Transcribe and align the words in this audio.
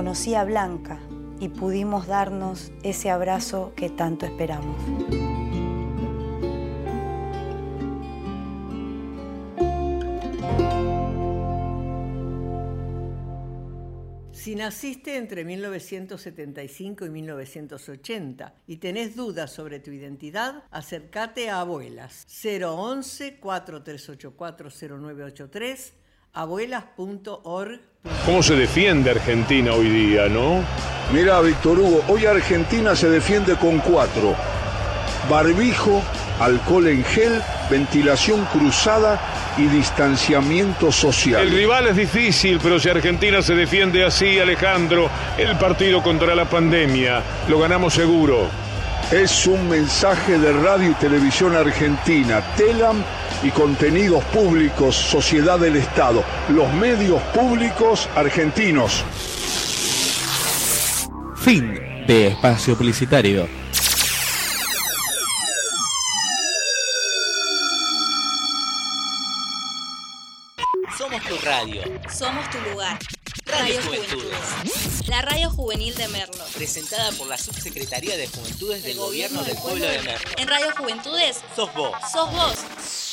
conocí 0.00 0.34
a 0.34 0.44
Blanca 0.44 0.98
y 1.40 1.50
pudimos 1.50 2.06
darnos 2.06 2.72
ese 2.82 3.10
abrazo 3.10 3.74
que 3.76 3.90
tanto 3.90 4.24
esperamos. 4.24 4.80
Si 14.32 14.54
naciste 14.54 15.18
entre 15.18 15.44
1975 15.44 17.04
y 17.04 17.10
1980 17.10 18.54
y 18.66 18.76
tenés 18.78 19.14
dudas 19.14 19.52
sobre 19.52 19.80
tu 19.80 19.90
identidad, 19.90 20.64
acércate 20.70 21.50
a 21.50 21.60
Abuelas 21.60 22.26
011 22.42 23.38
4384 23.38 24.70
0983 24.70 25.99
abuelas.org. 26.32 27.80
¿Cómo 28.24 28.42
se 28.42 28.54
defiende 28.54 29.10
Argentina 29.10 29.72
hoy 29.72 29.88
día, 29.88 30.28
no? 30.28 30.62
Mira, 31.12 31.40
Víctor 31.40 31.78
Hugo, 31.78 32.02
hoy 32.08 32.24
Argentina 32.26 32.94
se 32.94 33.10
defiende 33.10 33.56
con 33.56 33.78
cuatro. 33.80 34.34
Barbijo, 35.28 36.02
alcohol 36.38 36.88
en 36.88 37.04
gel, 37.04 37.42
ventilación 37.70 38.44
cruzada 38.46 39.20
y 39.58 39.66
distanciamiento 39.66 40.90
social. 40.92 41.42
El 41.42 41.50
rival 41.50 41.88
es 41.88 41.96
difícil, 41.96 42.58
pero 42.62 42.78
si 42.78 42.88
Argentina 42.88 43.42
se 43.42 43.54
defiende 43.54 44.04
así, 44.04 44.38
Alejandro, 44.38 45.10
el 45.36 45.56
partido 45.58 46.02
contra 46.02 46.34
la 46.34 46.48
pandemia, 46.48 47.22
lo 47.48 47.58
ganamos 47.58 47.92
seguro. 47.92 48.48
Es 49.10 49.46
un 49.46 49.68
mensaje 49.68 50.38
de 50.38 50.52
Radio 50.52 50.90
y 50.90 50.94
Televisión 50.94 51.56
Argentina, 51.56 52.40
TELAM 52.56 53.02
y 53.42 53.50
Contenidos 53.50 54.22
Públicos, 54.24 54.94
Sociedad 54.94 55.58
del 55.58 55.76
Estado, 55.76 56.22
los 56.48 56.72
medios 56.74 57.20
públicos 57.34 58.08
argentinos. 58.14 59.04
Fin 61.36 61.74
de 62.06 62.28
espacio 62.28 62.76
publicitario. 62.76 63.48
Somos 70.98 71.22
tu 71.24 71.36
radio. 71.38 71.82
Somos 72.12 72.50
tu 72.50 72.58
lugar. 72.70 72.98
Radio 73.46 73.80
Juventudes. 73.82 75.08
La 75.08 75.22
radio 75.22 75.50
juvenil 75.50 75.94
de 75.94 76.08
Merlo. 76.08 76.44
Presentada 76.54 77.10
por 77.12 77.26
la 77.26 77.38
Subsecretaría 77.38 78.16
de 78.16 78.28
Juventudes 78.28 78.84
del 78.84 78.98
Gobierno 78.98 79.42
del 79.42 79.56
Pueblo 79.56 79.86
de 79.86 79.98
Merlo. 80.02 80.30
En 80.36 80.46
Radio 80.46 80.68
Juventudes 80.76 81.40
Sos 81.56 81.72
vos. 81.74 81.92
sos 82.12 82.30
vos. 82.32 83.09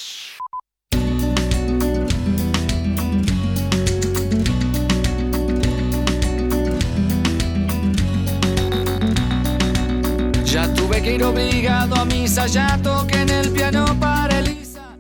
Tuve 10.88 11.02
que 11.02 11.16
ir 11.16 11.24
obligado 11.24 11.96
a 11.96 12.06
misa, 12.06 12.48
ya 12.48 12.80
toqué 12.82 13.22
en 13.22 13.30
el 13.30 13.52
piano 13.52 13.86
para 14.00 14.40
Elisa. 14.40 14.96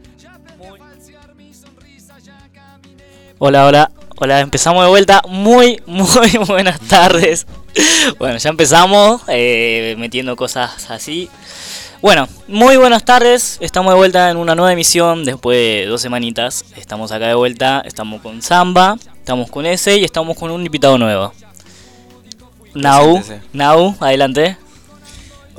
Hola, 3.37 3.65
hola, 3.65 3.91
hola, 4.17 4.41
empezamos 4.41 4.83
de 4.83 4.89
vuelta. 4.89 5.21
Muy, 5.29 5.81
muy 5.85 6.31
buenas 6.47 6.79
tardes. 6.81 7.47
Bueno, 8.19 8.37
ya 8.37 8.49
empezamos 8.49 9.21
eh, 9.29 9.95
metiendo 9.97 10.35
cosas 10.35 10.91
así. 10.91 11.29
Bueno, 12.01 12.27
muy 12.49 12.75
buenas 12.75 13.05
tardes. 13.05 13.57
Estamos 13.61 13.93
de 13.93 13.97
vuelta 13.97 14.29
en 14.29 14.37
una 14.37 14.55
nueva 14.55 14.73
emisión 14.73 15.23
después 15.23 15.57
de 15.57 15.85
dos 15.87 16.01
semanitas. 16.01 16.65
Estamos 16.75 17.13
acá 17.13 17.27
de 17.27 17.35
vuelta. 17.35 17.81
Estamos 17.85 18.21
con 18.21 18.41
Samba, 18.41 18.97
estamos 19.19 19.49
con 19.49 19.65
ese 19.65 19.97
y 19.97 20.03
estamos 20.03 20.37
con 20.37 20.51
un 20.51 20.65
invitado 20.65 20.97
nuevo. 20.97 21.31
Nau. 22.73 23.23
Nau, 23.53 23.95
adelante. 24.01 24.57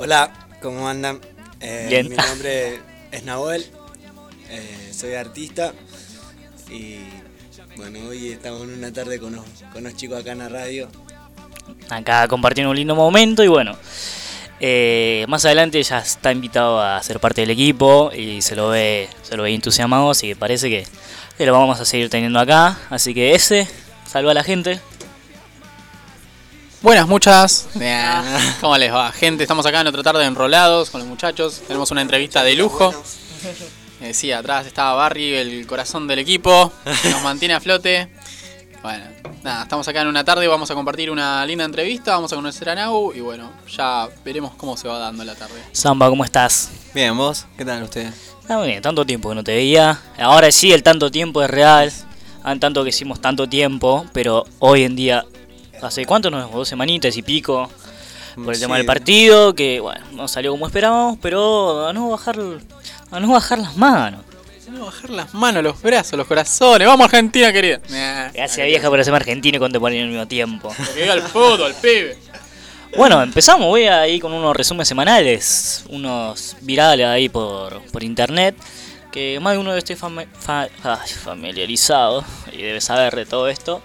Hola, 0.01 0.31
¿cómo 0.61 0.87
andan? 0.87 1.19
Eh, 1.59 1.87
Bien. 1.89 2.09
Mi 2.09 2.15
nombre 2.15 2.79
es 3.11 3.23
Nahuel, 3.25 3.65
eh, 4.49 4.91
soy 4.93 5.13
artista 5.13 5.73
y 6.69 6.99
bueno, 7.75 7.99
hoy 8.07 8.29
estamos 8.29 8.61
en 8.61 8.75
una 8.75 8.93
tarde 8.93 9.19
con 9.19 9.35
los, 9.35 9.43
con 9.73 9.83
los 9.83 9.93
chicos 9.95 10.21
acá 10.21 10.31
en 10.31 10.37
la 10.37 10.47
radio. 10.47 10.87
acá 11.89 12.29
compartiendo 12.29 12.71
un 12.71 12.77
lindo 12.77 12.95
momento 12.95 13.43
y 13.43 13.49
bueno, 13.49 13.75
eh, 14.61 15.25
más 15.27 15.43
adelante 15.43 15.83
ya 15.83 15.99
está 15.99 16.31
invitado 16.31 16.81
a 16.81 17.03
ser 17.03 17.19
parte 17.19 17.41
del 17.41 17.49
equipo 17.49 18.11
y 18.15 18.41
se 18.41 18.55
lo 18.55 18.69
ve, 18.69 19.09
se 19.21 19.35
lo 19.35 19.43
ve 19.43 19.53
entusiasmado, 19.53 20.11
así 20.11 20.29
que 20.29 20.35
parece 20.37 20.69
que, 20.69 20.87
que 21.37 21.45
lo 21.45 21.51
vamos 21.51 21.77
a 21.77 21.83
seguir 21.83 22.09
teniendo 22.09 22.39
acá. 22.39 22.79
Así 22.89 23.13
que 23.13 23.35
ese, 23.35 23.67
salva 24.07 24.31
a 24.31 24.33
la 24.33 24.43
gente. 24.45 24.79
Buenas 26.81 27.09
muchas, 27.09 27.67
Bien. 27.75 28.23
¿cómo 28.61 28.77
les 28.77 28.93
va? 28.93 29.11
Gente, 29.11 29.43
estamos 29.43 29.65
acá 29.65 29.81
en 29.81 29.87
otra 29.87 30.01
tarde 30.01 30.23
enrolados 30.23 30.89
con 30.89 31.01
los 31.01 31.09
muchachos. 31.09 31.61
Tenemos 31.67 31.91
una 31.91 32.01
entrevista 32.01 32.41
de 32.41 32.55
lujo. 32.55 32.93
Eh, 34.01 34.13
sí, 34.13 34.31
atrás 34.31 34.65
estaba 34.65 34.93
Barry, 34.93 35.35
el 35.35 35.67
corazón 35.67 36.07
del 36.07 36.19
equipo, 36.19 36.71
que 37.01 37.09
nos 37.09 37.21
mantiene 37.21 37.53
a 37.53 37.59
flote. 37.59 38.07
Bueno, 38.81 39.03
nada, 39.43 39.63
estamos 39.63 39.85
acá 39.89 40.01
en 40.01 40.07
una 40.07 40.23
tarde, 40.23 40.47
vamos 40.47 40.71
a 40.71 40.73
compartir 40.73 41.11
una 41.11 41.45
linda 41.45 41.65
entrevista, 41.65 42.13
vamos 42.13 42.31
a 42.31 42.37
conocer 42.37 42.69
a 42.69 42.75
Nau 42.75 43.11
y 43.13 43.19
bueno, 43.19 43.51
ya 43.67 44.07
veremos 44.23 44.53
cómo 44.55 44.77
se 44.77 44.87
va 44.87 44.99
dando 44.99 45.25
la 45.25 45.35
tarde. 45.35 45.61
Samba, 45.73 46.07
¿cómo 46.07 46.23
estás? 46.23 46.69
Bien, 46.93 47.15
¿vos? 47.17 47.45
¿Qué 47.57 47.65
tal 47.65 47.83
ustedes? 47.83 48.13
Ah, 48.47 48.57
muy 48.57 48.67
bien, 48.67 48.81
tanto 48.81 49.05
tiempo 49.05 49.27
que 49.27 49.35
no 49.35 49.43
te 49.43 49.53
veía. 49.53 49.99
Ahora 50.17 50.49
sí, 50.49 50.71
el 50.71 50.81
tanto 50.81 51.11
tiempo 51.11 51.43
es 51.43 51.49
real. 51.49 51.91
Han 52.41 52.61
tanto 52.61 52.83
que 52.83 52.89
hicimos 52.89 53.19
tanto 53.19 53.49
tiempo, 53.49 54.05
pero 54.13 54.45
hoy 54.59 54.85
en 54.85 54.95
día, 54.95 55.25
¿hace 55.81 56.05
cuánto 56.05 56.29
nos? 56.29 56.51
Dos 56.51 56.67
semanitas 56.67 57.15
y 57.17 57.21
pico. 57.21 57.69
Por 58.35 58.53
el 58.53 58.59
tema 58.59 58.77
del 58.77 58.85
partido, 58.85 59.53
que 59.53 59.79
bueno, 59.81 60.05
no 60.13 60.27
salió 60.27 60.51
como 60.51 60.67
esperábamos, 60.67 61.17
pero 61.21 61.87
a 61.87 61.93
no 61.93 62.09
bajar, 62.09 62.39
a 63.11 63.19
no 63.19 63.31
bajar 63.33 63.59
las 63.59 63.75
manos. 63.75 64.21
A 64.73 64.83
bajar 64.85 65.09
las 65.09 65.33
manos, 65.33 65.63
los 65.63 65.81
brazos, 65.81 66.13
los 66.17 66.27
corazones. 66.27 66.87
Vamos 66.87 67.03
Argentina, 67.05 67.51
querida. 67.51 67.79
Nah, 67.89 68.29
Gracias 68.33 68.65
vieja 68.67 68.87
por 68.87 68.99
hacerme 68.99 69.17
argentino 69.17 69.57
y 69.57 69.59
contemporáneo 69.59 70.03
al 70.03 70.09
mismo 70.09 70.27
tiempo. 70.27 70.73
que 70.95 71.21
fútbol, 71.23 71.73
pibe. 71.81 72.17
Bueno, 72.95 73.21
empezamos, 73.21 73.67
voy 73.67 73.85
ahí 73.87 74.19
con 74.19 74.31
unos 74.31 74.55
resúmenes 74.55 74.87
semanales, 74.87 75.83
unos 75.89 76.55
virales 76.61 77.07
ahí 77.07 77.29
por, 77.29 77.81
por 77.91 78.03
internet, 78.03 78.55
que 79.11 79.39
más 79.41 79.53
de 79.53 79.59
uno 79.59 79.75
esté 79.75 79.97
fami- 79.97 80.27
fa- 80.39 80.67
familiarizado 81.23 82.23
y 82.51 82.57
debe 82.61 82.79
saber 82.81 83.15
de 83.15 83.25
todo 83.25 83.47
esto. 83.49 83.81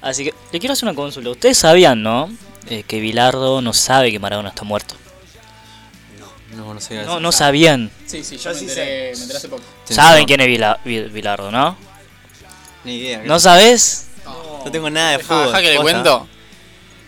Así 0.00 0.24
que 0.24 0.34
le 0.52 0.58
quiero 0.60 0.72
hacer 0.72 0.88
una 0.88 0.94
consulta. 0.94 1.30
Ustedes 1.30 1.58
sabían, 1.58 2.02
¿no? 2.02 2.30
Eh, 2.68 2.84
que 2.86 3.00
Bilardo 3.00 3.60
no 3.62 3.72
sabe 3.72 4.10
que 4.12 4.18
Maradona 4.18 4.50
está 4.50 4.62
muerto. 4.64 4.94
No, 6.56 6.74
no 7.06 7.20
no 7.20 7.32
sabían. 7.32 7.90
Sí, 8.06 8.24
sí, 8.24 8.36
yo 8.36 8.52
me 8.52 8.58
enteré, 8.58 9.12
me 9.16 9.20
enteré 9.22 9.36
hace 9.38 9.48
poco. 9.48 9.62
Saben 9.84 10.24
quién 10.26 10.40
es 10.40 10.46
Vila- 10.46 10.80
Vi- 10.84 11.02
Bilardo, 11.08 11.50
¿no? 11.50 11.76
Ni 12.84 12.96
idea. 12.96 13.22
¿No 13.24 13.38
sabes? 13.38 14.06
No 14.64 14.70
tengo 14.72 14.90
nada 14.90 15.12
de 15.12 15.18
Deja, 15.18 15.28
fútbol. 15.28 15.46
deja 15.48 15.60
que 15.62 15.70
le 15.72 15.78
cuento. 15.78 16.26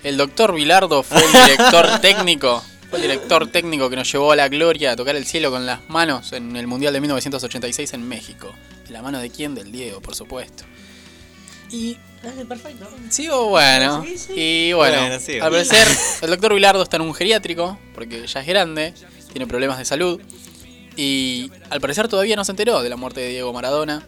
El 0.03 0.17
doctor 0.17 0.55
Vilardo 0.55 1.03
fue 1.03 1.23
el 1.25 1.33
director 1.33 1.99
técnico. 2.01 2.63
Fue 2.89 2.99
el 2.99 3.03
director 3.03 3.47
técnico 3.49 3.89
que 3.91 3.97
nos 3.97 4.11
llevó 4.11 4.33
a 4.33 4.37
la 4.37 4.49
gloria 4.49 4.93
a 4.93 4.97
tocar 4.97 5.15
el 5.17 5.25
cielo 5.27 5.51
con 5.51 5.65
las 5.67 5.81
manos 5.89 6.33
en 6.33 6.57
el 6.57 6.67
Mundial 6.67 6.93
de 6.93 7.01
1986 7.01 7.93
en 7.95 8.09
México. 8.09 8.55
¿De 8.87 8.91
la 8.93 9.03
mano 9.03 9.19
de 9.21 9.31
quién? 9.31 9.55
Del 9.55 9.71
Diego, 9.73 10.01
por 10.01 10.15
supuesto. 10.15 10.65
Y. 11.71 11.97
Sigo 13.09 13.49
bueno. 13.49 14.05
Y 14.35 14.73
bueno, 14.75 14.99
Bueno, 14.99 15.19
sigo. 15.19 15.45
al 15.45 15.51
parecer, 15.53 15.87
el 16.23 16.31
doctor 16.31 16.55
Vilardo 16.55 16.83
está 16.83 16.97
en 16.97 17.03
un 17.03 17.15
geriátrico, 17.15 17.79
porque 17.95 18.27
ya 18.27 18.41
es 18.41 18.47
grande, 18.47 18.93
tiene 19.33 19.47
problemas 19.47 19.79
de 19.79 19.85
salud. 19.85 20.21
Y 20.97 21.51
al 21.71 21.81
parecer 21.81 22.09
todavía 22.09 22.37
no 22.37 22.45
se 22.45 22.53
enteró 22.53 22.83
de 22.83 22.91
la 22.91 22.97
muerte 22.97 23.21
de 23.21 23.29
Diego 23.31 23.53
Maradona. 23.53 24.07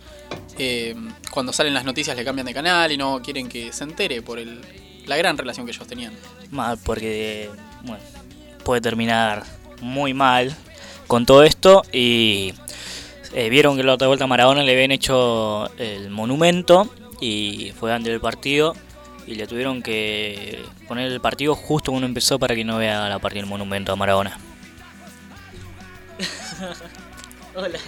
Eh, 0.59 0.95
cuando 1.31 1.53
salen 1.53 1.73
las 1.73 1.85
noticias 1.85 2.15
le 2.17 2.25
cambian 2.25 2.47
de 2.47 2.53
canal 2.53 2.93
y 2.93 2.99
no 2.99 3.23
quieren 3.23 3.49
que 3.49 3.73
se 3.73 3.85
entere 3.85 4.21
por 4.21 4.39
el, 4.39 4.61
la 5.07 5.17
gran 5.17 5.39
relación 5.39 5.65
que 5.65 5.73
ellos 5.73 5.87
tenían. 5.87 6.13
Mal, 6.51 6.79
porque 6.85 7.49
bueno, 7.85 8.03
puede 8.65 8.83
terminar 8.83 9.45
muy 9.81 10.13
mal 10.13 10.55
con 11.07 11.25
todo 11.25 11.45
esto. 11.45 11.83
Y 11.93 12.53
eh, 13.33 13.49
vieron 13.49 13.77
que 13.77 13.85
la 13.85 13.95
otra 13.95 14.09
vuelta 14.09 14.25
a 14.25 14.29
Maradona 14.29 14.63
le 14.63 14.73
habían 14.73 14.91
hecho 14.93 15.71
el 15.79 16.11
monumento 16.11 16.93
y 17.23 17.73
fue 17.79 17.93
antes 17.95 18.11
del 18.13 18.21
partido. 18.21 18.75
Y 19.27 19.37
le 19.37 19.47
tuvieron 19.47 19.83
que 19.83 20.65
poner 20.89 21.11
el 21.13 21.21
partido 21.21 21.55
justo 21.55 21.93
cuando 21.93 22.07
empezó 22.09 22.41
para 22.41 22.57
que 22.57 22.65
no 22.65 22.77
vea 22.79 23.09
la 23.09 23.21
partida 23.21 23.43
del 23.43 23.49
monumento 23.49 23.93
a 23.93 23.97
Maradona. 23.97 24.37
Hola. 27.55 27.79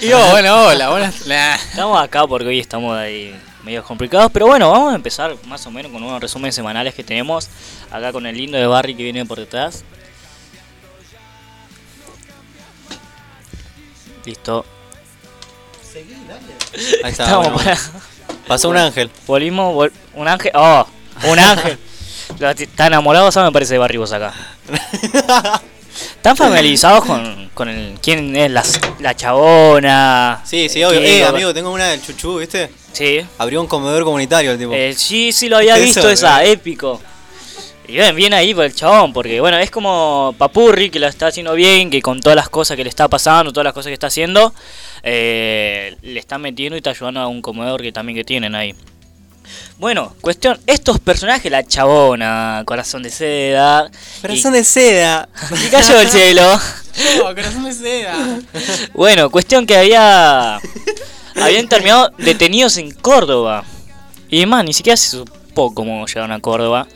Y 0.00 0.08
yo, 0.08 0.30
bueno, 0.30 0.66
hola, 0.66 0.90
buenas. 0.90 1.26
Nah. 1.26 1.54
Estamos 1.54 2.00
acá 2.00 2.26
porque 2.26 2.46
hoy 2.46 2.60
estamos 2.60 2.96
ahí 2.96 3.34
medio 3.64 3.82
complicados, 3.82 4.30
pero 4.30 4.46
bueno, 4.46 4.70
vamos 4.70 4.92
a 4.92 4.96
empezar 4.96 5.34
más 5.46 5.66
o 5.66 5.70
menos 5.72 5.90
con 5.90 6.02
unos 6.02 6.20
resúmenes 6.20 6.54
semanales 6.54 6.94
que 6.94 7.02
tenemos 7.02 7.48
acá 7.90 8.12
con 8.12 8.24
el 8.26 8.36
lindo 8.36 8.56
de 8.58 8.66
Barry 8.66 8.94
que 8.94 9.02
viene 9.02 9.24
por 9.24 9.38
detrás. 9.40 9.84
Listo. 14.24 14.64
Ahí 17.02 17.10
está. 17.10 17.24
Estamos 17.24 17.52
bueno. 17.52 17.58
para- 17.58 18.15
Pasó 18.46 18.68
un 18.68 18.76
ángel. 18.76 19.10
Volvimos, 19.26 19.74
vol- 19.74 19.92
un 20.14 20.28
ángel, 20.28 20.52
oh, 20.54 20.86
un 21.30 21.38
ángel. 21.38 21.78
Está 22.58 22.86
enamorado, 22.88 23.30
¿sabes? 23.32 23.48
Me 23.48 23.52
parece 23.52 23.74
de 23.74 23.78
Barry 23.78 23.98
vos 23.98 24.12
acá. 24.12 24.34
¿Están 26.16 26.36
familiarizados 26.36 27.04
con, 27.04 27.50
con 27.54 27.68
el, 27.68 27.98
quién 28.02 28.34
es 28.36 28.50
la, 28.50 28.62
la 28.98 29.14
chabona? 29.16 30.42
Sí, 30.44 30.68
sí, 30.68 30.84
obvio. 30.84 31.00
¿Quién- 31.00 31.22
Eh, 31.22 31.24
amigo, 31.24 31.54
tengo 31.54 31.70
una 31.70 31.86
del 31.86 32.02
chuchú, 32.02 32.38
¿viste? 32.38 32.70
Sí. 32.92 33.20
Abrió 33.38 33.60
un 33.60 33.66
comedor 33.66 34.04
comunitario 34.04 34.52
el 34.52 34.58
tipo. 34.58 34.72
Eh, 34.74 34.94
sí, 34.96 35.32
sí, 35.32 35.48
lo 35.48 35.56
había 35.56 35.74
¿Viste 35.74 35.86
visto 36.00 36.00
eso, 36.00 36.26
esa, 36.26 36.44
épico. 36.44 37.00
Y 37.88 37.92
bien, 37.92 38.16
bien 38.16 38.34
ahí 38.34 38.52
por 38.52 38.64
el 38.64 38.74
chabón, 38.74 39.12
porque 39.12 39.40
bueno, 39.40 39.58
es 39.58 39.70
como 39.70 40.34
Papurri 40.36 40.90
que 40.90 40.98
lo 40.98 41.06
está 41.06 41.28
haciendo 41.28 41.54
bien, 41.54 41.88
que 41.90 42.02
con 42.02 42.20
todas 42.20 42.34
las 42.34 42.48
cosas 42.48 42.76
que 42.76 42.82
le 42.82 42.88
está 42.88 43.08
pasando, 43.08 43.52
todas 43.52 43.64
las 43.64 43.74
cosas 43.74 43.90
que 43.90 43.94
está 43.94 44.08
haciendo, 44.08 44.52
eh, 45.04 45.96
le 46.02 46.18
está 46.18 46.38
metiendo 46.38 46.76
y 46.76 46.78
está 46.78 46.90
ayudando 46.90 47.20
a 47.20 47.28
un 47.28 47.40
comedor 47.42 47.82
que 47.82 47.92
también 47.92 48.16
que 48.16 48.24
tienen 48.24 48.56
ahí. 48.56 48.74
Bueno, 49.78 50.14
cuestión, 50.20 50.58
estos 50.66 50.98
personajes, 50.98 51.50
la 51.52 51.64
chabona, 51.64 52.62
corazón 52.66 53.02
de 53.02 53.10
seda. 53.10 53.90
Corazón 54.20 54.54
de 54.54 54.64
seda. 54.64 55.28
Y 55.64 55.68
cayó 55.70 56.00
el 56.00 56.08
cielo. 56.08 56.42
Oh, 57.20 57.24
corazón 57.24 57.64
de 57.64 57.74
seda. 57.74 58.40
Bueno, 58.94 59.28
cuestión 59.30 59.66
que 59.66 59.76
había. 59.76 60.58
Habían 61.34 61.68
terminado 61.68 62.10
detenidos 62.16 62.78
en 62.78 62.90
Córdoba. 62.90 63.64
Y 64.30 64.46
más, 64.46 64.64
ni 64.64 64.72
siquiera 64.72 64.96
se 64.96 65.10
supo 65.10 65.74
cómo 65.74 66.06
llegaron 66.06 66.32
a 66.32 66.40
Córdoba. 66.40 66.88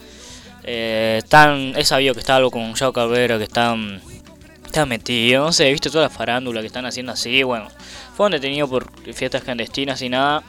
Eh, 0.64 1.16
están, 1.18 1.74
es 1.76 1.88
sabido 1.88 2.14
que 2.14 2.20
está 2.20 2.36
algo 2.36 2.50
con 2.50 2.74
Yao 2.74 2.92
Cabrera, 2.92 3.38
que 3.38 3.44
están, 3.44 4.00
están 4.64 4.88
metidos. 4.88 5.46
No 5.46 5.52
sé, 5.52 5.68
he 5.68 5.72
visto 5.72 5.90
toda 5.90 6.04
la 6.04 6.10
farándula 6.10 6.60
que 6.60 6.66
están 6.66 6.86
haciendo 6.86 7.12
así. 7.12 7.42
Bueno, 7.42 7.68
fueron 8.16 8.32
detenidos 8.32 8.68
por 8.68 8.90
fiestas 9.14 9.42
clandestinas 9.42 10.00
y 10.02 10.08
nada. 10.08 10.42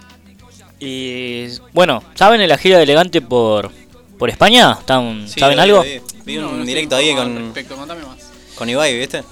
Y 0.79 1.47
bueno, 1.73 2.03
¿saben 2.15 2.39
de 2.39 2.47
la 2.47 2.57
gira 2.57 2.77
de 2.77 2.83
elegante 2.83 3.21
por, 3.21 3.71
por 4.17 4.29
España? 4.29 4.77
¿Están, 4.79 5.27
Sí, 5.27 5.39
¿Saben 5.39 5.59
algo? 5.59 5.83
Vi, 5.83 6.01
Vi 6.25 6.37
un 6.37 6.65
directo 6.65 6.95
ahí 6.95 7.13
con, 7.15 7.49
más. 7.49 8.31
con 8.55 8.69
Ibai, 8.69 8.97
¿viste? 8.97 9.23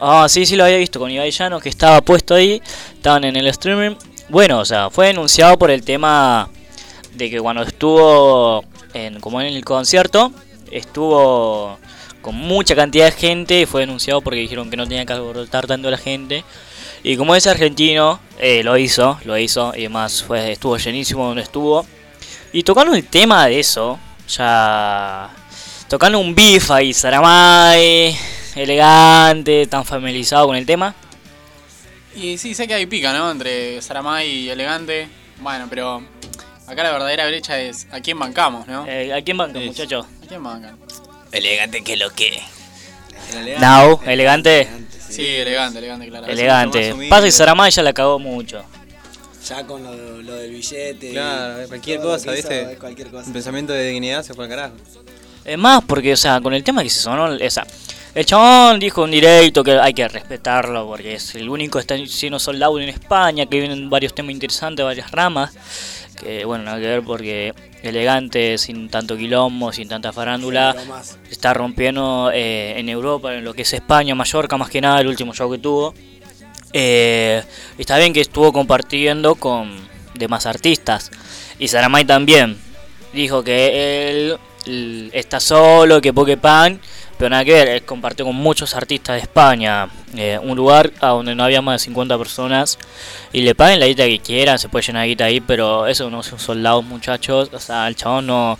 Ah, 0.00 0.26
sí, 0.28 0.46
sí 0.46 0.54
lo 0.54 0.64
había 0.64 0.76
visto 0.76 1.00
con 1.00 1.10
Ibai 1.10 1.30
Llano, 1.30 1.60
que 1.60 1.68
estaba 1.70 2.00
puesto 2.02 2.34
ahí, 2.34 2.62
estaban 2.94 3.24
en 3.24 3.36
el 3.36 3.46
streaming. 3.48 3.96
Bueno, 4.28 4.60
o 4.60 4.64
sea, 4.64 4.90
fue 4.90 5.06
denunciado 5.06 5.58
por 5.58 5.70
el 5.70 5.82
tema 5.82 6.48
de 7.14 7.30
que 7.30 7.40
cuando 7.40 7.62
estuvo 7.62 8.62
en, 8.94 9.20
como 9.20 9.40
en 9.40 9.48
el 9.48 9.64
concierto, 9.64 10.32
estuvo 10.70 11.78
con 12.20 12.34
mucha 12.34 12.74
cantidad 12.74 13.06
de 13.06 13.12
gente 13.12 13.60
y 13.60 13.66
fue 13.66 13.82
denunciado 13.82 14.20
porque 14.20 14.40
dijeron 14.40 14.70
que 14.70 14.76
no 14.76 14.86
tenía 14.86 15.06
que 15.06 15.12
alborotar 15.12 15.66
tanto 15.66 15.88
a 15.88 15.90
la 15.90 15.98
gente. 15.98 16.44
Y 17.02 17.16
como 17.16 17.34
es 17.34 17.46
argentino, 17.46 18.20
eh, 18.38 18.62
lo 18.62 18.76
hizo, 18.76 19.18
lo 19.24 19.38
hizo 19.38 19.72
y 19.74 19.80
además 19.80 20.22
fue, 20.22 20.52
estuvo 20.52 20.76
llenísimo 20.76 21.26
donde 21.26 21.42
estuvo. 21.42 21.86
Y 22.52 22.62
tocando 22.62 22.94
el 22.94 23.04
tema 23.06 23.46
de 23.46 23.60
eso, 23.60 23.98
ya 24.28 25.30
tocando 25.88 26.18
un 26.18 26.34
beef 26.34 26.70
ahí, 26.70 26.92
Saramay, 26.92 28.16
elegante, 28.56 29.66
tan 29.66 29.84
familiarizado 29.84 30.48
con 30.48 30.56
el 30.56 30.66
tema. 30.66 30.94
Y 32.16 32.36
sí, 32.36 32.54
sé 32.54 32.66
que 32.66 32.74
hay 32.74 32.86
pica, 32.86 33.12
¿no? 33.12 33.30
Entre 33.30 33.80
Saramay 33.80 34.28
y 34.28 34.50
Elegante. 34.50 35.08
Bueno, 35.40 35.66
pero 35.70 36.02
acá 36.68 36.82
la 36.82 36.92
verdadera 36.92 37.26
brecha 37.26 37.60
es 37.60 37.86
a 37.90 38.00
quién 38.00 38.18
bancamos, 38.18 38.66
¿no? 38.66 38.86
Eh, 38.86 39.12
¿A 39.12 39.22
quién 39.22 39.36
bancan, 39.36 39.64
muchachos? 39.64 40.06
¿A 40.22 40.26
quién 40.26 40.42
bancan? 40.42 40.76
Elegante 41.32 41.82
que 41.82 41.96
lo 41.96 42.10
que. 42.10 42.40
Now, 43.58 44.00
elegante. 44.06 44.68
Sí, 45.08 45.26
elegante, 45.26 45.78
elegante, 45.78 46.08
claro. 46.08 46.26
Elegante. 46.26 46.94
Pasa 47.08 47.24
que 47.24 47.32
Saramay 47.32 47.70
ya 47.70 47.82
la 47.82 47.92
cagó 47.92 48.18
mucho. 48.18 48.62
Ya 49.48 49.64
con 49.66 49.82
lo, 49.82 50.22
lo 50.22 50.34
del 50.34 50.52
billete. 50.52 51.10
Claro, 51.10 51.64
y 51.64 51.68
cualquier 51.68 52.00
cosa, 52.00 52.32
¿viste? 52.32 52.76
cualquier 52.78 53.08
cosa. 53.08 53.26
Un 53.26 53.32
pensamiento 53.32 53.72
de 53.72 53.88
dignidad 53.88 54.22
se 54.22 54.34
fue 54.34 54.44
al 54.44 54.50
carajo. 54.50 54.74
Es 55.44 55.56
más, 55.56 55.82
porque, 55.84 56.12
o 56.12 56.16
sea, 56.16 56.40
con 56.40 56.52
el 56.52 56.62
tema 56.62 56.82
que 56.82 56.90
se 56.90 57.00
sonó, 57.00 57.24
o 57.24 57.50
sea, 57.50 57.66
el 58.14 58.26
chabón 58.26 58.78
dijo 58.78 59.04
en 59.04 59.12
directo 59.12 59.62
que 59.64 59.78
hay 59.78 59.94
que 59.94 60.06
respetarlo 60.08 60.86
porque 60.86 61.14
es 61.14 61.34
el 61.34 61.48
único 61.48 61.78
que 61.78 61.80
está 61.80 61.96
siendo 62.06 62.38
soldado 62.38 62.78
en 62.80 62.88
España, 62.88 63.46
que 63.46 63.60
vienen 63.60 63.88
varios 63.88 64.14
temas 64.14 64.32
interesantes, 64.32 64.84
varias 64.84 65.10
ramas. 65.10 65.54
Que 66.20 66.44
bueno, 66.44 66.64
nada 66.64 66.78
que 66.78 66.86
ver 66.86 67.02
porque 67.02 67.54
elegante, 67.82 68.58
sin 68.58 68.88
tanto 68.88 69.16
quilombo, 69.16 69.72
sin 69.72 69.88
tanta 69.88 70.12
farándula, 70.12 70.74
Sí, 71.02 71.16
está 71.30 71.54
rompiendo 71.54 72.30
eh, 72.32 72.74
en 72.76 72.88
Europa, 72.88 73.34
en 73.34 73.44
lo 73.44 73.54
que 73.54 73.62
es 73.62 73.72
España, 73.72 74.14
Mallorca 74.14 74.56
más 74.56 74.70
que 74.70 74.80
nada, 74.80 75.00
el 75.00 75.06
último 75.06 75.32
show 75.32 75.50
que 75.50 75.58
tuvo. 75.58 75.94
Eh, 76.72 77.42
está 77.78 77.98
bien 77.98 78.12
que 78.12 78.20
estuvo 78.20 78.52
compartiendo 78.52 79.36
con 79.36 79.76
demás 80.14 80.46
artistas. 80.46 81.10
Y 81.58 81.68
Saramay 81.68 82.04
también 82.04 82.58
dijo 83.12 83.42
que 83.42 84.10
él, 84.10 84.38
está 85.12 85.40
solo, 85.40 86.00
que 86.00 86.12
Pokepan, 86.12 86.80
pero 87.18 87.30
nada 87.30 87.44
que 87.44 87.52
ver, 87.52 87.82
compartió 87.84 88.24
con 88.24 88.36
muchos 88.36 88.74
artistas 88.74 89.16
de 89.16 89.22
España. 89.22 89.88
eh, 90.16 90.38
un 90.42 90.56
lugar 90.56 90.90
a 91.00 91.08
donde 91.08 91.34
no 91.34 91.44
había 91.44 91.60
más 91.60 91.80
de 91.80 91.84
50 91.86 92.16
personas. 92.16 92.78
Y 93.32 93.42
le 93.42 93.54
paguen 93.54 93.80
la 93.80 93.86
guita 93.86 94.04
que 94.06 94.20
quieran, 94.20 94.58
se 94.58 94.68
puede 94.68 94.86
llenar 94.86 95.02
de 95.02 95.08
guita 95.08 95.24
ahí, 95.24 95.40
pero 95.40 95.86
eso 95.86 96.08
no 96.10 96.22
son 96.22 96.38
soldados, 96.38 96.84
muchachos. 96.84 97.50
O 97.52 97.58
sea, 97.58 97.88
el 97.88 97.96
chabón 97.96 98.26
no, 98.26 98.58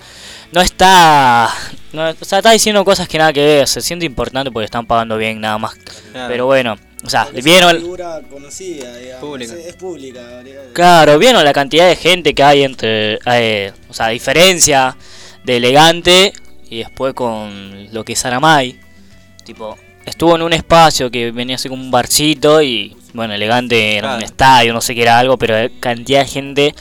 no 0.52 0.60
está. 0.60 1.48
no- 1.92 2.10
o 2.10 2.24
sea, 2.24 2.38
está 2.38 2.50
diciendo 2.50 2.84
cosas 2.84 3.08
que 3.08 3.16
nada 3.18 3.32
que 3.32 3.44
ver. 3.44 3.68
Se 3.68 3.80
siente 3.80 4.04
importante 4.04 4.50
porque 4.50 4.64
están 4.66 4.86
pagando 4.86 5.16
bien, 5.16 5.40
nada 5.40 5.56
más. 5.58 5.74
Claro. 6.12 6.28
Pero 6.28 6.46
bueno, 6.46 6.76
o 7.04 7.08
sea, 7.08 7.24
Porque 7.24 7.38
es 7.38 7.44
vieron. 7.44 7.70
una 7.70 7.80
figura 7.80 8.20
conocida, 8.28 8.96
digamos. 8.96 9.20
Pública. 9.20 9.52
Es, 9.54 9.66
es 9.66 9.76
pública. 9.76 10.42
digamos. 10.42 10.72
Claro, 10.74 11.18
vieron 11.18 11.44
la 11.44 11.52
cantidad 11.52 11.88
de 11.88 11.96
gente 11.96 12.34
que 12.34 12.42
hay 12.42 12.64
entre. 12.64 13.18
eh, 13.24 13.72
o 13.88 13.94
sea, 13.94 14.08
diferencia 14.08 14.96
de 15.52 15.56
elegante 15.56 16.32
y 16.68 16.78
después 16.78 17.14
con 17.14 17.92
lo 17.92 18.04
que 18.04 18.12
es 18.12 18.24
Aramay. 18.24 18.78
Tipo, 19.44 19.76
estuvo 20.04 20.36
en 20.36 20.42
un 20.42 20.52
espacio 20.52 21.10
que 21.10 21.30
venía 21.30 21.56
así 21.56 21.68
como 21.68 21.82
un 21.82 21.90
barcito 21.90 22.62
y. 22.62 22.94
Bueno, 23.14 23.32
elegante 23.32 23.96
era 23.96 24.16
un 24.16 24.22
estadio, 24.22 24.74
no 24.74 24.82
sé 24.82 24.94
qué 24.94 25.02
era 25.02 25.18
algo, 25.18 25.38
pero 25.38 25.54
cantidad 25.80 26.20
de 26.20 26.26
gente 26.26 26.74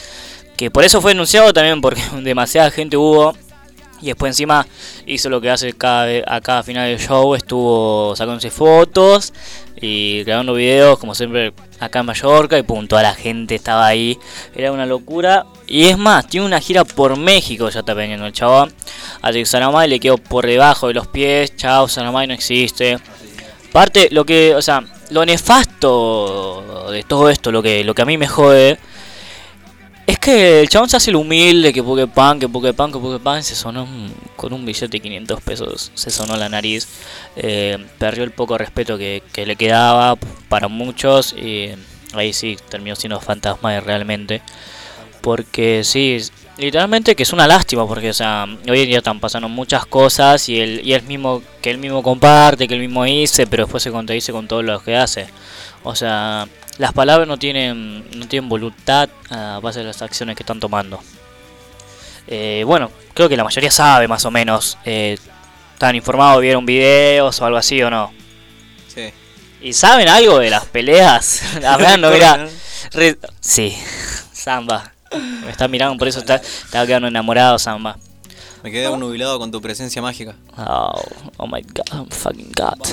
que 0.58 0.70
por 0.70 0.84
eso 0.84 1.02
fue 1.02 1.12
denunciado 1.12 1.54
también 1.54 1.80
porque 1.80 2.02
demasiada 2.22 2.70
gente 2.70 2.98
hubo. 2.98 3.34
Y 4.00 4.08
después 4.08 4.30
encima 4.30 4.68
hizo 5.08 5.28
lo 5.30 5.42
que 5.42 5.50
hace 5.50 5.74
cada, 5.74 6.06
a 6.28 6.40
cada 6.40 6.62
final 6.62 6.88
del 6.88 7.00
show, 7.00 7.34
estuvo 7.34 8.16
sacándose 8.16 8.52
fotos 8.52 9.34
y 9.76 10.24
grabando 10.24 10.54
videos, 10.54 11.00
como 11.00 11.16
siempre 11.16 11.52
acá 11.80 12.02
en 12.02 12.06
Mallorca, 12.06 12.60
y 12.60 12.64
pum, 12.64 12.88
toda 12.88 13.02
la 13.02 13.16
gente 13.16 13.56
estaba 13.56 13.88
ahí, 13.88 14.20
era 14.54 14.72
una 14.72 14.86
locura. 14.86 15.48
Y 15.68 15.86
es 15.88 15.98
más, 15.98 16.28
tiene 16.28 16.46
una 16.46 16.60
gira 16.62 16.86
por 16.86 17.18
México, 17.18 17.70
ya 17.70 17.82
está 17.82 17.94
veniendo 17.94 18.26
el 18.26 18.34
chabón. 18.34 18.74
Así 19.22 19.40
que 19.40 19.46
Saramay 19.46 19.90
le 19.90 20.00
quedó 20.00 20.18
por 20.18 20.46
debajo 20.46 20.88
de 20.88 20.94
los 20.94 21.08
pies, 21.08 21.56
chao, 21.58 21.88
Saramay 21.88 22.28
no 22.28 22.34
existe. 22.34 22.98
Aparte, 23.70 24.08
lo 24.12 24.26
que, 24.26 24.56
o 24.56 24.62
sea, 24.62 24.84
lo 25.10 25.26
nefasto 25.26 26.88
de 26.92 27.04
todo 27.04 27.30
esto, 27.30 27.52
lo 27.52 27.62
que, 27.62 27.84
lo 27.84 27.94
que 27.94 28.02
a 28.02 28.06
mí 28.06 28.18
me 28.18 28.28
jode, 28.28 28.80
es 30.06 30.18
que 30.20 30.62
el 30.62 30.70
chabón 30.70 30.90
se 30.90 30.96
hace 30.96 31.10
el 31.10 31.18
humilde, 31.18 31.74
que 31.74 31.84
porque 31.84 32.08
pan, 32.08 32.40
que 32.40 32.48
porque 32.48 32.74
pan, 32.74 32.92
que 32.94 32.98
porque 33.00 33.22
pan, 33.22 33.44
se 33.44 33.56
sonó 33.56 33.84
un- 33.84 34.14
con 34.38 34.54
un 34.54 34.66
billete 34.66 34.88
de 34.88 35.00
500 35.02 35.42
pesos, 35.42 35.92
se 35.96 36.10
sonó 36.12 36.38
la 36.38 36.48
nariz, 36.48 36.88
eh, 37.36 37.78
perdió 38.00 38.24
el 38.24 38.32
poco 38.32 38.58
respeto 38.58 38.98
que, 38.98 39.22
que 39.34 39.46
le 39.46 39.58
quedaba 39.58 40.16
para 40.48 40.70
muchos 40.70 41.34
y 41.34 41.72
ahí 42.14 42.32
sí 42.32 42.58
terminó 42.70 42.96
siendo 42.96 43.20
fantasma 43.20 43.78
realmente. 43.82 44.42
Porque 45.22 45.84
sí, 45.84 46.20
literalmente 46.58 47.16
que 47.16 47.24
es 47.24 47.34
una 47.34 47.48
lástima, 47.48 47.88
porque 47.88 48.10
o 48.10 48.14
sea, 48.14 48.46
hoy 48.70 48.82
en 48.82 48.88
día 48.88 48.98
están 49.00 49.20
pasando 49.20 49.50
muchas 49.50 49.86
cosas 49.86 50.48
y 50.50 50.60
él, 50.60 50.82
y 50.84 50.94
él 50.94 51.04
mismo, 51.04 51.42
que 51.62 51.72
él 51.72 51.78
mismo 51.78 52.02
comparte, 52.04 52.68
que 52.68 52.74
él 52.74 52.82
mismo 52.82 53.04
dice, 53.04 53.48
pero 53.48 53.64
después 53.64 53.84
se 53.84 53.92
contradice 53.92 54.32
con 54.32 54.48
todo 54.48 54.62
lo 54.62 54.82
que 54.82 54.96
hace. 54.96 55.28
O 55.84 55.96
sea, 55.96 56.48
las 56.78 56.94
palabras 56.94 57.28
no 57.28 57.38
tienen, 57.38 58.06
no 58.18 58.28
tienen 58.28 58.50
voluntad 58.50 59.10
a 59.30 59.60
base 59.62 59.80
de 59.80 59.86
las 59.86 60.02
acciones 60.02 60.36
que 60.36 60.44
están 60.44 60.60
tomando. 60.60 61.00
Eh, 62.28 62.64
bueno, 62.66 62.92
creo 63.14 63.30
que 63.30 63.38
la 63.38 63.44
mayoría 63.44 63.72
sabe 63.72 64.08
más 64.08 64.26
o 64.26 64.32
menos. 64.32 64.78
Eh, 64.86 65.18
¿Están 65.74 65.96
informados? 65.96 66.42
¿Vieron 66.42 66.66
videos 66.66 67.40
o 67.40 67.46
algo 67.46 67.58
así 67.58 67.82
o 67.82 67.90
no? 67.90 68.12
Sí. 68.88 69.14
¿Y 69.62 69.74
saben 69.74 70.10
algo 70.10 70.40
de 70.40 70.50
las 70.50 70.66
peleas? 70.66 71.42
Hablando, 71.66 72.12
mira. 72.12 72.48
sí, 73.40 73.78
Samba. 74.34 74.97
Me 75.44 75.52
está 75.52 75.68
mirando, 75.68 75.98
por 75.98 76.08
eso 76.08 76.20
está, 76.20 76.36
estaba 76.36 76.86
quedando 76.86 77.08
enamorado, 77.08 77.58
Samba. 77.60 77.98
Me 78.64 78.72
quedé 78.72 78.96
nubilado 78.98 79.40
con 79.40 79.52
tu 79.52 79.62
presencia 79.62 80.02
mágica. 80.02 80.36
Oh, 80.58 81.00
oh 81.38 81.48
my 81.48 81.62
god, 81.62 82.08
fucking 82.12 82.52
god. 82.56 82.88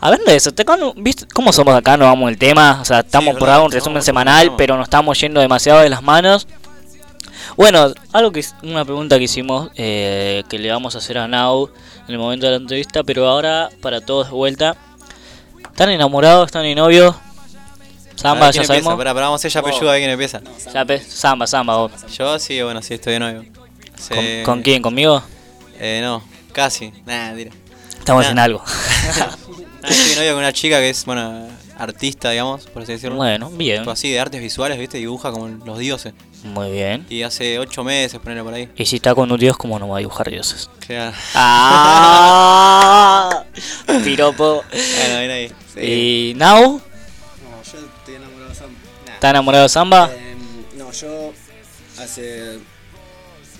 Hablando 0.00 0.30
de 0.30 0.36
eso, 0.36 0.52
¿te 0.52 0.64
con- 0.64 0.94
¿viste 0.96 1.26
cómo 1.32 1.52
somos 1.52 1.74
acá? 1.74 1.96
No 1.96 2.06
vamos 2.06 2.30
el 2.30 2.38
tema. 2.38 2.78
O 2.80 2.84
sea, 2.84 3.00
estamos 3.00 3.36
por 3.36 3.48
dar 3.48 3.60
un 3.60 3.70
resumen 3.70 3.96
no, 3.96 4.02
semanal, 4.02 4.46
no. 4.48 4.56
pero 4.56 4.76
nos 4.76 4.84
estamos 4.84 5.20
yendo 5.20 5.40
demasiado 5.40 5.80
de 5.80 5.90
las 5.90 6.02
manos. 6.02 6.46
Bueno, 7.56 7.92
algo 8.12 8.32
que 8.32 8.44
una 8.62 8.84
pregunta 8.84 9.18
que 9.18 9.24
hicimos 9.24 9.70
eh, 9.76 10.42
que 10.48 10.58
le 10.58 10.70
vamos 10.70 10.94
a 10.94 10.98
hacer 10.98 11.18
a 11.18 11.28
Now 11.28 11.70
en 12.06 12.14
el 12.14 12.18
momento 12.18 12.46
de 12.46 12.52
la 12.52 12.56
entrevista, 12.58 13.02
pero 13.04 13.28
ahora 13.28 13.68
para 13.82 14.00
todos 14.00 14.28
de 14.28 14.32
vuelta. 14.34 14.76
¿Están 15.70 15.90
enamorados? 15.90 16.46
¿Están 16.46 16.64
en 16.64 16.76
novio? 16.78 17.14
Samba, 18.20 18.46
ver, 18.46 18.54
ya 18.54 18.60
¿quién 18.60 18.66
sabemos. 18.66 18.92
empieza? 18.92 18.96
Pará, 18.98 19.14
pará, 19.14 19.26
vamos 19.26 19.44
a 19.44 19.48
hacer 19.48 19.58
a 19.58 19.62
ver 19.92 19.98
quién 20.00 20.10
empieza. 20.10 20.40
Pe- 20.86 21.00
Samba, 21.00 21.46
Samba, 21.46 21.76
vos. 21.76 21.92
Yo 22.16 22.38
sí, 22.38 22.60
bueno, 22.62 22.82
sí, 22.82 22.94
estoy 22.94 23.14
de 23.14 23.18
novio. 23.20 23.44
¿Con, 24.08 24.42
con 24.44 24.62
quién? 24.62 24.82
¿Conmigo? 24.82 25.22
Eh, 25.78 26.00
no, 26.02 26.22
casi. 26.52 26.92
Nada, 27.06 27.34
tira. 27.34 27.50
Estamos 27.98 28.26
en 28.26 28.38
algo. 28.38 28.62
Estoy 29.82 30.08
de 30.10 30.16
novio 30.16 30.30
con 30.32 30.38
una 30.40 30.52
chica 30.52 30.78
que 30.78 30.90
es, 30.90 31.04
bueno, 31.06 31.48
artista, 31.78 32.30
digamos, 32.30 32.66
por 32.66 32.82
así 32.82 32.92
decirlo. 32.92 33.16
Bueno, 33.16 33.48
bien. 33.50 33.88
Así, 33.88 34.10
de 34.10 34.20
artes 34.20 34.40
visuales, 34.42 34.78
¿viste? 34.78 34.98
Dibuja 34.98 35.32
como 35.32 35.48
los 35.48 35.78
dioses. 35.78 36.12
Muy 36.44 36.70
bien. 36.70 37.04
Y 37.10 37.22
hace 37.22 37.58
ocho 37.58 37.84
meses, 37.84 38.18
ponerlo 38.20 38.44
por 38.44 38.54
ahí. 38.54 38.68
Y 38.76 38.86
si 38.86 38.96
está 38.96 39.14
con 39.14 39.30
un 39.30 39.38
dios, 39.38 39.56
¿cómo 39.58 39.78
no 39.78 39.88
va 39.88 39.96
a 39.96 39.98
dibujar 40.00 40.30
dioses? 40.30 40.70
Claro. 40.86 41.14
¡Ah! 41.34 43.44
Piropo. 44.04 44.62
Bueno, 44.70 45.18
bien 45.18 45.30
ahí. 45.30 45.52
Sí. 45.74 45.80
¿Y 45.80 46.34
Nau? 46.36 46.80
¿Está 49.20 49.28
enamorado 49.30 49.64
de 49.64 49.68
Samba? 49.68 50.10
Eh, 50.14 50.34
no, 50.78 50.90
yo 50.92 51.34
hace 51.98 52.58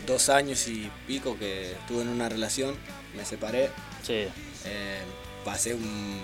dos 0.07 0.31
años 0.31 0.67
y 0.69 0.91
pico 1.07 1.37
que 1.39 1.73
estuve 1.73 2.01
en 2.01 2.09
una 2.09 2.31
relación, 2.31 2.75
me 3.15 3.27
separé. 3.27 3.69
Sí. 4.03 4.25
Eh, 4.65 5.01
pasé 5.45 5.75
un- 5.75 6.19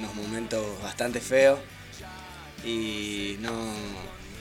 unos 0.00 0.14
momentos 0.16 0.66
bastante 0.82 1.20
feos 1.20 1.60
y 2.64 3.36
no, 3.38 3.52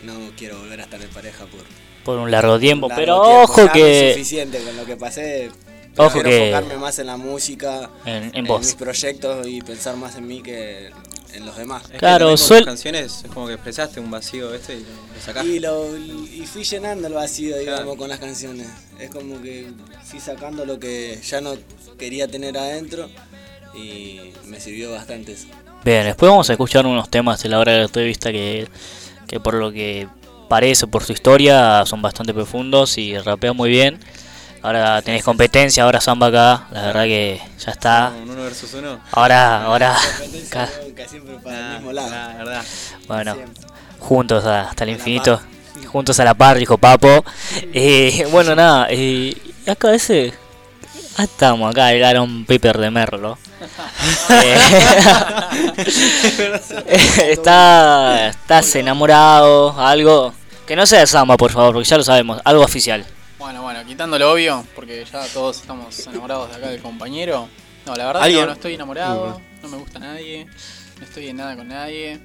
no 0.06 0.32
quiero 0.36 0.58
volver 0.58 0.80
a 0.80 0.84
estar 0.86 1.00
en 1.00 1.10
pareja 1.10 1.46
por 1.46 1.62
Por 2.04 2.18
un 2.18 2.32
largo 2.32 2.58
tiempo, 2.60 2.88
largo 2.90 3.00
pero 3.00 3.22
tiempo. 3.22 3.42
ojo 3.44 3.62
es 3.62 3.72
que. 3.72 4.12
suficiente 4.14 4.64
con 4.64 4.76
lo 4.76 4.86
que 4.88 4.98
pasé. 4.98 5.52
Ojo 5.98 6.14
Prefiero 6.20 6.30
que- 6.30 6.50
enfocarme 6.50 6.78
más 6.82 6.98
en 6.98 7.06
la 7.06 7.18
música, 7.18 7.92
En- 8.06 8.32
mis 8.60 8.74
proyectos 8.74 9.46
y 9.46 9.62
pensar 9.62 9.98
más 9.98 10.16
en 10.16 10.26
mí 10.26 10.42
que 10.42 10.90
en 11.34 11.46
los 11.46 11.56
demás. 11.58 11.84
Es 11.86 11.92
que 11.92 11.98
Claro, 11.98 12.36
suel- 12.38 12.66
canciones 12.66 13.22
es 13.26 13.32
como 13.32 13.48
que 13.48 13.54
expresaste 13.54 14.00
un 14.00 14.12
vacío 14.12 14.54
este 14.54 14.76
y 14.76 14.80
lo 14.80 15.22
sacaste. 15.24 15.50
Y, 15.50 15.60
lo, 15.60 15.98
y 15.98 16.46
fui 16.46 16.64
llenando 16.64 17.08
el 17.08 17.14
vacío, 17.14 17.58
digamos, 17.58 17.96
con 17.96 18.10
las 18.10 18.20
canciones. 18.20 18.68
Es 19.00 19.10
como 19.10 19.42
que 19.42 19.68
fui 20.04 20.20
sacando 20.20 20.66
lo 20.66 20.80
que 20.80 21.20
ya 21.24 21.42
no 21.42 21.56
quería 21.98 22.28
tener 22.28 22.58
adentro 22.58 23.10
y 23.74 24.20
me 24.46 24.60
sirvió 24.60 24.92
bastante 24.92 25.34
eso. 25.34 25.48
Bien, 25.84 26.04
después 26.06 26.30
vamos 26.30 26.50
a 26.50 26.54
escuchar 26.54 26.86
unos 26.86 27.10
temas 27.10 27.42
de 27.42 27.50
la 27.50 27.60
hora 27.60 27.72
de 27.72 27.78
la 27.80 27.86
entrevista 27.86 28.32
que, 28.32 28.68
que 29.28 29.40
por 29.40 29.54
lo 29.56 29.72
que 29.72 30.08
parece, 30.50 30.86
por 30.88 31.04
su 31.04 31.14
historia, 31.14 31.84
son 31.86 32.02
bastante 32.02 32.34
profundos 32.34 32.98
y 32.98 33.18
rapea 33.18 33.54
muy 33.54 33.70
bien. 33.70 34.00
Ahora 34.64 35.02
tenés 35.02 35.24
competencia, 35.24 35.84
ahora 35.84 36.00
Samba 36.00 36.28
acá, 36.28 36.68
la 36.72 36.82
verdad 36.84 37.04
que 37.06 37.42
ya 37.66 37.72
está. 37.72 38.12
Un 38.22 38.30
uno 38.30 38.44
versus 38.44 38.72
uno. 38.76 39.00
Ahora, 39.12 39.64
ahora, 39.64 39.98
ca- 40.50 40.70
nunca, 40.84 41.08
siempre 41.08 41.36
para 41.44 41.58
el 41.58 41.74
mismo 41.76 41.92
lado. 41.94 42.10
La 42.12 42.28
verdad. 42.38 42.64
bueno, 43.08 43.34
Siempre. 43.34 43.64
juntos 44.00 44.46
a- 44.46 44.70
hasta 44.70 44.84
el 44.84 44.92
infinito, 44.92 45.42
juntos 45.92 46.20
a 46.20 46.26
la 46.26 46.36
par, 46.36 46.58
dijo 46.60 46.78
Papo. 46.78 47.26
Eh, 47.74 48.28
bueno, 48.32 48.54
nada, 48.56 48.86
eh, 48.92 49.36
acá 49.68 49.96
ese, 49.96 50.32
ah, 51.18 51.24
estamos 51.24 51.72
acá, 51.72 51.92
el 51.92 52.04
Aaron 52.04 52.46
Piper 52.46 52.78
de 52.78 52.92
Merlo. 52.92 53.38
Eh, 54.30 54.58
está, 57.32 58.28
estás 58.30 58.76
enamorado, 58.76 59.80
algo 59.80 60.34
que 60.66 60.76
no 60.76 60.86
sea 60.86 61.00
de 61.00 61.08
Samba, 61.08 61.38
por 61.38 61.52
favor, 61.52 61.74
porque 61.74 61.88
ya 61.90 61.98
lo 61.98 62.04
sabemos, 62.04 62.40
algo 62.44 62.64
oficial. 62.64 63.06
Bueno, 63.42 63.64
bueno, 63.64 63.84
quitando 63.84 64.20
lo 64.20 64.34
obvio, 64.34 64.64
porque 64.76 65.04
ya 65.12 65.26
todos 65.26 65.62
estamos 65.62 66.06
enamorados 66.06 66.52
de 66.52 66.58
acá 66.58 66.70
del 66.70 66.80
compañero. 66.80 67.50
No, 67.88 67.96
la 67.96 68.06
verdad 68.06 68.30
no, 68.30 68.46
no 68.46 68.52
estoy 68.52 68.76
enamorado, 68.76 69.42
no 69.64 69.68
me 69.68 69.78
gusta 69.78 69.98
nadie, 69.98 70.46
no 71.00 71.04
estoy 71.04 71.28
en 71.30 71.38
nada 71.38 71.56
con 71.56 71.68
nadie. 71.68 72.20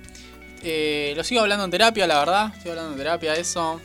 Eh, 0.62 1.14
lo 1.16 1.24
sigo 1.24 1.40
hablando 1.40 1.64
en 1.64 1.70
terapia, 1.70 2.06
la 2.06 2.18
verdad, 2.18 2.52
estoy 2.54 2.72
hablando 2.72 2.92
en 2.92 2.98
terapia 2.98 3.34
eso, 3.34 3.80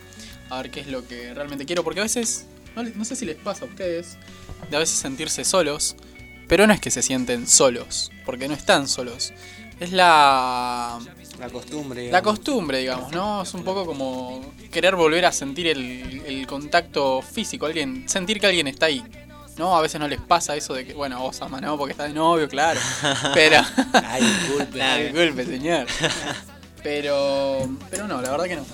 a 0.49 0.57
ver 0.57 0.71
qué 0.71 0.81
es 0.81 0.87
lo 0.87 1.07
que 1.07 1.33
realmente 1.33 1.65
quiero, 1.65 1.85
porque 1.85 2.01
a 2.01 2.03
veces, 2.03 2.47
no 2.75 3.05
sé 3.05 3.15
si 3.15 3.23
les 3.23 3.37
pasa 3.37 3.63
a 3.63 3.69
ustedes, 3.69 4.17
de 4.69 4.75
a 4.75 4.79
veces 4.79 4.97
sentirse 4.97 5.45
solos, 5.45 5.95
pero 6.49 6.67
no 6.67 6.73
es 6.73 6.81
que 6.81 6.91
se 6.91 7.01
sienten 7.01 7.47
solos, 7.47 8.11
porque 8.25 8.49
no 8.49 8.55
están 8.55 8.89
solos. 8.89 9.31
Es 9.81 9.91
la, 9.91 10.99
La 11.39 11.49
costumbre. 11.49 12.11
la 12.11 12.21
costumbre, 12.21 12.77
digamos, 12.77 13.11
¿no? 13.11 13.41
Es 13.41 13.53
un 13.55 13.63
poco 13.63 13.85
como 13.85 14.53
querer 14.71 14.95
volver 14.95 15.25
a 15.25 15.31
sentir 15.31 15.65
el, 15.67 16.21
el 16.25 16.45
contacto 16.45 17.21
físico, 17.23 17.65
alguien, 17.65 18.07
sentir 18.07 18.39
que 18.39 18.45
alguien 18.45 18.67
está 18.67 18.85
ahí. 18.85 19.03
¿No? 19.57 19.75
A 19.75 19.81
veces 19.81 19.99
no 19.99 20.07
les 20.07 20.21
pasa 20.21 20.55
eso 20.55 20.73
de 20.73 20.85
que, 20.85 20.93
bueno, 20.93 21.19
vos 21.19 21.41
ama, 21.41 21.59
no, 21.59 21.77
porque 21.77 21.91
estás 21.91 22.07
de 22.07 22.13
novio, 22.13 22.47
claro. 22.47 22.79
Pero. 23.33 23.57
Ay, 24.05 24.23
disculpe. 24.23 24.81
Ay, 24.83 25.03
disculpe, 25.05 25.45
señor. 25.45 25.87
Pero. 26.83 27.67
Pero 27.89 28.07
no, 28.07 28.21
la 28.21 28.31
verdad 28.31 28.45
que 28.45 28.55
no. 28.57 28.65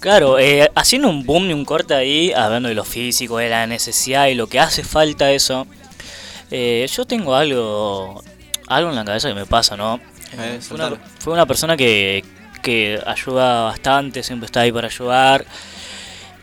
Claro, 0.00 0.38
eh, 0.38 0.70
haciendo 0.74 1.08
un 1.08 1.24
boom 1.26 1.50
y 1.50 1.52
un 1.52 1.64
corte 1.64 1.94
ahí, 1.94 2.32
hablando 2.32 2.68
de 2.68 2.74
lo 2.74 2.84
físico, 2.84 3.38
de 3.38 3.48
la 3.48 3.66
necesidad 3.66 4.28
y 4.28 4.34
lo 4.34 4.46
que 4.46 4.60
hace 4.60 4.82
falta 4.82 5.30
eso, 5.32 5.66
eh, 6.50 6.86
yo 6.90 7.04
tengo 7.04 7.34
algo, 7.34 8.22
algo 8.68 8.90
en 8.90 8.96
la 8.96 9.04
cabeza 9.04 9.28
que 9.28 9.34
me 9.34 9.46
pasa, 9.46 9.76
¿no? 9.76 10.00
Eh, 10.32 10.58
fue, 10.60 10.76
una, 10.76 10.88
soltalo. 10.88 10.98
fue 11.18 11.32
una 11.32 11.46
persona 11.46 11.76
que, 11.76 12.24
que 12.62 13.00
ayuda 13.06 13.64
bastante, 13.64 14.22
siempre 14.22 14.46
está 14.46 14.60
ahí 14.60 14.72
para 14.72 14.88
ayudar. 14.88 15.44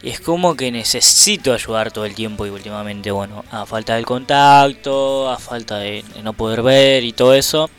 Y 0.01 0.10
es 0.10 0.20
como 0.20 0.55
que 0.55 0.72
necesito 0.72 1.53
ayudar 1.53 1.91
todo 1.91 2.05
el 2.05 2.13
tiempo 2.13 2.46
y 2.46 2.50
últimamente, 2.50 3.10
bueno, 3.12 3.44
a 3.50 3.65
falta 3.65 3.96
del 3.96 4.05
contacto, 4.05 5.29
a 5.29 5.39
falta 5.39 5.77
de, 5.77 6.03
de 6.13 6.22
no 6.22 6.34
poder 6.34 6.62
ver 6.62 7.03
y 7.03 7.12
todo 7.12 7.34
eso, 7.34 7.70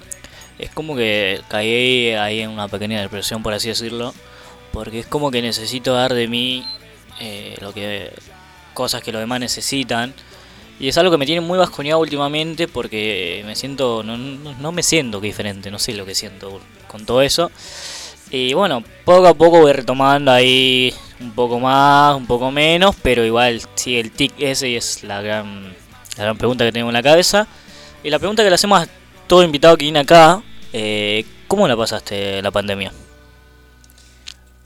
es 0.58 0.70
como 0.70 0.96
que 0.96 1.40
caí 1.48 2.10
ahí 2.12 2.40
en 2.40 2.50
una 2.50 2.68
pequeña 2.68 3.00
depresión, 3.00 3.42
por 3.42 3.52
así 3.52 3.68
decirlo, 3.68 4.14
porque 4.72 5.00
es 5.00 5.06
como 5.06 5.30
que 5.30 5.42
necesito 5.42 5.94
dar 5.94 6.14
de 6.14 6.28
mí 6.28 6.66
eh, 7.20 7.56
lo 7.60 7.72
que 7.72 8.12
cosas 8.74 9.02
que 9.02 9.12
los 9.12 9.20
demás 9.20 9.40
necesitan. 9.40 10.14
Y 10.78 10.88
es 10.88 10.98
algo 10.98 11.10
que 11.10 11.16
me 11.16 11.26
tiene 11.26 11.40
muy 11.40 11.58
bajoneado 11.58 12.00
últimamente 12.00 12.68
porque 12.68 13.42
me 13.46 13.56
siento, 13.56 14.02
no, 14.02 14.18
no, 14.18 14.72
me 14.72 14.82
siento 14.82 15.20
que 15.20 15.28
diferente, 15.28 15.70
no 15.70 15.78
sé 15.78 15.94
lo 15.94 16.04
que 16.04 16.14
siento 16.14 16.60
con 16.86 17.06
todo 17.06 17.22
eso. 17.22 17.50
Y 18.30 18.52
bueno, 18.52 18.84
poco 19.04 19.26
a 19.28 19.34
poco 19.34 19.60
voy 19.60 19.72
retomando 19.72 20.32
ahí 20.32 20.92
un 21.20 21.32
poco 21.32 21.58
más, 21.58 22.14
un 22.16 22.26
poco 22.26 22.50
menos, 22.50 22.94
pero 23.02 23.24
igual 23.24 23.62
sigue 23.74 24.00
el 24.00 24.10
tic 24.10 24.34
ese 24.38 24.76
es 24.76 25.02
la 25.02 25.22
gran, 25.22 25.74
la 26.18 26.24
gran 26.24 26.36
pregunta 26.36 26.64
que 26.64 26.72
tengo 26.72 26.88
en 26.88 26.94
la 26.94 27.02
cabeza. 27.02 27.46
Y 28.02 28.10
la 28.10 28.18
pregunta 28.18 28.42
que 28.42 28.50
le 28.50 28.54
hacemos 28.56 28.82
a 28.82 28.88
todo 29.26 29.42
invitado 29.42 29.76
que 29.78 29.86
viene 29.86 30.00
acá, 30.00 30.42
eh, 30.72 31.24
¿cómo 31.48 31.66
la 31.66 31.76
pasaste 31.76 32.42
la 32.42 32.50
pandemia? 32.50 32.92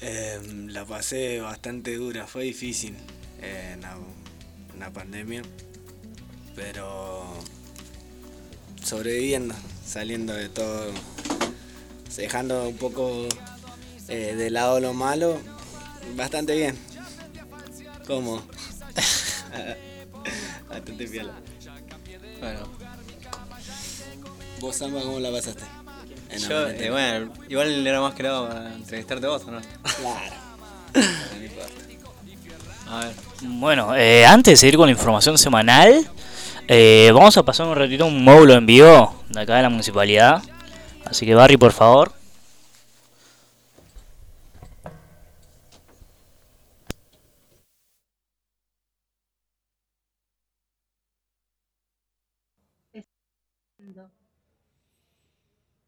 Eh, 0.01 0.41
la 0.69 0.85
pasé 0.85 1.41
bastante 1.41 1.95
dura, 1.95 2.27
fue 2.27 2.45
difícil 2.45 2.97
eh, 3.43 3.77
en 3.77 4.81
la 4.81 4.91
pandemia, 4.91 5.43
pero 6.61 7.25
sobreviviendo, 8.85 9.55
saliendo 9.85 10.35
de 10.35 10.49
todo, 10.49 10.93
dejando 12.17 12.69
un 12.69 12.77
poco 12.77 13.27
eh, 14.09 14.35
de 14.37 14.51
lado 14.51 14.79
lo 14.81 14.93
malo, 14.93 15.41
bastante 16.17 16.55
bien. 16.57 16.79
¿Cómo? 18.07 18.43
bastante 20.69 21.07
piola. 21.07 21.33
Bueno, 22.41 22.61
¿Vos, 24.61 24.77
Samba, 24.77 25.01
cómo 25.03 25.19
la 25.21 25.31
pasaste? 25.31 25.65
En 26.29 26.39
yo, 26.41 26.69
eh, 26.69 26.91
bueno, 26.91 27.33
igual 27.49 27.87
era 27.87 28.01
más 28.01 28.15
que 28.15 28.23
nada 28.23 28.49
para 28.49 28.75
entrevistarte 28.75 29.27
vos, 29.27 29.43
¿o 29.47 29.51
no? 29.51 29.61
Claro. 29.61 30.35
A 32.91 33.05
ver. 33.05 33.15
Bueno, 33.43 33.95
eh, 33.97 34.27
antes 34.27 34.53
de 34.53 34.57
seguir 34.57 34.77
con 34.77 34.87
la 34.87 34.93
información 34.93 35.39
semanal, 35.39 36.11
eh, 36.73 37.11
vamos 37.13 37.37
a 37.37 37.43
pasar 37.43 37.67
un 37.67 37.75
ratito 37.75 38.07
un 38.07 38.23
módulo 38.23 38.55
en 38.55 38.65
vivo 38.65 39.13
de 39.29 39.41
acá 39.41 39.57
de 39.57 39.63
la 39.63 39.71
municipalidad. 39.71 40.41
Así 41.05 41.27
que 41.27 41.35
Barry, 41.35 41.57
por 41.57 41.73
favor. 41.73 42.13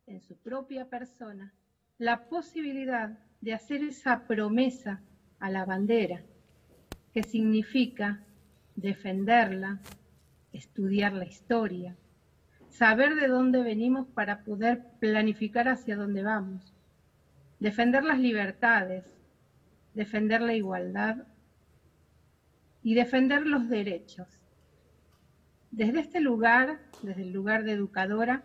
en 0.06 0.20
su 0.20 0.36
propia 0.36 0.90
persona 0.90 1.54
la 1.96 2.28
posibilidad 2.28 3.18
de 3.40 3.54
hacer 3.54 3.84
esa 3.84 4.26
promesa 4.26 5.00
a 5.38 5.48
la 5.48 5.64
bandera, 5.64 6.22
que 7.14 7.22
significa 7.22 8.20
defenderla, 8.74 9.80
estudiar 10.52 11.12
la 11.12 11.24
historia, 11.24 11.96
saber 12.68 13.14
de 13.14 13.28
dónde 13.28 13.62
venimos 13.62 14.06
para 14.08 14.44
poder 14.44 14.82
planificar 15.00 15.68
hacia 15.68 15.96
dónde 15.96 16.22
vamos, 16.22 16.72
defender 17.60 18.04
las 18.04 18.18
libertades, 18.18 19.04
defender 19.94 20.40
la 20.40 20.54
igualdad 20.54 21.26
y 22.82 22.94
defender 22.94 23.46
los 23.46 23.68
derechos. 23.68 24.28
Desde 25.70 26.00
este 26.00 26.20
lugar, 26.20 26.80
desde 27.02 27.22
el 27.22 27.32
lugar 27.32 27.64
de 27.64 27.72
educadora, 27.72 28.42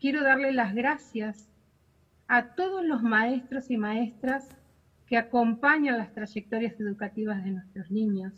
quiero 0.00 0.22
darle 0.22 0.52
las 0.52 0.74
gracias 0.74 1.48
a 2.26 2.54
todos 2.54 2.84
los 2.84 3.02
maestros 3.02 3.70
y 3.70 3.76
maestras 3.76 4.48
que 5.06 5.16
acompañan 5.16 5.98
las 5.98 6.12
trayectorias 6.12 6.80
educativas 6.80 7.44
de 7.44 7.50
nuestros 7.50 7.90
niños, 7.90 8.32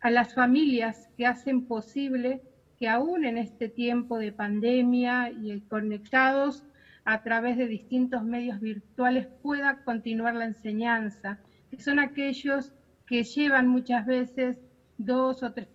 a 0.00 0.10
las 0.10 0.34
familias 0.34 1.08
que 1.16 1.26
hacen 1.26 1.66
posible 1.66 2.42
que 2.78 2.88
aún 2.88 3.24
en 3.24 3.38
este 3.38 3.68
tiempo 3.68 4.18
de 4.18 4.32
pandemia 4.32 5.30
y 5.30 5.60
conectados 5.62 6.64
a 7.04 7.22
través 7.22 7.56
de 7.56 7.66
distintos 7.66 8.22
medios 8.22 8.60
virtuales 8.60 9.26
pueda 9.42 9.82
continuar 9.82 10.34
la 10.34 10.44
enseñanza, 10.44 11.38
que 11.70 11.80
son 11.80 11.98
aquellos 11.98 12.72
que 13.06 13.24
llevan 13.24 13.66
muchas 13.66 14.06
veces 14.06 14.58
dos 14.98 15.42
o 15.42 15.52
tres, 15.52 15.68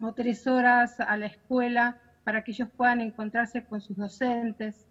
o 0.00 0.12
tres 0.14 0.46
horas 0.46 0.98
a 0.98 1.16
la 1.16 1.26
escuela 1.26 2.00
para 2.24 2.42
que 2.42 2.52
ellos 2.52 2.68
puedan 2.76 3.00
encontrarse 3.00 3.64
con 3.64 3.80
sus 3.80 3.96
docentes, 3.96 4.88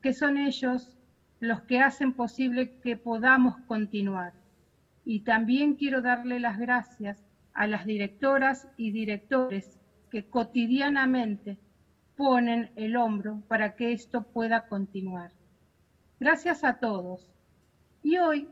que 0.00 0.12
son 0.12 0.38
ellos 0.38 0.96
los 1.38 1.62
que 1.62 1.80
hacen 1.80 2.12
posible 2.12 2.78
que 2.80 2.96
podamos 2.96 3.56
continuar. 3.66 4.32
Y 5.04 5.20
también 5.20 5.74
quiero 5.74 6.00
darle 6.00 6.40
las 6.40 6.58
gracias 6.58 7.22
a 7.54 7.66
las 7.66 7.86
directoras 7.86 8.68
y 8.76 8.92
directores 8.92 9.78
que 10.10 10.28
cotidianamente 10.28 11.58
ponen 12.16 12.70
el 12.76 12.96
hombro 12.96 13.42
para 13.48 13.74
que 13.74 13.92
esto 13.92 14.22
pueda 14.22 14.68
continuar. 14.68 15.32
Gracias 16.20 16.64
a 16.64 16.78
todos. 16.78 17.26
Y 18.02 18.18
hoy 18.18 18.48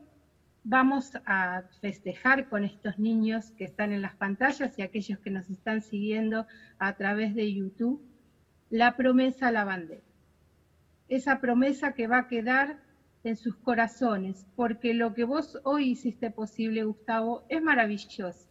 vamos 0.64 1.12
a 1.26 1.62
festejar 1.80 2.48
con 2.48 2.64
estos 2.64 2.98
niños 2.98 3.52
que 3.52 3.64
están 3.64 3.92
en 3.92 4.02
las 4.02 4.14
pantallas 4.16 4.78
y 4.78 4.82
aquellos 4.82 5.18
que 5.20 5.30
nos 5.30 5.48
están 5.50 5.82
siguiendo 5.82 6.46
a 6.78 6.96
través 6.96 7.34
de 7.34 7.52
YouTube 7.52 8.02
la 8.70 8.96
promesa 8.96 9.48
a 9.48 9.52
la 9.52 9.64
bandera. 9.64 10.02
Esa 11.08 11.40
promesa 11.40 11.92
que 11.92 12.06
va 12.06 12.18
a 12.18 12.28
quedar 12.28 12.78
en 13.24 13.36
sus 13.36 13.56
corazones, 13.56 14.46
porque 14.54 14.94
lo 14.94 15.12
que 15.12 15.24
vos 15.24 15.58
hoy 15.64 15.90
hiciste 15.90 16.30
posible, 16.30 16.84
Gustavo, 16.84 17.44
es 17.48 17.60
maravilloso. 17.62 18.49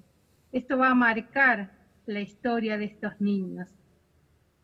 Esto 0.52 0.78
va 0.78 0.90
a 0.90 0.96
marcar 0.96 1.72
la 2.08 2.22
historia 2.22 2.78
de 2.78 2.86
estos 2.86 3.22
niños. 3.22 3.70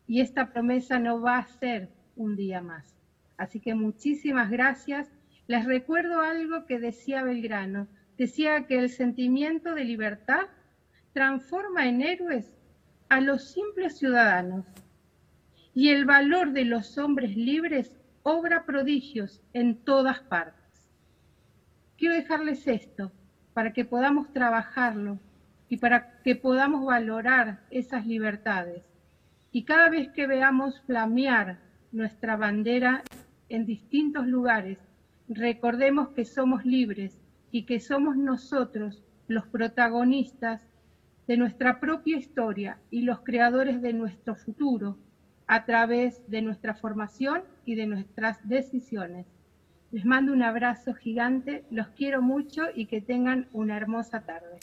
Y 0.08 0.20
esta 0.20 0.52
promesa 0.52 0.98
no 0.98 1.20
va 1.20 1.38
a 1.38 1.46
ser 1.46 1.88
un 2.16 2.34
día 2.34 2.60
más. 2.60 2.96
Así 3.36 3.60
que 3.60 3.74
muchísimas 3.74 4.50
gracias 4.50 5.08
les 5.46 5.64
recuerdo 5.64 6.20
algo 6.22 6.66
que 6.66 6.80
decía 6.80 7.22
Belgrano. 7.22 7.86
Decía 8.18 8.66
que 8.66 8.78
el 8.78 8.90
sentimiento 8.90 9.74
de 9.74 9.84
libertad 9.84 10.46
transforma 11.12 11.86
en 11.86 12.02
héroes 12.02 12.52
a 13.08 13.20
los 13.20 13.52
simples 13.52 13.98
ciudadanos 13.98 14.66
y 15.72 15.90
el 15.90 16.04
valor 16.04 16.52
de 16.52 16.64
los 16.64 16.98
hombres 16.98 17.36
libres 17.36 17.96
obra 18.24 18.64
prodigios 18.66 19.40
en 19.52 19.76
todas 19.76 20.18
partes. 20.20 20.90
Quiero 21.96 22.16
dejarles 22.16 22.66
esto 22.66 23.12
para 23.54 23.72
que 23.72 23.84
podamos 23.84 24.32
trabajarlo 24.32 25.20
y 25.68 25.78
para 25.78 26.20
que 26.22 26.36
podamos 26.36 26.84
valorar 26.84 27.60
esas 27.70 28.06
libertades. 28.06 28.82
Y 29.52 29.64
cada 29.64 29.88
vez 29.88 30.10
que 30.10 30.26
veamos 30.26 30.80
flamear 30.82 31.58
nuestra 31.92 32.36
bandera 32.36 33.02
en 33.48 33.64
distintos 33.66 34.26
lugares 34.26 34.78
recordemos 35.28 36.10
que 36.10 36.24
somos 36.24 36.64
libres 36.64 37.18
y 37.50 37.64
que 37.64 37.80
somos 37.80 38.16
nosotros 38.16 39.02
los 39.28 39.46
protagonistas 39.46 40.62
de 41.26 41.36
nuestra 41.36 41.80
propia 41.80 42.16
historia 42.16 42.78
y 42.90 43.02
los 43.02 43.20
creadores 43.20 43.82
de 43.82 43.92
nuestro 43.92 44.36
futuro 44.36 44.98
a 45.48 45.64
través 45.64 46.28
de 46.30 46.42
nuestra 46.42 46.74
formación 46.74 47.42
y 47.64 47.74
de 47.74 47.86
nuestras 47.86 48.48
decisiones. 48.48 49.26
Les 49.90 50.04
mando 50.04 50.32
un 50.32 50.42
abrazo 50.42 50.94
gigante, 50.94 51.64
los 51.70 51.88
quiero 51.88 52.20
mucho 52.22 52.66
y 52.74 52.86
que 52.86 53.00
tengan 53.00 53.48
una 53.52 53.76
hermosa 53.76 54.20
tarde. 54.20 54.58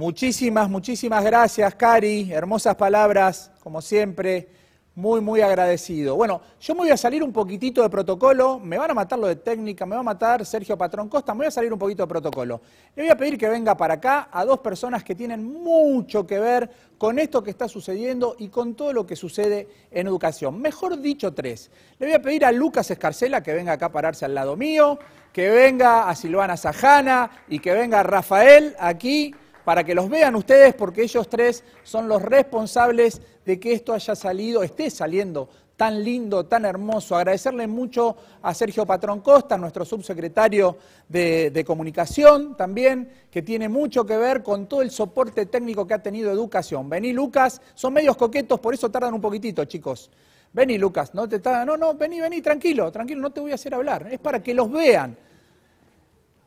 Muchísimas, 0.00 0.70
muchísimas 0.70 1.22
gracias, 1.22 1.74
Cari. 1.74 2.32
Hermosas 2.32 2.74
palabras, 2.74 3.52
como 3.62 3.82
siempre 3.82 4.48
muy, 4.94 5.20
muy 5.20 5.42
agradecido. 5.42 6.16
Bueno, 6.16 6.40
yo 6.58 6.74
me 6.74 6.80
voy 6.80 6.90
a 6.90 6.96
salir 6.96 7.22
un 7.22 7.34
poquitito 7.34 7.82
de 7.82 7.90
protocolo, 7.90 8.58
me 8.58 8.78
van 8.78 8.90
a 8.90 8.94
matar 8.94 9.18
lo 9.18 9.26
de 9.26 9.36
técnica, 9.36 9.84
me 9.84 9.96
va 9.96 10.00
a 10.00 10.02
matar 10.02 10.46
Sergio 10.46 10.78
Patrón 10.78 11.10
Costa, 11.10 11.34
me 11.34 11.40
voy 11.40 11.48
a 11.48 11.50
salir 11.50 11.70
un 11.70 11.78
poquito 11.78 12.04
de 12.04 12.06
protocolo. 12.06 12.62
Le 12.96 13.02
voy 13.02 13.12
a 13.12 13.14
pedir 13.14 13.36
que 13.36 13.46
venga 13.46 13.76
para 13.76 13.92
acá 13.92 14.30
a 14.32 14.42
dos 14.46 14.60
personas 14.60 15.04
que 15.04 15.14
tienen 15.14 15.44
mucho 15.44 16.26
que 16.26 16.38
ver 16.38 16.70
con 16.96 17.18
esto 17.18 17.42
que 17.42 17.50
está 17.50 17.68
sucediendo 17.68 18.36
y 18.38 18.48
con 18.48 18.76
todo 18.76 18.94
lo 18.94 19.06
que 19.06 19.16
sucede 19.16 19.68
en 19.90 20.06
educación. 20.06 20.62
Mejor 20.62 20.98
dicho, 20.98 21.34
tres. 21.34 21.70
Le 21.98 22.06
voy 22.06 22.14
a 22.14 22.22
pedir 22.22 22.46
a 22.46 22.52
Lucas 22.52 22.90
Escarcela 22.90 23.42
que 23.42 23.52
venga 23.52 23.72
acá 23.72 23.86
a 23.86 23.92
pararse 23.92 24.24
al 24.24 24.34
lado 24.34 24.56
mío, 24.56 24.98
que 25.30 25.50
venga 25.50 26.08
a 26.08 26.14
Silvana 26.16 26.56
Sajana 26.56 27.30
y 27.48 27.58
que 27.58 27.74
venga 27.74 28.02
Rafael 28.02 28.74
aquí 28.78 29.34
para 29.70 29.84
que 29.84 29.94
los 29.94 30.10
vean 30.10 30.34
ustedes, 30.34 30.74
porque 30.74 31.04
ellos 31.04 31.28
tres 31.28 31.62
son 31.84 32.08
los 32.08 32.20
responsables 32.20 33.22
de 33.46 33.60
que 33.60 33.72
esto 33.72 33.92
haya 33.92 34.16
salido, 34.16 34.64
esté 34.64 34.90
saliendo 34.90 35.48
tan 35.76 36.02
lindo, 36.02 36.44
tan 36.44 36.64
hermoso. 36.64 37.14
Agradecerle 37.14 37.68
mucho 37.68 38.16
a 38.42 38.52
Sergio 38.52 38.84
Patrón 38.84 39.20
Costa, 39.20 39.56
nuestro 39.56 39.84
subsecretario 39.84 40.76
de, 41.08 41.62
comunicación 41.64 42.56
también, 42.56 43.08
que 43.30 43.42
tiene 43.42 43.68
mucho 43.68 44.04
que 44.04 44.16
ver 44.16 44.42
con 44.42 44.66
todo 44.66 44.82
el 44.82 44.90
soporte 44.90 45.46
técnico 45.46 45.86
que 45.86 45.94
ha 45.94 46.02
tenido 46.02 46.32
educación. 46.32 46.90
Vení, 46.90 47.12
Lucas, 47.12 47.62
son 47.76 47.92
medios 47.92 48.16
coquetos, 48.16 48.58
por 48.58 48.74
eso 48.74 48.90
tardan 48.90 49.14
un 49.14 49.20
poquitito, 49.20 49.64
chicos. 49.66 50.10
Vení, 50.52 50.78
Lucas, 50.78 51.14
no 51.14 51.28
te 51.28 51.40
no, 51.64 51.76
no, 51.76 51.94
vení, 51.94 52.20
vení, 52.20 52.42
tranquilo, 52.42 52.90
tranquilo, 52.90 53.20
no 53.20 53.30
te 53.30 53.38
voy 53.38 53.52
a 53.52 53.54
hacer 53.54 53.72
hablar. 53.72 54.08
Es 54.10 54.18
para 54.18 54.42
que 54.42 54.52
los 54.52 54.68
vean. 54.68 55.16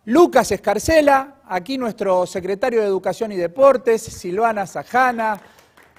Lucas 0.05 0.51
Escarcela, 0.51 1.35
aquí 1.45 1.77
nuestro 1.77 2.25
secretario 2.25 2.81
de 2.81 2.87
Educación 2.87 3.31
y 3.31 3.37
Deportes, 3.37 4.01
Silvana 4.01 4.67
Sajana, 4.67 5.39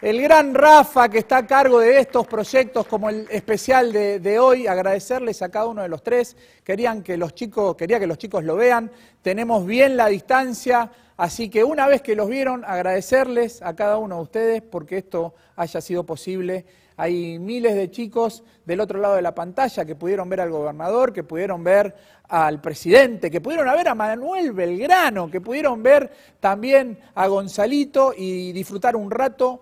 el 0.02 0.20
gran 0.20 0.52
Rafa 0.52 1.08
que 1.08 1.20
está 1.20 1.38
a 1.38 1.46
cargo 1.46 1.78
de 1.80 2.00
estos 2.00 2.26
proyectos 2.26 2.86
como 2.86 3.08
el 3.08 3.26
especial 3.30 3.94
de, 3.94 4.38
hoy, 4.38 4.66
agradecerles 4.66 5.40
a 5.40 5.48
cada 5.48 5.68
uno 5.68 5.80
de 5.80 5.88
los 5.88 6.02
tres, 6.02 6.36
querían 6.62 7.02
que 7.02 7.16
los 7.16 7.34
chicos, 7.34 7.76
quería 7.76 7.98
que 7.98 8.06
los 8.06 8.18
chicos 8.18 8.44
lo 8.44 8.56
vean, 8.56 8.90
tenemos 9.22 9.64
bien 9.64 9.96
la 9.96 10.08
distancia, 10.08 10.90
así 11.16 11.48
que 11.48 11.64
una 11.64 11.86
vez 11.86 12.02
que 12.02 12.14
los 12.14 12.28
vieron, 12.28 12.62
agradecerles 12.66 13.62
a 13.62 13.74
cada 13.74 13.96
uno 13.96 14.16
de 14.16 14.22
ustedes 14.22 14.62
porque 14.62 14.98
esto 14.98 15.32
haya 15.56 15.80
sido 15.80 16.04
posible. 16.04 16.66
Hay 16.96 17.38
miles 17.38 17.74
de 17.74 17.90
chicos 17.90 18.44
del 18.64 18.80
otro 18.80 19.00
lado 19.00 19.16
de 19.16 19.22
la 19.22 19.34
pantalla 19.34 19.84
que 19.84 19.96
pudieron 19.96 20.28
ver 20.28 20.40
al 20.40 20.50
gobernador, 20.50 21.12
que 21.12 21.24
pudieron 21.24 21.64
ver 21.64 21.94
al 22.28 22.60
presidente, 22.60 23.30
que 23.30 23.40
pudieron 23.40 23.66
ver 23.66 23.88
a 23.88 23.94
Manuel 23.94 24.52
Belgrano, 24.52 25.30
que 25.30 25.40
pudieron 25.40 25.82
ver 25.82 26.10
también 26.38 26.98
a 27.14 27.26
Gonzalito 27.26 28.12
y 28.16 28.52
disfrutar 28.52 28.94
un 28.94 29.10
rato. 29.10 29.60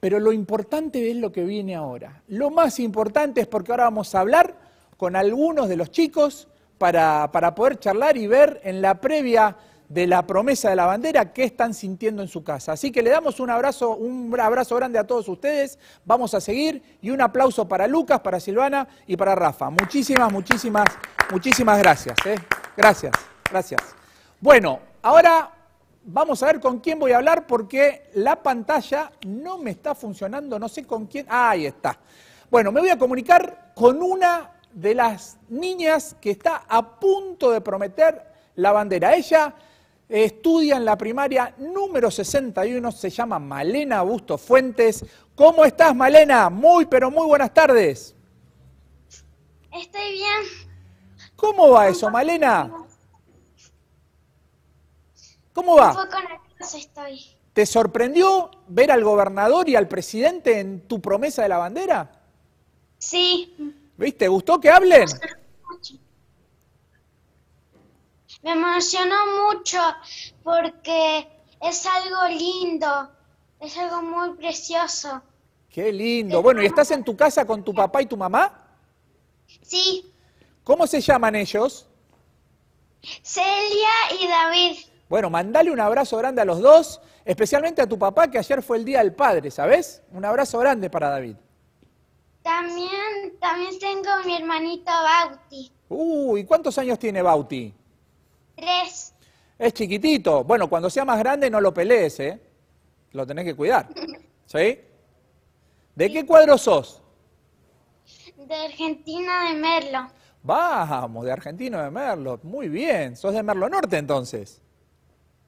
Pero 0.00 0.18
lo 0.18 0.32
importante 0.32 1.10
es 1.10 1.16
lo 1.16 1.30
que 1.30 1.44
viene 1.44 1.74
ahora. 1.74 2.22
Lo 2.28 2.50
más 2.50 2.80
importante 2.80 3.42
es 3.42 3.46
porque 3.46 3.72
ahora 3.72 3.84
vamos 3.84 4.14
a 4.14 4.20
hablar 4.20 4.54
con 4.96 5.16
algunos 5.16 5.68
de 5.68 5.76
los 5.76 5.90
chicos 5.90 6.48
para, 6.78 7.30
para 7.30 7.54
poder 7.54 7.78
charlar 7.78 8.16
y 8.16 8.26
ver 8.26 8.62
en 8.64 8.80
la 8.80 9.00
previa 9.02 9.54
de 9.90 10.06
la 10.06 10.24
promesa 10.24 10.70
de 10.70 10.76
la 10.76 10.86
bandera, 10.86 11.32
qué 11.32 11.42
están 11.42 11.74
sintiendo 11.74 12.22
en 12.22 12.28
su 12.28 12.44
casa. 12.44 12.72
Así 12.72 12.92
que 12.92 13.02
le 13.02 13.10
damos 13.10 13.40
un 13.40 13.50
abrazo, 13.50 13.96
un 13.96 14.32
abrazo 14.38 14.76
grande 14.76 15.00
a 15.00 15.04
todos 15.04 15.28
ustedes, 15.28 15.80
vamos 16.04 16.32
a 16.32 16.40
seguir 16.40 16.80
y 17.02 17.10
un 17.10 17.20
aplauso 17.20 17.66
para 17.66 17.88
Lucas, 17.88 18.20
para 18.20 18.38
Silvana 18.38 18.86
y 19.08 19.16
para 19.16 19.34
Rafa. 19.34 19.68
Muchísimas, 19.68 20.32
muchísimas, 20.32 20.86
muchísimas 21.32 21.76
gracias. 21.80 22.16
¿eh? 22.24 22.36
Gracias, 22.76 23.12
gracias. 23.50 23.80
Bueno, 24.40 24.78
ahora 25.02 25.50
vamos 26.04 26.40
a 26.44 26.46
ver 26.46 26.60
con 26.60 26.78
quién 26.78 27.00
voy 27.00 27.10
a 27.10 27.16
hablar 27.16 27.48
porque 27.48 28.10
la 28.14 28.40
pantalla 28.40 29.10
no 29.26 29.58
me 29.58 29.72
está 29.72 29.96
funcionando, 29.96 30.56
no 30.60 30.68
sé 30.68 30.86
con 30.86 31.06
quién. 31.06 31.26
Ah, 31.28 31.50
ahí 31.50 31.66
está. 31.66 31.98
Bueno, 32.48 32.70
me 32.70 32.80
voy 32.80 32.90
a 32.90 32.98
comunicar 32.98 33.72
con 33.74 34.00
una 34.00 34.52
de 34.72 34.94
las 34.94 35.36
niñas 35.48 36.14
que 36.20 36.30
está 36.30 36.62
a 36.68 37.00
punto 37.00 37.50
de 37.50 37.60
prometer 37.60 38.24
la 38.54 38.70
bandera. 38.70 39.14
Ella 39.16 39.52
estudia 40.10 40.76
en 40.76 40.84
la 40.84 40.98
primaria 40.98 41.54
número 41.58 42.10
61, 42.10 42.92
se 42.92 43.10
llama 43.10 43.38
Malena 43.38 44.02
Busto 44.02 44.36
Fuentes. 44.36 45.04
¿Cómo 45.34 45.64
estás, 45.64 45.94
Malena? 45.94 46.50
Muy, 46.50 46.86
pero 46.86 47.10
muy 47.10 47.26
buenas 47.26 47.54
tardes. 47.54 48.14
Estoy 49.72 50.12
bien. 50.12 50.70
¿Cómo 51.36 51.70
va 51.70 51.88
eso, 51.88 52.10
Malena? 52.10 52.70
¿Cómo 55.52 55.76
va? 55.76 55.90
Un 55.90 55.96
poco 55.96 56.20
nerviosa 56.20 56.78
estoy. 56.78 57.20
¿Te 57.52 57.66
sorprendió 57.66 58.50
ver 58.68 58.90
al 58.90 59.04
gobernador 59.04 59.68
y 59.68 59.76
al 59.76 59.88
presidente 59.88 60.60
en 60.60 60.86
tu 60.86 61.00
promesa 61.00 61.42
de 61.42 61.48
la 61.48 61.58
bandera? 61.58 62.10
Sí. 62.98 63.54
¿Viste? 63.96 64.28
¿Gustó 64.28 64.60
que 64.60 64.70
hablen? 64.70 65.06
Me 68.42 68.52
emocionó 68.52 69.16
mucho 69.48 69.78
porque 70.42 71.28
es 71.60 71.86
algo 71.86 72.28
lindo, 72.28 73.10
es 73.60 73.76
algo 73.76 74.02
muy 74.02 74.36
precioso. 74.36 75.22
Qué 75.68 75.92
lindo. 75.92 76.42
Bueno, 76.42 76.62
¿y 76.62 76.66
estás 76.66 76.90
en 76.90 77.04
tu 77.04 77.16
casa 77.16 77.44
con 77.44 77.62
tu 77.62 77.74
papá 77.74 78.02
y 78.02 78.06
tu 78.06 78.16
mamá? 78.16 78.66
Sí. 79.62 80.12
¿Cómo 80.64 80.86
se 80.86 81.00
llaman 81.00 81.36
ellos? 81.36 81.86
Celia 83.22 83.88
y 84.18 84.26
David. 84.26 84.78
Bueno, 85.08 85.28
mandale 85.28 85.70
un 85.70 85.80
abrazo 85.80 86.16
grande 86.18 86.40
a 86.40 86.44
los 86.44 86.60
dos, 86.60 87.00
especialmente 87.24 87.82
a 87.82 87.88
tu 87.88 87.98
papá, 87.98 88.30
que 88.30 88.38
ayer 88.38 88.62
fue 88.62 88.78
el 88.78 88.84
Día 88.84 89.00
del 89.00 89.14
Padre, 89.14 89.50
¿sabes? 89.50 90.02
Un 90.12 90.24
abrazo 90.24 90.58
grande 90.58 90.88
para 90.88 91.10
David. 91.10 91.36
También, 92.42 93.38
también 93.40 93.78
tengo 93.78 94.08
a 94.08 94.22
mi 94.24 94.36
hermanito 94.36 94.90
Bauti. 94.90 95.72
Uy, 95.88 96.44
¿cuántos 96.44 96.78
años 96.78 96.98
tiene 96.98 97.22
Bauti? 97.22 97.74
Tres. 98.60 99.14
Es 99.58 99.72
chiquitito. 99.72 100.44
Bueno, 100.44 100.68
cuando 100.68 100.90
sea 100.90 101.04
más 101.04 101.18
grande 101.18 101.48
no 101.50 101.60
lo 101.60 101.72
pelees, 101.72 102.20
¿eh? 102.20 102.40
Lo 103.12 103.26
tenés 103.26 103.44
que 103.44 103.56
cuidar. 103.56 103.88
¿Sí? 104.46 104.78
¿De 105.94 106.12
qué 106.12 106.26
cuadro 106.26 106.58
sos? 106.58 107.02
De 108.36 108.54
Argentina 108.54 109.48
de 109.48 109.58
Merlo. 109.58 110.10
Vamos, 110.42 111.24
de 111.24 111.32
Argentino 111.32 111.82
de 111.82 111.90
Merlo. 111.90 112.40
Muy 112.42 112.68
bien. 112.68 113.16
¿Sos 113.16 113.34
de 113.34 113.42
Merlo 113.42 113.68
Norte 113.68 113.96
entonces? 113.96 114.60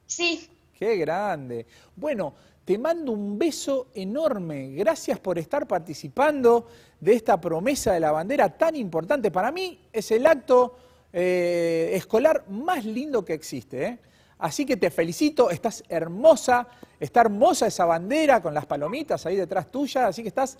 Sí. 0.05 0.49
Qué 0.73 0.97
grande. 0.97 1.65
Bueno, 1.95 2.33
te 2.65 2.77
mando 2.77 3.11
un 3.11 3.37
beso 3.37 3.87
enorme. 3.93 4.71
Gracias 4.71 5.19
por 5.19 5.37
estar 5.37 5.67
participando 5.67 6.67
de 6.99 7.13
esta 7.13 7.39
promesa 7.39 7.93
de 7.93 7.99
la 7.99 8.11
bandera 8.11 8.57
tan 8.57 8.75
importante. 8.75 9.31
Para 9.31 9.51
mí 9.51 9.87
es 9.91 10.11
el 10.11 10.25
acto 10.25 10.77
eh, 11.13 11.91
escolar 11.93 12.45
más 12.49 12.83
lindo 12.83 13.23
que 13.23 13.33
existe. 13.33 13.85
¿eh? 13.85 13.99
Así 14.39 14.65
que 14.65 14.75
te 14.75 14.89
felicito, 14.89 15.51
estás 15.51 15.83
hermosa, 15.87 16.67
está 16.99 17.21
hermosa 17.21 17.67
esa 17.67 17.85
bandera 17.85 18.41
con 18.41 18.53
las 18.53 18.65
palomitas 18.65 19.25
ahí 19.25 19.35
detrás 19.35 19.71
tuya, 19.71 20.07
así 20.07 20.23
que 20.23 20.27
estás 20.29 20.57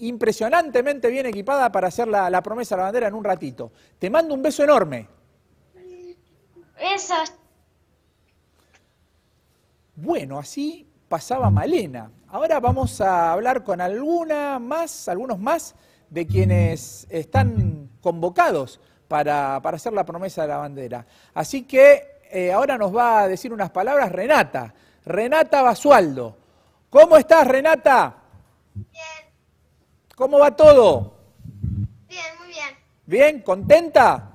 impresionantemente 0.00 1.08
bien 1.08 1.26
equipada 1.26 1.70
para 1.70 1.86
hacer 1.88 2.08
la, 2.08 2.28
la 2.28 2.42
promesa 2.42 2.74
de 2.74 2.80
la 2.80 2.84
bandera 2.86 3.06
en 3.06 3.14
un 3.14 3.24
ratito. 3.24 3.70
Te 3.98 4.10
mando 4.10 4.34
un 4.34 4.42
beso 4.42 4.64
enorme. 4.64 5.08
Besos. 6.76 7.32
Bueno, 9.94 10.38
así 10.38 10.88
pasaba 11.08 11.48
Malena. 11.50 12.10
Ahora 12.26 12.58
vamos 12.58 13.00
a 13.00 13.32
hablar 13.32 13.62
con 13.62 13.80
alguna 13.80 14.58
más, 14.58 15.06
algunos 15.08 15.38
más 15.38 15.76
de 16.10 16.26
quienes 16.26 17.06
están 17.08 17.88
convocados 18.00 18.80
para, 19.12 19.60
para 19.60 19.76
hacer 19.76 19.92
la 19.92 20.06
promesa 20.06 20.40
de 20.40 20.48
la 20.48 20.56
bandera. 20.56 21.04
Así 21.34 21.64
que 21.64 22.22
eh, 22.30 22.50
ahora 22.50 22.78
nos 22.78 22.96
va 22.96 23.20
a 23.20 23.28
decir 23.28 23.52
unas 23.52 23.68
palabras 23.68 24.10
Renata. 24.10 24.72
Renata 25.04 25.60
Basualdo. 25.60 26.34
¿Cómo 26.88 27.18
estás, 27.18 27.46
Renata? 27.46 28.16
Bien. 28.72 29.34
¿Cómo 30.16 30.38
va 30.38 30.56
todo? 30.56 31.14
Bien, 32.08 32.22
muy 32.38 32.48
bien. 32.48 32.74
¿Bien? 33.04 33.42
¿Contenta? 33.42 34.30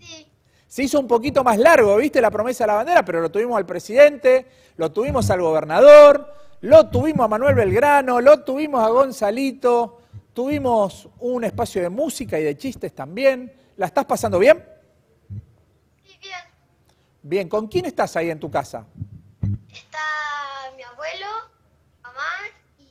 Sí. 0.00 0.26
Se 0.66 0.82
hizo 0.82 0.98
un 0.98 1.06
poquito 1.06 1.44
más 1.44 1.56
largo, 1.56 1.96
¿viste? 1.96 2.20
La 2.20 2.32
promesa 2.32 2.64
de 2.64 2.68
la 2.72 2.74
bandera, 2.74 3.04
pero 3.04 3.20
lo 3.20 3.30
tuvimos 3.30 3.56
al 3.56 3.66
presidente, 3.66 4.48
lo 4.78 4.90
tuvimos 4.90 5.30
al 5.30 5.42
gobernador, 5.42 6.34
lo 6.62 6.88
tuvimos 6.90 7.26
a 7.26 7.28
Manuel 7.28 7.54
Belgrano, 7.54 8.20
lo 8.20 8.40
tuvimos 8.42 8.82
a 8.82 8.88
Gonzalito, 8.88 10.00
tuvimos 10.32 11.08
un 11.20 11.44
espacio 11.44 11.82
de 11.82 11.88
música 11.88 12.40
y 12.40 12.42
de 12.42 12.58
chistes 12.58 12.92
también. 12.92 13.61
¿La 13.76 13.86
estás 13.86 14.04
pasando 14.04 14.38
bien? 14.38 14.62
Sí, 16.04 16.18
bien. 16.20 16.38
Bien, 17.22 17.48
¿con 17.48 17.68
quién 17.68 17.86
estás 17.86 18.14
ahí 18.16 18.30
en 18.30 18.38
tu 18.38 18.50
casa? 18.50 18.86
Está 19.72 19.98
mi 20.76 20.82
abuelo, 20.82 21.26
mamá 22.02 22.20
y 22.78 22.82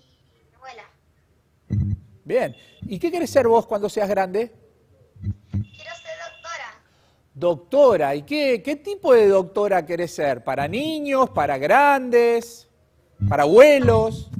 mi 0.49 0.55
abuela. 0.55 0.83
Bien. 2.23 2.55
¿Y 2.81 2.97
qué 2.97 3.11
quieres 3.11 3.29
ser 3.29 3.47
vos 3.47 3.67
cuando 3.67 3.89
seas 3.89 4.09
grande? 4.09 4.51
Quiero 5.21 5.95
ser 5.95 6.17
doctora. 6.31 6.81
Doctora. 7.33 8.15
¿Y 8.15 8.23
qué, 8.23 8.63
qué 8.63 8.75
tipo 8.75 9.13
de 9.13 9.27
doctora 9.27 9.85
querés 9.85 10.15
ser? 10.15 10.43
¿Para 10.43 10.67
niños? 10.67 11.29
¿Para 11.29 11.57
grandes? 11.57 12.67
¿Para 13.29 13.43
abuelos? 13.43 14.31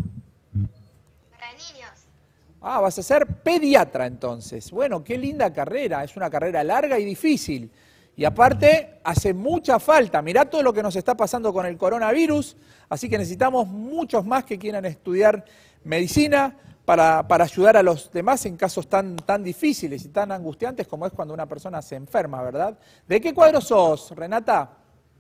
Ah, 2.61 2.79
vas 2.79 2.99
a 2.99 3.03
ser 3.03 3.25
pediatra 3.25 4.05
entonces. 4.05 4.69
Bueno, 4.69 5.03
qué 5.03 5.17
linda 5.17 5.51
carrera. 5.51 6.03
Es 6.03 6.15
una 6.15 6.29
carrera 6.29 6.63
larga 6.63 6.99
y 6.99 7.05
difícil. 7.05 7.71
Y 8.15 8.23
aparte, 8.23 8.99
hace 9.03 9.33
mucha 9.33 9.79
falta. 9.79 10.21
Mirá 10.21 10.45
todo 10.45 10.61
lo 10.61 10.71
que 10.71 10.83
nos 10.83 10.95
está 10.95 11.17
pasando 11.17 11.51
con 11.51 11.65
el 11.65 11.75
coronavirus. 11.75 12.55
Así 12.87 13.09
que 13.09 13.17
necesitamos 13.17 13.67
muchos 13.67 14.23
más 14.25 14.43
que 14.43 14.59
quieran 14.59 14.85
estudiar 14.85 15.43
medicina 15.83 16.55
para, 16.85 17.27
para 17.27 17.45
ayudar 17.45 17.77
a 17.77 17.83
los 17.83 18.11
demás 18.11 18.45
en 18.45 18.57
casos 18.57 18.87
tan, 18.87 19.15
tan 19.15 19.43
difíciles 19.43 20.05
y 20.05 20.09
tan 20.09 20.31
angustiantes 20.31 20.87
como 20.87 21.07
es 21.07 21.13
cuando 21.13 21.33
una 21.33 21.47
persona 21.47 21.81
se 21.81 21.95
enferma, 21.95 22.43
¿verdad? 22.43 22.77
¿De 23.07 23.19
qué 23.19 23.33
cuadro 23.33 23.59
sos, 23.59 24.11
Renata? 24.11 24.77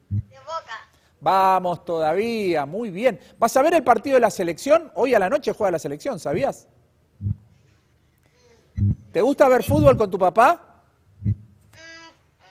De 0.09 0.21
boca. 0.39 0.89
Vamos 1.21 1.85
todavía, 1.85 2.65
muy 2.65 2.91
bien. 2.91 3.19
¿Vas 3.39 3.55
a 3.57 3.61
ver 3.61 3.73
el 3.73 3.83
partido 3.83 4.15
de 4.15 4.21
la 4.21 4.31
selección? 4.31 4.91
Hoy 4.95 5.15
a 5.15 5.19
la 5.19 5.29
noche 5.29 5.53
juega 5.53 5.71
la 5.71 5.79
selección, 5.79 6.19
¿sabías? 6.19 6.67
¿Te 9.11 9.21
gusta 9.21 9.47
ver 9.49 9.63
fútbol 9.63 9.97
con 9.97 10.09
tu 10.09 10.17
papá? 10.17 10.83
Un 11.25 11.33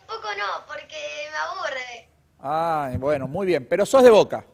poco 0.07 0.29
no, 0.37 0.67
porque 0.67 0.97
me 1.31 1.37
aburre. 1.37 2.09
Ah, 2.41 2.91
bueno, 2.99 3.27
muy 3.27 3.47
bien. 3.47 3.67
Pero 3.67 3.87
sos 3.87 4.03
de 4.03 4.11
boca. 4.11 4.45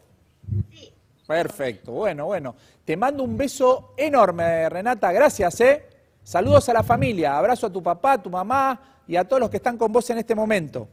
Sí. 0.71 0.93
Perfecto, 1.27 1.93
bueno, 1.93 2.27
bueno. 2.27 2.55
Te 2.85 2.97
mando 2.97 3.25
un 3.25 3.37
beso 3.37 3.95
enorme, 3.97 4.69
Renata. 4.69 5.11
Gracias, 5.11 5.61
¿eh? 5.61 5.89
Saludos 6.23 6.69
a 6.69 6.75
la 6.75 6.85
familia. 6.85 7.37
Abrazo 7.37 7.67
a 7.67 7.73
tu 7.73 7.83
papá, 7.83 8.13
a 8.13 8.23
tu 8.23 8.31
mamá 8.31 9.03
y 9.09 9.17
a 9.17 9.25
todos 9.25 9.41
los 9.41 9.51
que 9.51 9.57
están 9.57 9.77
con 9.77 9.91
vos 9.91 10.09
en 10.11 10.19
este 10.19 10.35
momento. 10.35 10.89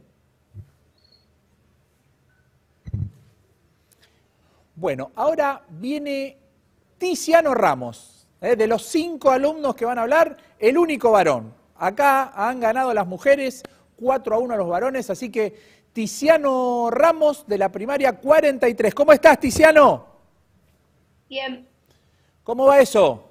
Bueno, 4.74 5.12
ahora 5.14 5.62
viene 5.68 6.36
Tiziano 6.98 7.54
Ramos. 7.54 8.23
¿Eh? 8.44 8.56
De 8.56 8.66
los 8.66 8.82
cinco 8.84 9.30
alumnos 9.30 9.74
que 9.74 9.84
van 9.84 9.98
a 9.98 10.02
hablar, 10.02 10.36
el 10.58 10.78
único 10.78 11.10
varón. 11.10 11.54
Acá 11.76 12.32
han 12.34 12.60
ganado 12.60 12.92
las 12.94 13.06
mujeres 13.06 13.62
4 13.96 14.34
a 14.34 14.38
1 14.38 14.54
a 14.54 14.56
los 14.56 14.68
varones, 14.68 15.10
así 15.10 15.30
que 15.30 15.54
Tiziano 15.92 16.90
Ramos 16.90 17.46
de 17.46 17.58
la 17.58 17.70
primaria 17.70 18.12
43. 18.12 18.94
¿Cómo 18.94 19.12
estás, 19.12 19.38
Tiziano? 19.40 20.06
Bien. 21.28 21.66
¿Cómo 22.42 22.66
va 22.66 22.80
eso? 22.80 23.30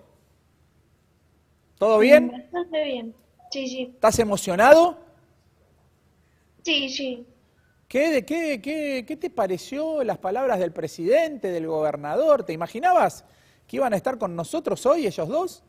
¿Todo 1.77 1.99
bien? 1.99 2.31
Bastante 2.31 2.83
bien. 2.83 3.15
Sí, 3.51 3.67
sí. 3.67 3.91
¿Estás 3.93 4.17
emocionado? 4.19 4.97
Sí, 6.63 6.89
sí. 6.89 7.27
¿Qué, 7.87 8.09
de, 8.09 8.25
qué, 8.25 8.61
qué, 8.61 9.05
¿Qué 9.05 9.17
te 9.17 9.29
pareció 9.29 10.03
las 10.03 10.17
palabras 10.17 10.59
del 10.59 10.71
presidente, 10.71 11.49
del 11.49 11.67
gobernador? 11.67 12.43
¿Te 12.43 12.53
imaginabas 12.53 13.25
que 13.67 13.77
iban 13.77 13.93
a 13.93 13.97
estar 13.97 14.17
con 14.17 14.35
nosotros 14.35 14.85
hoy 14.85 15.07
ellos 15.07 15.27
dos? 15.27 15.63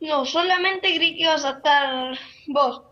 No, 0.00 0.24
solamente 0.24 0.94
creí 0.94 1.16
que 1.16 1.22
ibas 1.22 1.44
a 1.44 1.50
estar 1.50 2.18
vos. 2.48 2.82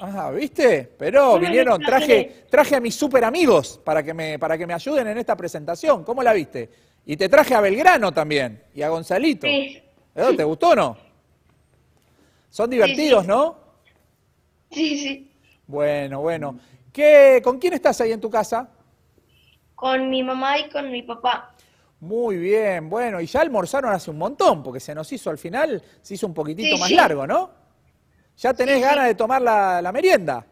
Ah, 0.00 0.30
¿viste? 0.30 0.92
Pero 0.96 1.38
vinieron, 1.38 1.80
traje, 1.80 2.44
traje 2.48 2.76
a 2.76 2.80
mis 2.80 2.94
super 2.94 3.24
amigos 3.24 3.80
para 3.84 4.02
que, 4.02 4.14
me, 4.14 4.38
para 4.38 4.56
que 4.56 4.66
me 4.66 4.74
ayuden 4.74 5.08
en 5.08 5.18
esta 5.18 5.36
presentación. 5.36 6.04
¿Cómo 6.04 6.22
la 6.22 6.32
viste? 6.32 6.70
Y 7.04 7.16
te 7.16 7.28
traje 7.28 7.54
a 7.54 7.60
Belgrano 7.60 8.12
también 8.12 8.62
y 8.74 8.82
a 8.82 8.90
Gonzalito. 8.90 9.46
Sí. 9.46 9.82
¿Eh? 10.14 10.34
¿Te 10.36 10.44
gustó 10.44 10.70
o 10.70 10.76
no? 10.76 10.96
Son 12.50 12.70
divertidos, 12.70 13.22
sí. 13.22 13.28
¿no? 13.28 13.58
Sí, 14.70 14.98
sí. 14.98 15.32
Bueno, 15.66 16.20
bueno. 16.20 16.58
¿Qué, 16.92 17.40
¿Con 17.42 17.58
quién 17.58 17.74
estás 17.74 18.00
ahí 18.00 18.12
en 18.12 18.20
tu 18.20 18.30
casa? 18.30 18.68
Con 19.74 20.10
mi 20.10 20.22
mamá 20.22 20.58
y 20.58 20.68
con 20.68 20.90
mi 20.90 21.02
papá. 21.02 21.54
Muy 22.00 22.36
bien, 22.38 22.88
bueno, 22.88 23.20
y 23.20 23.26
ya 23.26 23.40
almorzaron 23.40 23.92
hace 23.92 24.10
un 24.10 24.18
montón, 24.18 24.62
porque 24.62 24.78
se 24.80 24.94
nos 24.94 25.12
hizo 25.12 25.30
al 25.30 25.38
final, 25.38 25.82
se 26.00 26.14
hizo 26.14 26.26
un 26.28 26.34
poquitito 26.34 26.76
Sí, 26.76 26.80
más 26.80 26.88
sí. 26.90 26.94
largo, 26.94 27.26
¿no? 27.26 27.50
¿Ya 28.36 28.54
tenés 28.54 28.76
Sí, 28.76 28.82
ganas 28.82 29.06
de 29.06 29.14
tomar 29.16 29.42
la, 29.42 29.82
la 29.82 29.90
merienda? 29.92 30.46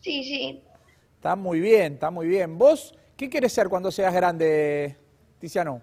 Sí, 0.00 0.22
sí. 0.24 0.62
Está 1.16 1.34
muy 1.36 1.60
bien, 1.60 1.94
está 1.94 2.10
muy 2.10 2.28
bien. 2.28 2.56
¿Vos 2.56 2.94
qué 3.16 3.28
querés 3.28 3.52
ser 3.52 3.68
cuando 3.68 3.90
seas 3.90 4.14
grande, 4.14 4.96
Tiziano? 5.40 5.82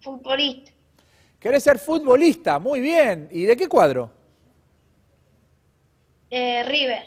Futbolista. 0.00 0.72
¿Querés 1.40 1.62
ser 1.64 1.78
futbolista? 1.78 2.58
Muy 2.58 2.80
bien. 2.80 3.28
¿Y 3.32 3.44
de 3.44 3.56
qué 3.56 3.68
cuadro? 3.68 4.10
Eh, 6.30 6.62
River. 6.64 7.02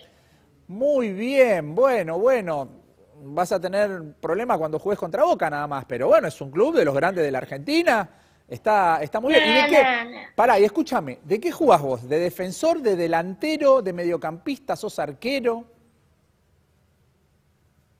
Muy 0.67 1.12
bien, 1.13 1.75
bueno, 1.75 2.19
bueno. 2.19 2.82
Vas 3.25 3.51
a 3.53 3.59
tener 3.59 4.15
problemas 4.19 4.57
cuando 4.57 4.77
juegues 4.79 4.99
contra 4.99 5.23
Boca 5.23 5.49
nada 5.49 5.65
más, 5.67 5.86
pero 5.86 6.07
bueno, 6.07 6.27
es 6.27 6.41
un 6.41 6.51
club 6.51 6.75
de 6.75 6.83
los 6.83 6.93
grandes 6.93 7.23
de 7.23 7.31
la 7.31 7.38
Argentina. 7.38 8.09
Está, 8.47 9.01
está 9.01 9.19
muy 9.21 9.33
bien. 9.33 9.49
¿Y 9.49 9.53
de 9.53 9.62
No, 9.62 9.67
qué? 9.69 9.83
no, 9.83 10.09
no. 10.12 10.17
Pará, 10.36 10.59
y 10.59 10.65
escúchame, 10.65 11.19
¿de 11.23 11.39
qué 11.39 11.51
jugás 11.51 11.81
vos? 11.81 12.07
¿De 12.09 12.19
defensor, 12.19 12.81
de 12.81 12.95
delantero, 12.97 13.81
de 13.81 13.93
mediocampista, 13.93 14.75
sos 14.75 14.99
arquero? 14.99 15.63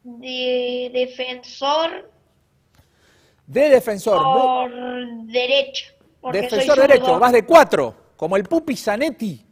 De 0.04 0.92
defensor 0.94 2.12
De 3.48 3.70
defensor. 3.70 4.22
por 4.22 4.72
derecha. 5.28 5.94
porque 6.20 6.50
soy 6.50 6.60
defensor 6.60 6.80
derecho, 6.88 7.20
vas 7.20 7.32
de 7.32 7.46
cuatro, 7.46 7.96
como 8.18 8.36
el 8.36 8.44
Pupi 8.44 8.76
Zanetti. 8.76 9.46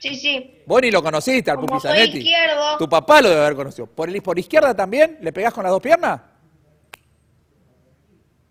Sí, 0.00 0.16
sí. 0.16 0.62
Vos 0.66 0.80
ni 0.80 0.90
lo 0.90 1.02
conociste 1.02 1.50
al 1.50 1.56
Como 1.58 1.68
Pupi 1.68 1.80
soy 1.82 1.90
Zanetti. 1.90 2.18
izquierdo. 2.18 2.78
Tu 2.78 2.88
papá 2.88 3.20
lo 3.20 3.28
debe 3.28 3.42
haber 3.42 3.54
conocido. 3.54 3.86
¿Por, 3.86 4.08
el- 4.08 4.22
por 4.22 4.38
izquierda 4.38 4.74
también? 4.74 5.18
¿Le 5.20 5.32
pegás 5.32 5.52
con 5.54 5.62
las 5.62 5.70
dos 5.70 5.82
piernas? 5.82 6.20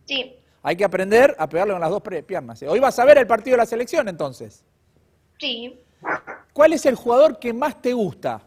Sí. 0.05 0.35
Hay 0.61 0.75
que 0.75 0.83
aprender 0.85 1.35
a 1.39 1.49
pegarle 1.49 1.73
con 1.73 1.81
las 1.81 1.89
dos 1.89 2.01
piernas. 2.25 2.61
Hoy 2.63 2.79
vas 2.79 2.97
a 2.99 3.05
ver 3.05 3.17
el 3.17 3.25
partido 3.27 3.55
de 3.55 3.57
la 3.57 3.65
selección 3.65 4.07
entonces. 4.07 4.63
Sí. 5.39 5.79
¿Cuál 6.53 6.73
es 6.73 6.85
el 6.85 6.95
jugador 6.95 7.39
que 7.39 7.51
más 7.51 7.81
te 7.81 7.93
gusta? 7.93 8.41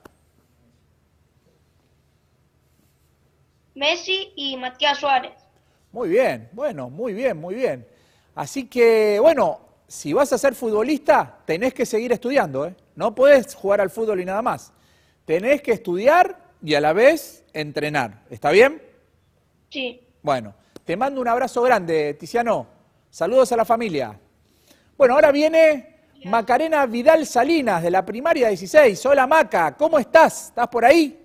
Messi 3.75 4.33
y 4.37 4.57
Matías 4.57 4.99
Suárez. 4.99 5.33
Muy 5.91 6.09
bien, 6.09 6.49
bueno, 6.53 6.89
muy 6.91 7.13
bien, 7.15 7.39
muy 7.39 7.55
bien. 7.55 7.87
Así 8.35 8.67
que, 8.69 9.19
bueno, 9.21 9.61
si 9.93 10.15
vas 10.15 10.33
a 10.33 10.39
ser 10.39 10.55
futbolista, 10.55 11.41
tenés 11.45 11.75
que 11.75 11.85
seguir 11.85 12.13
estudiando, 12.13 12.65
¿eh? 12.65 12.75
No 12.97 13.15
podés 13.15 13.55
jugar 13.55 13.79
al 13.83 13.91
fútbol 13.91 14.23
y 14.23 14.25
nada 14.25 14.41
más. 14.41 14.73
Tenés 15.27 15.61
que 15.61 15.73
estudiar 15.73 16.35
y 16.63 16.73
a 16.73 16.81
la 16.81 16.95
vez 16.95 17.45
entrenar. 17.53 18.23
¿Está 18.31 18.53
bien? 18.53 18.81
Sí. 19.69 20.01
Bueno, 20.23 20.55
te 20.87 20.97
mando 20.97 21.21
un 21.21 21.29
abrazo 21.29 21.61
grande, 21.61 22.15
Tiziano. 22.15 22.67
Saludos 23.11 23.53
a 23.53 23.57
la 23.59 23.67
familia. 23.67 24.19
Bueno, 24.97 25.13
ahora 25.13 25.31
viene 25.31 26.07
Macarena 26.25 26.87
Vidal 26.87 27.27
Salinas, 27.27 27.83
de 27.83 27.91
la 27.91 28.03
primaria 28.03 28.49
16. 28.49 29.05
Hola, 29.05 29.27
Maca, 29.27 29.77
¿cómo 29.77 29.99
estás? 29.99 30.47
¿Estás 30.47 30.69
por 30.69 30.87
ahí? 30.87 31.23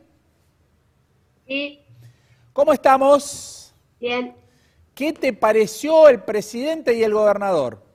Sí, 1.48 1.86
¿Cómo 2.52 2.74
estamos? 2.74 3.74
bien. 3.98 4.36
¿Qué 4.94 5.14
te 5.14 5.32
pareció 5.32 6.10
el 6.10 6.22
presidente 6.22 6.94
y 6.94 7.04
el 7.04 7.14
gobernador? 7.14 7.87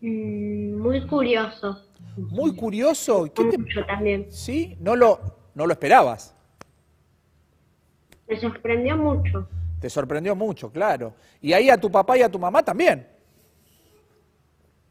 Mm, 0.00 0.74
muy 0.80 1.06
curioso. 1.06 1.84
Muy 2.16 2.54
curioso. 2.54 3.32
¿Qué 3.32 3.44
te... 3.44 3.84
También. 3.84 4.26
¿Sí? 4.30 4.76
¿No 4.80 4.96
lo, 4.96 5.20
no 5.54 5.66
lo 5.66 5.72
esperabas? 5.72 6.34
Me 8.28 8.38
sorprendió 8.38 8.96
mucho. 8.96 9.48
Te 9.80 9.88
sorprendió 9.88 10.34
mucho, 10.36 10.70
claro. 10.70 11.14
Y 11.40 11.52
ahí 11.52 11.70
a 11.70 11.80
tu 11.80 11.90
papá 11.90 12.18
y 12.18 12.22
a 12.22 12.28
tu 12.28 12.38
mamá 12.38 12.62
también. 12.62 13.06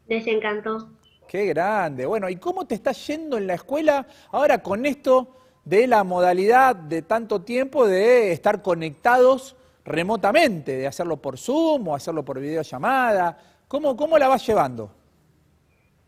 Les 0.06 0.26
encantó. 0.26 0.90
Qué 1.28 1.46
grande. 1.46 2.06
Bueno, 2.06 2.28
¿y 2.28 2.36
cómo 2.36 2.66
te 2.66 2.74
está 2.74 2.92
yendo 2.92 3.36
en 3.36 3.46
la 3.46 3.54
escuela 3.54 4.06
ahora 4.32 4.62
con 4.62 4.86
esto 4.86 5.36
de 5.64 5.86
la 5.86 6.02
modalidad 6.02 6.74
de 6.74 7.02
tanto 7.02 7.42
tiempo 7.42 7.86
de 7.86 8.32
estar 8.32 8.62
conectados 8.62 9.54
remotamente, 9.84 10.76
de 10.76 10.86
hacerlo 10.86 11.18
por 11.18 11.36
Zoom 11.36 11.88
o 11.88 11.94
hacerlo 11.94 12.24
por 12.24 12.40
videollamada? 12.40 13.38
¿Cómo, 13.68 13.96
cómo 13.96 14.18
la 14.18 14.28
vas 14.28 14.46
llevando? 14.46 14.90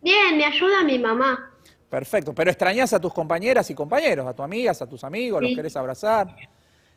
Bien, 0.00 0.36
me 0.36 0.44
ayuda 0.46 0.82
mi 0.82 0.98
mamá. 0.98 1.52
Perfecto, 1.88 2.34
pero 2.34 2.50
extrañas 2.50 2.92
a 2.92 3.00
tus 3.00 3.12
compañeras 3.12 3.68
y 3.70 3.74
compañeros, 3.74 4.26
a 4.26 4.32
tus 4.32 4.44
amigas, 4.44 4.80
a 4.80 4.86
tus 4.88 5.02
amigos, 5.04 5.42
los 5.42 5.52
querés 5.54 5.76
abrazar. 5.76 6.34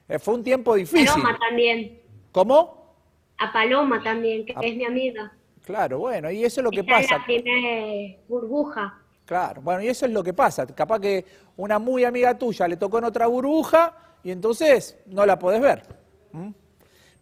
Eh, 0.07 0.19
fue 0.19 0.35
un 0.35 0.43
tiempo 0.43 0.75
difícil. 0.75 1.07
Paloma 1.07 1.37
también. 1.39 1.99
¿Cómo? 2.31 2.95
A 3.39 3.51
Paloma 3.51 4.01
también, 4.03 4.45
que 4.45 4.53
A- 4.55 4.61
es 4.61 4.75
mi 4.75 4.85
amiga. 4.85 5.33
Claro, 5.65 5.99
bueno, 5.99 6.29
y 6.29 6.43
eso 6.43 6.61
es 6.61 6.63
lo 6.65 6.69
que 6.71 6.81
Está 6.81 6.97
en 6.97 7.01
pasa. 7.03 7.17
la 7.17 7.25
primera 7.25 8.17
burbuja. 8.27 8.99
Claro, 9.25 9.61
bueno, 9.61 9.81
y 9.81 9.87
eso 9.87 10.05
es 10.05 10.11
lo 10.11 10.23
que 10.23 10.33
pasa. 10.33 10.65
Capaz 10.67 10.99
que 10.99 11.25
una 11.57 11.79
muy 11.79 12.03
amiga 12.03 12.37
tuya 12.37 12.67
le 12.67 12.75
tocó 12.77 12.97
en 12.99 13.05
otra 13.05 13.27
burbuja 13.27 13.95
y 14.23 14.31
entonces 14.31 14.97
no 15.07 15.25
la 15.25 15.39
podés 15.39 15.61
ver. 15.61 15.83
¿Mm? 16.33 16.49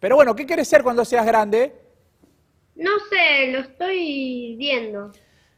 Pero 0.00 0.16
bueno, 0.16 0.34
¿qué 0.34 0.44
querés 0.44 0.66
ser 0.68 0.82
cuando 0.82 1.04
seas 1.04 1.24
grande? 1.24 1.72
No 2.74 2.90
sé, 3.10 3.52
lo 3.52 3.60
estoy 3.60 4.56
viendo. 4.56 5.12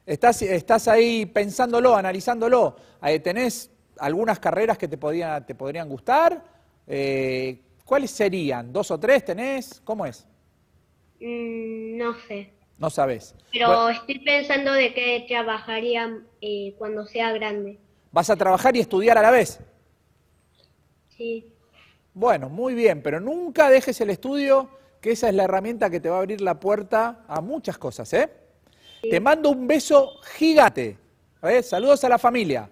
Estás, 0.07 0.43
estás 0.43 0.89
ahí 0.89 1.27
pensándolo, 1.27 1.97
analizándolo. 1.97 2.77
Eh, 3.03 3.21
¿Tenés 3.21 3.71
algunas 3.99 4.39
carreras 4.39 4.77
que 4.77 4.89
te, 4.89 4.99
podían, 4.99 5.47
te 5.47 5.55
podrían 5.55 5.89
gustar? 5.89 6.43
Eh, 6.87 7.61
¿Cuáles 7.85 8.11
serían? 8.11 8.73
¿Dos 8.73 8.91
o 8.91 8.99
tres 8.99 9.25
tenés? 9.25 9.81
¿Cómo 9.85 10.05
es? 10.05 10.27
Mm, 11.21 11.97
no 11.97 12.15
sé. 12.27 12.51
No 12.79 12.91
sabés. 12.91 13.35
Pero 13.53 13.69
Bueno, 13.69 13.89
estoy 13.91 14.19
pensando 14.19 14.73
de 14.73 14.93
que 14.93 15.25
trabajaría 15.29 16.19
eh, 16.41 16.75
cuando 16.77 17.07
sea 17.07 17.33
grande. 17.33 17.79
¿Vas 18.11 18.31
a 18.31 18.37
trabajar 18.37 18.77
y 18.77 18.81
estudiar 18.81 19.17
a 19.19 19.23
la 19.23 19.31
vez? 19.31 19.61
Sí. 21.17 21.47
Bueno, 22.13 22.49
muy 22.49 22.75
bien, 22.75 23.03
pero 23.03 23.21
nunca 23.21 23.71
dejes 23.71 24.01
el 24.01 24.11
estudio, 24.11 24.69
que 25.05 25.11
esa 25.11 25.29
es 25.29 25.35
la 25.35 25.45
herramienta 25.45 25.91
que 25.91 26.01
te 26.01 26.09
va 26.09 26.17
a 26.17 26.21
abrir 26.21 26.41
la 26.41 26.59
puerta 26.59 27.27
a 27.29 27.43
muchas 27.43 27.77
cosas, 27.77 28.11
¿eh? 28.15 28.27
Te 29.03 29.21
mando 29.21 29.51
un 29.51 29.67
beso 29.67 30.13
gigante. 30.39 30.97
¿eh? 31.43 31.63
Saludos 31.63 32.03
a 32.05 32.09
la 32.09 32.19
familia. 32.19 32.71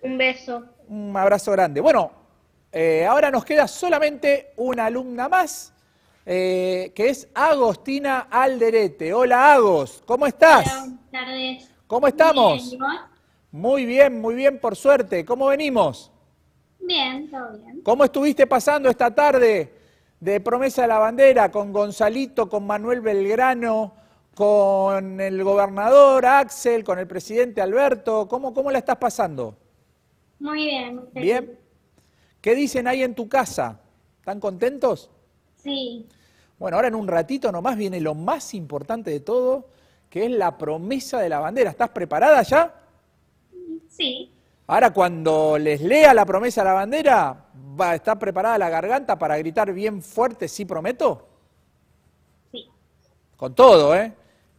Un 0.00 0.16
beso. 0.16 0.64
Un 0.86 1.12
abrazo 1.16 1.50
grande. 1.50 1.80
Bueno, 1.80 2.12
eh, 2.70 3.04
ahora 3.04 3.32
nos 3.32 3.44
queda 3.44 3.66
solamente 3.66 4.52
una 4.58 4.86
alumna 4.86 5.28
más, 5.28 5.74
eh, 6.24 6.92
que 6.94 7.08
es 7.08 7.26
Agostina 7.34 8.28
Alderete. 8.30 9.12
Hola, 9.12 9.52
Agos, 9.52 10.04
¿cómo 10.06 10.28
estás? 10.28 10.64
Buenas 10.66 11.10
tardes. 11.10 11.70
¿Cómo 11.88 12.06
estamos? 12.06 12.76
Muy 13.50 13.86
bien, 13.86 14.20
muy 14.20 14.36
bien, 14.36 14.60
por 14.60 14.76
suerte. 14.76 15.24
¿Cómo 15.24 15.46
venimos? 15.46 16.12
Bien, 16.78 17.28
todo 17.28 17.58
bien. 17.58 17.80
¿Cómo 17.82 18.04
estuviste 18.04 18.46
pasando 18.46 18.88
esta 18.88 19.12
tarde 19.12 19.81
de 20.22 20.38
promesa 20.38 20.82
de 20.82 20.88
la 20.88 21.00
bandera 21.00 21.50
con 21.50 21.72
Gonzalito, 21.72 22.48
con 22.48 22.64
Manuel 22.64 23.00
Belgrano, 23.00 23.92
con 24.36 25.20
el 25.20 25.42
gobernador 25.42 26.24
Axel, 26.24 26.84
con 26.84 27.00
el 27.00 27.08
presidente 27.08 27.60
Alberto? 27.60 28.28
¿Cómo, 28.28 28.54
cómo 28.54 28.70
la 28.70 28.78
estás 28.78 28.98
pasando? 28.98 29.56
Muy 30.38 30.66
bien. 30.66 31.00
¿Bien? 31.12 31.58
¿Qué 32.40 32.54
dicen 32.54 32.86
ahí 32.86 33.02
en 33.02 33.16
tu 33.16 33.28
casa? 33.28 33.80
¿Están 34.20 34.38
contentos? 34.38 35.10
Sí, 35.56 36.06
Bueno, 36.56 36.76
ahora 36.76 36.86
en 36.86 36.94
un 36.94 37.08
ratito 37.08 37.50
nomás 37.50 37.76
viene 37.76 38.00
lo 38.00 38.14
más 38.14 38.54
importante 38.54 39.10
de 39.10 39.18
todo, 39.18 39.70
que 40.08 40.26
es 40.26 40.30
la 40.30 40.56
promesa 40.56 41.18
de 41.18 41.30
la 41.30 41.40
bandera. 41.40 41.70
¿Estás 41.70 41.88
preparada 41.88 42.42
ya? 42.42 42.72
sí, 43.88 44.31
Ahora 44.66 44.92
cuando 44.92 45.58
les 45.58 45.80
lea 45.80 46.14
la 46.14 46.24
promesa 46.24 46.62
de 46.62 46.68
la 46.68 46.74
bandera, 46.74 47.46
va 47.80 47.90
a 47.90 47.94
estar 47.96 48.18
preparada 48.18 48.58
la 48.58 48.70
garganta 48.70 49.18
para 49.18 49.36
gritar 49.38 49.72
bien 49.72 50.02
fuerte, 50.02 50.48
¿sí 50.48 50.64
prometo? 50.64 51.28
Sí. 52.50 52.68
Con 53.36 53.54
todo, 53.54 53.94
¿eh? 53.94 54.12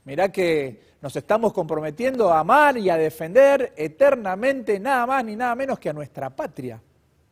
Mirá 0.05 0.29
que 0.29 0.93
nos 1.01 1.15
estamos 1.15 1.53
comprometiendo 1.53 2.31
a 2.31 2.39
amar 2.39 2.77
y 2.77 2.89
a 2.89 2.97
defender 2.97 3.73
eternamente 3.77 4.79
nada 4.79 5.05
más 5.05 5.23
ni 5.23 5.35
nada 5.35 5.55
menos 5.55 5.79
que 5.79 5.89
a 5.89 5.93
nuestra 5.93 6.29
patria. 6.29 6.81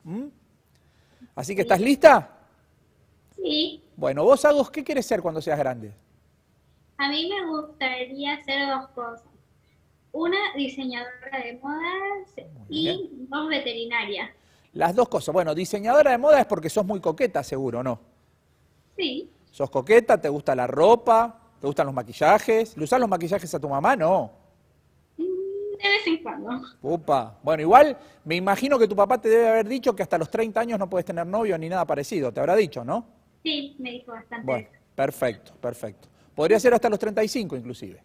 ¿Mm? 0.03 0.27
Así 1.35 1.55
que, 1.55 1.61
¿estás 1.61 1.79
lista? 1.79 2.37
sí. 3.35 3.83
Bueno, 3.95 4.23
vos, 4.23 4.43
Agos, 4.45 4.71
¿qué 4.71 4.83
quieres 4.83 5.05
ser 5.05 5.21
cuando 5.21 5.41
seas 5.41 5.59
grande? 5.59 5.93
A 6.97 7.07
mí 7.09 7.29
me 7.29 7.47
gustaría 7.47 8.33
hacer 8.33 8.67
dos 8.67 8.87
cosas. 8.89 9.30
Una, 10.13 10.37
diseñadora 10.55 11.39
de 11.43 11.59
modas 11.61 12.35
y 12.69 13.09
dos, 13.29 13.49
veterinaria. 13.49 14.33
Las 14.73 14.95
dos 14.95 15.09
cosas. 15.09 15.33
Bueno, 15.33 15.55
diseñadora 15.55 16.11
de 16.11 16.17
moda 16.17 16.39
es 16.39 16.45
porque 16.45 16.69
sos 16.69 16.85
muy 16.85 16.99
coqueta, 16.99 17.43
seguro, 17.43 17.81
¿no? 17.83 17.99
Sí, 18.97 19.29
¿Sos 19.51 19.69
coqueta? 19.69 20.19
¿Te 20.19 20.29
gusta 20.29 20.55
la 20.55 20.65
ropa? 20.65 21.37
¿Te 21.59 21.67
gustan 21.67 21.85
los 21.85 21.93
maquillajes? 21.93 22.75
¿Le 22.77 22.85
usás 22.85 22.99
los 22.99 23.09
maquillajes 23.09 23.53
a 23.53 23.59
tu 23.59 23.67
mamá? 23.67 23.95
No. 23.95 24.31
de 25.17 25.25
vez 25.89 26.07
en 26.07 26.23
cuando. 26.23 26.61
Upa. 26.81 27.37
Bueno, 27.43 27.61
igual 27.61 27.97
me 28.23 28.37
imagino 28.37 28.79
que 28.79 28.87
tu 28.87 28.95
papá 28.95 29.19
te 29.19 29.27
debe 29.29 29.49
haber 29.49 29.67
dicho 29.67 29.93
que 29.93 30.03
hasta 30.03 30.17
los 30.17 30.31
30 30.31 30.59
años 30.59 30.79
no 30.79 30.89
puedes 30.89 31.05
tener 31.05 31.27
novio 31.27 31.57
ni 31.57 31.67
nada 31.67 31.85
parecido. 31.85 32.31
Te 32.31 32.39
habrá 32.39 32.55
dicho, 32.55 32.85
¿no? 32.85 33.05
Sí, 33.43 33.75
me 33.77 33.91
dijo 33.91 34.13
bastante. 34.13 34.45
Bueno, 34.45 34.69
perfecto, 34.95 35.53
perfecto. 35.59 36.07
Podría 36.33 36.59
ser 36.59 36.73
hasta 36.73 36.89
los 36.89 36.97
35 36.97 37.57
inclusive. 37.57 38.01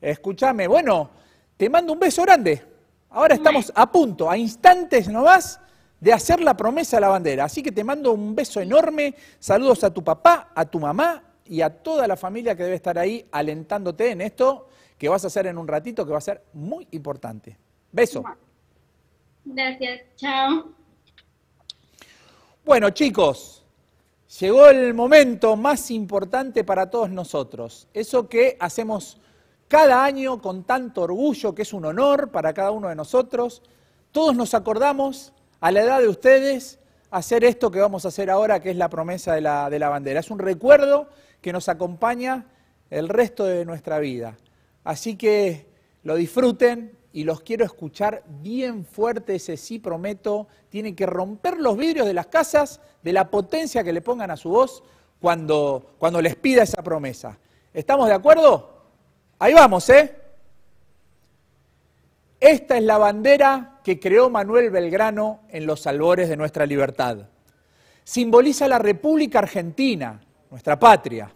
Escúchame, 0.00 0.68
bueno, 0.68 1.10
te 1.56 1.68
mando 1.68 1.92
un 1.92 1.98
beso 1.98 2.22
grande. 2.22 2.62
Ahora 3.10 3.34
estamos 3.34 3.72
a 3.74 3.90
punto, 3.90 4.28
a 4.28 4.36
instantes 4.36 5.08
nomás, 5.08 5.60
de 6.00 6.12
hacer 6.12 6.40
la 6.40 6.56
promesa 6.56 6.96
de 6.96 7.02
la 7.02 7.08
bandera. 7.08 7.44
Así 7.44 7.62
que 7.62 7.72
te 7.72 7.84
mando 7.84 8.12
un 8.12 8.34
beso 8.34 8.60
enorme. 8.60 9.14
Saludos 9.38 9.84
a 9.84 9.92
tu 9.92 10.02
papá, 10.02 10.50
a 10.54 10.64
tu 10.64 10.80
mamá 10.80 11.22
y 11.46 11.60
a 11.60 11.70
toda 11.70 12.06
la 12.06 12.16
familia 12.16 12.56
que 12.56 12.64
debe 12.64 12.76
estar 12.76 12.98
ahí 12.98 13.24
alentándote 13.30 14.10
en 14.10 14.20
esto 14.20 14.68
que 14.98 15.08
vas 15.08 15.24
a 15.24 15.26
hacer 15.26 15.46
en 15.46 15.58
un 15.58 15.68
ratito, 15.68 16.04
que 16.04 16.12
va 16.12 16.18
a 16.18 16.22
ser 16.22 16.42
muy 16.52 16.86
importante. 16.92 17.56
Beso. 17.92 18.24
Gracias, 19.44 20.02
chao. 20.16 20.72
Bueno, 22.64 22.90
chicos, 22.90 23.64
llegó 24.40 24.66
el 24.66 24.94
momento 24.94 25.56
más 25.56 25.90
importante 25.90 26.64
para 26.64 26.88
todos 26.88 27.10
nosotros. 27.10 27.88
Eso 27.92 28.28
que 28.28 28.56
hacemos 28.58 29.20
cada 29.68 30.04
año 30.04 30.40
con 30.40 30.64
tanto 30.64 31.02
orgullo, 31.02 31.54
que 31.54 31.62
es 31.62 31.72
un 31.72 31.84
honor 31.84 32.30
para 32.30 32.52
cada 32.52 32.70
uno 32.70 32.88
de 32.88 32.94
nosotros. 32.94 33.62
Todos 34.12 34.36
nos 34.36 34.54
acordamos, 34.54 35.32
a 35.60 35.70
la 35.70 35.82
edad 35.82 36.00
de 36.00 36.08
ustedes, 36.08 36.78
hacer 37.10 37.44
esto 37.44 37.70
que 37.70 37.80
vamos 37.80 38.04
a 38.04 38.08
hacer 38.08 38.30
ahora, 38.30 38.60
que 38.60 38.70
es 38.70 38.76
la 38.76 38.90
promesa 38.90 39.34
de 39.34 39.40
la, 39.40 39.70
de 39.70 39.78
la 39.78 39.88
bandera. 39.88 40.20
Es 40.20 40.30
un 40.30 40.38
recuerdo 40.38 41.08
que 41.40 41.52
nos 41.52 41.68
acompaña 41.68 42.46
el 42.90 43.08
resto 43.08 43.44
de 43.44 43.64
nuestra 43.64 43.98
vida. 43.98 44.36
Así 44.84 45.16
que 45.16 45.66
lo 46.02 46.16
disfruten, 46.16 46.92
y 47.14 47.22
los 47.22 47.42
quiero 47.42 47.64
escuchar 47.64 48.24
bien 48.42 48.84
fuerte, 48.84 49.36
ese 49.36 49.56
sí 49.56 49.78
prometo, 49.78 50.48
tienen 50.68 50.96
que 50.96 51.06
romper 51.06 51.58
los 51.60 51.76
vidrios 51.76 52.08
de 52.08 52.12
las 52.12 52.26
casas 52.26 52.80
de 53.04 53.12
la 53.12 53.30
potencia 53.30 53.84
que 53.84 53.92
le 53.92 54.00
pongan 54.00 54.32
a 54.32 54.36
su 54.36 54.48
voz 54.48 54.82
cuando, 55.20 55.94
cuando 55.98 56.20
les 56.20 56.34
pida 56.34 56.64
esa 56.64 56.82
promesa. 56.82 57.38
¿Estamos 57.72 58.08
de 58.08 58.14
acuerdo? 58.14 58.73
Ahí 59.38 59.52
vamos, 59.52 59.88
¿eh? 59.90 60.14
Esta 62.40 62.76
es 62.76 62.82
la 62.82 62.98
bandera 62.98 63.80
que 63.82 63.98
creó 63.98 64.30
Manuel 64.30 64.70
Belgrano 64.70 65.40
en 65.48 65.66
los 65.66 65.86
albores 65.86 66.28
de 66.28 66.36
nuestra 66.36 66.66
libertad. 66.66 67.28
Simboliza 68.04 68.68
la 68.68 68.78
República 68.78 69.38
Argentina, 69.38 70.20
nuestra 70.50 70.78
patria. 70.78 71.32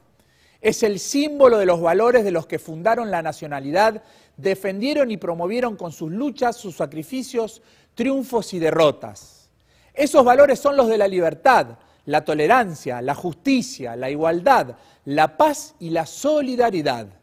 Es 0.61 0.83
el 0.83 0.99
símbolo 0.99 1.59
de 1.59 1.67
los 1.67 1.81
valores 1.81 2.25
de 2.25 2.31
los 2.31 2.47
que 2.47 2.59
fundaron 2.59 3.11
la 3.11 3.23
nacionalidad, 3.23 4.03
defendieron 4.37 5.11
y 5.11 5.17
promovieron 5.17 5.77
con 5.77 5.93
sus 5.93 6.13
luchas, 6.13 6.57
sus 6.57 6.77
sacrificios, 6.77 7.63
triunfos 7.95 8.53
y 8.55 8.59
derrotas. 8.59 9.51
Esos 9.95 10.25
valores 10.25 10.59
son 10.59 10.77
los 10.77 10.89
de 10.89 10.99
la 10.99 11.09
libertad, 11.09 11.79
la 12.05 12.25
tolerancia, 12.25 13.03
la 13.03 13.15
justicia, 13.15 13.97
la 13.97 14.11
igualdad, 14.11 14.77
la 15.05 15.37
paz 15.37 15.75
y 15.79 15.91
la 15.91 16.07
solidaridad. 16.07 17.18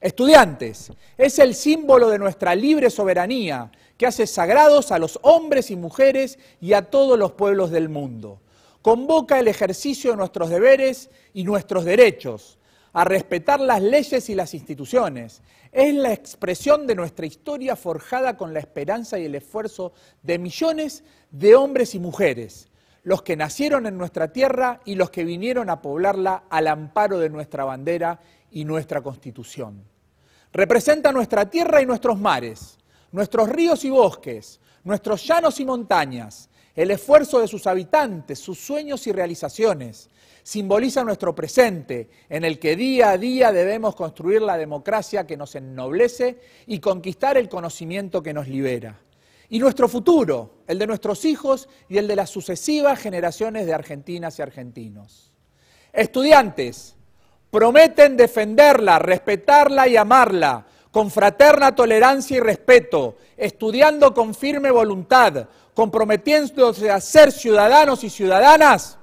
Estudiantes, 0.00 0.92
es 1.16 1.40
el 1.40 1.56
símbolo 1.56 2.08
de 2.08 2.20
nuestra 2.20 2.54
libre 2.54 2.88
soberanía 2.88 3.72
que 3.96 4.06
hace 4.06 4.28
sagrados 4.28 4.92
a 4.92 4.98
los 4.98 5.18
hombres 5.22 5.72
y 5.72 5.76
mujeres 5.76 6.38
y 6.60 6.72
a 6.72 6.82
todos 6.82 7.18
los 7.18 7.32
pueblos 7.32 7.72
del 7.72 7.88
mundo. 7.88 8.40
Convoca 8.80 9.40
el 9.40 9.48
ejercicio 9.48 10.12
de 10.12 10.16
nuestros 10.16 10.50
deberes 10.50 11.10
y 11.34 11.42
nuestros 11.42 11.84
derechos, 11.84 12.58
a 12.92 13.04
respetar 13.04 13.58
las 13.58 13.82
leyes 13.82 14.30
y 14.30 14.36
las 14.36 14.54
instituciones. 14.54 15.42
Es 15.72 15.92
la 15.92 16.12
expresión 16.12 16.86
de 16.86 16.94
nuestra 16.94 17.26
historia 17.26 17.74
forjada 17.74 18.36
con 18.36 18.54
la 18.54 18.60
esperanza 18.60 19.18
y 19.18 19.24
el 19.24 19.34
esfuerzo 19.34 19.92
de 20.22 20.38
millones 20.38 21.02
de 21.32 21.56
hombres 21.56 21.96
y 21.96 21.98
mujeres, 21.98 22.67
los 23.02 23.22
que 23.22 23.36
nacieron 23.36 23.86
en 23.86 23.96
nuestra 23.96 24.32
tierra 24.32 24.80
y 24.84 24.94
los 24.94 25.10
que 25.10 25.24
vinieron 25.24 25.70
a 25.70 25.80
poblarla 25.80 26.44
al 26.50 26.66
amparo 26.66 27.18
de 27.18 27.30
nuestra 27.30 27.64
bandera 27.64 28.20
y 28.50 28.64
nuestra 28.64 29.00
constitución. 29.02 29.84
Representa 30.52 31.12
nuestra 31.12 31.48
tierra 31.48 31.82
y 31.82 31.86
nuestros 31.86 32.18
mares, 32.18 32.78
nuestros 33.12 33.48
ríos 33.48 33.84
y 33.84 33.90
bosques, 33.90 34.60
nuestros 34.84 35.26
llanos 35.26 35.60
y 35.60 35.64
montañas, 35.64 36.48
el 36.74 36.90
esfuerzo 36.90 37.40
de 37.40 37.48
sus 37.48 37.66
habitantes, 37.66 38.38
sus 38.38 38.58
sueños 38.58 39.06
y 39.06 39.12
realizaciones. 39.12 40.08
Simboliza 40.42 41.04
nuestro 41.04 41.34
presente, 41.34 42.08
en 42.28 42.44
el 42.44 42.58
que 42.58 42.76
día 42.76 43.10
a 43.10 43.18
día 43.18 43.52
debemos 43.52 43.94
construir 43.94 44.40
la 44.40 44.56
democracia 44.56 45.26
que 45.26 45.36
nos 45.36 45.54
ennoblece 45.56 46.40
y 46.66 46.78
conquistar 46.78 47.36
el 47.36 47.48
conocimiento 47.48 48.22
que 48.22 48.32
nos 48.32 48.48
libera. 48.48 48.98
Y 49.48 49.58
nuestro 49.58 49.88
futuro, 49.88 50.62
el 50.66 50.78
de 50.78 50.86
nuestros 50.86 51.24
hijos 51.24 51.68
y 51.88 51.98
el 51.98 52.06
de 52.06 52.16
las 52.16 52.30
sucesivas 52.30 52.98
generaciones 52.98 53.66
de 53.66 53.74
argentinas 53.74 54.38
y 54.38 54.42
argentinos. 54.42 55.32
Estudiantes, 55.92 56.98
Prometen 57.50 58.16
defenderla, 58.16 58.98
respetarla 58.98 59.88
y 59.88 59.96
amarla, 59.96 60.66
con 60.90 61.10
fraterna 61.10 61.74
tolerancia 61.74 62.36
y 62.36 62.40
respeto, 62.40 63.16
estudiando 63.36 64.12
con 64.12 64.34
firme 64.34 64.70
voluntad, 64.70 65.48
comprometiéndose 65.72 66.90
a 66.90 67.00
ser 67.00 67.32
ciudadanos 67.32 68.04
y 68.04 68.10
ciudadanas. 68.10 68.98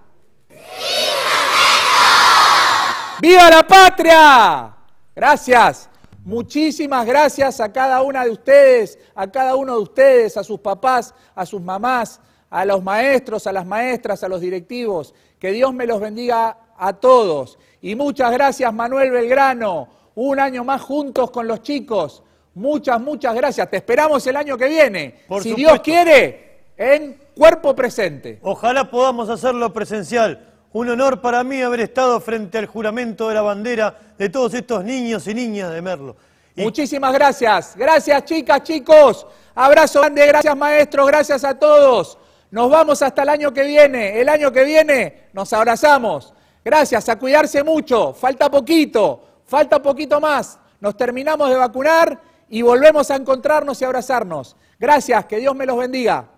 ¡Viva 3.20 3.50
la 3.50 3.66
patria! 3.66 4.76
Gracias. 5.16 5.90
Muchísimas 6.26 7.06
gracias 7.06 7.60
a 7.60 7.72
cada 7.72 8.02
una 8.02 8.26
de 8.26 8.32
ustedes, 8.32 8.98
a 9.14 9.30
cada 9.30 9.56
uno 9.56 9.76
de 9.76 9.84
ustedes, 9.84 10.36
a 10.38 10.44
sus 10.44 10.60
papás, 10.60 11.14
a 11.36 11.46
sus 11.46 11.62
mamás, 11.62 12.20
a 12.50 12.66
los 12.66 12.84
maestros, 12.84 13.46
a 13.46 13.52
las 13.52 13.64
maestras, 13.64 14.24
a 14.24 14.28
los 14.28 14.42
directivos. 14.42 15.14
Que 15.38 15.52
Dios 15.52 15.72
me 15.72 15.86
los 15.86 16.02
bendiga 16.02 16.58
a 16.78 16.94
todos. 16.94 17.60
Y 17.80 17.96
muchas 17.96 18.32
gracias 18.32 18.74
Manuel 18.74 19.12
Belgrano, 19.12 19.88
un 20.16 20.40
año 20.40 20.64
más 20.64 20.82
juntos 20.82 21.30
con 21.30 21.48
los 21.48 21.62
chicos. 21.62 22.24
Muchas, 22.56 23.00
muchas 23.00 23.36
gracias. 23.36 23.70
Te 23.70 23.78
esperamos 23.78 24.26
el 24.26 24.36
año 24.36 24.58
que 24.58 24.68
viene. 24.68 25.20
si 25.44 25.54
Dios 25.54 25.80
quiere, 25.82 26.72
en 26.76 27.22
cuerpo 27.36 27.76
presente. 27.76 28.40
Ojalá 28.42 28.90
podamos 28.90 29.30
hacerlo 29.30 29.72
presencial. 29.72 30.55
Un 30.76 30.90
honor 30.90 31.22
para 31.22 31.42
mí 31.46 31.62
haber 31.62 31.80
estado 31.80 32.20
frente 32.20 32.58
al 32.58 32.66
juramento 32.66 33.30
de 33.30 33.36
la 33.36 33.42
bandera 33.42 33.98
de 34.18 34.28
todos 34.28 34.54
estos 34.56 34.84
niños 34.84 35.26
y 35.26 35.34
niñas 35.34 35.72
de 35.72 35.82
Merlo. 35.82 36.18
Muchísimas 36.58 37.14
gracias. 37.14 37.78
Gracias 37.78 38.26
chicas, 38.26 38.62
chicos. 38.62 39.26
Abrazo 39.56 40.02
grande, 40.02 40.28
gracias 40.28 40.58
maestros, 40.58 41.08
gracias 41.08 41.46
a 41.46 41.58
todos. 41.58 42.18
Nos 42.52 42.70
vamos 42.70 43.02
hasta 43.02 43.24
el 43.24 43.30
año 43.30 43.54
que 43.54 43.64
viene. 43.64 44.20
El 44.20 44.28
año 44.28 44.52
que 44.52 44.66
viene 44.66 45.30
nos 45.32 45.54
abrazamos. 45.54 46.34
Gracias, 46.66 47.08
a 47.08 47.18
cuidarse 47.18 47.64
mucho. 47.64 48.14
Falta 48.14 48.52
poquito, 48.52 49.24
falta 49.46 49.82
poquito 49.82 50.20
más. 50.20 50.60
Nos 50.82 50.98
terminamos 50.98 51.50
de 51.52 51.56
vacunar 51.56 52.20
y 52.50 52.64
volvemos 52.64 53.10
a 53.12 53.16
encontrarnos 53.16 53.82
y 53.82 53.86
abrazarnos. 53.86 54.58
Gracias, 54.78 55.24
que 55.24 55.38
Dios 55.38 55.56
me 55.56 55.66
los 55.66 55.78
bendiga. 55.78 56.35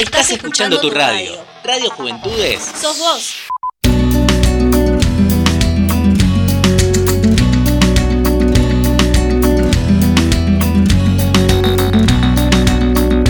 Estás 0.00 0.28
escuchando 0.30 0.80
tu 0.80 0.90
radio. 0.90 1.30
Radio 1.62 1.88
Juventudes. 1.90 2.62
Sos 2.80 2.98
vos. 2.98 3.34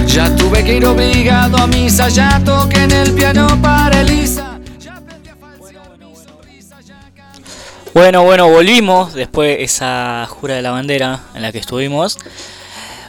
Ya 0.07 0.35
tuve 0.37 0.65
que 0.65 0.77
ir 0.77 0.87
obligado 0.87 1.59
a 1.59 1.67
misa, 1.67 2.09
ya 2.09 2.43
toqué 2.43 2.85
en 2.85 2.93
el 2.93 3.13
piano 3.13 3.47
para 3.61 4.01
Elisa. 4.01 4.59
Bueno, 7.93 8.25
bueno, 8.25 8.49
volvimos 8.49 9.13
después 9.13 9.59
de 9.59 9.65
esa 9.65 10.27
jura 10.31 10.55
de 10.55 10.63
la 10.63 10.71
bandera 10.71 11.21
en 11.35 11.43
la 11.43 11.53
que 11.53 11.59
estuvimos. 11.59 12.19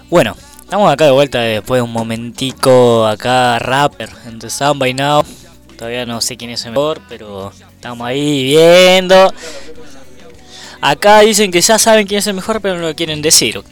Bueno, 0.09 0.35
estamos 0.75 0.91
acá 0.91 1.05
de 1.05 1.11
vuelta 1.11 1.39
después 1.39 1.79
de 1.79 1.83
un 1.83 1.93
momentico 1.93 3.07
acá 3.07 3.57
rapper 3.59 4.09
entre 4.25 4.49
Samba 4.49 4.89
y 4.89 4.93
Now. 4.93 5.23
Todavía 5.77 6.05
no 6.05 6.19
sé 6.19 6.35
quién 6.35 6.51
es 6.51 6.65
el 6.65 6.71
mejor, 6.71 6.99
pero 7.07 7.53
estamos 7.75 8.05
ahí 8.05 8.43
viendo. 8.43 9.33
Acá 10.81 11.21
dicen 11.21 11.49
que 11.49 11.61
ya 11.61 11.79
saben 11.79 12.05
quién 12.05 12.19
es 12.19 12.27
el 12.27 12.33
mejor, 12.33 12.59
pero 12.59 12.75
no 12.75 12.89
lo 12.89 12.93
quieren 12.93 13.21
decir. 13.21 13.63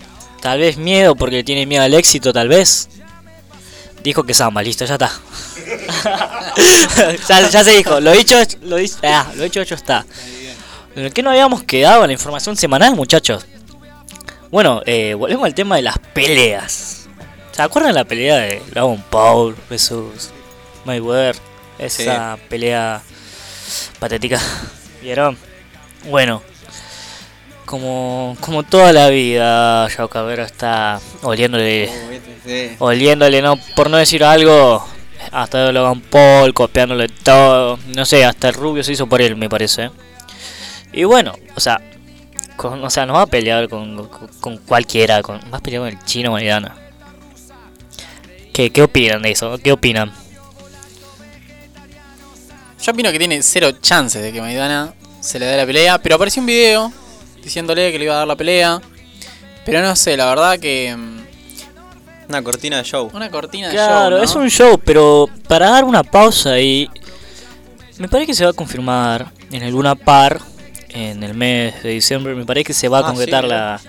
Tal 0.41 0.59
vez 0.59 0.77
miedo 0.77 1.13
porque 1.13 1.43
tiene 1.43 1.65
miedo 1.65 1.83
al 1.83 1.93
éxito, 1.93 2.31
tal 2.31 2.47
vez. 2.47 2.87
Dijo 4.01 4.23
que 4.23 4.33
Samba, 4.33 4.63
listo, 4.63 4.85
ya 4.85 4.93
está. 4.93 5.11
ya, 7.27 7.63
se 7.65 7.71
dijo, 7.71 7.99
lo 7.99 8.13
dicho, 8.13 8.37
lo, 8.61 8.77
dicho, 8.77 8.95
ah, 9.03 9.29
lo 9.35 9.43
dicho 9.43 9.59
hecho 9.59 9.75
está. 9.75 10.05
¿En 10.95 11.11
que 11.11 11.21
no 11.21 11.31
habíamos 11.31 11.63
quedado? 11.63 12.07
La 12.07 12.13
información 12.13 12.55
semanal, 12.55 12.95
muchachos. 12.95 13.45
Bueno, 14.53 14.83
eh, 14.85 15.15
volvemos 15.15 15.45
al 15.45 15.55
tema 15.55 15.77
de 15.77 15.81
las 15.81 15.97
peleas. 15.97 17.09
¿Se 17.53 17.61
acuerdan 17.63 17.91
de 17.91 17.99
la 17.99 18.03
pelea 18.03 18.35
de 18.35 18.61
Logan 18.75 19.03
Paul 19.09 19.55
versus 19.67 20.29
Mayweather? 20.85 21.35
Esa 21.79 22.37
pelea 22.49 23.01
patética. 23.97 24.39
¿Vieron? 25.01 25.39
Bueno, 26.07 26.43
como, 27.65 28.37
como 28.41 28.61
toda 28.61 28.93
la 28.93 29.09
vida, 29.09 29.87
Yao 29.87 30.07
Cabrera 30.07 30.45
está 30.45 31.01
oliéndole, 31.23 31.89
oliéndole, 32.77 33.41
no, 33.41 33.57
por 33.75 33.89
no 33.89 33.97
decir 33.97 34.23
algo, 34.23 34.87
hasta 35.31 35.71
Logan 35.71 36.01
Paul, 36.01 36.53
copiándole 36.53 37.07
todo, 37.07 37.79
no 37.95 38.05
sé, 38.05 38.23
hasta 38.23 38.49
el 38.49 38.53
rubio 38.53 38.83
se 38.83 38.91
hizo 38.91 39.07
por 39.07 39.19
él, 39.19 39.35
me 39.35 39.49
parece. 39.49 39.89
Y 40.91 41.05
bueno, 41.05 41.33
o 41.55 41.59
sea, 41.59 41.81
o 42.57 42.89
sea, 42.89 43.05
no 43.05 43.13
va 43.13 43.23
a 43.23 43.27
pelear 43.27 43.67
con, 43.69 44.07
cualquiera, 44.65 45.21
con, 45.21 45.39
va 45.53 45.57
a 45.57 45.61
pelear 45.61 45.81
con 45.81 45.89
el 45.89 46.03
chino 46.03 46.31
Maidana. 46.31 46.75
¿Qué, 48.53 48.69
¿Qué 48.69 48.81
opinan 48.83 49.21
de 49.21 49.31
eso? 49.31 49.57
¿Qué 49.57 49.71
opinan? 49.71 50.11
Yo 52.83 52.91
opino 52.91 53.11
que 53.13 53.17
tiene 53.17 53.41
cero 53.41 53.71
chances 53.81 54.21
de 54.21 54.33
que 54.33 54.41
Maidana 54.41 54.93
se 55.21 55.39
le 55.39 55.45
dé 55.45 55.55
la 55.55 55.65
pelea, 55.65 55.99
pero 55.99 56.15
apareció 56.15 56.41
un 56.41 56.47
video 56.47 56.91
diciéndole 57.41 57.93
que 57.93 57.97
le 57.97 58.05
iba 58.05 58.15
a 58.15 58.17
dar 58.17 58.27
la 58.27 58.35
pelea. 58.35 58.81
Pero 59.65 59.81
no 59.81 59.95
sé, 59.95 60.17
la 60.17 60.25
verdad 60.25 60.59
que. 60.59 60.93
Mm, 60.93 61.19
una 62.27 62.43
cortina 62.43 62.77
de 62.77 62.83
show. 62.83 63.09
Una 63.13 63.31
cortina 63.31 63.69
de 63.69 63.75
show. 63.75 63.85
Claro, 63.85 64.21
es 64.21 64.35
un 64.35 64.49
show, 64.49 64.77
pero 64.83 65.29
para 65.47 65.69
dar 65.69 65.85
una 65.85 66.03
pausa 66.03 66.59
y. 66.59 66.89
Me 67.99 68.09
parece 68.09 68.27
que 68.27 68.33
se 68.33 68.43
va 68.43 68.49
a 68.51 68.53
confirmar 68.53 69.31
en 69.49 69.63
el 69.63 69.71
Luna 69.71 69.95
Par 69.95 70.41
en 70.93 71.23
el 71.23 71.33
mes 71.33 71.83
de 71.83 71.89
diciembre. 71.89 72.35
Me 72.35 72.45
parece 72.45 72.65
que 72.65 72.73
se 72.73 72.87
va 72.87 72.99
a 72.99 73.01
ah, 73.01 73.05
concretar 73.05 73.43
la, 73.43 73.79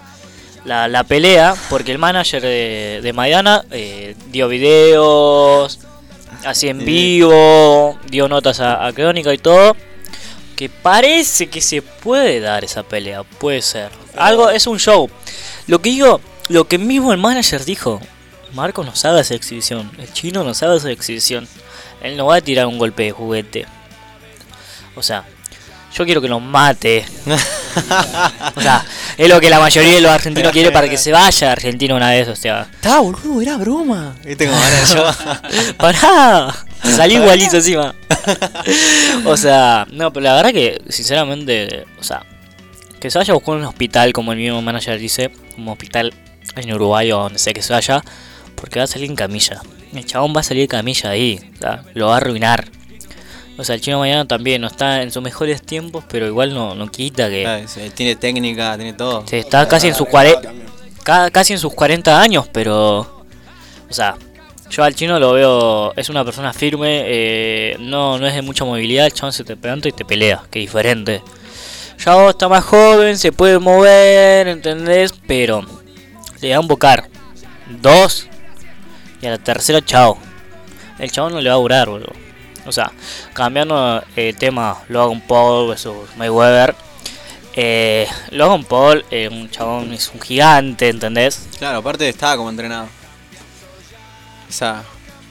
la, 0.65 1.05
pelea, 1.05 1.55
porque 1.71 1.93
el 1.93 1.99
manager 1.99 2.43
de, 2.43 3.01
de 3.03 3.13
Maidana 3.13 3.65
eh, 3.71 4.17
dio 4.31 4.49
videos, 4.49 5.79
así 6.45 6.69
en 6.69 6.85
vivo, 6.85 7.99
dio 8.11 8.29
notas 8.29 8.61
a, 8.61 8.87
a 8.87 8.93
Crónica 8.93 9.33
y 9.33 9.39
todo. 9.39 9.77
Que 10.57 10.69
parece 10.69 11.49
que 11.49 11.61
se 11.61 11.83
puede 11.83 12.41
dar 12.41 12.65
esa 12.65 12.85
pelea, 12.85 13.25
puede 13.25 13.61
ser. 13.61 13.91
Algo 14.17 14.51
es 14.51 14.67
un 14.67 14.79
show. 14.79 15.11
Lo 15.67 15.81
que 15.81 15.91
digo, 15.91 16.21
lo 16.49 16.67
que 16.69 16.79
mismo 16.79 17.13
el 17.13 17.19
manager 17.19 17.65
dijo. 17.65 18.01
Marco 18.53 18.85
no 18.85 18.95
sabe 18.95 19.21
esa 19.21 19.35
exhibición. 19.35 19.91
El 19.99 20.13
chino 20.13 20.45
no 20.45 20.55
sabe 20.55 20.77
esa 20.77 20.91
exhibición. 20.91 21.49
Él 22.01 22.17
no 22.17 22.27
va 22.27 22.37
a 22.37 22.41
tirar 22.41 22.67
un 22.67 22.79
golpe 22.79 23.03
de 23.03 23.11
juguete. 23.11 23.67
O 24.95 25.03
sea, 25.03 25.25
yo 25.95 26.05
quiero 26.05 26.21
que 26.21 26.29
nos 26.29 26.43
mate. 26.43 27.07
o 28.57 28.61
sea, 28.61 28.85
es 29.17 29.29
lo 29.29 29.41
que 29.41 29.49
la 29.49 29.61
mayoría 29.61 29.95
de 29.95 30.01
los 30.01 30.11
argentinos 30.11 30.53
quiere 30.53 30.73
para 30.73 30.89
que 30.89 30.99
se 30.99 31.13
vaya 31.13 31.49
a 31.49 31.53
Argentina 31.53 31.95
una 31.95 32.11
vez. 32.11 32.29
O 32.29 32.37
sea, 32.37 32.67
Está, 32.73 32.99
boludo, 32.99 33.41
era 33.41 33.57
broma. 33.57 34.17
Viste 34.25 34.45
era 34.45 34.85
yo. 34.85 35.75
¡Pará! 35.77 36.55
Salí 36.83 37.15
igualito 37.15 37.57
encima. 37.57 37.95
o 39.25 39.37
sea, 39.37 39.87
no, 39.93 40.13
pero 40.13 40.25
la 40.25 40.35
verdad 40.35 40.53
que, 40.53 40.83
sinceramente, 40.89 41.85
o 41.99 42.03
sea, 42.03 42.25
que 43.01 43.11
se 43.11 43.19
vaya 43.19 43.33
a 43.33 43.35
buscar 43.35 43.57
un 43.57 43.65
hospital, 43.65 44.13
como 44.13 44.33
el 44.33 44.39
mismo 44.39 44.61
manager 44.63 44.99
dice, 44.99 45.31
un 45.57 45.69
hospital 45.69 46.13
en 46.57 46.75
Uruguay 46.75 47.13
o 47.13 47.19
donde 47.19 47.39
sea 47.39 47.53
que 47.53 47.63
se 47.63 47.73
vaya, 47.73 48.03
porque 48.57 48.81
va 48.81 48.85
a 48.85 48.89
salir 48.89 49.09
en 49.09 49.17
camilla. 49.17 49.61
El 49.95 50.05
chabón 50.05 50.35
va 50.35 50.41
a 50.41 50.43
salir 50.43 50.63
en 50.63 50.69
camilla 50.69 51.11
ahí, 51.11 51.41
o 51.55 51.59
sea, 51.59 51.85
lo 51.95 52.09
va 52.09 52.15
a 52.15 52.17
arruinar. 52.17 52.69
O 53.57 53.65
sea, 53.65 53.77
el 53.77 53.81
chino 53.81 54.01
mañana 54.01 54.27
también 54.27 54.61
no 54.61 54.67
está 54.67 55.03
en 55.03 55.13
sus 55.13 55.23
mejores 55.23 55.63
tiempos, 55.63 56.05
pero 56.09 56.27
igual 56.27 56.53
no, 56.53 56.75
no 56.75 56.91
quita 56.91 57.29
que. 57.29 57.47
Ah, 57.47 57.63
sí, 57.67 57.81
Tiene 57.95 58.17
técnica, 58.17 58.77
tiene 58.77 58.93
todo. 58.95 59.25
Sí, 59.27 59.37
está 59.37 59.69
casi 59.69 59.89
en 59.89 59.95
sus 59.95 60.09
40 60.09 60.53
casi 61.05 61.53
en 61.53 61.59
sus 61.59 61.73
40 61.75 62.21
años, 62.21 62.49
pero 62.51 63.01
o 63.01 63.93
sea, 63.93 64.17
yo 64.71 64.83
al 64.83 64.95
chino 64.95 65.21
lo 65.21 65.33
veo 65.33 65.93
es 65.97 66.09
una 66.09 66.25
persona 66.25 66.53
firme, 66.53 67.03
eh, 67.07 67.77
no 67.79 68.19
no 68.19 68.27
es 68.27 68.35
de 68.35 68.43
mucha 68.43 68.65
movilidad, 68.65 69.07
el 69.07 69.13
chabón 69.13 69.33
se 69.33 69.45
te 69.45 69.55
levanta 69.55 69.89
y 69.89 69.93
te 69.93 70.05
pelea, 70.05 70.43
que 70.51 70.61
diferente. 70.61 71.23
Ya 72.05 72.15
vos 72.15 72.31
está 72.31 72.49
más 72.49 72.65
joven, 72.65 73.17
se 73.19 73.33
puede 73.33 73.59
mover, 73.59 74.49
¿entendés? 74.49 75.15
Pero 75.27 75.65
le 76.41 76.49
da 76.49 76.61
un 76.61 76.69
bocar. 76.69 77.09
Dos 77.81 78.27
y 79.23 79.27
a 79.27 79.31
la 79.31 79.39
tercera 79.39 79.81
chao. 79.83 80.19
El 80.99 81.11
chabón 81.11 81.35
no 81.35 81.41
le 81.41 81.49
va 81.49 81.57
a 81.57 81.59
durar, 81.59 81.89
boludo. 81.89 82.24
O 82.67 82.73
sea, 82.73 82.91
cambiando 83.33 84.03
el 84.17 84.37
tema, 84.37 84.79
Logan 84.89 85.21
Paul 85.21 85.69
versus 85.69 85.95
Mayweather. 86.17 86.75
Eh, 87.57 88.09
Logan 88.31 88.65
Paul, 88.65 89.05
eh, 89.11 89.29
un 89.31 89.49
chabón, 89.51 89.93
es 89.93 90.11
un 90.13 90.21
gigante, 90.21 90.89
¿entendés? 90.89 91.47
Claro, 91.59 91.79
aparte 91.79 92.09
estaba 92.09 92.37
como 92.37 92.51
entrenado. 92.51 92.89
O 94.49 94.53
sea, 94.53 94.83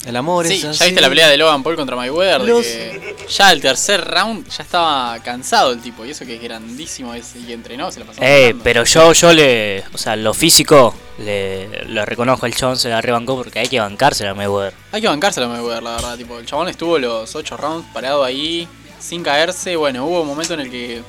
el 0.06 0.16
amor 0.16 0.46
Sí, 0.48 0.54
es 0.56 0.62
ya 0.62 0.70
así. 0.72 0.84
viste 0.86 1.02
la 1.02 1.10
pelea 1.10 1.30
de 1.30 1.38
Logan 1.38 1.64
Paul 1.64 1.76
contra 1.76 1.96
Mayweather. 1.96 2.42
de 2.42 2.48
Los- 2.48 2.64
que 2.66 3.12
ya 3.28 3.52
el 3.52 3.62
tercer 3.62 4.04
round 4.06 4.48
ya 4.50 4.64
estaba 4.64 5.20
cansado 5.20 5.72
el 5.72 5.82
tipo. 5.82 6.06
Y 6.06 6.12
eso 6.12 6.26
que 6.26 6.36
es 6.36 6.42
grandísimo 6.42 7.14
ese, 7.14 7.40
y 7.40 7.54
entrenó, 7.54 7.92
se 7.92 8.00
la 8.00 8.06
pasó. 8.06 8.22
Eh, 8.22 8.56
pero 8.64 8.84
yo, 8.84 9.14
yo 9.14 9.34
le. 9.34 9.84
O 9.94 9.98
sea, 9.98 10.16
lo 10.16 10.34
físico, 10.34 10.96
le, 11.20 11.86
le 11.86 12.06
reconozco 12.06 12.46
al 12.46 12.56
chabón, 12.56 12.78
se 12.78 12.90
la 12.90 13.02
rebancó 13.02 13.36
porque 13.36 13.60
hay 13.60 13.68
que 13.68 13.80
bancársela 13.80 14.32
a 14.32 14.34
Mayweather. 14.34 14.74
Hay 14.92 15.02
que 15.02 15.08
bancárselo 15.08 15.48
a 15.48 15.50
Mayweather, 15.50 15.84
la 15.84 15.92
verdad. 15.96 16.18
Tipo, 16.18 16.40
el 16.40 16.46
chabón 16.46 16.70
estuvo 16.70 16.98
los 17.00 17.36
8 17.36 17.58
rounds 17.58 17.88
parado 17.94 18.24
ahí, 18.24 18.68
sin 19.00 19.24
caerse. 19.24 19.76
Bueno, 19.76 20.06
hubo 20.06 20.22
un 20.22 20.28
momento 20.28 20.54
en 20.54 20.62
el 20.62 20.70
que 20.72 21.02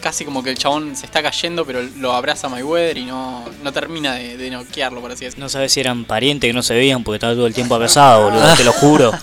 casi 0.00 0.24
como 0.24 0.42
que 0.42 0.50
el 0.50 0.58
chabón 0.58 0.96
se 0.96 1.06
está 1.06 1.22
cayendo, 1.22 1.64
pero 1.64 1.82
lo 1.98 2.12
abraza 2.12 2.48
Mayweather 2.48 2.98
y 2.98 3.04
no, 3.04 3.44
no 3.62 3.72
termina 3.72 4.14
de, 4.14 4.36
de 4.36 4.50
noquearlo, 4.50 5.00
por 5.00 5.12
así 5.12 5.24
decirlo. 5.24 5.44
No 5.44 5.48
sabes 5.48 5.72
si 5.72 5.80
eran 5.80 6.04
parientes 6.04 6.48
que 6.48 6.52
no 6.52 6.62
se 6.62 6.74
veían 6.74 7.02
porque 7.04 7.16
estaba 7.16 7.34
todo 7.34 7.46
el 7.46 7.54
tiempo 7.54 7.74
abrazado, 7.74 8.30
boludo, 8.30 8.54
te 8.56 8.64
lo 8.64 8.72
juro. 8.72 9.12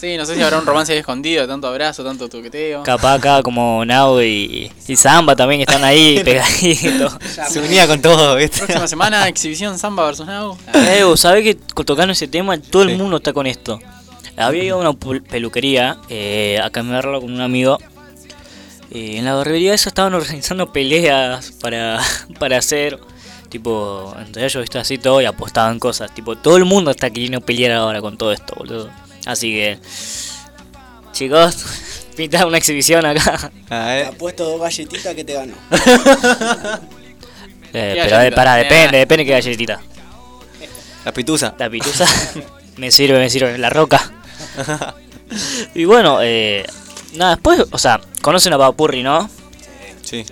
Sí, 0.00 0.16
no 0.16 0.24
sé 0.24 0.34
si 0.34 0.40
habrá 0.40 0.58
un 0.58 0.64
romance 0.64 0.92
ahí 0.92 0.98
escondido, 0.98 1.46
tanto 1.46 1.66
abrazo, 1.68 2.02
tanto 2.02 2.26
toqueteo. 2.26 2.82
Capaz 2.84 3.16
acá 3.16 3.42
como 3.42 3.84
Nau 3.84 4.18
y, 4.22 4.72
y 4.88 4.96
Samba 4.96 5.36
también 5.36 5.60
están 5.60 5.84
ahí 5.84 6.20
pegaditos. 6.24 7.18
Se 7.50 7.60
unía 7.60 7.86
con 7.86 8.00
todo, 8.00 8.34
¿viste? 8.36 8.60
Próxima 8.60 8.88
semana, 8.88 9.28
exhibición 9.28 9.78
Samba 9.78 10.06
versus 10.06 10.26
Now. 10.26 10.56
Eh, 10.72 11.04
sabés 11.16 11.44
que 11.44 11.54
tocando 11.84 12.12
ese 12.12 12.28
tema 12.28 12.58
todo 12.58 12.84
el 12.84 12.96
mundo 12.96 13.18
está 13.18 13.34
con 13.34 13.46
esto. 13.46 13.78
Había 14.36 14.64
ido 14.64 14.76
a 14.76 14.80
una 14.80 15.20
peluquería 15.20 15.98
eh, 16.08 16.58
a 16.62 16.70
cambiarlo 16.70 17.20
con 17.20 17.30
un 17.30 17.42
amigo. 17.42 17.78
Y 18.90 19.16
en 19.18 19.24
la 19.24 19.34
barbería 19.34 19.72
esa 19.72 19.88
estaban 19.90 20.14
organizando 20.14 20.72
peleas 20.72 21.52
para, 21.60 22.00
para 22.38 22.58
hacer. 22.58 22.98
Tipo, 23.48 24.14
entre 24.18 24.44
ellos, 24.44 24.60
viste, 24.60 24.78
así 24.78 24.98
todo 24.98 25.20
y 25.20 25.24
apostaban 25.24 25.78
cosas. 25.80 26.14
Tipo, 26.14 26.36
todo 26.36 26.56
el 26.56 26.64
mundo 26.64 26.90
está 26.92 27.10
queriendo 27.10 27.40
pelear 27.40 27.72
ahora 27.72 28.00
con 28.00 28.16
todo 28.16 28.32
esto, 28.32 28.54
boludo. 28.56 28.90
Así 29.26 29.52
que, 29.52 29.78
chicos, 31.12 31.64
pinta 32.16 32.46
una 32.46 32.58
exhibición 32.58 33.04
acá. 33.06 33.50
Te 33.68 34.04
apuesto 34.04 34.44
dos 34.44 34.60
galletitas 34.60 35.14
que 35.14 35.24
te 35.24 35.34
gano. 35.34 35.54
Eh, 37.72 37.92
¿Qué 37.94 38.02
pero 38.10 38.34
para, 38.34 38.60
Eh. 38.60 38.64
depende, 38.64 38.98
depende 38.98 39.24
qué 39.24 39.30
galletita. 39.30 39.80
La 41.04 41.12
pitusa. 41.12 41.54
La 41.56 41.70
pitusa 41.70 42.04
me 42.78 42.90
sirve, 42.90 43.16
me 43.20 43.30
sirve. 43.30 43.56
La 43.58 43.70
roca. 43.70 44.12
y 45.76 45.84
bueno, 45.84 46.18
eh, 46.20 46.66
nada, 47.14 47.34
después, 47.36 47.64
o 47.70 47.78
sea, 47.78 48.00
conocen 48.22 48.52
a 48.52 48.58
Papurri, 48.58 49.02
¿no? 49.02 49.28
Sí. 50.02 50.24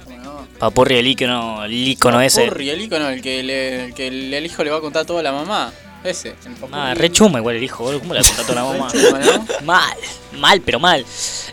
Papurri, 0.59 0.97
el 0.99 1.07
ícono, 1.07 1.65
el 1.65 1.73
ícono 1.73 2.21
ese. 2.21 2.43
Papurri, 2.45 2.71
el 2.71 2.81
ícono, 2.83 3.09
el 3.09 3.23
que, 3.23 3.43
le, 3.43 3.85
el 3.87 3.95
que 3.95 4.09
el, 4.09 4.35
el 4.35 4.47
hijo 4.47 4.65
le 4.65 4.71
va 4.71 4.79
a 4.79 4.81
contar 4.81 5.05
todo 5.07 5.19
a 5.19 5.23
la 5.23 5.33
mamá. 5.33 5.73
Ese, 6.03 6.31
el 6.47 6.53
Papurri. 6.55 6.73
Ah, 6.81 6.95
re 6.95 7.11
chuma 7.13 7.39
igual 7.39 7.57
el 7.57 7.63
hijo, 7.63 7.85
boludo. 7.85 8.01
¿Cómo 8.01 8.15
le 8.15 8.23
contó 8.23 8.43
toda 8.43 8.55
la 8.57 8.65
mamá? 8.65 8.89
Chuma, 8.91 9.19
¿no? 9.21 9.47
mal, 9.65 9.97
mal, 10.39 10.61
pero 10.63 10.81
mal. 10.81 11.05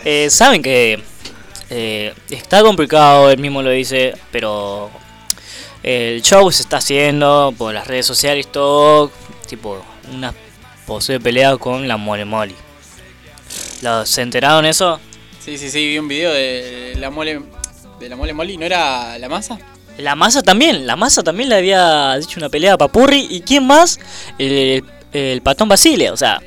Eh, 0.04 0.30
Saben 0.32 0.62
que 0.64 1.02
eh, 1.70 2.14
está 2.30 2.62
complicado, 2.64 3.30
él 3.30 3.38
mismo 3.40 3.62
lo 3.62 3.70
dice, 3.70 4.16
pero 4.32 4.90
el 5.84 6.22
show 6.24 6.52
se 6.52 6.64
está 6.64 6.78
haciendo 6.78 7.54
por 7.58 7.74
las 7.76 7.86
redes 7.88 8.06
sociales, 8.08 8.52
todo. 8.52 9.12
Tipo, 9.48 9.84
una 10.12 10.34
posible 10.88 11.20
pelea 11.20 11.58
con 11.58 11.88
la 11.88 11.98
Mole 11.98 12.26
Moli. 12.26 12.56
¿Los- 13.84 14.10
¿Se 14.10 14.22
enteraron 14.24 14.66
eso? 14.66 15.00
Sí, 15.46 15.60
sí, 15.60 15.70
sí, 15.70 15.88
vi 15.88 16.00
un 16.00 16.08
video 16.08 16.34
de 16.34 16.96
la 16.98 17.12
mole 17.12 17.40
de 18.00 18.10
la 18.10 18.16
mole 18.16 18.34
moli, 18.34 18.58
¿no 18.58 18.66
era 18.66 19.20
la 19.20 19.30
masa? 19.30 19.60
La 20.00 20.16
masa 20.16 20.42
también, 20.42 20.88
la 20.88 20.96
masa 20.96 21.22
también 21.22 21.50
le 21.50 21.56
había 21.56 22.16
dicho 22.18 22.40
una 22.40 22.50
pelea 22.50 22.74
a 22.74 22.78
Papurri. 22.80 23.28
¿Y 23.30 23.42
quién 23.42 23.66
más? 23.66 24.00
El, 24.40 24.84
patón 25.44 25.70
Basile, 25.70 26.10
o 26.10 26.18
sea, 26.18 26.42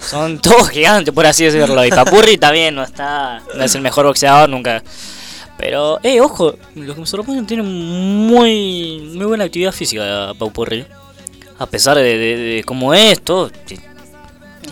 son 0.00 0.38
todos 0.42 0.68
gigantes, 0.68 1.12
por 1.14 1.24
así 1.26 1.44
decirlo. 1.44 1.84
Y 1.84 1.90
Papurri 1.90 2.36
también 2.36 2.74
no 2.74 2.82
está, 2.82 3.42
no 3.56 3.64
es 3.64 3.74
el 3.74 3.80
mejor 3.80 4.06
boxeador 4.06 4.48
nunca. 4.50 4.82
Pero, 5.56 5.98
eh, 6.02 6.20
ojo, 6.20 6.54
lo 6.74 6.94
que 6.94 7.00
me 7.00 7.06
sorprende 7.06 7.44
tiene 7.44 7.62
muy, 7.62 9.00
muy 9.14 9.26
buena 9.26 9.44
actividad 9.44 9.72
física 9.72 10.32
Papurri. 10.38 10.84
A 11.58 11.66
pesar 11.66 11.96
de, 11.96 12.02
de- 12.18 12.36
de 12.36 12.64
cómo 12.64 12.92
es, 12.92 13.20
todo. 13.22 13.50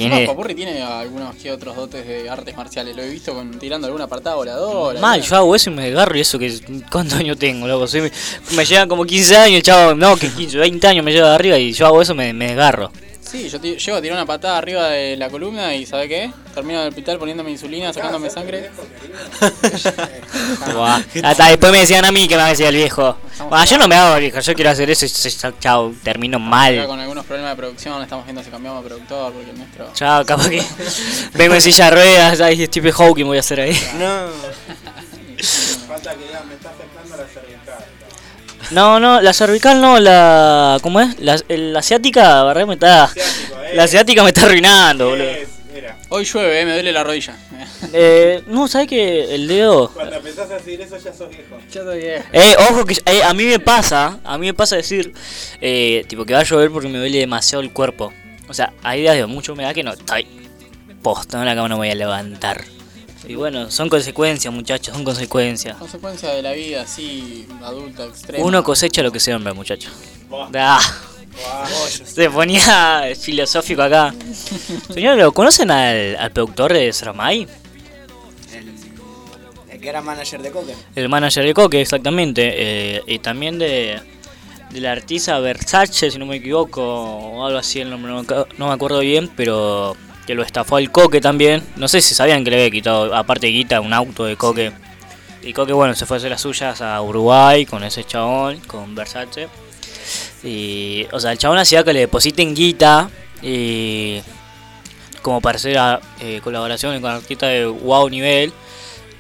Tiene, 0.09 0.26
Papurri 0.26 0.55
tiene 0.55 0.82
algunos 0.82 1.34
que 1.36 1.51
otros 1.53 1.76
dotes 1.76 2.07
de 2.07 2.28
artes 2.30 2.57
marciales. 2.57 2.96
Lo 2.96 3.03
he 3.03 3.09
visto 3.09 3.34
con, 3.34 3.59
tirando 3.59 3.86
alguna 3.86 4.07
patada 4.07 4.36
voladora. 4.36 5.01
Mal, 5.01 5.20
yo 5.22 5.36
hago 5.36 5.55
eso 5.55 5.70
y 5.70 5.74
me 5.74 5.86
agarro 5.88 6.16
y 6.16 6.20
eso 6.20 6.38
que 6.38 6.59
cuántos 6.90 7.18
años 7.18 7.38
tengo, 7.38 7.66
loco. 7.68 7.86
Soy- 7.86 8.01
me, 8.03 8.11
me 8.57 8.64
llevan 8.64 8.88
como 8.88 9.05
15 9.05 9.36
años, 9.36 9.62
chavo, 9.62 9.94
no, 9.94 10.16
que 10.16 10.28
15, 10.28 10.59
20 10.59 10.86
años 10.86 11.05
me 11.05 11.12
lleva 11.12 11.28
de 11.30 11.34
arriba 11.34 11.59
y 11.59 11.72
yo 11.72 11.86
hago 11.86 12.01
eso 12.03 12.14
me, 12.14 12.32
me 12.32 12.48
desgarro. 12.48 12.90
Sí, 13.31 13.49
yo 13.49 13.59
llego 13.61 13.97
a 13.97 14.03
tirar 14.03 14.16
una 14.16 14.26
patada 14.26 14.59
arriba 14.59 14.89
de 14.89 15.16
la 15.16 15.31
columna 15.31 15.72
y 15.76 15.87
¿sabe 15.87 16.09
qué? 16.09 16.33
Termino 16.53 16.81
en 16.81 16.87
el 16.87 16.89
hospital 16.89 17.16
poniéndome 17.16 17.53
insulina, 17.53 17.93
sacándome 17.93 18.28
sangre. 18.28 18.72
Buah. 20.74 21.01
Hasta 21.22 21.47
después 21.47 21.70
me 21.70 21.78
decían 21.78 22.05
a 22.05 22.11
mí 22.11 22.26
que 22.26 22.37
me 22.37 22.43
decía 22.43 22.70
el 22.70 22.74
viejo. 22.74 23.16
Yo 23.68 23.78
no 23.78 23.87
me 23.87 23.95
hago 23.95 24.18
viejo, 24.18 24.41
yo 24.41 24.55
quiero 24.55 24.70
hacer 24.70 24.91
eso 24.91 25.07
y 25.07 25.61
chao, 25.61 25.95
termino 26.03 26.41
mal. 26.41 26.85
con 26.89 26.99
algunos 26.99 27.24
problemas 27.24 27.53
de 27.53 27.57
producción, 27.57 28.03
estamos 28.03 28.24
viendo 28.24 28.43
si 28.43 28.51
cambiamos 28.51 28.83
de 28.83 28.89
productor 28.89 29.33
porque 29.33 29.51
el 29.51 29.59
nuestro. 29.59 29.93
Chao, 29.95 30.26
capaz 30.26 30.49
que 30.49 30.64
vengo 31.35 31.55
en 31.55 31.61
silla 31.61 31.85
de 31.85 31.91
ruedas, 31.93 32.41
ahí 32.41 32.66
Stephen 32.66 32.91
Hawking 32.91 33.26
voy 33.26 33.37
a 33.37 33.41
hacer 33.41 33.61
ahí. 33.61 33.81
No. 33.97 34.26
Falta 35.87 36.14
que 36.14 36.24
diga, 36.24 36.43
me 36.49 36.57
No, 38.70 39.00
no, 39.00 39.20
la 39.20 39.32
cervical 39.32 39.80
no, 39.80 39.98
la. 39.98 40.78
¿Cómo 40.82 41.00
es? 41.00 41.18
La, 41.20 41.36
el- 41.48 41.72
la 41.72 41.80
asiática, 41.80 42.22
la 42.36 42.44
verdad 42.44 42.66
me 42.66 42.74
está. 42.74 43.10
La 43.74 43.84
asiática 43.84 44.22
me 44.22 44.28
está 44.28 44.46
arruinando, 44.46 45.10
boludo. 45.10 45.26
Hoy 46.12 46.24
llueve, 46.24 46.60
eh, 46.60 46.64
me 46.66 46.72
duele 46.72 46.92
la 46.92 47.04
rodilla. 47.04 47.36
Eh, 47.92 48.42
no, 48.48 48.66
¿sabes 48.68 48.88
que 48.88 49.32
el 49.34 49.46
dedo. 49.48 49.90
Cuando 49.90 50.16
empezás 50.16 50.50
a 50.50 50.54
decir 50.54 50.80
eso 50.80 50.96
ya 50.98 51.12
sos 51.12 51.28
viejo. 51.30 51.58
Ya 51.72 51.80
estoy 51.80 51.98
viejo. 52.00 52.24
Eh, 52.32 52.54
ojo 52.70 52.84
que 52.84 52.94
eh, 53.06 53.22
a 53.24 53.32
mí 53.32 53.44
me 53.44 53.58
pasa, 53.60 54.18
a 54.24 54.36
mí 54.38 54.46
me 54.46 54.54
pasa 54.54 54.76
decir, 54.76 55.12
eh, 55.60 56.04
tipo 56.08 56.24
que 56.24 56.34
va 56.34 56.40
a 56.40 56.44
llover 56.44 56.70
porque 56.70 56.88
me 56.88 56.98
duele 56.98 57.18
demasiado 57.18 57.62
el 57.62 57.72
cuerpo. 57.72 58.12
O 58.48 58.54
sea, 58.54 58.72
hay 58.82 59.02
días 59.02 59.16
de 59.16 59.26
mucha 59.26 59.52
humedad 59.52 59.72
que 59.72 59.84
no 59.84 59.92
estoy 59.92 60.26
posta, 61.02 61.38
en 61.38 61.46
la 61.46 61.54
cama 61.54 61.68
no 61.68 61.76
me 61.76 61.86
voy 61.86 61.90
a 61.90 61.94
levantar. 61.94 62.64
Y 63.28 63.34
bueno, 63.34 63.70
son 63.70 63.88
consecuencias, 63.88 64.52
muchachos, 64.52 64.94
son 64.94 65.04
consecuencias. 65.04 65.76
Consecuencia 65.76 66.30
de 66.30 66.42
la 66.42 66.52
vida 66.52 66.82
así, 66.82 67.46
adulta, 67.62 68.04
extrema. 68.06 68.44
Uno 68.44 68.64
cosecha 68.64 69.02
lo 69.02 69.12
que 69.12 69.20
se 69.20 69.26
siembra, 69.26 69.52
muchachos. 69.54 69.92
Ah, 70.54 70.80
se 72.04 72.30
ponía 72.30 73.04
filosófico 73.18 73.82
acá. 73.82 74.14
Señor, 74.92 75.18
¿lo 75.18 75.32
conocen 75.32 75.70
al, 75.70 76.16
al 76.16 76.32
productor 76.32 76.72
de 76.72 76.92
Sramay? 76.92 77.46
El 79.70 79.80
que 79.80 79.88
era 79.88 80.02
manager 80.02 80.42
de 80.42 80.50
Coque. 80.50 80.74
El 80.94 81.08
manager 81.08 81.44
de 81.44 81.54
Coque, 81.54 81.80
exactamente. 81.80 82.52
eh, 82.54 83.02
y 83.06 83.18
también 83.18 83.58
de, 83.58 84.00
del 84.70 84.86
artista 84.86 85.38
Versace, 85.38 86.10
si 86.10 86.18
no 86.18 86.26
me 86.26 86.36
equivoco, 86.36 86.82
o 86.82 87.46
algo 87.46 87.58
así, 87.58 87.80
el 87.80 87.90
nombre 87.90 88.12
no, 88.12 88.46
no 88.58 88.68
me 88.68 88.72
acuerdo 88.72 89.00
bien, 89.00 89.28
pero 89.36 89.96
que 90.26 90.34
lo 90.34 90.42
estafó 90.42 90.76
al 90.76 90.90
Coque 90.90 91.20
también. 91.20 91.62
No 91.76 91.88
sé 91.88 92.00
si 92.00 92.14
sabían 92.14 92.44
que 92.44 92.50
le 92.50 92.56
había 92.56 92.70
quitado, 92.70 93.14
aparte 93.14 93.46
de 93.46 93.52
guita, 93.52 93.80
un 93.80 93.92
auto 93.92 94.24
de 94.24 94.36
Coque. 94.36 94.72
Y 95.42 95.52
Coque, 95.52 95.72
bueno, 95.72 95.94
se 95.94 96.06
fue 96.06 96.16
a 96.16 96.18
hacer 96.18 96.30
las 96.30 96.40
suyas 96.42 96.80
a 96.82 97.00
Uruguay 97.02 97.64
con 97.66 97.82
ese 97.82 98.04
chabón, 98.04 98.60
con 98.66 98.94
Versace. 98.94 99.48
Y, 100.42 101.06
o 101.12 101.20
sea, 101.20 101.32
el 101.32 101.38
chabón 101.38 101.58
hacía 101.58 101.82
que 101.84 101.92
le 101.92 102.00
depositen 102.00 102.54
guita 102.54 103.10
y 103.42 104.20
como 105.22 105.40
para 105.40 105.56
hacer 105.56 105.76
a- 105.78 106.00
eh, 106.20 106.40
colaboraciones 106.42 107.00
con 107.00 107.10
artistas 107.10 107.50
de 107.50 107.66
wow 107.66 108.08
nivel, 108.08 108.52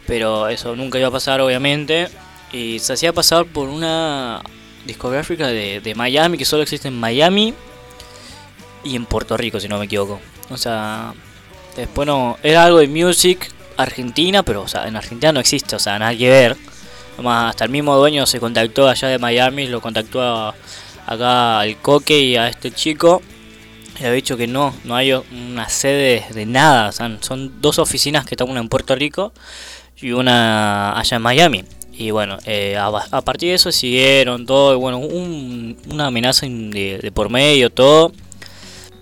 pero 0.06 0.48
eso 0.48 0.74
nunca 0.76 0.98
iba 0.98 1.08
a 1.08 1.10
pasar 1.10 1.40
obviamente. 1.40 2.08
Y 2.52 2.78
se 2.80 2.94
hacía 2.94 3.12
pasar 3.12 3.44
por 3.46 3.68
una 3.68 4.42
discográfica 4.86 5.46
de, 5.46 5.80
de 5.80 5.94
Miami 5.94 6.36
que 6.38 6.44
solo 6.44 6.62
existe 6.62 6.88
en 6.88 6.98
Miami 6.98 7.54
y 8.84 8.96
en 8.96 9.06
Puerto 9.06 9.36
Rico, 9.36 9.60
si 9.60 9.68
no 9.68 9.78
me 9.78 9.84
equivoco. 9.86 10.20
O 10.50 10.56
sea, 10.56 11.14
después 11.76 12.06
no. 12.06 12.38
Era 12.42 12.64
algo 12.64 12.78
de 12.78 12.88
music 12.88 13.50
argentina, 13.76 14.42
pero 14.42 14.62
o 14.62 14.68
sea, 14.68 14.86
en 14.86 14.96
Argentina 14.96 15.32
no 15.32 15.40
existe, 15.40 15.76
o 15.76 15.78
sea, 15.78 15.98
nada 15.98 16.16
que 16.16 16.28
ver. 16.28 16.56
Nomás 17.16 17.50
hasta 17.50 17.64
el 17.64 17.70
mismo 17.70 17.96
dueño 17.96 18.26
se 18.26 18.40
contactó 18.40 18.88
allá 18.88 19.08
de 19.08 19.18
Miami, 19.18 19.66
lo 19.66 19.80
contactó 19.80 20.54
acá 21.06 21.60
al 21.60 21.76
Coque 21.78 22.18
y 22.20 22.36
a 22.36 22.48
este 22.48 22.70
chico. 22.70 23.22
Y 23.98 24.04
había 24.04 24.12
dicho 24.12 24.36
que 24.36 24.46
no, 24.46 24.74
no 24.84 24.96
hay 24.96 25.12
una 25.12 25.68
sede 25.68 26.24
de 26.32 26.46
nada. 26.46 26.88
O 26.88 26.92
sea, 26.92 27.18
son 27.20 27.60
dos 27.60 27.78
oficinas 27.78 28.24
que 28.24 28.34
están 28.34 28.48
una 28.48 28.60
en 28.60 28.68
Puerto 28.68 28.94
Rico 28.94 29.32
y 30.00 30.12
una 30.12 30.98
allá 30.98 31.16
en 31.16 31.22
Miami. 31.22 31.64
Y 31.92 32.10
bueno, 32.12 32.38
eh, 32.46 32.78
a, 32.78 33.20
partir 33.20 33.50
de 33.50 33.56
eso 33.56 33.70
siguieron 33.72 34.46
todo. 34.46 34.72
y 34.74 34.76
bueno, 34.78 34.98
un- 34.98 35.76
una 35.90 36.06
amenaza 36.06 36.46
de 36.46 37.12
por 37.12 37.28
medio, 37.28 37.68
todo. 37.68 38.12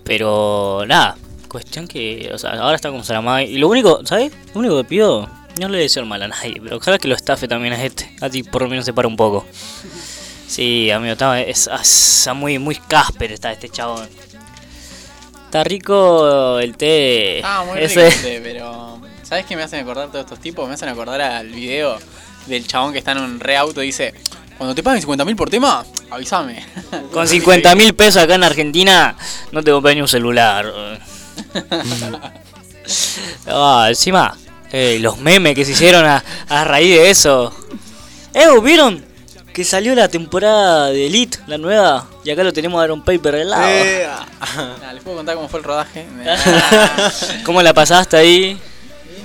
Pero 0.09 0.85
nada, 0.87 1.17
cuestión 1.47 1.87
que, 1.87 2.31
o 2.33 2.37
sea, 2.39 2.53
ahora 2.53 2.75
está 2.75 2.89
como 2.89 3.03
Saramay. 3.03 3.45
Y 3.45 3.59
lo 3.59 3.67
único, 3.67 4.03
¿sabes? 4.07 4.31
Lo 4.55 4.61
único 4.61 4.75
que 4.77 4.83
pido, 4.83 5.29
no 5.59 5.69
le 5.69 5.77
deseo 5.77 6.01
el 6.01 6.09
mal 6.09 6.23
a 6.23 6.27
nadie, 6.27 6.59
pero 6.63 6.77
ojalá 6.77 6.97
que 6.97 7.07
lo 7.07 7.13
estafe 7.13 7.47
también 7.47 7.73
a 7.73 7.83
este. 7.83 8.11
Así 8.19 8.41
por 8.41 8.63
lo 8.63 8.69
menos 8.69 8.85
se 8.85 8.93
para 8.93 9.07
un 9.07 9.15
poco. 9.15 9.45
Sí, 10.47 10.89
amigo, 10.89 11.11
está, 11.11 11.39
es, 11.39 11.69
es 11.71 12.27
muy, 12.33 12.57
muy 12.57 12.73
Casper 12.73 13.33
está 13.33 13.51
este 13.51 13.69
chabón. 13.69 14.09
Está 15.45 15.63
rico 15.63 16.57
el 16.57 16.75
té. 16.75 17.41
Ah, 17.43 17.63
muy 17.67 17.79
rico, 17.79 17.99
este, 17.99 18.41
pero 18.41 18.99
¿sabes 19.21 19.45
qué 19.45 19.55
me 19.55 19.61
hacen 19.61 19.81
acordar 19.81 20.07
todos 20.07 20.25
estos 20.25 20.39
tipos? 20.39 20.67
Me 20.67 20.73
hacen 20.73 20.89
acordar 20.89 21.21
al 21.21 21.49
video 21.49 21.99
del 22.47 22.65
chabón 22.65 22.93
que 22.93 22.97
está 22.97 23.11
en 23.11 23.19
un 23.19 23.39
re 23.39 23.57
auto 23.57 23.83
y 23.83 23.85
dice, 23.85 24.15
cuando 24.59 24.75
te 24.75 24.83
paguen 24.83 24.99
50 24.99 25.23
mil 25.23 25.37
por 25.37 25.49
tema, 25.49 25.85
avísame. 26.11 26.65
Con 27.13 27.25
50 27.25 27.75
mil 27.75 27.95
pesos 27.95 28.21
acá 28.21 28.35
en 28.35 28.43
Argentina 28.43 29.15
no 29.53 29.63
te 29.63 29.71
compras 29.71 29.95
ni 29.95 30.01
un 30.01 30.07
celular. 30.09 30.69
ah, 33.47 33.85
encima, 33.87 34.37
eh, 34.69 34.97
los 34.99 35.17
memes 35.17 35.55
que 35.55 35.63
se 35.63 35.71
hicieron 35.71 36.05
a, 36.05 36.21
a 36.49 36.65
raíz 36.65 36.93
de 36.93 37.09
eso. 37.09 37.53
Eh, 38.33 38.47
¿vieron? 38.61 39.05
Que 39.53 39.63
salió 39.63 39.95
la 39.95 40.09
temporada 40.09 40.87
de 40.89 41.07
Elite, 41.07 41.39
la 41.47 41.57
nueva, 41.57 42.09
y 42.25 42.29
acá 42.29 42.43
lo 42.43 42.51
tenemos 42.51 42.81
a 42.81 42.85
Iron 42.85 43.01
Paper 43.01 43.35
al 43.35 43.49
lado. 43.49 43.65
Eh, 43.69 44.07
Nada, 44.57 44.93
les 44.93 45.01
puedo 45.01 45.15
contar 45.15 45.35
cómo 45.35 45.47
fue 45.47 45.59
el 45.59 45.63
rodaje. 45.63 46.05
¿Cómo 47.45 47.61
la 47.61 47.73
pasaste 47.73 48.17
ahí? 48.17 48.59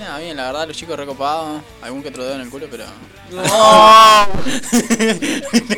Nada, 0.04 0.18
bien, 0.18 0.36
la 0.36 0.44
verdad, 0.46 0.68
los 0.68 0.76
chicos 0.76 0.98
recopados. 0.98 1.62
Algún 1.82 2.02
que 2.02 2.10
otro 2.10 2.24
dedo 2.24 2.34
en 2.34 2.42
el 2.42 2.50
culo, 2.50 2.66
pero. 2.70 2.84
La 3.32 4.28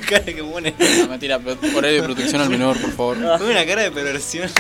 cara 0.09 0.25
que 0.25 0.43
pone. 0.43 0.75
No, 1.01 1.07
mentira, 1.09 1.39
por 1.39 1.85
ahí 1.85 1.95
de 1.95 2.03
protección 2.03 2.41
al 2.43 2.51
menor, 2.51 2.77
por 2.81 2.91
favor. 2.91 3.17
Una 3.41 3.65
cara 3.65 3.83
de 3.83 3.91
perversión. 3.93 4.51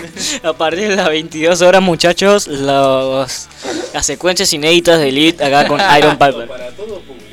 A 0.44 0.52
partir 0.52 0.88
de 0.88 0.96
las 0.96 1.08
22 1.08 1.62
horas, 1.62 1.82
muchachos, 1.82 2.46
los, 2.46 3.48
las 3.92 4.06
secuencias 4.06 4.52
inéditas 4.52 4.98
de 5.00 5.08
Elite 5.08 5.44
acá 5.44 5.66
con 5.66 5.80
Iron 5.98 6.16
Piper. 6.18 6.46
Para 6.46 6.70
todo 6.70 7.00
público. 7.00 7.26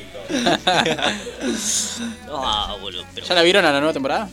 Ah, 2.31 2.75
boludo, 2.81 3.03
pero- 3.13 3.27
¿Ya 3.27 3.35
la 3.35 3.43
vieron 3.43 3.63
a 3.65 3.71
la 3.71 3.79
nueva 3.79 3.93
temporada? 3.93 4.27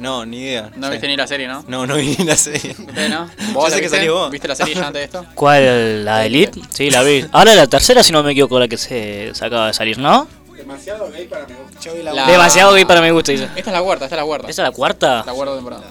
No, 0.00 0.24
ni 0.26 0.38
idea. 0.42 0.70
No 0.76 0.86
Sí. 0.86 0.92
viste 0.92 1.08
ni 1.08 1.16
la 1.16 1.26
serie, 1.26 1.46
¿no? 1.48 1.64
No, 1.68 1.86
no 1.86 1.96
vi 1.96 2.16
ni 2.18 2.24
la 2.24 2.36
serie. 2.36 2.70
¿Usted 2.78 3.08
no? 3.08 3.28
Yo 3.38 3.44
¿Vos 3.52 3.64
la 3.64 3.70
sé 3.70 3.76
que 3.76 3.82
viste? 3.82 3.96
salió 3.96 4.14
vos. 4.14 4.30
¿Viste 4.30 4.48
la 4.48 4.54
serie 4.54 4.74
ya 4.74 4.86
antes 4.86 5.00
de 5.00 5.04
esto? 5.04 5.26
¿Cuál? 5.34 6.04
¿La 6.04 6.24
Elite? 6.26 6.60
Sí, 6.70 6.90
la 6.90 7.02
vi. 7.02 7.24
Ahora 7.32 7.54
la 7.54 7.66
tercera, 7.66 8.02
si 8.02 8.12
no 8.12 8.22
me 8.22 8.32
equivoco, 8.32 8.58
la 8.58 8.68
que 8.68 8.76
se, 8.76 9.30
se 9.34 9.44
acaba 9.44 9.68
de 9.68 9.74
salir, 9.74 9.98
¿no? 9.98 10.26
Demasiado 10.56 11.10
gay 11.10 11.26
para 11.28 11.46
mi 11.46 11.54
gusto. 11.54 11.90
La, 12.02 12.12
La- 12.12 12.26
Demasiado 12.26 12.72
gay 12.74 12.84
para 12.84 13.00
mi 13.00 13.10
gusto, 13.10 13.30
dice. 13.32 13.44
Esta 13.56 13.70
es 13.70 13.76
la 13.76 13.80
cuarta, 13.82 14.04
esta 14.06 14.16
es 14.16 14.20
la 14.20 14.26
cuarta. 14.26 14.48
¿Esa 14.48 14.62
es 14.62 14.68
la 14.68 14.72
cuarta? 14.72 15.22
La 15.24 15.32
cuarta 15.32 15.54
temporada. 15.54 15.82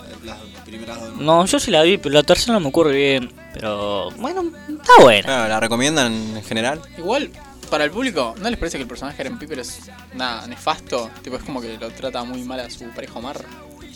No, 1.19 1.45
yo 1.45 1.59
sí 1.59 1.71
la 1.71 1.81
vi, 1.83 1.97
pero 1.97 2.13
la 2.13 2.23
tercera 2.23 2.53
no 2.53 2.59
me 2.59 2.67
ocurre 2.67 2.93
bien. 2.95 3.31
Pero 3.53 4.11
bueno, 4.17 4.43
está 4.69 4.91
buena. 5.01 5.23
Claro, 5.23 5.47
¿La 5.49 5.59
recomiendan 5.59 6.13
en 6.13 6.43
general? 6.43 6.79
Igual, 6.97 7.31
para 7.71 7.85
el 7.85 7.91
público, 7.91 8.35
¿no 8.39 8.49
les 8.49 8.59
parece 8.59 8.77
que 8.77 8.83
el 8.83 8.87
personaje 8.87 9.17
de 9.17 9.23
Aaron 9.29 9.39
Piper 9.39 9.59
es 9.59 9.79
nada 10.13 10.45
nefasto? 10.45 11.09
Tipo, 11.23 11.37
es 11.37 11.43
como 11.43 11.59
que 11.61 11.77
lo 11.79 11.89
trata 11.89 12.23
muy 12.23 12.43
mal 12.43 12.59
a 12.59 12.69
su 12.69 12.83
pareja 12.89 13.17
Omar. 13.17 13.37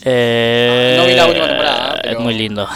Eh, 0.03 0.95
No 0.97 1.05
vi 1.05 1.13
la 1.13 1.27
última 1.27 1.47
temporada, 1.47 1.99
pero- 2.01 2.17
Es 2.17 2.23
muy 2.23 2.33
lindo. 2.33 2.67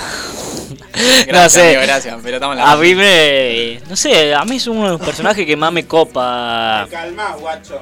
Gracias, 1.27 1.31
no 1.33 1.49
sé. 1.49 1.61
amigo, 1.67 1.81
gracias, 1.81 2.17
pero 2.23 2.35
estamos 2.37 2.57
en 2.57 2.63
la 2.63 2.71
A 2.71 2.77
mí 2.77 2.95
me. 2.95 3.81
No 3.89 3.95
sé, 3.95 4.33
a 4.33 4.45
mí 4.45 4.55
es 4.55 4.67
uno 4.67 4.83
de 4.85 4.89
los 4.91 5.01
personajes 5.01 5.45
que 5.45 5.55
más 5.57 5.71
me 5.71 5.85
copa. 5.85 6.87
Calma, 6.89 7.35
guacho. 7.39 7.81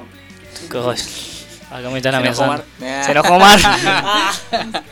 Acá 1.69 1.89
me 1.89 1.97
están 1.97 2.15
amenazando. 2.15 2.63
Se 2.79 3.11
enojó 3.11 3.33
Omar. 3.35 3.59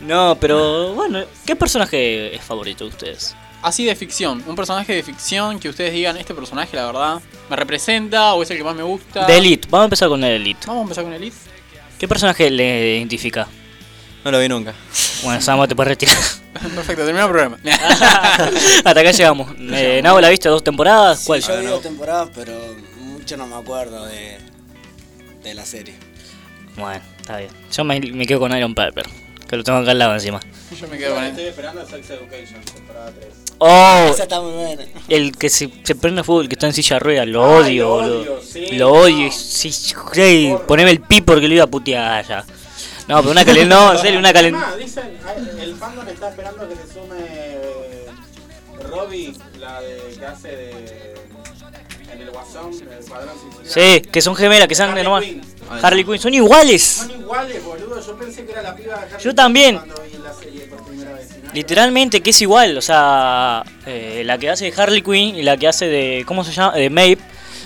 no, 0.00 0.36
pero 0.40 0.94
bueno, 0.94 1.24
¿qué 1.46 1.56
personaje 1.56 2.34
es 2.34 2.42
favorito 2.42 2.84
de 2.84 2.90
ustedes? 2.90 3.34
Así 3.62 3.84
de 3.84 3.96
ficción, 3.96 4.42
un 4.46 4.54
personaje 4.54 4.94
de 4.94 5.02
ficción 5.02 5.58
que 5.58 5.68
ustedes 5.68 5.92
digan, 5.92 6.16
este 6.16 6.32
personaje 6.32 6.76
la 6.76 6.86
verdad 6.86 7.20
me 7.50 7.56
representa 7.56 8.34
o 8.34 8.42
es 8.42 8.50
el 8.50 8.56
que 8.58 8.64
más 8.64 8.76
me 8.76 8.84
gusta. 8.84 9.26
De 9.26 9.36
Elite, 9.38 9.66
vamos 9.68 9.82
a 9.82 9.86
empezar 9.86 10.08
con 10.08 10.22
el 10.22 10.32
Elite. 10.40 10.60
Vamos 10.66 10.80
a 10.80 10.82
empezar 10.84 11.04
con 11.04 11.12
Elite. 11.12 11.36
¿Qué 11.98 12.06
personaje 12.06 12.50
le 12.50 12.96
identifica? 12.96 13.48
No 14.24 14.30
lo 14.30 14.38
vi 14.40 14.48
nunca. 14.48 14.74
Bueno, 15.22 15.40
Samo, 15.40 15.66
te 15.66 15.74
puedes 15.74 15.88
retirar. 15.88 16.16
Perfecto, 16.52 17.04
termina 17.04 17.24
el 17.24 17.30
programa. 17.30 17.58
Hasta 17.64 18.90
acá 18.90 19.10
llegamos. 19.10 19.48
Eh, 19.58 20.00
Nabo, 20.02 20.20
¿la 20.20 20.28
viste 20.28 20.48
dos 20.48 20.62
temporadas? 20.62 21.22
¿Cuál? 21.26 21.40
Yo 21.40 21.58
vi 21.60 21.66
dos 21.66 21.82
temporadas, 21.82 22.28
pero 22.34 22.52
mucho 23.00 23.36
no 23.36 23.46
me 23.46 23.56
acuerdo 23.56 24.06
de, 24.06 24.38
de 25.42 25.54
la 25.54 25.64
serie. 25.64 25.94
Bueno, 26.76 27.00
está 27.20 27.38
bien. 27.38 27.50
Yo 27.72 27.84
me, 27.84 28.00
me 28.00 28.26
quedo 28.26 28.40
con 28.40 28.56
Iron 28.56 28.74
Piper, 28.74 29.06
que 29.48 29.56
lo 29.56 29.64
tengo 29.64 29.78
acá 29.78 29.90
al 29.92 29.98
lado 29.98 30.14
encima. 30.14 30.40
Yo 30.78 30.88
me 30.88 30.98
quedo 30.98 31.14
con 31.14 31.24
él. 31.24 31.30
Estoy 31.30 31.44
esperando 31.46 31.86
Sex 31.86 32.10
Education, 32.10 32.60
temporada 32.62 33.12
3. 33.18 33.28
Oh, 33.60 34.10
Esa 34.12 34.22
está 34.24 34.40
muy 34.40 34.52
buena. 34.52 34.84
el 35.08 35.36
que 35.36 35.48
se, 35.48 35.68
se 35.82 35.94
prende 35.96 36.20
a 36.20 36.24
fútbol, 36.24 36.48
que 36.48 36.54
está 36.54 36.66
en 36.66 36.72
silla 36.74 36.96
de 36.96 37.00
ruedas, 37.00 37.26
lo 37.26 37.44
Ay, 37.44 37.80
odio, 37.80 37.84
lo 37.84 37.90
boludo. 37.90 38.20
odio, 38.20 38.40
sí, 38.42 38.66
lo 38.72 38.92
odio. 38.92 39.32
Sí, 39.32 39.72
sí, 39.72 40.54
poneme 40.66 40.90
el 40.92 41.00
pi 41.00 41.22
porque 41.22 41.48
lo 41.48 41.54
iba 41.54 41.64
a 41.64 41.68
putear 41.68 42.24
allá. 42.24 42.44
No, 43.08 43.18
pero 43.20 43.30
una 43.32 43.44
calent... 43.44 43.68
No, 43.70 43.92
en 43.92 43.98
serio, 43.98 44.18
una 44.18 44.32
calent... 44.32 44.56
Ah, 44.60 44.76
dicen, 44.76 45.18
ay, 45.26 45.48
el 45.62 45.74
fandom 45.76 46.06
está 46.08 46.28
esperando 46.28 46.68
que 46.68 46.76
se 46.76 46.92
sume 46.92 47.16
eh, 47.18 48.06
Robbie, 48.90 49.32
la 49.58 49.80
de, 49.80 50.14
que 50.18 50.26
hace 50.26 50.48
de. 50.48 51.07
Guasón, 52.38 52.72
el 52.80 52.98
Escuadrón. 52.98 53.34
Sí, 53.64 54.00
que 54.00 54.22
son 54.22 54.36
gemelas, 54.36 54.68
que 54.68 54.74
son 54.74 54.90
Harley 54.90 55.04
nomás. 55.04 55.24
Quinn. 55.24 55.42
Harley 55.82 56.04
Quinn, 56.04 56.18
son 56.18 56.34
iguales. 56.34 56.82
Son 56.82 57.10
iguales, 57.10 57.64
boludo. 57.64 58.00
Yo 58.04 58.16
pensé 58.16 58.44
que 58.44 58.52
era 58.52 58.62
la 58.62 58.74
piba 58.76 58.94
de 58.96 59.02
Harley 59.02 59.24
Yo 59.24 59.34
también. 59.34 59.76
Cuando 59.76 60.02
vi 60.02 60.18
la 60.18 60.32
serie 60.32 60.60
por 60.66 60.84
primera 60.84 61.12
vez. 61.12 61.28
¿no? 61.42 61.52
Literalmente 61.52 62.20
que 62.20 62.30
es 62.30 62.42
igual, 62.42 62.76
o 62.76 62.82
sea, 62.82 63.64
eh, 63.86 64.22
la 64.24 64.38
que 64.38 64.50
hace 64.50 64.70
de 64.70 64.80
Harley 64.80 65.02
Quinn 65.02 65.36
y 65.36 65.42
la 65.42 65.56
que 65.56 65.66
hace 65.66 65.86
de, 65.86 66.24
¿cómo 66.26 66.44
se 66.44 66.52
llama? 66.52 66.74
De 66.74 66.90
Maeve. 66.90 67.20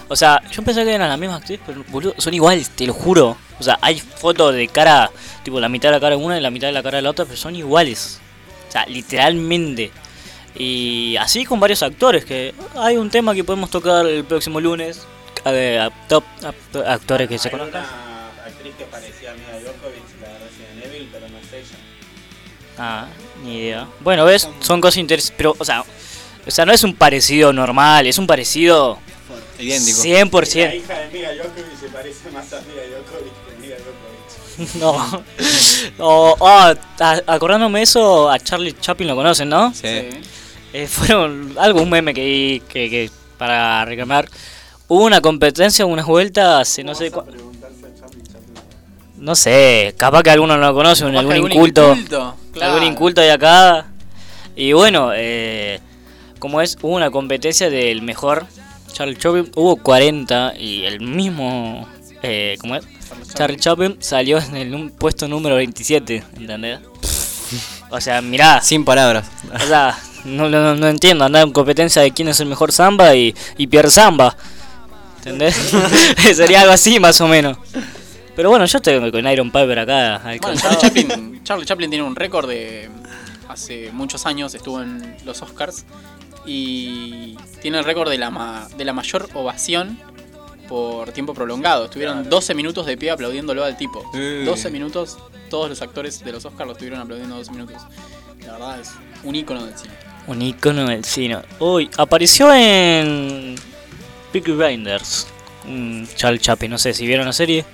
O 0.09 0.16
sea, 0.16 0.43
yo 0.51 0.62
pensé 0.62 0.85
que 0.85 0.93
eran 0.93 1.09
las 1.09 1.18
mismas 1.18 1.41
actrices, 1.41 1.64
pero 1.66 1.85
boludo, 1.89 2.14
son 2.18 2.35
iguales, 2.35 2.70
te 2.70 2.87
lo 2.87 2.95
juro. 2.95 3.37
O 3.59 3.62
sea, 3.62 3.79
hay 3.81 4.01
fotos 4.01 4.55
de 4.55 4.68
cara, 4.68 5.11
tipo 5.43 5.61
la 5.61 5.68
mitad 5.68 5.89
de 5.89 5.95
la 5.95 6.01
cara 6.01 6.16
de 6.16 6.23
una 6.23 6.39
y 6.39 6.41
la 6.41 6.51
mitad 6.51 6.68
de 6.68 6.73
la 6.73 6.83
cara 6.83 6.97
de 6.97 7.03
la 7.03 7.11
otra, 7.11 7.25
pero 7.25 7.37
son 7.37 7.55
iguales. 7.57 8.20
O 8.68 8.73
sea, 8.73 8.87
literalmente. 8.87 9.91
Y 10.57 11.16
así 11.16 11.44
con 11.44 11.59
varios 11.61 11.82
actores, 11.82 12.24
que 12.24 12.55
hay 12.76 12.96
un 12.96 13.09
tema 13.11 13.34
que 13.34 13.42
podemos 13.44 13.70
tocar 13.70 14.07
el 14.07 14.24
próximo 14.24 14.61
lunes. 14.61 15.00
eh, 15.44 15.78
a 15.80 15.90
top 16.09 16.22
a- 16.44 16.92
actores 16.92 17.28
que 17.28 17.36
se 17.38 17.48
Hay 17.48 17.53
conozcan. 17.53 17.82
una 17.82 18.44
actriz 18.46 18.74
que 18.78 18.84
parecía 18.84 19.32
a 19.32 19.34
Mia 19.34 19.59
Djokovic, 19.61 20.20
la 20.20 20.28
de 20.28 20.38
Resident 20.38 20.84
Evil, 20.84 21.09
pero 21.11 21.28
no 21.28 21.38
es 21.38 21.53
ella. 21.53 21.78
Ah, 22.78 23.07
ni 23.42 23.59
idea. 23.59 23.88
Bueno, 24.00 24.24
ves, 24.24 24.48
son 24.61 24.80
cosas 24.80 24.98
interesantes, 24.98 25.34
pero, 25.36 25.57
o 25.59 25.64
sea, 25.64 25.84
o 26.46 26.50
sea, 26.50 26.64
no 26.64 26.72
es 26.72 26.84
un 26.84 26.94
parecido 26.94 27.53
normal, 27.53 28.07
es 28.07 28.18
un 28.18 28.26
parecido 28.28 28.98
Idéntico. 29.59 29.98
100%. 30.00 30.68
La 30.68 30.74
hija 30.76 30.98
de 30.98 31.09
Mia 31.18 31.32
Djokovic 31.34 31.80
se 31.80 31.88
parece 31.88 32.30
más 32.30 32.53
a 32.53 32.61
Mia 32.61 32.82
Djokovic 32.86 33.32
que 33.48 33.66
Mia 33.66 33.76
Djokovic. 33.78 34.74
No. 34.78 35.24
O, 35.98 36.36
ah, 36.46 36.74
a- 37.00 37.22
acordándome 37.26 37.80
de 37.80 37.82
eso, 37.84 38.30
a 38.30 38.38
Charlie 38.38 38.74
Chaplin 38.80 39.09
lo 39.09 39.16
conocen, 39.16 39.48
¿no? 39.48 39.74
Sí. 39.74 40.09
Eh, 40.73 40.87
fueron 40.87 41.55
algo, 41.59 41.83
un 41.83 41.91
meme 41.91 42.14
que 42.14 42.62
que, 42.68 42.89
que 42.91 43.11
para 43.39 43.85
reclamar. 43.85 44.29
Hubo 44.89 45.05
una 45.05 45.20
competencia, 45.20 45.87
unas 45.87 46.07
vueltas, 46.07 46.79
no 46.85 46.95
sé 46.95 47.11
cuánto. 47.11 47.53
No 49.16 49.35
sé, 49.37 49.95
capaz 49.97 50.23
que 50.23 50.31
alguno 50.31 50.57
no 50.57 50.66
lo 50.66 50.75
conoce, 50.75 51.05
algún 51.05 51.53
inculto. 51.53 51.93
inculto, 51.93 52.37
claro. 52.53 52.73
Algún 52.73 52.89
inculto 52.89 53.20
de 53.20 53.31
acá. 53.31 53.87
Y 54.57 54.73
bueno, 54.73 55.12
eh, 55.14 55.81
como 56.39 56.61
es, 56.61 56.77
hubo 56.83 56.97
una 56.97 57.11
competencia 57.11 57.70
del 57.70 58.03
mejor 58.03 58.47
Charlie 58.93 59.16
Chaplin, 59.16 59.51
hubo 59.55 59.77
40 59.77 60.55
y 60.59 60.85
el 60.85 61.01
mismo, 61.01 61.89
eh, 62.23 62.57
¿cómo 62.61 62.77
es? 62.77 62.85
Charlie 63.35 63.57
Chaplin 63.57 63.97
salió 64.01 64.39
en 64.39 64.57
el 64.57 64.91
puesto 64.91 65.29
número 65.29 65.57
27, 65.57 66.23
¿entendés? 66.37 66.81
O 67.93 68.01
sea, 68.01 68.20
mirá. 68.22 68.61
Sin 68.61 68.84
palabras. 68.84 69.26
O 69.55 69.66
sea, 69.66 69.97
no, 70.24 70.49
no, 70.49 70.74
no 70.74 70.88
entiendo, 70.88 71.24
andar 71.24 71.45
en 71.47 71.53
competencia 71.53 72.03
de 72.03 72.11
quién 72.11 72.28
es 72.28 72.40
el 72.40 72.47
mejor 72.49 72.72
samba 72.72 73.14
y, 73.14 73.34
y 73.59 73.66
Pierre 73.68 73.90
Samba. 73.90 74.36
¿Entendés? 75.18 75.55
Sería 76.34 76.62
algo 76.62 76.72
así 76.72 76.99
más 76.99 77.20
o 77.20 77.28
menos. 77.28 77.57
Pero 78.34 78.49
bueno, 78.51 78.64
yo 78.64 78.78
estoy 78.78 79.11
con 79.11 79.26
Iron 79.28 79.51
Piper 79.53 79.78
acá. 79.80 80.16
al 80.16 80.38
Bueno, 80.38 80.55
costado. 80.61 80.80
Charlie 80.80 81.05
Chaplin, 81.07 81.45
Charlie 81.45 81.66
Chaplin 81.66 81.90
tiene 81.90 82.05
un 82.05 82.16
récord 82.16 82.49
de 82.49 82.88
hace 83.49 83.90
muchos 83.93 84.24
años 84.26 84.55
estuvo 84.55 84.80
en 84.82 85.16
los 85.26 85.43
Oscars 85.43 85.84
y 86.47 87.36
tiene 87.61 87.78
el 87.78 87.84
récord 87.84 88.09
de 88.11 88.18
la 88.18 88.30
ma- 88.30 88.66
de 88.76 88.84
la 88.84 88.93
mayor 88.95 89.28
ovación 89.34 89.99
por 90.73 91.12
tiempo 91.12 91.35
prolongado. 91.35 91.85
Estuvieron 91.85 92.31
12 92.31 92.55
minutos 92.55 92.87
de 92.87 92.97
pie 92.97 93.11
aplaudiéndolo 93.11 93.62
al 93.62 93.77
tipo. 93.77 94.11
Eh. 94.14 94.43
12 94.47 94.70
minutos, 94.70 95.18
todos 95.51 95.68
los 95.68 95.83
actores 95.83 96.25
de 96.25 96.33
los 96.33 96.47
Oscars 96.47 96.66
lo 96.66 96.73
estuvieron 96.73 96.99
aplaudiendo 96.99 97.37
12 97.37 97.51
minutos. 97.51 97.77
La 98.47 98.53
verdad 98.53 98.81
es 98.81 98.91
un 99.23 99.37
ícono 99.37 99.66
del 99.66 99.77
cine. 99.77 99.93
Un 100.27 100.41
icono 100.41 100.87
del 100.87 101.05
cine. 101.05 101.41
Uy, 101.59 101.91
apareció 101.99 102.55
en 102.55 103.55
Peaky 104.33 104.53
Blinders. 104.53 105.27
Un 105.66 106.09
Chaplin, 106.16 106.70
no 106.70 106.79
sé 106.79 106.95
si 106.95 107.07
vieron 107.07 107.27
la 107.27 107.35
serie. 107.35 107.66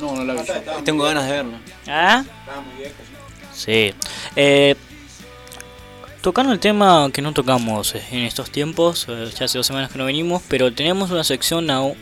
No, 0.00 0.16
no 0.16 0.24
la 0.24 0.34
vi. 0.34 0.40
Tengo 0.84 1.04
ganas 1.04 1.26
de 1.26 1.30
verlo. 1.30 1.52
¿Ah? 1.86 2.24
Estaba 2.40 2.62
muy 2.62 2.78
viejo. 2.78 2.96
Sí. 3.54 3.94
Eh, 4.34 4.74
tocando 6.20 6.52
el 6.52 6.58
tema 6.58 7.08
que 7.12 7.22
no 7.22 7.32
tocamos 7.32 7.94
en 7.94 8.22
estos 8.22 8.50
tiempos, 8.50 9.06
eh, 9.08 9.30
ya 9.38 9.44
hace 9.44 9.56
dos 9.56 9.68
semanas 9.68 9.92
que 9.92 9.98
no 9.98 10.04
venimos, 10.04 10.42
pero 10.48 10.72
tenemos 10.72 11.12
una 11.12 11.22
sección 11.22 11.66
now 11.66 11.94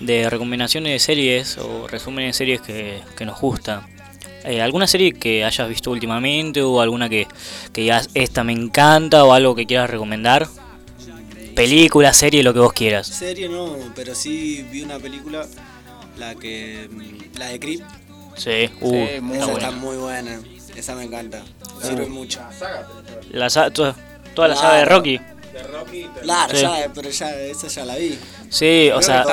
de 0.00 0.28
recomendaciones 0.30 0.92
de 0.92 0.98
series 0.98 1.58
o 1.58 1.86
resúmenes 1.88 2.30
de 2.34 2.38
series 2.38 2.60
que, 2.60 3.00
que 3.16 3.24
nos 3.24 3.40
gustan. 3.40 3.82
Eh, 4.44 4.60
¿Alguna 4.60 4.86
serie 4.86 5.12
que 5.12 5.44
hayas 5.44 5.68
visto 5.68 5.90
últimamente 5.90 6.60
o 6.60 6.80
alguna 6.80 7.08
que, 7.08 7.26
que 7.72 7.80
digas 7.82 8.10
esta 8.14 8.44
me 8.44 8.52
encanta 8.52 9.24
o 9.24 9.32
algo 9.32 9.54
que 9.54 9.64
quieras 9.66 9.88
recomendar? 9.88 10.46
Película, 11.54 12.12
serie, 12.12 12.42
lo 12.42 12.52
que 12.52 12.58
vos 12.60 12.72
quieras. 12.72 13.06
Serie 13.06 13.48
no, 13.48 13.76
pero 13.94 14.14
sí 14.14 14.66
vi 14.70 14.82
una 14.82 14.98
película, 14.98 15.46
la 16.18 16.34
que 16.34 16.88
mm, 16.90 17.38
la 17.38 17.46
de 17.48 17.60
Creep. 17.60 17.82
Sí, 18.36 18.68
uh, 18.80 18.94
esa 19.32 19.52
está 19.52 19.70
muy 19.70 19.96
buena, 19.96 20.40
esa 20.74 20.96
me 20.96 21.04
encanta, 21.04 21.42
sirve 21.80 22.06
mucho. 22.06 22.40
La 23.30 23.48
sa- 23.48 23.70
to- 23.70 23.94
toda 24.34 24.48
la 24.48 24.56
saga 24.56 24.78
de 24.78 24.84
Claro. 25.54 25.78
Rocky. 25.78 26.06
Claro, 26.22 26.54
Sí. 26.54 26.62
ya, 26.62 26.90
pero 26.94 27.10
ya, 27.10 27.30
esa 27.42 27.68
ya 27.68 27.84
la 27.84 27.96
vi. 27.96 28.18
Sí, 28.50 28.90
o 28.92 28.98
Creo 28.98 29.02
sea, 29.02 29.24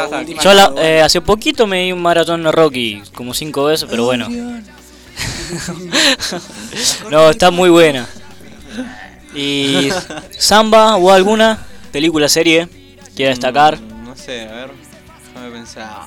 yo 0.43 0.53
la- 0.53 0.73
eh, 0.77 1.01
hace 1.01 1.19
poquito 1.21 1.65
me 1.67 1.83
di 1.83 1.91
un 1.91 2.01
maratón 2.01 2.43
de 2.43 2.51
Rocky, 2.51 3.01
como 3.15 3.33
cinco 3.33 3.65
veces, 3.65 3.87
pero 3.89 4.05
bueno. 4.05 4.27
no, 7.09 7.29
está 7.29 7.51
muy 7.51 7.69
buena. 7.69 8.07
Y 9.33 9.89
Samba 10.37 10.95
o 10.97 11.11
alguna 11.11 11.65
película, 11.91 12.27
serie, 12.29 12.67
quiera 13.15 13.29
destacar. 13.31 13.79
Mm, 13.79 14.05
No 14.05 14.15
sé, 14.15 14.41
a 14.47 14.51
ver. 14.51 14.71
Déjame 15.33 15.51
pensar. 15.51 16.01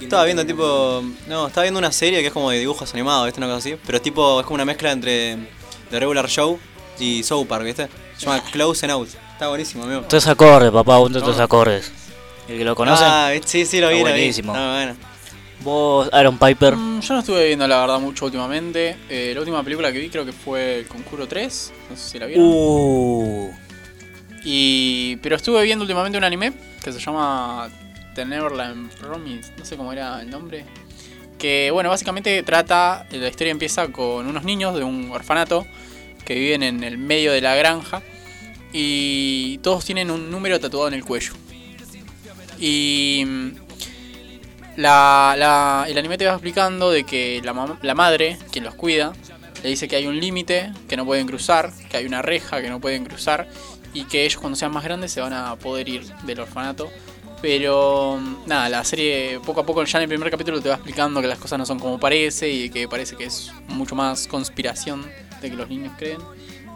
Estaba 0.00 0.24
viendo 0.24 0.44
tipo. 0.44 1.02
No, 1.26 1.46
estaba 1.46 1.62
viendo 1.64 1.78
una 1.78 1.92
serie 1.92 2.20
que 2.20 2.26
es 2.28 2.32
como 2.32 2.50
de 2.50 2.58
dibujos 2.58 2.92
animados, 2.92 3.26
¿viste? 3.26 3.40
Una 3.40 3.46
cosa 3.46 3.58
así. 3.58 3.76
Pero 3.86 3.96
es 3.96 4.02
tipo. 4.02 4.40
Es 4.40 4.46
como 4.46 4.56
una 4.56 4.64
mezcla 4.64 4.90
entre 4.92 5.36
The 5.90 6.00
Regular 6.00 6.28
Show 6.28 6.58
y 6.98 7.22
South 7.22 7.46
Park, 7.46 7.64
¿viste? 7.64 7.88
Se 8.20 8.26
llama 8.26 8.42
Close 8.52 8.84
and 8.84 8.92
Out. 8.92 9.08
Está 9.32 9.48
buenísimo, 9.48 9.84
amigo. 9.84 10.02
Tres 10.06 10.26
acordes, 10.26 10.70
papá, 10.70 10.98
un 10.98 11.10
de 11.12 11.22
tres 11.22 11.38
No. 11.38 11.42
acordes. 11.42 11.90
El 12.48 12.58
que 12.58 12.64
lo 12.64 12.74
conoce. 12.74 13.02
Ah, 13.06 13.32
sí, 13.44 13.64
sí, 13.64 13.80
lo 13.80 13.88
vi, 13.88 13.94
Está 13.96 14.10
lo 14.10 14.14
vi. 14.14 14.20
buenísimo. 14.20 14.52
Bueno. 14.52 14.96
Vos, 15.62 16.08
Aaron 16.12 16.38
Piper. 16.38 16.76
Mm, 16.76 17.00
Yo 17.00 17.14
no 17.14 17.20
estuve 17.20 17.46
viendo 17.46 17.66
la 17.66 17.80
verdad 17.80 17.98
mucho 17.98 18.26
últimamente. 18.26 18.96
Eh, 19.08 19.32
la 19.34 19.40
última 19.40 19.62
película 19.62 19.90
que 19.90 19.98
vi 20.00 20.08
creo 20.10 20.26
que 20.26 20.32
fue 20.32 20.84
Conjuro 20.88 21.26
3. 21.28 21.72
No 21.90 21.96
sé 21.96 22.10
si 22.10 22.18
la 22.18 22.26
vieron. 22.26 22.44
Uh, 22.46 23.50
Y, 24.44 25.16
pero 25.22 25.36
estuve 25.36 25.62
viendo 25.62 25.82
últimamente 25.82 26.16
un 26.18 26.24
anime 26.24 26.52
que 26.82 26.92
se 26.92 26.98
llama 26.98 27.68
The 28.14 28.24
Neverland 28.24 28.90
Promise, 28.96 29.52
no 29.58 29.64
sé 29.64 29.76
cómo 29.76 29.92
era 29.92 30.20
el 30.20 30.28
nombre. 30.30 30.64
Que 31.38 31.70
bueno, 31.70 31.88
básicamente 31.90 32.42
trata, 32.42 33.06
la 33.10 33.28
historia 33.28 33.50
empieza 33.50 33.88
con 33.88 34.26
unos 34.26 34.44
niños 34.44 34.74
de 34.74 34.84
un 34.84 35.10
orfanato 35.10 35.66
que 36.30 36.38
viven 36.38 36.62
en 36.62 36.84
el 36.84 36.96
medio 36.96 37.32
de 37.32 37.40
la 37.40 37.56
granja 37.56 38.02
y 38.72 39.58
todos 39.64 39.84
tienen 39.84 40.12
un 40.12 40.30
número 40.30 40.60
tatuado 40.60 40.86
en 40.86 40.94
el 40.94 41.04
cuello. 41.04 41.32
Y 42.60 43.24
mm, 43.26 43.48
la, 44.76 45.34
la- 45.36 45.86
el 45.88 45.98
anime 45.98 46.16
te 46.18 46.26
va 46.26 46.34
explicando 46.34 46.92
de 46.92 47.02
que 47.02 47.40
la, 47.42 47.76
la 47.82 47.94
madre, 47.96 48.38
quien 48.52 48.62
los 48.62 48.76
cuida, 48.76 49.12
le 49.64 49.70
dice 49.70 49.88
que 49.88 49.96
hay 49.96 50.06
un 50.06 50.20
límite 50.20 50.72
que 50.88 50.96
no 50.96 51.04
pueden 51.04 51.26
cruzar, 51.26 51.72
que 51.90 51.96
hay 51.96 52.06
una 52.06 52.22
reja 52.22 52.62
que 52.62 52.68
no 52.70 52.80
pueden 52.80 53.04
cruzar 53.04 53.48
y 53.92 54.04
que 54.04 54.24
ellos 54.24 54.38
cuando 54.40 54.54
sean 54.56 54.70
más 54.70 54.84
grandes 54.84 55.10
se 55.10 55.20
van 55.20 55.32
a 55.32 55.56
poder 55.56 55.88
ir 55.88 56.04
del 56.22 56.38
orfanato. 56.38 56.88
Pero 57.42 58.18
mm, 58.20 58.46
nada, 58.46 58.68
la 58.68 58.84
serie 58.84 59.40
poco 59.44 59.62
a 59.62 59.66
poco 59.66 59.82
ya 59.82 59.98
en 59.98 60.02
el 60.02 60.08
primer 60.08 60.30
capítulo 60.30 60.60
te 60.60 60.68
va 60.68 60.76
explicando 60.76 61.20
que 61.20 61.26
las 61.26 61.38
cosas 61.40 61.58
no 61.58 61.66
son 61.66 61.80
como 61.80 61.98
parece 61.98 62.48
y 62.48 62.70
que 62.70 62.86
parece 62.86 63.16
que 63.16 63.24
es 63.24 63.50
mucho 63.66 63.96
más 63.96 64.28
conspiración 64.28 65.04
de 65.40 65.50
que 65.50 65.56
los 65.56 65.68
niños 65.68 65.92
creen. 65.98 66.18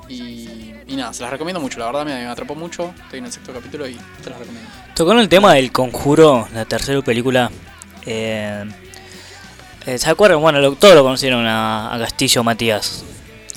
Y, 0.08 0.74
y 0.86 0.96
nada, 0.96 1.12
se 1.14 1.22
las 1.22 1.30
recomiendo 1.30 1.60
mucho, 1.60 1.78
la 1.78 1.86
verdad 1.86 2.04
me, 2.04 2.14
me 2.14 2.26
atrapó 2.26 2.54
mucho. 2.54 2.92
Estoy 3.04 3.20
en 3.20 3.26
el 3.26 3.32
sexto 3.32 3.52
capítulo 3.52 3.86
y 3.88 3.94
te 4.22 4.30
las 4.30 4.38
recomiendo. 4.38 4.70
Tocando 4.94 5.22
el 5.22 5.28
tema 5.28 5.54
del 5.54 5.72
conjuro, 5.72 6.46
la 6.52 6.64
tercera 6.66 7.00
película. 7.02 7.50
eh, 8.04 8.64
eh, 9.86 9.98
¿Se 9.98 10.10
acuerdan? 10.10 10.40
Bueno, 10.40 10.60
lo- 10.60 10.74
todos 10.76 10.94
lo 10.94 11.02
conocieron 11.02 11.46
a, 11.46 11.94
a 11.94 11.98
Castillo 11.98 12.42
Matías, 12.44 13.04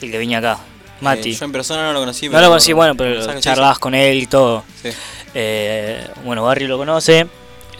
el 0.01 0.11
que 0.11 0.17
venía 0.17 0.37
acá. 0.39 0.59
Mati. 1.01 1.31
Eh, 1.31 1.33
yo 1.33 1.45
en 1.45 1.51
persona 1.51 1.83
no 1.83 1.93
lo 1.93 1.99
conocí. 1.99 2.25
no 2.27 2.31
pero- 2.31 2.41
lo 2.43 2.47
conocí, 2.49 2.73
bueno, 2.73 2.95
pero 2.95 3.21
¿sabes 3.21 3.35
qué 3.35 3.41
charlabas 3.41 3.77
con 3.79 3.93
él 3.93 4.17
y 4.23 4.25
todo. 4.25 4.63
Sí. 4.81 4.89
Eh, 5.33 6.07
bueno, 6.25 6.43
Barry 6.43 6.65
lo 6.67 6.77
conoce. 6.77 7.27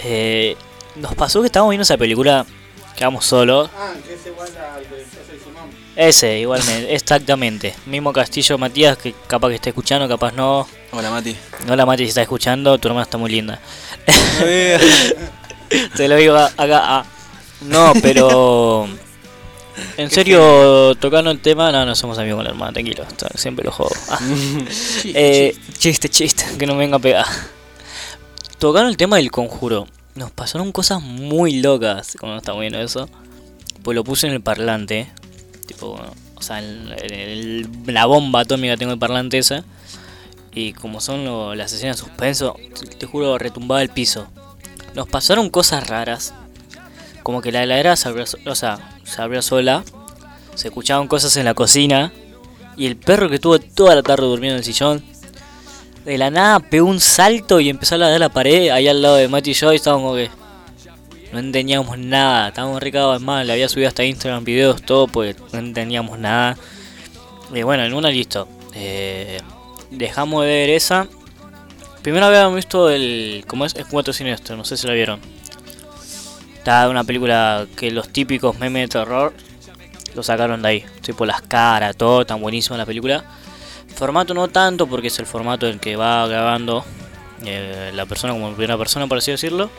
Eh, 0.04 0.56
nos 0.98 1.16
pasó 1.16 1.40
que 1.42 1.48
estábamos 1.48 1.72
viendo 1.72 1.82
esa 1.84 1.98
película, 1.98 2.46
quedamos 2.96 3.26
solos. 3.26 3.70
Ah, 3.78 3.94
que 4.06 4.14
es 4.14 4.26
igual 4.28 4.48
al 4.50 4.84
Ese, 5.98 6.39
igualmente, 6.39 6.93
exactamente. 6.93 7.74
Mismo 7.88 8.14
Castillo 8.14 8.58
Matías, 8.60 8.98
que 8.98 9.14
capaz 9.26 9.50
que 9.50 9.56
está 9.56 9.70
escuchando, 9.70 10.08
capaz 10.08 10.32
no. 10.32 10.68
Hola, 10.91 11.10
Mati. 11.10 11.36
Hola 11.68 11.86
Mati, 11.88 12.04
si 12.04 12.10
está 12.10 12.22
escuchando, 12.22 12.78
tu 12.78 12.88
hermana 12.88 13.04
está 13.04 13.18
muy 13.18 13.32
linda. 13.32 13.60
Te 15.98 16.08
lo 16.08 16.16
digo 16.16 16.36
acá. 16.38 16.56
ah. 16.84 17.06
No, 17.62 17.93
pero. 18.02 18.88
En 19.95 20.10
serio, 20.10 20.95
tocando 20.95 21.30
el 21.30 21.39
tema, 21.39 21.72
no, 21.72 21.86
no 21.86 21.95
somos 21.95 22.18
amigos 22.18 22.38
con 22.38 22.45
la 22.45 22.50
hermana, 22.50 22.74
tranquilo. 22.74 23.04
está- 23.04 23.30
Siempre 23.38 23.64
lo 23.64 23.72
juego. 23.72 23.91
Ah. 24.10 24.20
Eh, 25.06 25.56
chiste, 25.78 26.10
chiste, 26.10 26.45
que 26.58 26.66
no 26.66 26.74
me 26.74 26.80
venga 26.80 26.98
a 26.98 27.00
pegar. 27.00 27.26
Tocando 28.58 28.89
el 28.89 28.98
tema 28.98 29.18
del 29.18 29.30
conjuro, 29.30 29.88
nos 30.16 30.32
pasaron 30.32 30.72
cosas 30.72 31.00
muy 31.04 31.60
locas 31.62 32.16
cuando 32.20 32.38
estamos 32.39 32.62
viendo 32.62 32.80
eso. 32.82 33.08
Pues 33.84 33.93
lo 33.93 34.04
puse 34.04 34.26
en 34.26 34.34
el 34.34 34.41
parlante. 34.41 35.12
Tipo, 35.68 35.99
o 36.36 36.41
sea, 36.41 36.61
la 36.61 38.05
bomba 38.05 38.39
atómica 38.39 38.78
tengo 38.78 38.93
el 38.93 38.99
parlante 38.99 39.38
esa. 39.38 39.63
Y 40.53 40.74
como 40.74 41.01
son 41.01 41.55
las 41.55 41.74
escenas 41.74 41.97
de 41.97 42.03
suspenso, 42.03 42.55
te 42.97 43.05
juro, 43.05 43.38
retumbaba 43.38 43.82
el 43.84 43.89
piso. 43.89 44.28
Nos 44.95 45.07
pasaron 45.07 45.51
cosas 45.51 45.88
raras. 45.88 46.34
Como 47.22 47.41
que 47.41 47.51
la 47.51 47.61
heladera 47.61 47.95
se 47.95 48.07
abrió, 48.07 48.26
o 48.45 48.55
sea, 48.55 48.80
se 49.03 49.22
abrió 49.22 49.41
sola. 49.43 49.84
Se 50.55 50.70
escuchaban 50.70 51.07
cosas 51.07 51.36
en 51.38 51.45
la 51.45 51.53
cocina. 51.53 52.11
Y 52.76 52.88
el 52.88 52.95
perro 52.95 53.30
que 53.30 53.36
estuvo 53.36 53.59
toda 53.59 53.93
la 53.93 54.01
tarde 54.01 54.26
durmiendo 54.26 54.55
en 54.55 54.59
el 54.59 54.63
sillón. 54.63 55.03
De 56.05 56.18
la 56.18 56.32
nada 56.32 56.59
pegó 56.59 56.88
un 56.88 56.99
salto 57.01 57.59
y 57.59 57.70
empezó 57.70 57.95
a 57.95 57.97
ladrar 57.99 58.20
la 58.20 58.30
pared 58.30 58.70
ahí 58.70 58.88
al 58.88 59.01
lado 59.01 59.18
de 59.18 59.28
Mati 59.28 59.51
y 59.51 59.53
yo. 59.53 59.74
Y 59.74 59.76
estábamos 59.76 60.03
como 60.03 60.15
que. 60.15 60.30
No 61.38 61.42
entendíamos 61.42 62.00
nada. 62.00 62.48
Estábamos 62.48 62.82
recagados 62.82 63.22
más. 63.22 63.46
Le 63.46 63.54
había 63.54 63.70
subido 63.70 63.88
hasta 63.88 64.04
Instagram 64.04 64.44
videos, 64.44 64.82
todo, 64.82 65.06
porque 65.06 65.36
no 65.54 65.60
entendíamos 65.60 66.18
nada. 66.18 66.58
Y 67.54 67.62
bueno, 67.62 67.84
en 67.84 67.94
una 67.94 68.10
listo. 68.10 68.48
Eh, 68.74 69.40
dejamos 69.92 70.42
de 70.42 70.48
ver 70.48 70.72
esa. 70.72 71.08
Primero 72.02 72.26
habíamos 72.26 72.56
visto 72.56 72.90
el. 72.90 73.44
¿Cómo 73.46 73.68
es? 73.68 73.76
Escuadro 73.76 74.14
Siniestro, 74.14 74.58
no 74.58 74.66
sé 74.66 74.78
si 74.78 74.88
la 74.88 74.94
vieron. 74.94 75.20
Está 76.56 76.90
una 76.90 77.04
película 77.04 77.68
que 77.76 77.92
los 77.92 78.10
típicos 78.10 78.58
memes 78.58 78.90
de 78.90 79.00
terror 79.00 79.32
lo 80.16 80.24
sacaron 80.24 80.64
de 80.64 80.70
ahí. 80.70 80.86
Tipo 81.02 81.24
las 81.28 81.44
caras, 81.44 81.96
todo, 81.98 82.26
tan 82.26 82.42
buenísima 82.42 82.78
la 82.78 82.88
película. 82.88 83.24
Formato 83.96 84.34
no 84.34 84.48
tanto 84.48 84.88
porque 84.88 85.10
es 85.10 85.20
el 85.20 85.28
formato 85.28 85.68
en 85.68 85.78
que 85.78 85.96
va 85.98 86.26
grabando 86.26 86.84
eh, 87.46 87.92
la 87.94 88.08
persona 88.08 88.34
como 88.34 88.54
primera 88.54 88.76
persona, 88.76 89.06
por 89.06 89.20
así 89.20 89.30
decirlo. 89.30 89.70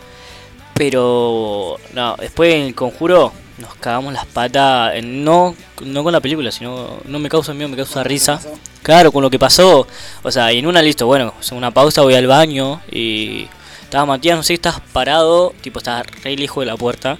Pero 0.79 1.77
no, 1.93 2.15
después 2.21 2.55
en 2.55 2.63
el 2.63 2.75
conjuro 2.75 3.33
nos 3.59 3.75
cagamos 3.75 4.13
las 4.13 4.27
patas, 4.27 4.95
no, 5.03 5.57
no 5.85 6.05
con 6.05 6.13
la 6.13 6.21
película, 6.21 6.53
sino 6.53 7.01
no 7.05 7.19
me 7.19 7.29
causa 7.29 7.53
miedo, 7.53 7.69
me 7.69 7.77
causa 7.77 8.05
risa. 8.05 8.41
Claro, 8.85 9.11
con 9.11 9.23
lo 9.23 9.29
que 9.29 9.41
pasó. 9.41 9.89
O 10.23 10.31
sea, 10.31 10.53
y 10.53 10.59
en 10.59 10.67
una 10.69 10.81
listo, 10.81 11.07
bueno, 11.07 11.35
una 11.51 11.73
pausa, 11.73 12.03
voy 12.03 12.15
al 12.15 12.29
baño 12.29 12.81
y 12.93 13.49
estaba 13.83 14.07
Matías, 14.07 14.37
no 14.37 14.45
sé, 14.45 14.55
estás 14.55 14.81
parado, 14.93 15.53
tipo, 15.63 15.81
estaba 15.81 16.05
re 16.05 16.37
lejos 16.37 16.63
de 16.63 16.71
la 16.71 16.77
puerta. 16.77 17.19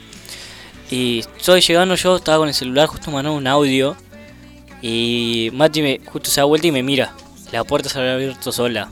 Y 0.89 1.19
estoy 1.19 1.61
llegando 1.61 1.97
yo, 1.97 2.15
estaba 2.15 2.39
con 2.39 2.49
el 2.49 2.55
celular, 2.55 2.87
justo 2.87 3.11
mandando 3.11 3.37
un 3.37 3.47
audio. 3.49 3.97
Y 4.81 5.51
Mati 5.53 5.83
me, 5.83 6.01
justo 6.07 6.31
se 6.31 6.41
da 6.41 6.45
vuelta 6.45 6.69
y 6.69 6.73
me 6.73 6.85
mira. 6.85 7.13
La 7.51 7.65
puerta 7.65 7.89
se 7.89 7.99
había 7.99 8.15
abierto 8.15 8.53
sola. 8.53 8.89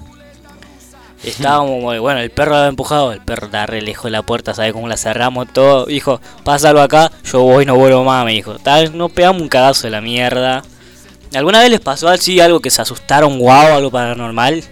Estábamos, 1.26 1.70
como, 1.70 2.00
bueno, 2.00 2.20
el 2.20 2.30
perro 2.30 2.56
había 2.56 2.68
empujado, 2.68 3.12
el 3.12 3.20
perro 3.20 3.46
está 3.46 3.66
re 3.66 3.82
lejos 3.82 4.04
de 4.04 4.10
la 4.10 4.22
puerta, 4.22 4.54
¿sabe 4.54 4.72
cómo 4.72 4.88
la 4.88 4.96
cerramos 4.96 5.52
todo? 5.52 5.86
Dijo, 5.86 6.20
pásalo 6.44 6.80
acá, 6.80 7.10
yo 7.24 7.42
voy, 7.42 7.66
no 7.66 7.74
vuelvo 7.74 8.04
más, 8.04 8.24
me 8.24 8.32
dijo. 8.32 8.58
Tal, 8.58 8.96
nos 8.96 9.10
pegamos 9.10 9.42
un 9.42 9.48
cagazo 9.48 9.86
de 9.86 9.90
la 9.90 10.00
mierda. 10.00 10.62
¿Alguna 11.34 11.60
vez 11.60 11.70
les 11.70 11.80
pasó 11.80 12.08
así 12.08 12.40
algo 12.40 12.60
que 12.60 12.70
se 12.70 12.80
asustaron, 12.80 13.38
guau, 13.38 13.74
algo 13.74 13.90
paranormal? 13.90 14.64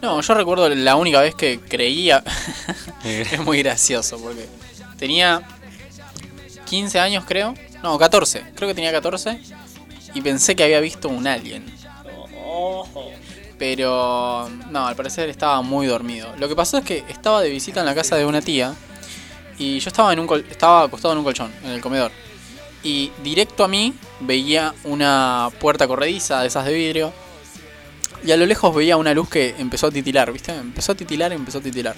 No, 0.00 0.20
yo 0.20 0.34
recuerdo 0.34 0.68
la 0.68 0.96
única 0.96 1.20
vez 1.20 1.34
que 1.34 1.60
creía. 1.60 2.24
es 3.04 3.40
muy 3.40 3.62
gracioso 3.62 4.18
porque 4.18 4.46
tenía 4.98 5.42
15 6.64 6.98
años, 6.98 7.24
creo. 7.26 7.54
No, 7.82 7.98
14. 7.98 8.44
Creo 8.54 8.68
que 8.68 8.74
tenía 8.74 8.92
14. 8.92 9.40
Y 10.14 10.20
pensé 10.22 10.56
que 10.56 10.64
había 10.64 10.80
visto 10.80 11.08
un 11.08 11.26
alien. 11.26 11.64
Pero 13.66 14.50
no, 14.70 14.86
al 14.86 14.94
parecer 14.94 15.30
estaba 15.30 15.62
muy 15.62 15.86
dormido. 15.86 16.28
Lo 16.36 16.50
que 16.50 16.54
pasó 16.54 16.76
es 16.76 16.84
que 16.84 17.02
estaba 17.08 17.40
de 17.40 17.48
visita 17.48 17.80
en 17.80 17.86
la 17.86 17.94
casa 17.94 18.14
de 18.14 18.26
una 18.26 18.42
tía. 18.42 18.74
Y 19.58 19.78
yo 19.78 19.88
estaba, 19.88 20.12
en 20.12 20.18
un 20.18 20.26
col- 20.26 20.44
estaba 20.50 20.82
acostado 20.82 21.12
en 21.12 21.18
un 21.18 21.24
colchón, 21.24 21.50
en 21.64 21.70
el 21.70 21.80
comedor. 21.80 22.12
Y 22.82 23.10
directo 23.22 23.64
a 23.64 23.68
mí 23.68 23.94
veía 24.20 24.74
una 24.84 25.48
puerta 25.60 25.88
corrediza 25.88 26.42
de 26.42 26.48
esas 26.48 26.66
de 26.66 26.74
vidrio. 26.74 27.10
Y 28.22 28.32
a 28.32 28.36
lo 28.36 28.44
lejos 28.44 28.74
veía 28.74 28.98
una 28.98 29.14
luz 29.14 29.30
que 29.30 29.54
empezó 29.58 29.86
a 29.86 29.90
titilar, 29.90 30.30
¿viste? 30.30 30.52
Empezó 30.52 30.92
a 30.92 30.94
titilar 30.94 31.32
y 31.32 31.36
empezó 31.36 31.56
a 31.56 31.62
titilar. 31.62 31.96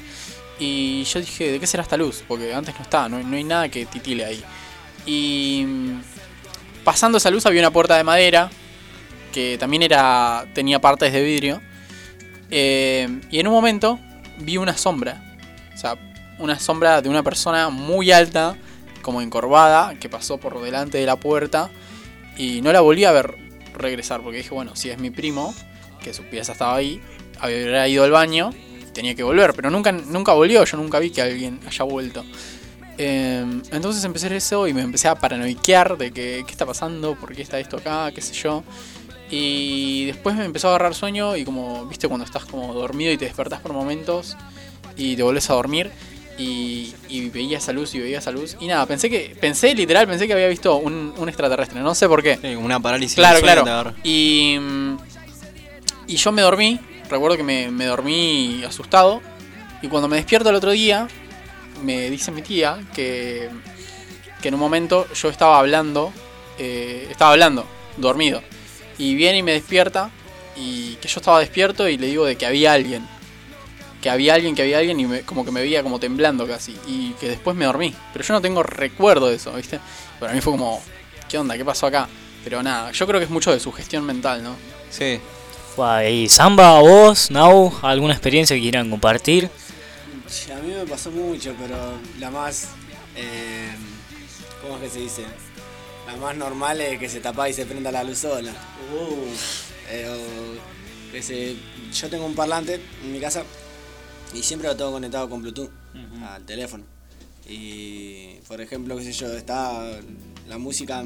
Y 0.61 1.03
yo 1.03 1.19
dije, 1.19 1.51
¿de 1.51 1.59
qué 1.59 1.67
será 1.67 1.83
esta 1.83 1.97
luz? 1.97 2.23
Porque 2.29 2.55
antes 2.55 2.77
no 2.77 2.83
estaba, 2.83 3.09
no, 3.09 3.19
no 3.21 3.37
hay 3.37 3.43
nada 3.45 3.69
que 3.69 3.87
titile 3.87 4.25
ahí. 4.25 4.45
Y 5.05 5.65
mm, 5.67 6.01
pasando 6.85 7.19
esa 7.19 7.31
luz 7.31 7.45
había 7.45 7.61
una 7.61 7.73
puerta 7.73 7.97
de 7.97 8.05
madera 8.05 8.51
que 9.37 9.59
también 9.59 9.83
era 9.83 10.47
tenía 10.55 10.81
partes 10.81 11.13
de 11.13 11.23
vidrio. 11.23 11.61
Eh, 12.51 13.21
y 13.31 13.39
en 13.39 13.47
un 13.47 13.53
momento 13.53 14.01
vi 14.39 14.57
una 14.57 14.79
sombra. 14.79 15.37
O 15.75 15.77
sea, 15.77 15.99
una 16.39 16.59
sombra 16.59 17.03
de 17.03 17.11
una 17.11 17.23
persona 17.23 17.69
muy 17.69 18.13
alta, 18.13 18.57
como 19.03 19.21
encorvada, 19.21 19.95
que 19.97 20.09
pasó 20.09 20.39
por 20.39 20.59
delante 20.63 20.97
de 20.97 21.05
la 21.05 21.17
puerta. 21.17 21.69
Y 22.39 22.63
no 22.63 22.73
la 22.73 22.81
volví 22.81 23.05
a 23.05 23.13
ver 23.13 23.37
regresar, 23.75 24.23
porque 24.23 24.39
dije, 24.39 24.55
bueno, 24.55 24.75
si 24.75 24.89
es 24.89 24.99
mi 24.99 25.11
primo, 25.11 25.55
que 26.03 26.15
su 26.15 26.23
pieza 26.23 26.53
estaba 26.53 26.75
ahí, 26.75 27.03
había 27.39 27.87
ido 27.89 28.05
al 28.05 28.13
baño, 28.13 28.55
tenía 28.95 29.15
que 29.15 29.23
volver, 29.23 29.53
pero 29.53 29.69
nunca, 29.69 29.93
nunca 29.93 30.33
volvió, 30.33 30.65
yo 30.65 30.79
nunca 30.79 30.99
vi 30.99 31.11
que 31.11 31.21
alguien 31.21 31.61
haya 31.67 31.85
vuelto. 31.85 32.25
Eh, 32.97 33.45
entonces 33.71 34.03
empecé 34.03 34.35
eso 34.35 34.67
y 34.67 34.73
me 34.73 34.81
empecé 34.81 35.09
a 35.09 35.15
paranoiquear 35.15 35.99
de 35.99 36.11
que 36.11 36.43
qué 36.47 36.53
está 36.53 36.65
pasando, 36.65 37.17
por 37.17 37.35
qué 37.35 37.43
está 37.43 37.59
esto 37.59 37.77
acá, 37.77 38.11
qué 38.15 38.23
sé 38.23 38.33
yo. 38.33 38.65
Y 39.31 40.05
después 40.07 40.37
me 40.37 40.45
empezó 40.45 40.69
a 40.69 40.71
agarrar 40.71 40.95
sueño 40.95 41.37
y 41.37 41.45
como, 41.45 41.85
viste, 41.87 42.07
cuando 42.09 42.25
estás 42.25 42.45
como 42.45 42.73
dormido 42.75 43.13
y 43.13 43.17
te 43.17 43.25
despertás 43.25 43.61
por 43.61 43.73
momentos 43.73 44.37
y 44.97 45.17
te 45.17 45.23
volvés 45.23 45.51
a 45.51 45.55
dormir 45.55 45.91
y, 46.39 46.95
y 47.09 47.29
veía 47.31 47.59
esa 47.59 47.73
luz 47.73 47.95
y 47.95 48.01
veía 48.01 48.19
esa 48.19 48.31
luz. 48.31 48.57
Y 48.61 48.67
nada, 48.67 48.87
pensé 48.87 49.11
que, 49.11 49.37
pensé 49.41 49.75
literal, 49.75 50.07
pensé 50.07 50.27
que 50.27 50.33
había 50.33 50.49
visto 50.49 50.77
un, 50.77 51.13
un 51.17 51.29
extraterrestre, 51.29 51.81
no 51.81 51.95
sé 51.95 52.09
por 52.09 52.23
qué. 52.23 52.57
una 52.57 52.81
parálisis. 52.81 53.17
Claro, 53.17 53.41
claro. 53.41 53.95
Y, 54.05 54.59
y 56.07 56.17
yo 56.17 56.33
me 56.33 56.43
dormí, 56.43 56.79
recuerdo 57.09 57.37
que 57.37 57.43
me, 57.43 57.71
me 57.71 57.87
dormí 57.87 58.63
asustado. 58.65 59.21
Y 59.83 59.89
cuando 59.89 60.09
me 60.09 60.17
despierto 60.17 60.49
el 60.51 60.57
otro 60.57 60.71
día, 60.71 61.07
me 61.83 62.11
dice 62.11 62.31
mi 62.31 62.43
tía 62.43 62.79
que, 62.95 63.51
que 64.41 64.49
en 64.49 64.55
un 64.55 64.61
momento 64.61 65.07
yo 65.15 65.29
estaba 65.29 65.59
hablando, 65.59 66.13
eh, 66.59 67.09
estaba 67.11 67.33
hablando, 67.33 67.67
dormido. 67.97 68.43
Y 68.99 69.15
viene 69.15 69.39
y 69.39 69.43
me 69.43 69.53
despierta 69.53 70.11
y 70.57 70.95
que 70.97 71.09
yo 71.09 71.21
estaba 71.21 71.41
despierto 71.41 71.89
y 71.89 71.99
le 71.99 72.07
digo 72.07 72.25
de 72.25 72.37
que 72.37 72.47
había 72.47 72.73
alguien. 72.73 73.07
Que 74.01 74.11
había 74.11 74.35
alguien, 74.35 74.55
que 74.55 74.63
había 74.63 74.79
alguien 74.79 74.99
y 75.01 75.07
me- 75.07 75.23
como 75.23 75.45
que 75.45 75.51
me 75.51 75.61
veía 75.61 75.83
como 75.83 75.99
temblando 75.99 76.47
casi. 76.47 76.77
Y 76.87 77.11
que 77.21 77.29
después 77.29 77.57
me 77.57 77.65
dormí. 77.65 77.95
Pero 78.13 78.25
yo 78.25 78.35
no 78.35 78.41
tengo 78.41 78.63
recuerdo 78.63 79.29
de 79.29 79.37
eso, 79.37 79.53
¿viste? 79.53 79.81
Para 80.21 80.33
mí 80.33 80.41
fue 80.41 80.53
como, 80.53 80.83
¿qué 81.29 81.39
onda? 81.39 81.57
¿Qué 81.57 81.65
pasó 81.65 81.87
acá? 81.87 82.09
Pero 82.45 82.63
nada, 82.63 82.93
yo 82.93 83.07
creo 83.07 83.19
que 83.21 83.25
es 83.25 83.31
mucho 83.31 83.53
de 83.53 83.59
su 83.61 83.73
gestión 83.73 84.05
mental, 84.05 84.43
¿no? 84.43 84.55
Sí. 84.91 85.19
Y 86.09 86.29
Samba, 86.29 86.81
vos, 86.81 87.31
Nau, 87.31 87.71
¿alguna 87.83 88.15
experiencia 88.15 88.57
que 88.57 88.63
quieran 88.63 88.89
compartir? 88.89 89.51
Sí, 90.27 90.51
A 90.51 90.57
mí 90.57 90.73
me 90.73 90.87
pasó 90.87 91.11
mucho, 91.11 91.55
pero 91.61 91.77
la 92.19 92.31
más. 92.31 92.69
eh, 93.15 93.69
¿Cómo 94.63 94.77
es 94.77 94.83
que 94.85 94.89
se 94.91 94.99
dice? 95.01 95.25
La 96.07 96.17
más 96.17 96.37
normal 96.37 96.81
es 96.81 96.99
que 96.99 97.09
se 97.09 97.21
tapa 97.21 97.49
y 97.49 97.53
se 97.53 97.67
prenda 97.67 97.91
la 97.91 98.05
luz 98.05 98.19
sola. 98.19 98.53
Que 101.13 101.23
se, 101.23 101.57
yo 101.93 102.11
tengo 102.11 102.27
un 102.27 102.35
parlante 102.35 102.81
en 103.03 103.13
mi 103.13 103.21
casa 103.21 103.45
y 104.35 104.43
siempre 104.43 104.69
lo 104.69 104.77
tengo 104.77 104.93
conectado 104.93 105.29
con 105.29 105.41
Bluetooth 105.43 105.71
al 106.29 106.45
teléfono. 106.45 106.85
Y 107.49 108.35
por 108.49 108.61
ejemplo, 108.61 108.97
qué 108.97 109.05
sé 109.05 109.13
yo, 109.13 109.33
está 109.33 109.89
la 110.49 110.59
música 110.59 111.05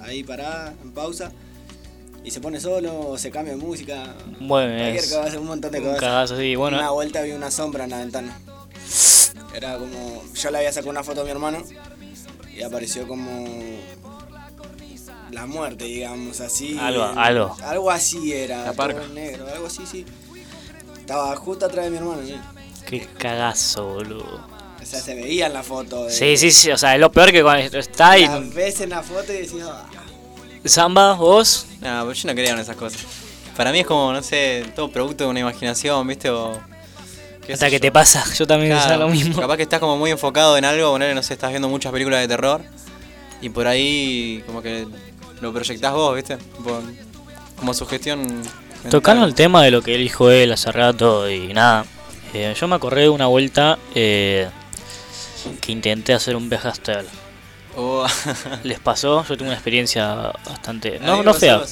ahí 0.00 0.22
parada, 0.22 0.74
en 0.82 0.92
pausa, 0.92 1.32
y 2.24 2.30
se 2.30 2.40
pone 2.40 2.60
solo 2.60 3.08
o 3.10 3.18
se 3.18 3.30
cambia 3.30 3.54
de 3.54 3.58
música. 3.62 4.14
Bueno, 4.40 4.76
Cualquier 4.78 5.04
cosa, 5.10 5.40
un 5.40 5.46
montón 5.46 5.72
de 5.72 5.78
un 5.80 5.84
cosas. 5.86 6.00
cagazo, 6.00 6.36
sí, 6.38 6.54
bueno. 6.54 6.78
Una 6.78 6.90
vuelta 6.90 7.22
vi 7.22 7.32
una 7.32 7.50
sombra 7.50 7.84
en 7.84 7.90
la 7.90 7.98
ventana. 7.98 8.38
Era 9.54 9.78
como. 9.78 10.22
Yo 10.34 10.50
le 10.50 10.58
había 10.58 10.72
sacado 10.72 10.90
una 10.90 11.02
foto 11.02 11.22
a 11.22 11.24
mi 11.24 11.30
hermano 11.30 11.58
y 12.56 12.62
apareció 12.62 13.06
como. 13.06 13.44
La 15.30 15.44
muerte, 15.46 15.84
digamos, 15.84 16.40
así. 16.40 16.78
Algo- 16.78 17.10
en- 17.12 17.18
algo. 17.18 17.56
Algo 17.64 17.90
así 17.90 18.32
era. 18.32 18.64
La 18.64 18.72
parca. 18.72 19.06
negro, 19.08 19.46
algo 19.52 19.66
así, 19.66 19.84
sí. 19.86 20.04
Estaba 20.98 21.34
justo 21.36 21.66
atrás 21.66 21.84
de 21.86 21.90
mi 21.90 21.96
hermano, 21.98 22.22
¿sí? 22.24 22.36
Qué 22.86 23.06
cagazo, 23.18 23.86
boludo. 23.94 24.46
O 24.80 24.84
sea, 24.86 25.00
se 25.00 25.14
veía 25.16 25.46
en 25.48 25.52
la 25.52 25.62
foto. 25.64 26.04
de- 26.04 26.12
Sí, 26.12 26.36
sí, 26.36 26.52
sí, 26.52 26.70
o 26.70 26.78
sea, 26.78 26.94
es 26.94 27.00
lo 27.00 27.10
peor 27.10 27.32
que 27.32 27.42
cuando 27.42 27.76
está 27.78 28.12
ahí. 28.12 28.26
La 28.26 28.38
ves 28.38 28.80
en 28.80 28.90
la 28.90 29.02
foto 29.02 29.32
y 29.32 29.36
decís, 29.38 29.62
"Ah". 29.64 29.84
Samba, 30.64 31.14
vos. 31.14 31.66
No, 31.80 32.02
pero 32.02 32.12
yo 32.12 32.28
no 32.28 32.34
creo 32.34 32.54
en 32.54 32.60
esas 32.60 32.76
cosas. 32.76 33.00
Para 33.56 33.72
mí 33.72 33.80
es 33.80 33.86
como, 33.86 34.12
no 34.12 34.22
sé, 34.22 34.64
todo 34.76 34.90
producto 34.90 35.24
de 35.24 35.30
una 35.30 35.40
imaginación, 35.40 36.06
¿viste? 36.06 36.30
O. 36.30 36.52
Hasta 37.52 37.66
que 37.66 37.76
yo. 37.76 37.80
te 37.80 37.92
pasa, 37.92 38.24
yo 38.34 38.46
también 38.46 38.72
Claro, 38.72 38.82
pensaba 38.88 39.04
lo 39.04 39.10
mismo. 39.10 39.40
Capaz 39.40 39.56
que 39.56 39.62
estás 39.64 39.80
como 39.80 39.96
muy 39.96 40.10
enfocado 40.10 40.56
en 40.56 40.64
algo, 40.64 40.92
ponele, 40.92 41.14
no 41.14 41.22
sé, 41.22 41.34
estás 41.34 41.50
viendo 41.50 41.68
muchas 41.68 41.92
películas 41.92 42.20
de 42.20 42.28
terror 42.28 42.60
y 43.40 43.48
por 43.50 43.66
ahí 43.66 44.42
como 44.46 44.62
que 44.62 44.86
lo 45.40 45.52
proyectás 45.52 45.92
vos, 45.92 46.14
¿viste? 46.14 46.38
Como 47.58 47.74
sugestión. 47.74 48.42
Tocando 48.90 49.24
el 49.26 49.34
tema 49.34 49.62
de 49.62 49.70
lo 49.70 49.82
que 49.82 49.94
él 49.94 50.02
dijo 50.02 50.30
él 50.30 50.52
hace 50.52 50.70
rato 50.72 51.28
y 51.28 51.52
nada. 51.52 51.84
eh, 52.34 52.54
yo 52.58 52.68
me 52.68 52.76
acordé 52.76 53.02
de 53.02 53.08
una 53.08 53.26
vuelta 53.26 53.78
eh, 53.94 54.48
que 55.60 55.72
intenté 55.72 56.14
hacer 56.14 56.36
un 56.36 56.48
viaje 56.48 56.68
astral. 56.68 57.06
Oh. 57.76 58.06
¿Les 58.62 58.80
pasó? 58.80 59.24
Yo 59.26 59.36
tuve 59.36 59.48
una 59.48 59.54
experiencia 59.54 60.32
bastante. 60.48 60.98
No, 60.98 61.22
no 61.22 61.34
fea. 61.34 61.62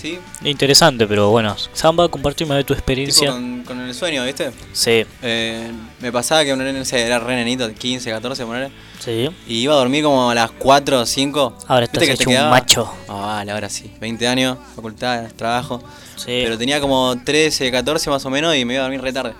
Interesante, 0.44 1.06
pero 1.06 1.30
bueno. 1.30 1.56
Samba, 1.72 2.08
compartime 2.08 2.54
de 2.56 2.64
tu 2.64 2.74
experiencia. 2.74 3.30
con, 3.30 3.62
con 3.64 3.80
el 3.80 3.94
sueño, 3.94 4.24
¿viste? 4.24 4.50
Sí. 4.72 5.04
Eh, 5.22 5.70
me 6.00 6.12
pasaba 6.12 6.44
que 6.44 6.54
no 6.54 6.84
sé, 6.84 7.00
era 7.00 7.18
re 7.18 7.36
nenito, 7.36 7.72
15, 7.72 8.10
14, 8.10 8.44
poner. 8.44 8.70
Sí. 8.98 9.30
Y 9.48 9.60
iba 9.60 9.72
a 9.72 9.76
dormir 9.76 10.04
como 10.04 10.30
a 10.30 10.34
las 10.34 10.50
4 10.50 11.00
o 11.00 11.06
5. 11.06 11.58
Ahora 11.68 11.86
estás 11.86 12.02
hecho 12.02 12.28
un 12.28 12.50
macho. 12.50 12.92
Ah, 13.08 13.36
vale, 13.36 13.52
ahora 13.52 13.70
sí. 13.70 13.90
20 14.00 14.28
años, 14.28 14.58
facultad, 14.76 15.32
trabajo. 15.36 15.82
Sí. 16.16 16.42
Pero 16.44 16.58
tenía 16.58 16.80
como 16.80 17.16
13, 17.24 17.70
14 17.70 18.10
más 18.10 18.24
o 18.26 18.30
menos 18.30 18.54
y 18.54 18.64
me 18.64 18.74
iba 18.74 18.82
a 18.82 18.84
dormir 18.84 19.00
re 19.00 19.12
tarde. 19.12 19.34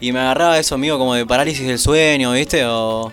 Y 0.00 0.12
me 0.12 0.20
agarraba 0.20 0.58
eso, 0.58 0.74
amigo, 0.74 0.98
como 0.98 1.14
de 1.14 1.26
parálisis 1.26 1.66
del 1.66 1.78
sueño, 1.78 2.32
¿viste? 2.32 2.64
O... 2.66 3.12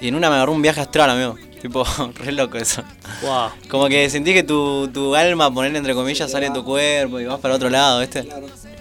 Y 0.00 0.08
en 0.08 0.14
una 0.14 0.28
me 0.28 0.36
agarró 0.36 0.52
un 0.52 0.62
viaje 0.62 0.80
astral, 0.80 1.10
amigo. 1.10 1.36
Tipo, 1.64 1.82
re 2.16 2.32
loco 2.32 2.58
eso. 2.58 2.82
Wow. 3.22 3.48
Como 3.70 3.88
que 3.88 4.10
sentí 4.10 4.34
que 4.34 4.42
tu, 4.42 4.86
tu 4.92 5.14
alma, 5.16 5.50
ponerle 5.50 5.78
entre 5.78 5.94
comillas, 5.94 6.30
sale 6.30 6.48
de 6.50 6.52
tu 6.54 6.62
cuerpo 6.62 7.20
y 7.20 7.24
vas 7.24 7.40
para 7.40 7.54
otro 7.54 7.70
lado, 7.70 8.00
¿viste? 8.00 8.28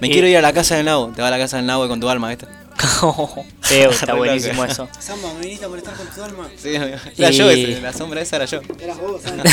Me 0.01 0.09
Y- 0.09 0.11
quiero 0.11 0.27
ir 0.27 0.35
a 0.35 0.41
la 0.41 0.51
casa 0.51 0.75
del 0.75 0.83
Nau. 0.83 1.13
Te 1.13 1.21
vas 1.21 1.29
a 1.29 1.31
la 1.31 1.37
casa 1.41 1.55
del 1.55 1.65
Nau 1.65 1.87
con 1.87 2.01
tu 2.01 2.09
alma, 2.09 2.27
¿viste? 2.27 2.45
Feo, 3.61 3.89
está 3.89 4.13
buenísimo 4.17 4.65
eso. 4.65 4.89
Samba, 4.99 5.33
¿me 5.35 5.39
viniste 5.45 5.63
a 5.63 5.69
molestar 5.69 5.93
con 5.95 6.07
tu 6.07 6.23
alma? 6.23 6.49
Sí, 6.61 6.75
amigo. 6.75 6.97
Era 7.17 7.29
Y- 7.31 7.37
yo 7.37 7.49
ese, 7.49 7.79
la 7.81 7.93
sombra 7.93 8.19
esa 8.19 8.35
era 8.35 8.45
yo. 8.45 8.59
Eras 8.77 8.97
vos, 8.99 9.21
Samba. 9.21 9.43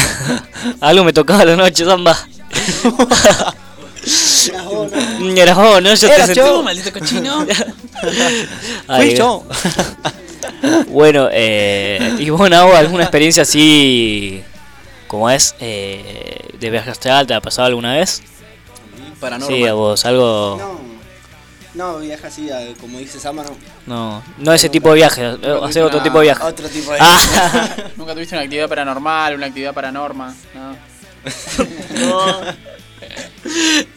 Algo 0.81 1.05
me 1.05 1.13
tocaba 1.13 1.43
a 1.43 1.45
la 1.45 1.55
noche, 1.55 1.85
Samba. 1.85 2.19
Eras 4.49 4.65
vos, 4.65 4.91
¿no? 5.21 5.41
Eras 5.41 5.57
vos, 5.57 5.83
¿no? 5.83 5.95
Yo 5.95 6.09
Era 6.09 6.27
te 6.27 6.35
yo, 6.35 6.47
sentí. 6.47 6.63
maldito 6.65 6.93
cochino. 6.99 7.47
Ay, 8.89 9.07
Fui 9.11 9.17
yo. 9.17 9.45
Bueno, 10.89 11.29
eh, 11.33 12.17
y 12.19 12.29
bueno, 12.31 12.57
¿hago 12.57 12.75
alguna 12.75 13.05
experiencia 13.05 13.43
así 13.45 14.43
como 15.07 15.31
es 15.31 15.55
eh, 15.61 16.49
de 16.59 16.71
viaje 16.71 16.91
astral? 16.91 17.27
¿Te 17.27 17.35
ha 17.35 17.41
pasado 17.41 17.67
alguna 17.67 17.95
vez? 17.97 18.23
Paranormal. 19.21 19.57
Sí, 19.59 19.67
a 19.67 19.73
vos, 19.75 20.05
algo... 20.05 20.81
No, 21.75 21.99
viaja 22.01 22.27
así, 22.29 22.51
a- 22.51 22.75
como 22.81 22.99
dice 22.99 23.21
Sama, 23.21 23.45
no. 23.45 23.51
No, 23.87 24.23
no 24.39 24.53
ese 24.53 24.69
tipo 24.69 24.89
de 24.91 24.97
viaje, 24.97 25.23
eh, 25.25 25.59
hacer 25.63 25.83
otro 25.85 26.03
tipo 26.03 26.19
de 26.19 26.25
viaje. 26.25 26.43
Otro 26.43 26.69
tipo 26.69 26.91
de 26.93 26.99
Ah. 27.01 27.77
Nunca 27.97 28.13
tuviste 28.13 28.35
una 28.35 28.43
actividad 28.43 28.69
paranormal, 28.69 29.37
una 29.37 29.47
actividad 29.47 29.73
paranorma. 29.73 30.35
No. 30.55 30.77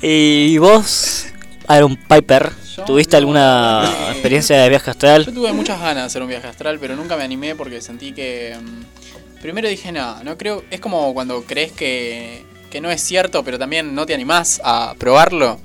¿Y 0.01 0.57
vos, 0.57 1.25
Aaron 1.67 1.95
Piper, 1.97 2.51
tuviste 2.85 3.15
alguna 3.17 3.83
experiencia 4.11 4.57
de 4.57 4.69
viaje 4.69 4.89
astral? 4.91 5.25
Yo 5.25 5.33
tuve 5.33 5.53
muchas 5.53 5.79
ganas 5.79 5.95
de 5.95 6.01
hacer 6.07 6.21
un 6.21 6.29
viaje 6.29 6.47
astral, 6.47 6.79
pero 6.79 6.95
nunca 6.95 7.15
me 7.17 7.23
animé 7.23 7.55
porque 7.55 7.81
sentí 7.81 8.13
que. 8.13 8.55
mm, 8.61 9.41
Primero 9.41 9.67
dije, 9.67 9.91
no, 9.91 10.23
no 10.23 10.37
creo. 10.37 10.63
Es 10.71 10.79
como 10.79 11.13
cuando 11.13 11.43
crees 11.43 11.73
que, 11.73 12.45
que 12.71 12.79
no 12.79 12.89
es 12.89 13.01
cierto, 13.01 13.43
pero 13.43 13.59
también 13.59 13.93
no 13.93 14.05
te 14.05 14.13
animás 14.13 14.61
a 14.63 14.95
probarlo. 14.97 15.59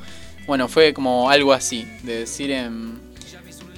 Bueno, 0.49 0.67
fue 0.67 0.93
como 0.93 1.31
algo 1.31 1.53
así, 1.53 1.87
de 2.03 2.21
decir, 2.21 2.51
em, 2.51 2.99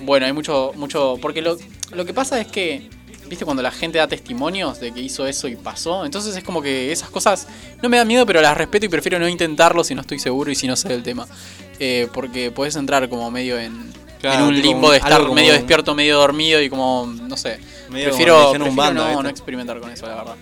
bueno, 0.01 0.25
hay 0.25 0.33
mucho, 0.33 0.73
mucho. 0.77 1.19
Porque 1.21 1.43
lo, 1.43 1.59
lo 1.93 2.07
que 2.07 2.15
pasa 2.15 2.41
es 2.41 2.47
que, 2.47 2.89
viste, 3.31 3.45
cuando 3.45 3.63
la 3.63 3.71
gente 3.71 3.99
da 3.99 4.09
testimonios 4.09 4.81
de 4.81 4.93
que 4.93 5.01
hizo 5.01 5.27
eso 5.27 5.49
y 5.49 5.55
pasó, 5.55 6.05
entonces 6.05 6.37
es 6.37 6.43
como 6.43 6.61
que 6.61 6.93
esas 6.93 7.09
cosas 7.09 7.47
no 7.81 7.89
me 7.89 7.97
dan 7.97 8.07
miedo, 8.07 8.27
pero 8.27 8.43
las 8.43 8.57
respeto 8.57 8.87
y 8.87 8.89
prefiero 8.89 9.19
no 9.19 9.29
intentarlo 9.29 9.85
si 9.85 9.95
no 9.95 10.01
estoy 10.03 10.19
seguro 10.19 10.51
y 10.51 10.57
si 10.57 10.67
no 10.67 10.77
sé 10.77 10.89
del 10.89 11.03
tema. 11.03 11.27
Eh, 11.79 12.09
porque 12.13 12.51
puedes 12.51 12.77
entrar 12.77 13.09
como 13.09 13.31
medio 13.31 13.59
en, 13.59 13.91
Claro, 14.21 14.41
en 14.41 14.49
un 14.49 14.61
limbo 14.61 14.91
de 14.91 14.99
estar 14.99 15.31
medio 15.31 15.53
despierto, 15.53 15.95
medio 15.95 16.19
dormido 16.19 16.61
y 16.61 16.69
como, 16.69 17.07
no 17.07 17.37
sé. 17.37 17.59
Medio 17.89 18.09
prefiero 18.09 18.51
prefiero 18.51 18.71
umbanda, 18.71 19.23
no, 19.23 19.29
experimentar 19.29 19.81
con 19.81 19.91
eso, 19.91 20.07
la 20.07 20.17
verdad. 20.17 20.35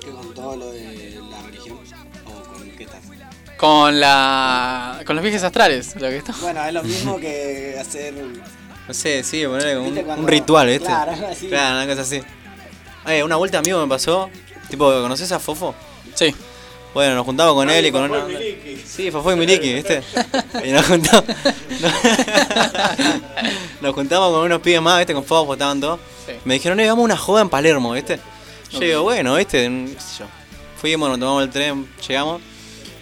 ¿Qué 0.00 0.10
con 0.10 0.34
todo 0.34 0.56
lo 0.56 0.72
de 0.72 1.20
la 1.30 1.42
religión? 1.42 1.78
¿O 2.26 2.52
con 2.52 2.70
qué 2.70 2.84
estás? 2.84 3.02
Con 3.58 4.00
la 4.00 5.02
con 5.06 5.14
los 5.14 5.22
viajes 5.22 5.42
astrales, 5.42 5.94
lo 5.94 6.08
que 6.08 6.16
está. 6.16 6.34
Bueno, 6.40 6.64
es 6.64 6.72
lo 6.72 6.82
mismo 6.82 7.16
que 7.20 7.76
hacer. 7.78 8.14
No 8.88 8.94
sé, 8.94 9.22
sí, 9.22 9.44
ponerle 9.44 9.74
como 9.74 9.88
un, 9.88 9.94
¿Viste 9.94 10.04
cuando- 10.06 10.22
un 10.22 10.28
ritual, 10.28 10.66
¿viste? 10.68 10.84
Claro, 10.86 11.12
algo 11.12 11.26
así. 11.28 11.48
Claro, 11.48 11.76
una 11.76 11.86
cosa 11.86 12.00
así. 12.02 12.22
Una 13.24 13.36
vuelta 13.36 13.58
amigo 13.58 13.80
me 13.80 13.88
pasó. 13.88 14.30
Tipo, 14.70 14.86
¿conoces 15.02 15.30
a 15.32 15.38
Fofo? 15.38 15.74
Sí. 16.14 16.34
Bueno, 16.94 17.14
nos 17.14 17.24
juntamos 17.26 17.54
con 17.54 17.68
él 17.70 17.86
y 17.86 17.92
con 17.92 18.10
una. 18.10 18.24
Sí, 18.86 19.10
Fofo 19.10 19.32
y 19.32 19.36
Miliki, 19.36 19.74
¿viste? 19.74 20.02
Y 20.64 20.70
nos 20.72 20.86
juntamos. 20.86 21.24
nos 23.80 23.94
juntamos 23.94 24.32
con 24.32 24.44
unos 24.44 24.60
pibes 24.60 24.82
más, 24.82 24.98
¿viste? 24.98 25.14
Con 25.14 25.24
Fofo, 25.24 25.52
estaban 25.52 25.80
todos. 25.80 26.00
Me 26.44 26.54
dijeron, 26.54 26.78
eh, 26.80 26.88
vamos 26.88 27.02
a 27.02 27.04
una 27.04 27.16
joda 27.16 27.42
en 27.42 27.48
Palermo, 27.48 27.92
¿viste? 27.92 28.18
Yo 28.70 28.80
digo, 28.80 29.02
bueno, 29.02 29.34
¿viste? 29.36 29.62
qué 29.62 30.00
sé 30.00 30.18
yo. 30.20 30.26
Fuimos, 30.80 31.08
nos 31.08 31.18
tomamos 31.18 31.42
el 31.42 31.50
tren, 31.50 31.88
llegamos. 32.06 32.40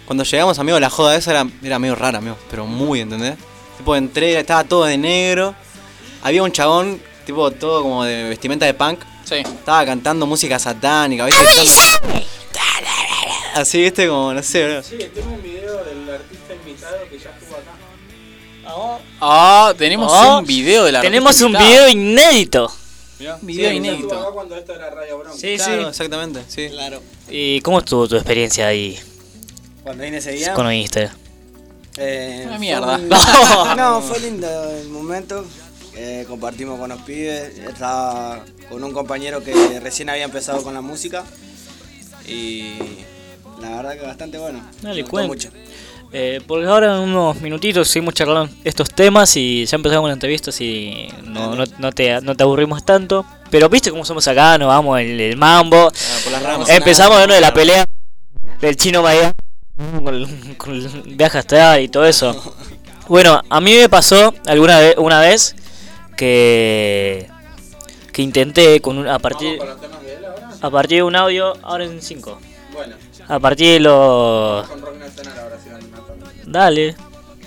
Cuando 0.05 0.23
llegamos, 0.23 0.57
amigo, 0.59 0.79
la 0.79 0.89
joda 0.89 1.15
esa 1.15 1.31
era, 1.31 1.47
era 1.61 1.79
medio 1.79 1.95
rara, 1.95 2.19
amigo, 2.19 2.37
pero 2.49 2.65
muy, 2.65 3.01
¿entendés? 3.01 3.35
Tipo, 3.77 3.95
entré, 3.95 4.39
estaba 4.39 4.63
todo 4.63 4.85
de 4.85 4.97
negro. 4.97 5.53
Había 6.21 6.43
un 6.43 6.51
chabón, 6.51 6.99
tipo, 7.25 7.51
todo 7.51 7.83
como 7.83 8.03
de 8.03 8.23
vestimenta 8.29 8.65
de 8.65 8.73
punk. 8.73 8.99
Sí. 9.25 9.35
Estaba 9.35 9.85
cantando 9.85 10.25
música 10.25 10.57
satánica, 10.59 11.25
¿viste? 11.25 11.41
Así, 13.55 13.81
¿viste? 13.81 14.07
Como, 14.07 14.33
no 14.33 14.43
sé, 14.43 14.65
bro. 14.67 14.83
Sí, 14.83 14.97
tengo 15.13 15.31
un 15.33 15.41
video 15.41 15.83
del 15.83 16.09
artista 16.13 16.53
invitado 16.53 16.97
que 17.09 17.17
ya 17.17 17.29
estuvo 17.31 17.55
acá. 17.57 18.99
Ah, 19.19 19.73
tenemos 19.77 20.11
Oh, 20.13 20.39
un 20.39 20.45
video 20.45 20.83
de 20.83 20.91
la 20.91 21.01
Tenemos 21.01 21.39
un 21.41 21.53
video 21.53 21.87
inédito. 21.89 22.71
Video 23.41 23.69
Sí, 23.71 23.75
inédito. 23.77 24.07
estuvo 24.07 24.21
acá 24.21 24.31
cuando 24.31 24.55
esto 24.57 24.75
era 24.75 24.89
Radio 24.91 25.17
Bronx. 25.19 25.39
Sí, 25.39 25.55
Claro, 25.55 25.83
sí. 25.83 25.89
exactamente, 25.89 26.41
sí. 26.47 26.69
Claro. 26.69 27.01
¿Y 27.29 27.61
cómo 27.61 27.79
estuvo 27.79 28.07
tu 28.07 28.15
experiencia 28.15 28.67
ahí 28.67 28.99
Cuando 29.83 30.03
vine 30.03 30.17
ese 30.17 30.31
día. 30.33 30.53
con 30.53 30.67
oíste? 30.67 31.09
Eh, 31.97 32.43
Una 32.47 32.59
mierda. 32.59 32.97
un- 32.97 33.09
no, 33.77 34.01
fue 34.01 34.19
lindo 34.19 34.47
el 34.69 34.89
momento. 34.89 35.43
Eh, 35.99 36.25
compartimos 36.27 36.79
con 36.79 36.89
los 36.89 37.01
pibes. 37.01 37.57
Estaba 37.57 38.43
con 38.69 38.83
un 38.83 38.93
compañero 38.93 39.43
que 39.43 39.79
recién 39.79 40.09
había 40.09 40.25
empezado 40.25 40.61
con 40.61 40.73
la 40.73 40.81
música. 40.81 41.23
Y 42.27 42.73
la 43.59 43.77
verdad 43.77 43.97
que 43.97 44.05
bastante 44.05 44.37
bueno. 44.37 44.61
Dale, 44.81 45.03
Me 45.03 45.09
gustó 45.09 45.27
mucho. 45.27 45.49
Eh, 46.13 46.39
porque 46.47 46.67
ahora 46.67 46.95
en 46.95 47.09
unos 47.09 47.41
minutitos 47.41 47.89
seguimos 47.89 48.13
charlando 48.13 48.53
estos 48.63 48.89
temas 48.89 49.35
y 49.35 49.65
ya 49.65 49.75
empezamos 49.75 50.03
con 50.03 50.09
la 50.09 50.13
entrevista 50.13 50.51
y 50.63 51.09
no, 51.25 51.53
no, 51.53 51.65
no 51.79 51.91
te, 51.91 52.21
no 52.21 52.35
te 52.35 52.43
aburrimos 52.43 52.85
tanto. 52.85 53.25
Pero 53.49 53.67
viste 53.67 53.89
cómo 53.89 54.05
somos 54.05 54.27
acá, 54.27 54.57
nos 54.57 54.67
vamos 54.67 54.99
el, 54.99 55.19
el 55.19 55.35
mambo. 55.35 55.87
Ah, 55.87 56.19
por 56.23 56.31
las 56.31 56.43
ramas. 56.43 56.69
Empezamos 56.69 57.27
de 57.27 57.41
la 57.41 57.53
pelea 57.53 57.85
del 58.61 58.75
chino 58.75 59.01
Maya 59.01 59.33
con 60.03 60.15
el, 60.15 60.57
con 60.57 60.75
el 60.75 61.15
viaje 61.15 61.39
astral 61.39 61.81
y 61.81 61.87
todo 61.87 62.05
eso. 62.05 62.53
Bueno, 63.07 63.41
a 63.49 63.61
mí 63.61 63.73
me 63.73 63.87
pasó 63.87 64.33
alguna 64.47 64.79
vez, 64.79 64.95
una 64.97 65.21
vez 65.21 65.55
que 66.17 67.27
que 68.11 68.21
intenté 68.21 68.81
con 68.81 68.97
un, 68.97 69.07
a 69.07 69.19
partir 69.19 69.57
¿Con 69.59 69.67
los 69.69 69.79
temas 69.79 70.01
de 70.01 70.17
a 70.59 70.69
partir 70.71 70.97
de 70.97 71.03
un 71.03 71.15
audio 71.15 71.53
ahora 71.63 71.85
en 71.85 72.01
5. 72.01 72.39
Bueno, 72.73 72.95
A 73.27 73.39
partir 73.39 73.73
de 73.73 73.79
los 73.79 74.67
con 74.67 74.81
rock 74.81 74.97
nacional 74.97 75.39
ahora 75.39 75.57
sí 75.63 75.69
van. 75.69 76.51
Dale. 76.51 76.95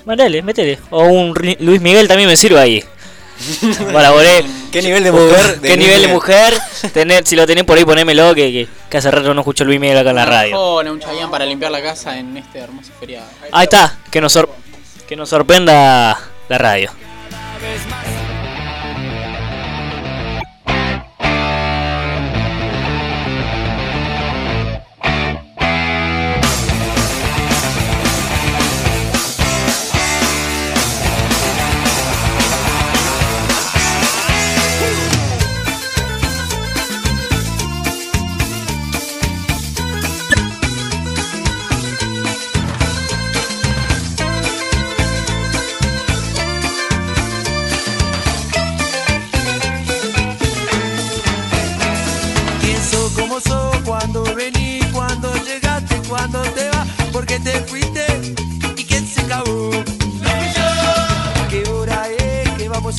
Dale, 0.07 0.43
métele. 0.43 0.79
O 0.91 1.03
un 1.05 1.35
Luis 1.61 1.81
Miguel 1.81 2.09
también 2.09 2.29
me 2.29 2.37
sirve 2.37 2.59
ahí. 2.59 2.85
Para 3.93 4.13
poner. 4.13 4.45
¿Qué 4.73 4.83
nivel 4.83 5.03
de 5.05 5.13
mujer? 5.13 5.61
¿Qué 5.61 5.77
nivel 5.77 6.03
de 6.03 6.09
mujer? 6.09 6.55
Tener, 6.93 7.27
si 7.27 7.35
lo 7.37 7.47
tenés 7.47 7.65
por 7.65 7.77
ahí, 7.79 7.85
ponémelo. 7.85 8.35
Que, 8.35 8.53
que, 8.53 8.69
que 8.89 8.97
hace 8.99 9.11
rato 9.11 9.33
no 9.35 9.41
escucho 9.41 9.65
Luis 9.65 9.81
Miguel 9.81 9.99
acá 9.99 10.11
en 10.11 10.17
la 10.17 10.27
radio. 10.27 10.55
Arjona, 10.55 10.93
un 10.93 11.01
Chayanne 11.01 11.31
para 11.31 11.45
limpiar 11.47 11.71
la 11.73 11.83
casa 11.83 12.19
en 12.19 12.37
este 12.37 12.59
hermoso 12.61 12.91
feriado. 12.99 13.27
Ahí 13.53 13.65
está. 13.65 13.99
Que 14.11 14.21
nos, 14.21 14.33
sor- 14.33 14.51
que 15.09 15.17
nos 15.17 15.29
sorprenda 15.29 16.19
la 16.49 16.59
radio. 16.59 16.91
¿Quién 17.61 18.20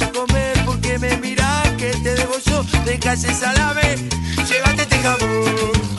comer? 0.09 0.57
Porque 0.65 0.97
me 0.99 1.17
mirás 1.17 1.69
que 1.77 1.91
te 1.91 2.15
debo 2.15 2.37
yo, 2.45 2.63
deja 2.85 3.13
ese 3.13 3.33
salame, 3.33 3.95
llévate 4.47 4.83
este 4.83 4.97
jamón. 4.99 5.90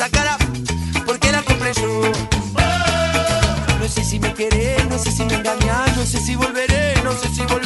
Esa 0.00 0.08
cara? 0.08 0.38
¿Por 1.04 1.18
qué 1.18 1.30
la 1.30 1.42
compré 1.42 1.74
yo? 1.74 2.00
No 3.78 3.86
sé 3.86 4.02
si 4.02 4.18
me 4.18 4.32
querés, 4.32 4.86
no 4.88 4.98
sé 4.98 5.12
si 5.12 5.24
me 5.26 5.34
engañás, 5.34 5.94
no 5.94 6.06
sé 6.06 6.18
si 6.18 6.36
volveré, 6.36 6.94
no 7.04 7.12
sé 7.12 7.28
si 7.28 7.42
volverá. 7.42 7.59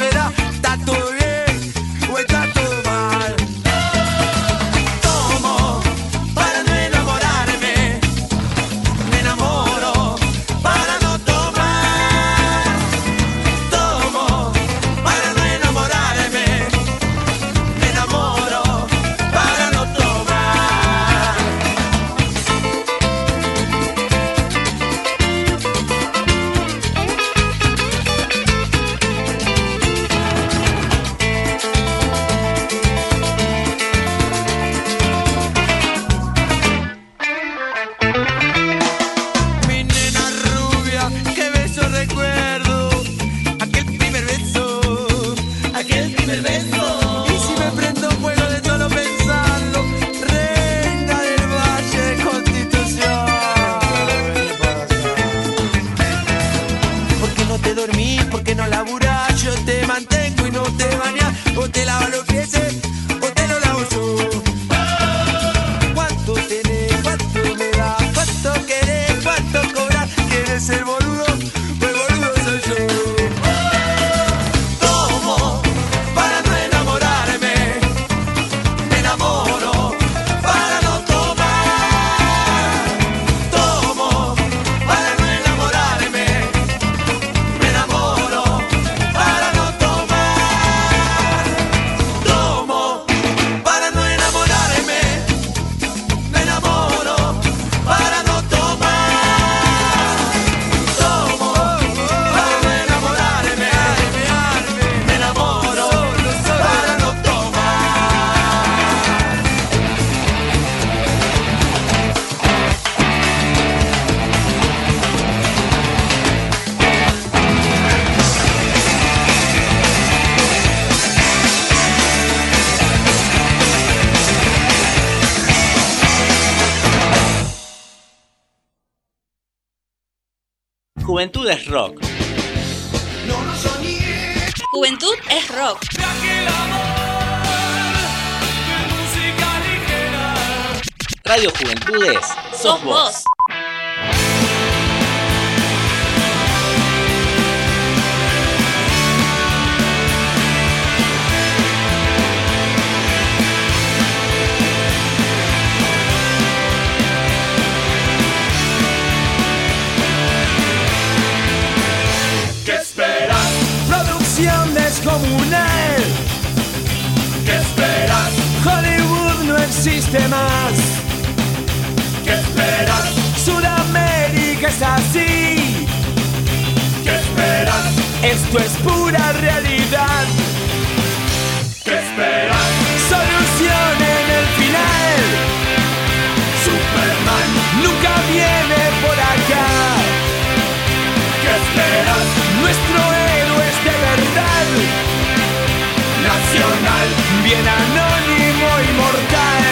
Bien 196.55 197.67
anónimo 197.67 198.69
y 198.81 198.93
mortal. 198.95 199.65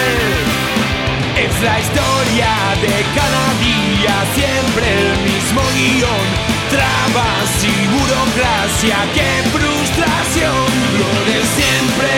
Es 1.37 1.63
la 1.63 1.79
historia 1.79 2.51
de 2.83 2.97
cada 3.15 3.45
día, 3.63 4.15
siempre 4.35 4.85
el 4.91 5.11
mismo 5.23 5.63
guion. 5.77 6.27
Trabas 6.71 7.51
y 7.63 7.87
burocracia, 7.87 8.97
qué 9.15 9.31
frustración. 9.51 10.67
Lo 10.99 11.11
de 11.31 11.39
siempre, 11.57 12.15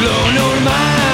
lo 0.00 0.16
normal, 0.32 1.11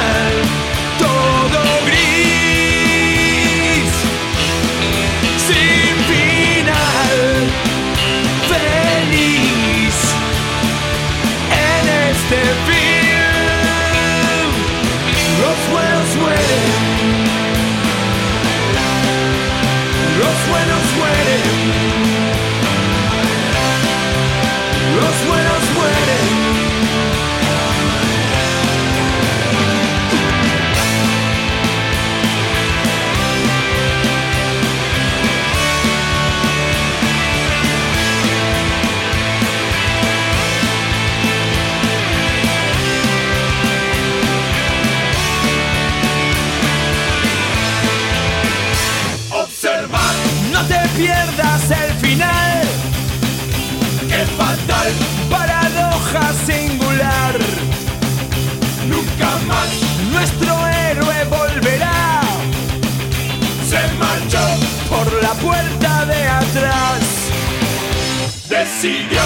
Decidió 68.81 69.21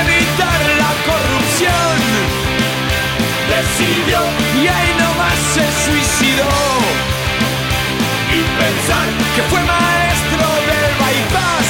evitar 0.00 0.60
la 0.78 0.92
corrupción. 1.04 1.96
Decidió 3.46 4.20
y 4.54 4.66
ahí 4.66 4.90
nomás 4.98 5.36
se 5.52 5.66
suicidó 5.84 6.48
y 8.32 8.40
pensar 8.58 9.06
que 9.34 9.42
fue 9.50 9.60
maestro 9.60 10.46
del 10.64 10.88
bypass 10.96 11.68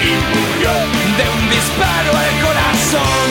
y 0.00 0.12
murió 0.30 0.70
de 1.18 1.26
un 1.28 1.50
disparo 1.50 2.12
al 2.16 2.34
corazón. 2.46 3.30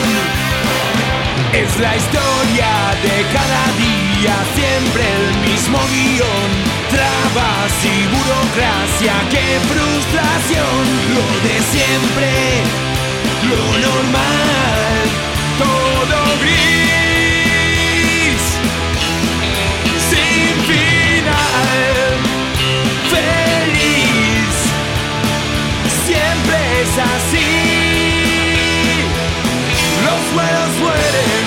Es 1.54 1.80
la 1.80 1.96
historia 1.96 2.72
de 3.00 3.24
cada 3.32 3.64
día, 3.80 4.36
siempre 4.54 5.02
el 5.16 5.50
mismo 5.50 5.78
guion. 5.88 6.79
Trabas 6.90 7.72
y 7.84 8.06
burocracia, 8.06 9.14
qué 9.30 9.60
frustración. 9.70 10.82
Lo 11.14 11.26
de 11.46 11.56
siempre, 11.72 12.30
lo 13.48 13.62
normal, 13.78 15.02
todo 15.58 16.18
gris. 16.40 16.60
Sin 20.10 20.52
final, 20.66 22.08
feliz, 23.14 24.54
siempre 26.04 26.58
es 26.82 26.92
así. 26.98 27.50
Los 30.04 30.22
buenos 30.34 30.70
mueren, 30.80 31.46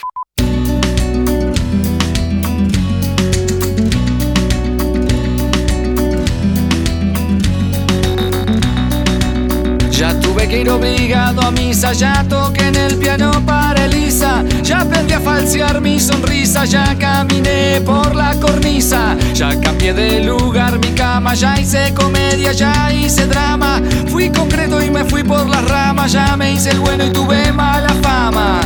Ya 10.01 10.19
tuve 10.19 10.47
que 10.47 10.61
ir 10.61 10.69
obligado 10.71 11.41
a 11.41 11.51
misa, 11.51 11.93
ya 11.93 12.25
toqué 12.27 12.69
en 12.69 12.75
el 12.75 12.97
piano 12.97 13.31
para 13.45 13.85
Elisa, 13.85 14.43
ya 14.63 14.81
aprendí 14.81 15.13
a 15.13 15.19
falsear 15.19 15.79
mi 15.79 15.99
sonrisa, 15.99 16.65
ya 16.65 16.97
caminé 16.97 17.79
por 17.81 18.15
la 18.15 18.33
cornisa, 18.39 19.15
ya 19.35 19.59
cambié 19.59 19.93
de 19.93 20.21
lugar 20.21 20.79
mi 20.79 20.89
cama, 20.95 21.35
ya 21.35 21.59
hice 21.59 21.93
comedia, 21.93 22.51
ya 22.51 22.91
hice 22.91 23.27
drama, 23.27 23.79
fui 24.07 24.31
concreto 24.31 24.81
y 24.81 24.89
me 24.89 25.05
fui 25.05 25.23
por 25.23 25.47
las 25.47 25.63
ramas, 25.65 26.11
ya 26.11 26.35
me 26.35 26.51
hice 26.51 26.71
el 26.71 26.79
bueno 26.79 27.05
y 27.05 27.11
tuve 27.11 27.51
mala 27.51 27.93
fama. 28.01 28.61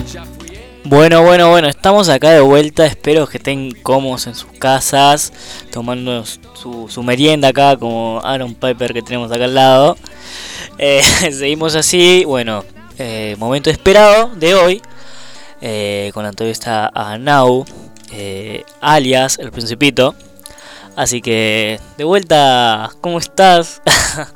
Bueno, 0.87 1.23
bueno, 1.23 1.49
bueno, 1.49 1.67
estamos 1.67 2.09
acá 2.09 2.29
de 2.29 2.41
vuelta. 2.41 2.85
Espero 2.85 3.25
que 3.25 3.37
estén 3.37 3.71
cómodos 3.71 4.27
en 4.27 4.35
sus 4.35 4.51
casas, 4.51 5.33
tomando 5.71 6.23
su, 6.23 6.87
su 6.89 7.01
merienda 7.01 7.47
acá, 7.47 7.75
como 7.75 8.21
Aaron 8.23 8.53
Piper 8.53 8.93
que 8.93 9.01
tenemos 9.01 9.31
acá 9.31 9.45
al 9.45 9.55
lado. 9.55 9.97
Eh, 10.77 11.01
seguimos 11.31 11.75
así, 11.75 12.23
bueno, 12.25 12.63
eh, 12.99 13.35
momento 13.39 13.71
esperado 13.71 14.29
de 14.35 14.53
hoy, 14.53 14.81
eh, 15.59 16.11
con 16.13 16.21
la 16.21 16.29
entrevista 16.29 16.91
a 16.93 17.17
Nau, 17.17 17.65
eh, 18.11 18.63
alias 18.79 19.39
El 19.39 19.51
Principito. 19.51 20.13
Así 20.95 21.19
que, 21.19 21.79
de 21.97 22.03
vuelta, 22.03 22.91
¿cómo 23.01 23.17
estás? 23.17 23.81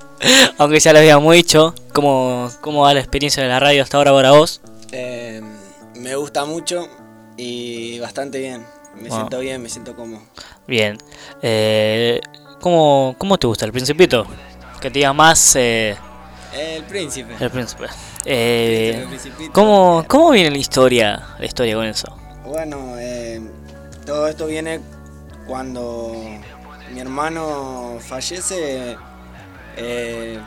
Aunque 0.57 0.79
ya 0.79 0.93
lo 0.93 0.99
habíamos 0.99 1.31
dicho, 1.31 1.75
¿cómo, 1.93 2.49
¿cómo 2.61 2.81
va 2.81 2.95
la 2.95 3.01
experiencia 3.01 3.43
de 3.43 3.49
la 3.49 3.59
radio 3.59 3.83
hasta 3.83 3.97
ahora 3.97 4.11
para 4.13 4.31
vos? 4.31 4.61
Eh, 4.91 5.41
me 5.99 6.15
gusta 6.15 6.45
mucho 6.45 6.87
y 7.37 7.99
bastante 7.99 8.39
bien. 8.39 8.65
Me 8.95 9.09
Wow. 9.09 9.17
siento 9.17 9.39
bien, 9.39 9.61
me 9.61 9.69
siento 9.69 9.95
cómodo. 9.95 10.21
Bien. 10.67 10.97
Eh, 11.41 12.19
¿cómo, 12.59 13.15
¿Cómo 13.17 13.37
te 13.37 13.47
gusta 13.47 13.65
el 13.65 13.71
Principito? 13.71 14.25
Que 14.81 14.89
te 14.89 14.99
diga 14.99 15.13
más 15.13 15.55
eh, 15.55 15.95
El 16.53 16.83
príncipe. 16.83 17.33
el 17.39 17.49
Príncipe. 17.51 17.85
Eh, 18.25 19.05
Príncipe. 19.07 19.49
¿cómo, 19.53 20.03
¿Cómo 20.07 20.31
viene 20.31 20.51
la 20.51 20.57
historia, 20.57 21.27
la 21.37 21.45
historia 21.45 21.75
con 21.75 21.85
eso? 21.85 22.07
Bueno, 22.45 22.95
eh, 22.97 23.41
todo 24.05 24.27
esto 24.27 24.47
viene 24.47 24.79
cuando 25.47 26.13
mi 26.93 26.99
hermano 26.99 27.97
fallece. 27.99 28.97
eh, 29.77 30.39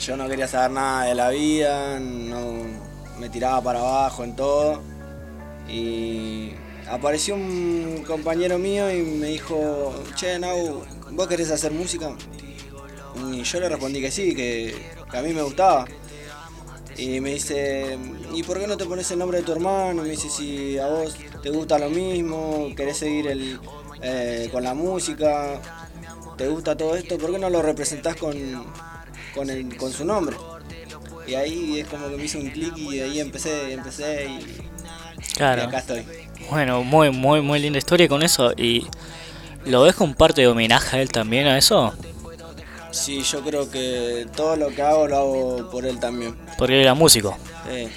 yo 0.00 0.16
no 0.16 0.28
quería 0.28 0.46
saber 0.48 0.70
nada 0.70 1.04
de 1.04 1.14
la 1.14 1.28
vida, 1.30 1.98
no 2.00 2.87
me 3.18 3.28
tiraba 3.28 3.62
para 3.62 3.80
abajo 3.80 4.24
en 4.24 4.34
todo. 4.36 4.80
Y 5.68 6.52
apareció 6.90 7.34
un 7.34 8.02
compañero 8.06 8.58
mío 8.58 8.90
y 8.90 9.02
me 9.02 9.28
dijo, 9.28 9.94
che, 10.14 10.38
Nau, 10.38 10.82
¿vos 11.12 11.26
querés 11.26 11.50
hacer 11.50 11.72
música? 11.72 12.10
Y 13.32 13.42
yo 13.42 13.60
le 13.60 13.68
respondí 13.68 14.00
que 14.00 14.10
sí, 14.10 14.34
que, 14.34 14.74
que 15.10 15.16
a 15.16 15.22
mí 15.22 15.32
me 15.32 15.42
gustaba. 15.42 15.86
Y 16.96 17.20
me 17.20 17.30
dice, 17.34 17.96
¿y 18.34 18.42
por 18.42 18.58
qué 18.58 18.66
no 18.66 18.76
te 18.76 18.84
pones 18.84 19.08
el 19.12 19.18
nombre 19.20 19.38
de 19.38 19.44
tu 19.44 19.52
hermano? 19.52 20.02
Me 20.02 20.08
dice, 20.10 20.28
si 20.28 20.78
a 20.78 20.86
vos 20.88 21.14
te 21.42 21.50
gusta 21.50 21.78
lo 21.78 21.90
mismo, 21.90 22.70
querés 22.76 22.96
seguir 22.98 23.28
el, 23.28 23.60
eh, 24.02 24.48
con 24.50 24.64
la 24.64 24.74
música, 24.74 25.60
te 26.36 26.48
gusta 26.48 26.76
todo 26.76 26.96
esto, 26.96 27.16
¿por 27.18 27.30
qué 27.30 27.38
no 27.38 27.50
lo 27.50 27.62
representás 27.62 28.16
con, 28.16 28.34
con, 29.34 29.48
el- 29.50 29.76
con 29.76 29.92
su 29.92 30.04
nombre? 30.04 30.36
Y 31.28 31.34
ahí 31.34 31.80
es 31.80 31.86
como 31.88 32.08
que 32.08 32.16
me 32.16 32.24
hizo 32.24 32.38
un 32.38 32.48
clic 32.50 32.72
y 32.76 32.96
de 32.96 33.04
ahí 33.04 33.20
empecé, 33.20 33.72
empecé 33.72 34.26
y, 34.30 35.34
Claro. 35.34 35.62
y 35.62 35.64
acá 35.66 35.78
estoy. 35.78 36.04
Bueno, 36.50 36.82
muy, 36.82 37.10
muy, 37.10 37.42
muy 37.42 37.58
linda 37.58 37.78
historia 37.78 38.08
con 38.08 38.22
eso. 38.22 38.52
¿Y 38.56 38.86
lo 39.66 39.82
ves 39.82 39.94
con 39.94 40.14
parte 40.14 40.40
de 40.40 40.46
homenaje 40.48 40.96
a 40.96 41.02
él 41.02 41.10
también 41.10 41.46
a 41.46 41.58
eso? 41.58 41.92
Sí, 42.90 43.20
yo 43.22 43.42
creo 43.42 43.70
que 43.70 44.26
todo 44.34 44.56
lo 44.56 44.68
que 44.68 44.80
hago 44.80 45.06
lo 45.06 45.16
hago 45.18 45.70
por 45.70 45.84
él 45.84 46.00
también. 46.00 46.34
Porque 46.56 46.74
él 46.76 46.80
era 46.80 46.94
músico. 46.94 47.36
Sí, 47.70 47.88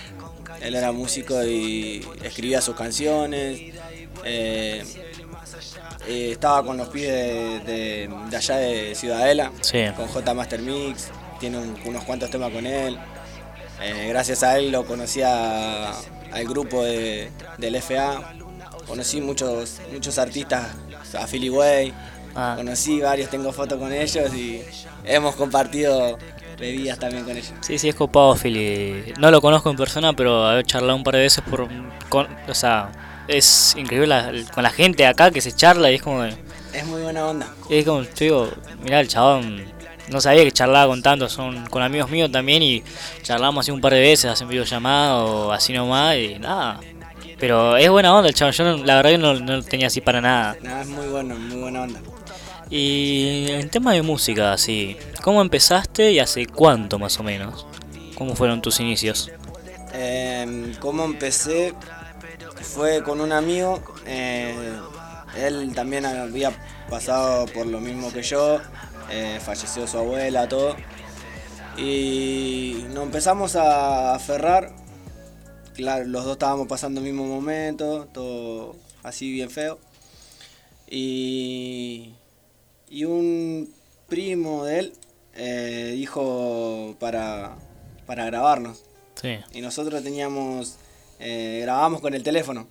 él 0.61 0.75
era 0.75 0.91
músico 0.91 1.41
y 1.45 2.05
escribía 2.23 2.61
sus 2.61 2.75
canciones. 2.75 3.61
eh, 4.23 4.84
eh, 6.07 6.29
estaba 6.34 6.63
con 6.63 6.77
los 6.77 6.89
pibes 6.89 7.09
de, 7.11 7.59
de- 7.71 8.09
de 8.29 8.37
allá 8.37 8.55
de 8.58 8.93
Ciudadela, 8.93 9.51
Sí. 9.62 9.79
con 9.95 10.08
J 10.08 10.33
Master 10.36 10.62
Mix. 10.62 11.09
Tiene 11.39 11.58
un- 11.58 11.75
unos 11.86 12.03
cuantos 12.03 12.29
temas 12.29 12.51
con 12.51 12.67
él. 12.67 12.99
Eh, 13.82 14.08
gracias 14.09 14.43
a 14.43 14.58
él 14.58 14.71
lo 14.71 14.86
conocí 14.86 15.21
a- 15.21 15.91
al 15.91 16.45
grupo 16.47 16.83
de- 16.83 17.29
del 17.58 17.75
FA. 17.75 18.33
Conocí 18.87 19.21
muchos, 19.21 19.79
muchos 19.91 20.17
artistas, 20.17 20.67
a 21.17 21.28
Philly 21.28 21.49
Way. 21.49 21.93
Ah. 22.36 22.53
Conocí 22.55 23.01
varios, 23.01 23.29
tengo 23.29 23.51
fotos 23.51 23.78
con 23.79 23.91
ellos 23.91 24.33
y 24.33 24.62
hemos 25.03 25.36
compartido 25.36 26.17
bebidas 26.58 26.97
también 26.99 27.24
con 27.25 27.36
ellos. 27.36 27.51
Sí, 27.62 27.78
sí, 27.78 27.89
es 27.89 27.95
copado, 27.95 28.36
Philly. 28.36 29.13
No 29.20 29.32
lo 29.32 29.41
conozco 29.41 29.70
en 29.70 29.75
persona, 29.78 30.13
pero 30.13 30.58
he 30.59 30.63
charlado 30.63 30.95
un 30.95 31.03
par 31.03 31.16
de 31.16 31.21
veces 31.21 31.43
por... 31.49 31.67
con- 32.09 32.28
o 32.47 32.53
sea, 32.53 32.89
es 33.28 33.75
increíble 33.78 34.08
la- 34.08 34.32
con 34.53 34.63
la 34.63 34.70
gente 34.70 35.05
acá 35.05 35.32
que 35.32 35.41
se 35.41 35.51
charla 35.53 35.91
y 35.91 35.95
es 35.95 36.01
como... 36.01 36.24
Es 36.24 36.86
muy 36.86 37.01
buena 37.01 37.25
onda. 37.28 37.47
Es 37.70 37.83
como, 37.86 38.03
te 38.05 38.25
digo, 38.25 38.49
mirá, 38.83 38.99
el 39.01 39.08
chabón 39.09 39.63
no 40.09 40.19
sabía 40.21 40.43
que 40.43 40.51
charlaba 40.51 40.87
con 40.87 41.01
tantos, 41.01 41.32
son 41.32 41.65
con 41.67 41.82
amigos 41.83 42.09
míos 42.09 42.32
también 42.32 42.61
y 42.63 42.83
charlamos 43.21 43.63
así 43.65 43.71
un 43.71 43.82
par 43.82 43.93
de 43.93 44.01
veces, 44.01 44.32
hacen 44.32 44.47
videollamada 44.47 45.15
o 45.23 45.51
así 45.51 45.73
nomás 45.73 46.15
y 46.17 46.37
nada. 46.39 46.79
Pero 47.39 47.75
es 47.78 47.89
buena 47.89 48.13
onda 48.15 48.29
el 48.29 48.36
chabón, 48.36 48.53
yo 48.53 48.63
no- 48.63 48.83
la 48.86 48.95
verdad 48.97 49.09
que 49.11 49.17
no, 49.17 49.33
no 49.33 49.57
lo 49.57 49.63
tenía 49.63 49.87
así 49.87 49.99
para 50.01 50.21
nada. 50.21 50.55
Nada, 50.61 50.82
es 50.82 50.87
muy 50.87 51.07
bueno, 51.07 51.36
muy 51.37 51.57
buena 51.59 51.82
onda. 51.83 51.99
Y 52.69 53.47
en 53.49 53.69
tema 53.69 53.93
de 53.93 54.01
música, 54.01 54.53
así, 54.53 54.95
¿cómo 55.21 55.41
empezaste 55.41 56.11
y 56.11 56.19
hace 56.19 56.45
cuánto 56.45 56.99
más 56.99 57.19
o 57.19 57.23
menos? 57.23 57.65
¿Cómo 58.15 58.36
fueron 58.36 58.61
tus 58.61 58.79
inicios? 58.79 59.32
Eh, 59.93 60.73
¿Cómo 60.79 61.03
empecé? 61.03 61.73
Fue 62.61 63.03
con 63.03 63.19
un 63.21 63.32
amigo. 63.32 63.82
eh, 64.05 64.55
él 65.37 65.71
también 65.73 66.05
había 66.05 66.51
pasado 66.89 67.45
por 67.47 67.65
lo 67.65 67.79
mismo 67.79 68.11
que 68.11 68.21
yo. 68.21 68.59
Eh, 69.12 69.39
falleció 69.39 69.88
su 69.88 69.97
abuela, 69.97 70.47
todo. 70.47 70.75
Y 71.78 72.86
nos 72.93 73.04
empezamos 73.04 73.55
a 73.55 74.16
aferrar. 74.16 74.74
Claro, 75.75 76.05
los 76.05 76.24
dos 76.24 76.33
estábamos 76.33 76.67
pasando 76.67 77.00
el 77.00 77.05
mismo 77.05 77.25
momento, 77.25 78.08
todo 78.13 78.75
así 79.04 79.32
bien 79.32 79.50
feo. 79.50 79.79
Y, 80.89 82.13
y 82.89 83.05
un 83.05 83.74
primo 84.08 84.66
de 84.66 84.79
él 84.79 84.93
eh, 85.36 85.93
dijo 85.96 86.96
para, 87.00 87.55
para 88.05 88.25
grabarnos. 88.25 88.83
Sí. 89.16 89.38
Y 89.54 89.62
nosotros 89.62 90.04
teníamos, 90.04 90.75
eh, 91.20 91.59
grabábamos 91.62 92.01
con 92.01 92.13
el 92.13 92.24
teléfono, 92.24 92.67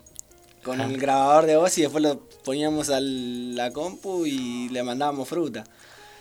con 0.63 0.79
el 0.79 0.97
grabador 0.97 1.47
de 1.47 1.57
voz 1.57 1.77
y 1.77 1.81
después 1.81 2.03
lo 2.03 2.19
poníamos 2.43 2.89
a 2.89 2.99
la 2.99 3.71
compu 3.71 4.25
y 4.25 4.69
le 4.69 4.83
mandábamos 4.83 5.27
fruta. 5.27 5.63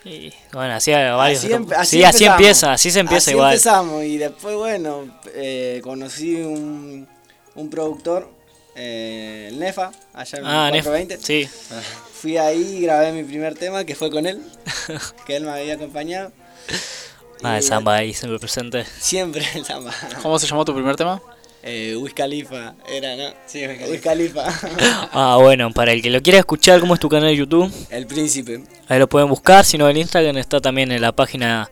Y 0.04 0.32
bueno, 0.52 0.74
hacía 0.74 1.14
varios... 1.14 1.44
Así, 1.44 1.48
empe- 1.52 1.84
sí, 1.84 2.02
así 2.04 2.24
empezamos. 2.24 2.30
empieza, 2.40 2.72
así 2.72 2.90
se 2.90 3.00
empieza 3.00 3.22
Así 3.22 3.30
igual. 3.32 3.52
empezamos 3.52 4.04
y 4.04 4.16
después, 4.18 4.56
bueno, 4.56 5.20
eh, 5.34 5.80
conocí 5.84 6.36
un, 6.36 7.06
un 7.54 7.70
productor, 7.70 8.30
eh, 8.76 9.48
el 9.50 9.58
Nefa, 9.58 9.90
allá 10.14 10.38
en 10.38 10.46
Ah, 10.46 10.66
el 10.68 10.72
Nefa, 10.74 10.90
420. 10.90 11.18
sí. 11.18 11.48
Fui 12.20 12.36
ahí 12.38 12.76
y 12.78 12.80
grabé 12.82 13.12
mi 13.12 13.24
primer 13.24 13.54
tema, 13.54 13.84
que 13.84 13.94
fue 13.94 14.10
con 14.10 14.26
él, 14.26 14.42
que 15.26 15.36
él 15.36 15.44
me 15.44 15.50
había 15.52 15.74
acompañado. 15.74 16.32
Ah, 17.42 17.56
el 17.58 17.64
Y, 17.64 17.66
samba 17.66 17.96
ahí 17.96 18.12
siempre 18.14 18.38
presente. 18.38 18.84
Siempre 18.98 19.46
el 19.54 19.64
samba. 19.64 19.94
¿Cómo 20.22 20.38
se 20.38 20.46
llamó 20.46 20.64
tu 20.64 20.74
primer 20.74 20.96
tema? 20.96 21.20
Eh, 21.62 21.94
Wiz 21.96 22.14
Khalifa, 22.14 22.74
era, 22.88 23.16
¿no? 23.16 23.34
Sí, 23.46 23.62
Wiz 23.66 24.00
Khalifa. 24.00 24.46
Ah, 25.12 25.36
bueno, 25.40 25.70
para 25.72 25.92
el 25.92 26.00
que 26.00 26.10
lo 26.10 26.22
quiera 26.22 26.38
escuchar, 26.38 26.80
¿cómo 26.80 26.94
es 26.94 27.00
tu 27.00 27.08
canal 27.08 27.28
de 27.28 27.36
YouTube? 27.36 27.72
El 27.90 28.06
Príncipe. 28.06 28.62
Ahí 28.88 28.98
lo 28.98 29.08
pueden 29.08 29.28
buscar, 29.28 29.64
si 29.64 29.76
no 29.76 29.88
en 29.88 29.96
Instagram 29.96 30.36
está 30.38 30.60
también 30.60 30.90
en 30.92 31.02
la 31.02 31.12
página 31.12 31.68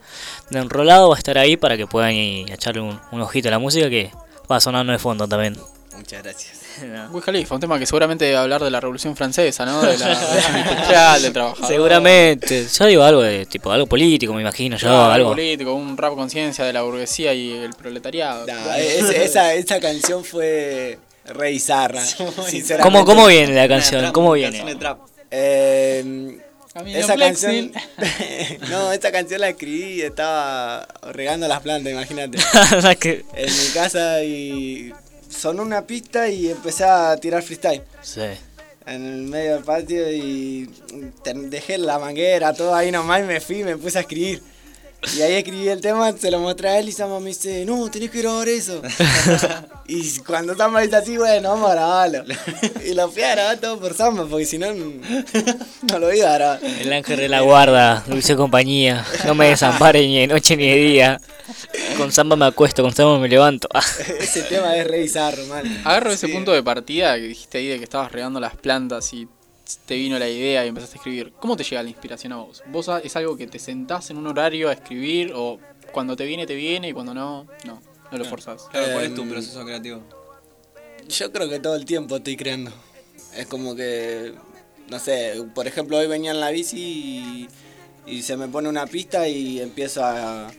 de 0.50 0.58
Enrolado, 0.58 1.08
va 1.08 1.14
a 1.14 1.18
estar 1.18 1.38
ahí 1.38 1.56
para 1.56 1.76
que 1.76 1.86
puedan 1.86 2.12
echarle 2.12 2.80
un, 2.80 3.00
un 3.12 3.20
ojito 3.20 3.48
a 3.48 3.50
la 3.52 3.58
música 3.58 3.88
que 3.88 4.10
va 4.50 4.60
sonando 4.60 4.92
de 4.92 4.98
fondo 4.98 5.26
también. 5.26 5.56
Muchas 5.96 6.22
gracias. 6.22 6.57
Wiz 7.10 7.24
Khalifa, 7.24 7.54
un 7.54 7.60
tema 7.60 7.78
que 7.78 7.86
seguramente 7.86 8.24
debe 8.24 8.36
hablar 8.36 8.62
de 8.62 8.70
la 8.70 8.80
Revolución 8.80 9.16
Francesa, 9.16 9.64
¿no? 9.64 9.80
De 9.82 9.96
la, 9.98 10.08
de 11.16 11.20
del 11.22 11.32
trabajador. 11.32 11.66
Seguramente, 11.68 12.66
yo 12.66 12.86
digo 12.86 13.02
algo 13.02 13.22
de 13.22 13.46
tipo 13.46 13.70
algo 13.72 13.86
político, 13.86 14.32
me 14.34 14.40
imagino 14.42 14.76
yo, 14.76 14.88
Claro, 14.88 15.12
algo. 15.12 15.30
político, 15.30 15.74
un 15.74 15.96
rap 15.96 16.14
conciencia 16.14 16.64
de 16.64 16.72
la 16.72 16.82
burguesía 16.82 17.32
y 17.34 17.52
el 17.52 17.70
proletariado. 17.70 18.46
Es- 18.76 19.10
esa, 19.10 19.54
esa 19.54 19.80
canción 19.80 20.24
fue 20.24 20.98
re 21.26 21.50
bizarra. 21.50 22.00
sinceramente. 22.46 22.82
¿Cómo, 22.82 23.04
¿Cómo 23.04 23.26
viene 23.26 23.54
la 23.54 23.68
canción? 23.68 24.12
¿Cómo 24.12 24.32
viene? 24.32 24.64
Eh, 25.30 26.38
Camino 26.72 26.98
esa 26.98 27.14
Flexil. 27.14 27.72
canción. 27.72 28.58
no, 28.70 28.92
esta 28.92 29.10
canción 29.10 29.40
la 29.40 29.48
escribí 29.48 29.94
y 29.94 30.02
estaba 30.02 30.86
regando 31.12 31.48
las 31.48 31.60
plantas, 31.60 31.92
imagínate. 31.92 32.38
En 33.34 33.46
mi 33.46 33.68
casa 33.74 34.22
y 34.22 34.92
sonó 35.28 35.62
una 35.62 35.86
pista 35.86 36.28
y 36.28 36.50
empecé 36.50 36.84
a 36.84 37.16
tirar 37.16 37.42
freestyle. 37.42 37.82
Sí. 38.02 38.22
En 38.86 39.04
el 39.04 39.22
medio 39.22 39.54
del 39.54 39.64
patio 39.64 40.10
y 40.10 40.70
dejé 41.24 41.78
la 41.78 41.98
manguera, 41.98 42.54
todo 42.54 42.74
ahí 42.74 42.90
nomás 42.90 43.20
y 43.20 43.24
me 43.24 43.40
fui 43.40 43.62
me 43.62 43.76
puse 43.76 43.98
a 43.98 44.00
escribir. 44.02 44.42
Y 45.16 45.22
ahí 45.22 45.34
escribí 45.34 45.68
el 45.68 45.80
tema, 45.80 46.12
se 46.12 46.30
lo 46.30 46.40
mostré 46.40 46.68
a 46.68 46.78
él 46.78 46.88
y 46.88 46.92
Sama 46.92 47.20
me 47.20 47.28
dice, 47.28 47.64
no, 47.64 47.88
tenés 47.90 48.10
que 48.10 48.20
grabar 48.20 48.48
eso. 48.48 48.82
y 49.86 50.18
cuando 50.20 50.56
Sama 50.56 50.80
dice 50.80 50.96
así, 50.96 51.16
bueno, 51.16 51.50
vamos 51.50 51.70
a 51.70 51.74
grabarlo. 51.74 52.24
y 52.84 52.94
lo 52.94 53.10
fui 53.10 53.22
a 53.22 53.34
grabar 53.34 53.58
todo 53.58 53.78
por 53.78 53.94
Sama, 53.94 54.26
porque 54.26 54.44
si 54.44 54.58
no, 54.58 54.72
no 54.74 55.98
lo 55.98 56.12
iba 56.12 56.30
a 56.30 56.34
grabar. 56.34 56.60
El 56.64 56.92
ángel 56.92 57.16
de 57.18 57.28
la 57.28 57.40
guarda, 57.40 58.02
dulce 58.06 58.36
compañía, 58.36 59.04
no 59.24 59.34
me 59.34 59.48
desampare 59.48 60.00
ni 60.00 60.20
de 60.20 60.26
noche 60.26 60.56
ni 60.56 60.68
de 60.68 60.76
día. 60.76 61.20
Con 61.96 62.12
samba 62.12 62.36
me 62.36 62.46
acuesto, 62.46 62.82
con 62.82 62.94
samba 62.94 63.18
me 63.18 63.28
levanto. 63.28 63.68
Ese 64.20 64.42
tema 64.42 64.76
es 64.76 64.86
re 64.86 65.00
bizarro, 65.00 65.44
man. 65.46 65.64
Agarro 65.84 66.10
ese 66.10 66.28
punto 66.28 66.52
de 66.52 66.62
partida 66.62 67.14
que 67.16 67.22
dijiste 67.22 67.58
ahí 67.58 67.68
de 67.68 67.78
que 67.78 67.84
estabas 67.84 68.12
regando 68.12 68.40
las 68.40 68.56
plantas 68.56 69.12
y 69.12 69.28
te 69.76 69.96
vino 69.96 70.18
la 70.18 70.28
idea 70.28 70.64
y 70.64 70.68
empezaste 70.68 70.96
a 70.96 70.98
escribir. 70.98 71.32
¿Cómo 71.40 71.56
te 71.56 71.64
llega 71.64 71.82
la 71.82 71.90
inspiración 71.90 72.32
a 72.32 72.36
vos? 72.36 72.62
¿Vos 72.68 72.88
es 73.02 73.16
algo 73.16 73.36
que 73.36 73.46
te 73.46 73.58
sentás 73.58 74.10
en 74.10 74.16
un 74.16 74.26
horario 74.26 74.68
a 74.68 74.72
escribir 74.72 75.32
o 75.34 75.58
cuando 75.92 76.16
te 76.16 76.24
viene 76.24 76.46
te 76.46 76.54
viene 76.54 76.88
y 76.88 76.92
cuando 76.92 77.14
no, 77.14 77.46
no, 77.64 77.82
no 78.10 78.18
lo 78.18 78.24
forzás? 78.24 78.64
Claro, 78.70 78.92
¿cuál 78.92 79.04
es 79.06 79.14
tu 79.14 79.22
Em, 79.22 79.30
proceso 79.30 79.64
creativo? 79.64 80.02
Yo 81.08 81.32
creo 81.32 81.48
que 81.48 81.58
todo 81.60 81.76
el 81.76 81.84
tiempo 81.84 82.16
estoy 82.16 82.36
creando. 82.36 82.70
Es 83.36 83.46
como 83.46 83.74
que, 83.74 84.34
no 84.88 84.98
sé, 84.98 85.34
por 85.54 85.66
ejemplo, 85.66 85.98
hoy 85.98 86.06
venía 86.06 86.30
en 86.30 86.40
la 86.40 86.50
bici 86.50 86.78
y, 86.78 87.48
y 88.06 88.22
se 88.22 88.36
me 88.36 88.48
pone 88.48 88.68
una 88.68 88.86
pista 88.86 89.28
y 89.28 89.60
empiezo 89.60 90.04
a. 90.04 90.50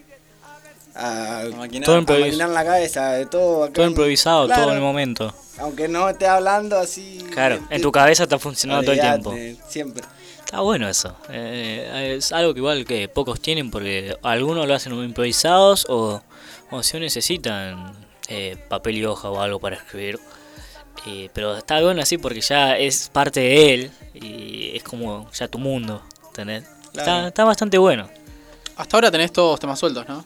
a, 0.99 1.43
maquinar. 1.55 1.85
Todo 1.85 1.97
a 1.97 2.01
maquinar 2.19 2.49
la 2.49 2.65
cabeza, 2.65 3.11
de 3.13 3.25
todo. 3.25 3.63
acá 3.63 3.73
Todo 3.73 3.85
en- 3.85 3.91
improvisado, 3.91 4.47
todo 4.47 4.69
en 4.69 4.75
el 4.75 4.81
momento. 4.81 5.33
Aunque 5.59 5.87
no 5.87 6.09
esté 6.09 6.27
hablando 6.27 6.77
así. 6.77 7.17
Claro, 7.31 7.59
en 7.69 7.81
tu 7.81 7.91
cabeza 7.91 8.23
está 8.23 8.39
funcionando 8.39 8.83
todo 8.83 8.93
el 8.93 8.99
tiempo. 9.01 9.33
Siempre. 9.67 10.03
Está 10.39 10.61
bueno 10.61 10.89
eso. 10.89 11.15
Eh, 11.29 12.15
es 12.17 12.31
algo 12.31 12.53
que 12.53 12.59
igual 12.59 12.85
que 12.85 13.07
pocos 13.07 13.39
tienen 13.39 13.69
porque 13.69 14.15
algunos 14.23 14.67
lo 14.67 14.73
hacen 14.73 14.93
improvisados 15.03 15.85
o, 15.89 16.21
o 16.71 16.83
si 16.83 16.99
necesitan 16.99 17.91
eh, 18.29 18.57
papel 18.67 18.97
y 18.97 19.05
hoja 19.05 19.29
o 19.29 19.39
algo 19.41 19.59
para 19.59 19.75
escribir. 19.75 20.19
Eh, 21.05 21.29
pero 21.33 21.55
está 21.57 21.79
bueno 21.81 22.01
así 22.01 22.17
porque 22.17 22.41
ya 22.41 22.77
es 22.77 23.09
parte 23.09 23.39
de 23.41 23.73
él 23.73 23.91
y 24.15 24.75
es 24.75 24.83
como 24.83 25.29
ya 25.31 25.47
tu 25.47 25.59
mundo. 25.59 26.01
¿entendés? 26.29 26.63
Está, 26.95 27.27
está 27.27 27.43
bastante 27.43 27.77
bueno. 27.77 28.09
Hasta 28.75 28.97
ahora 28.97 29.11
tenés 29.11 29.31
todos 29.31 29.59
temas 29.59 29.77
sueltos, 29.77 30.07
¿no? 30.07 30.25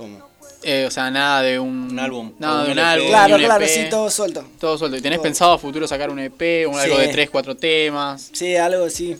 ¿Cómo? 0.00 0.30
Eh, 0.62 0.86
o 0.86 0.90
sea, 0.90 1.10
nada 1.10 1.42
de 1.42 1.58
un, 1.58 1.98
álbum. 1.98 2.32
Nada 2.38 2.64
de 2.64 2.72
un 2.72 2.72
un 2.72 2.78
LP. 2.78 2.88
álbum. 2.88 3.08
Claro, 3.08 3.34
un 3.34 3.40
claro, 3.42 3.64
EP. 3.64 3.70
sí, 3.70 3.84
todo 3.90 4.10
suelto. 4.10 4.44
Todo 4.58 4.78
suelto. 4.78 4.96
¿Y 4.96 5.02
tenés 5.02 5.18
Todo. 5.18 5.24
pensado 5.24 5.52
a 5.52 5.58
futuro 5.58 5.86
sacar 5.86 6.08
un 6.08 6.18
EP, 6.18 6.66
un 6.66 6.78
algo 6.78 6.96
de 6.96 7.08
3, 7.08 7.28
4 7.28 7.54
temas? 7.58 8.30
Sí, 8.32 8.56
algo 8.56 8.86
así. 8.86 9.14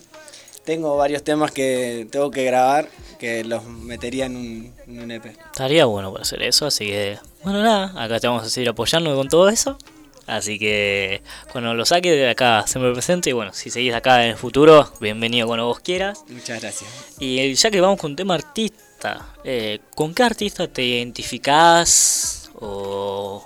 Tengo 0.64 0.96
varios 0.96 1.22
temas 1.22 1.52
que 1.52 2.06
tengo 2.10 2.30
que 2.30 2.44
grabar 2.44 2.88
que 3.18 3.44
los 3.44 3.64
metería 3.64 4.24
en 4.24 4.36
un, 4.36 4.74
en 4.86 5.02
un 5.02 5.10
E 5.10 5.16
EP. 5.16 5.26
Estaría 5.26 5.84
bueno 5.84 6.10
para 6.12 6.22
hacer 6.22 6.42
eso, 6.42 6.64
así 6.64 6.86
que 6.86 7.18
bueno 7.42 7.62
nada, 7.62 7.92
acá 8.02 8.18
te 8.20 8.26
vamos 8.26 8.44
a 8.44 8.48
seguir 8.48 8.70
apoyando 8.70 9.14
con 9.14 9.28
todo 9.28 9.50
eso. 9.50 9.76
Así 10.26 10.58
que 10.58 11.22
cuando 11.52 11.74
lo 11.74 11.84
saque 11.84 12.12
de 12.12 12.30
acá 12.30 12.64
se 12.66 12.78
me 12.78 12.90
presente 12.92 13.28
y 13.30 13.32
bueno, 13.34 13.52
si 13.52 13.68
seguís 13.68 13.92
acá 13.92 14.24
en 14.24 14.30
el 14.30 14.36
futuro, 14.36 14.90
bienvenido 15.00 15.46
cuando 15.46 15.66
vos 15.66 15.80
quieras. 15.80 16.24
Muchas 16.28 16.60
gracias. 16.62 16.88
Y 17.18 17.52
ya 17.54 17.70
que 17.70 17.80
vamos 17.80 17.98
con 17.98 18.16
tema 18.16 18.38
artista, 19.00 19.26
eh, 19.44 19.80
¿con 19.94 20.14
qué 20.14 20.22
artista 20.22 20.68
te 20.68 20.82
identificás 20.84 22.50
o, 22.54 23.44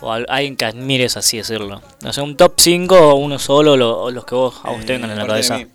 o 0.00 0.12
al- 0.12 0.26
alguien 0.28 0.56
que 0.56 0.64
admires 0.64 1.16
así 1.16 1.38
decirlo? 1.38 1.82
No 2.02 2.12
sé, 2.12 2.20
un 2.22 2.36
top 2.36 2.54
5 2.58 2.96
o 2.96 3.14
uno 3.16 3.38
solo, 3.38 3.76
lo- 3.76 4.00
o 4.02 4.10
los 4.10 4.24
que 4.24 4.34
vos 4.34 4.54
a 4.62 4.70
vos 4.70 4.84
tengan 4.86 5.10
en 5.10 5.16
la 5.16 5.22
de 5.24 5.28
cabeza. 5.28 5.58
mí. 5.58 5.66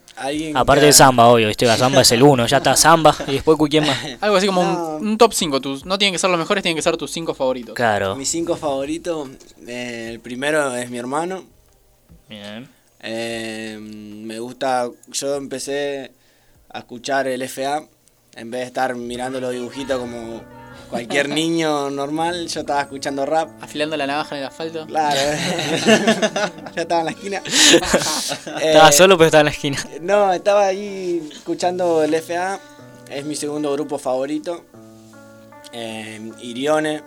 Aparte 0.54 0.82
que- 0.82 0.88
de 0.88 0.94
Samba, 0.94 1.28
obvio, 1.28 1.48
¿viste? 1.48 1.66
La 1.66 1.78
Samba 1.78 2.02
es 2.02 2.12
el 2.12 2.24
uno, 2.24 2.46
ya 2.46 2.58
está 2.58 2.76
Samba 2.76 3.16
y 3.28 3.34
después 3.34 3.58
quién 3.70 3.86
más. 3.88 3.98
Algo 4.22 4.36
así 4.36 4.48
como 4.48 4.62
un, 4.98 5.08
un 5.08 5.18
top 5.18 5.34
5. 5.34 5.62
Tus, 5.62 5.86
no 5.86 5.98
tienen 5.98 6.14
que 6.14 6.20
ser 6.20 6.30
los 6.30 6.40
mejores, 6.40 6.62
tienen 6.62 6.76
que 6.76 6.82
ser 6.82 6.98
tus 6.98 7.12
5 7.12 7.34
favoritos. 7.34 7.74
Claro. 7.76 8.16
Mis 8.16 8.30
cinco 8.30 8.56
favoritos, 8.58 9.30
eh, 9.68 10.10
el 10.12 10.20
primero 10.20 10.76
es 10.76 10.90
mi 10.90 10.98
hermano. 10.98 11.44
Bien. 12.28 12.68
Eh, 13.02 13.78
me 13.80 14.40
gusta, 14.40 14.90
yo 15.08 15.36
empecé 15.36 16.12
a 16.70 16.80
escuchar 16.80 17.28
el 17.28 17.42
FA, 17.44 17.84
en 18.36 18.52
vez 18.52 18.62
de 18.62 18.68
estar 18.68 18.96
mirando 18.96 19.40
los 19.42 19.52
dibujitos 19.52 20.00
como 20.00 20.42
cualquier 20.90 21.30
niño 21.42 21.90
normal, 21.90 22.48
yo 22.48 22.62
estaba 22.62 22.82
escuchando 22.82 23.26
rap. 23.26 23.50
Afilando 23.62 23.96
la 23.98 24.08
navaja 24.08 24.36
en 24.36 24.42
el 24.42 24.48
asfalto. 24.48 24.86
Claro, 24.88 25.20
ya 26.76 26.82
estaba 26.82 27.02
en 27.02 27.06
la 27.06 27.12
esquina. 27.12 27.42
Estaba 27.46 28.90
Eh, 28.90 28.94
solo 28.94 29.18
pero 29.18 29.26
estaba 29.28 29.42
en 29.42 29.46
la 29.46 29.52
esquina. 29.52 29.78
No, 30.02 30.34
estaba 30.34 30.66
ahí 30.68 31.30
escuchando 31.32 32.04
el 32.04 32.14
FA, 32.16 32.60
es 33.10 33.26
mi 33.26 33.36
segundo 33.36 33.72
grupo 33.74 33.98
favorito. 33.98 34.66
Eh, 35.72 36.32
Irione. 36.42 37.02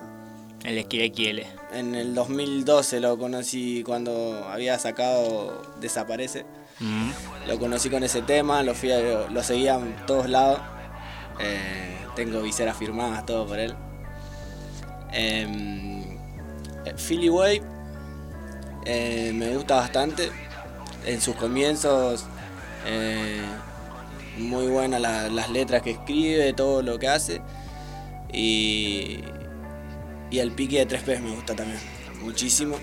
El 0.64 0.78
Esquirequiele. 0.78 1.46
En 1.72 1.94
el 1.96 2.14
2012 2.14 3.00
lo 3.00 3.18
conocí 3.18 3.82
cuando 3.84 4.46
había 4.48 4.78
sacado 4.78 5.60
Desaparece. 5.80 6.44
Mm. 6.78 7.10
Lo 7.48 7.58
conocí 7.58 7.90
con 7.90 8.04
ese 8.04 8.22
tema, 8.22 8.62
lo, 8.62 8.74
fui 8.74 8.92
a- 8.92 9.28
lo 9.28 9.42
seguía 9.42 9.74
en 9.74 9.96
todos 10.06 10.28
lados. 10.28 10.60
Eh, 11.38 11.96
tengo 12.14 12.40
viseras 12.42 12.76
firmadas, 12.76 13.24
todo 13.26 13.46
por 13.46 13.58
él. 13.58 13.74
Em, 15.12 16.02
eh, 16.84 16.94
Philly 16.96 17.28
Way 17.28 17.62
eh, 18.84 19.32
me 19.34 19.54
gusta 19.54 19.76
bastante. 19.76 20.30
En 21.04 21.20
sus 21.20 21.34
comienzos, 21.34 22.24
muy 24.38 24.66
buenas 24.68 25.00
la- 25.00 25.28
las 25.28 25.50
letras 25.50 25.82
que 25.82 25.90
escribe, 25.90 26.52
todo 26.52 26.82
lo 26.82 26.98
que 26.98 27.08
hace. 27.08 27.40
Y, 28.32 29.20
y 30.30 30.38
el 30.38 30.52
pique 30.52 30.84
de 30.84 30.86
3P 30.86 31.20
me 31.20 31.34
gusta 31.34 31.54
también, 31.56 31.80
muchísimo. 32.22 32.76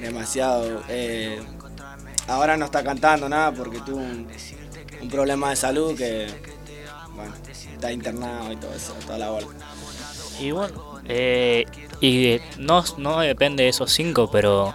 Demasiado. 0.00 0.82
ahora 2.28 2.56
no 2.56 2.64
está 2.66 2.82
cantando 2.82 3.28
nada 3.28 3.52
porque 3.52 3.80
tuvo 3.80 3.98
un, 3.98 4.28
problema 5.10 5.50
de 5.50 5.56
salud 5.56 5.96
que, 5.96 6.26
está 7.76 7.92
internado 7.92 8.52
y 8.52 8.56
todo 8.56 8.74
eso, 8.74 8.92
toda 9.06 9.18
la 9.18 9.30
bola. 9.30 9.46
Y 10.40 10.50
bueno, 10.50 11.00
eh, 11.06 11.64
y 12.00 12.38
no, 12.58 12.84
no 12.98 13.20
depende 13.20 13.64
de 13.64 13.70
esos 13.70 13.92
cinco, 13.92 14.30
pero 14.30 14.74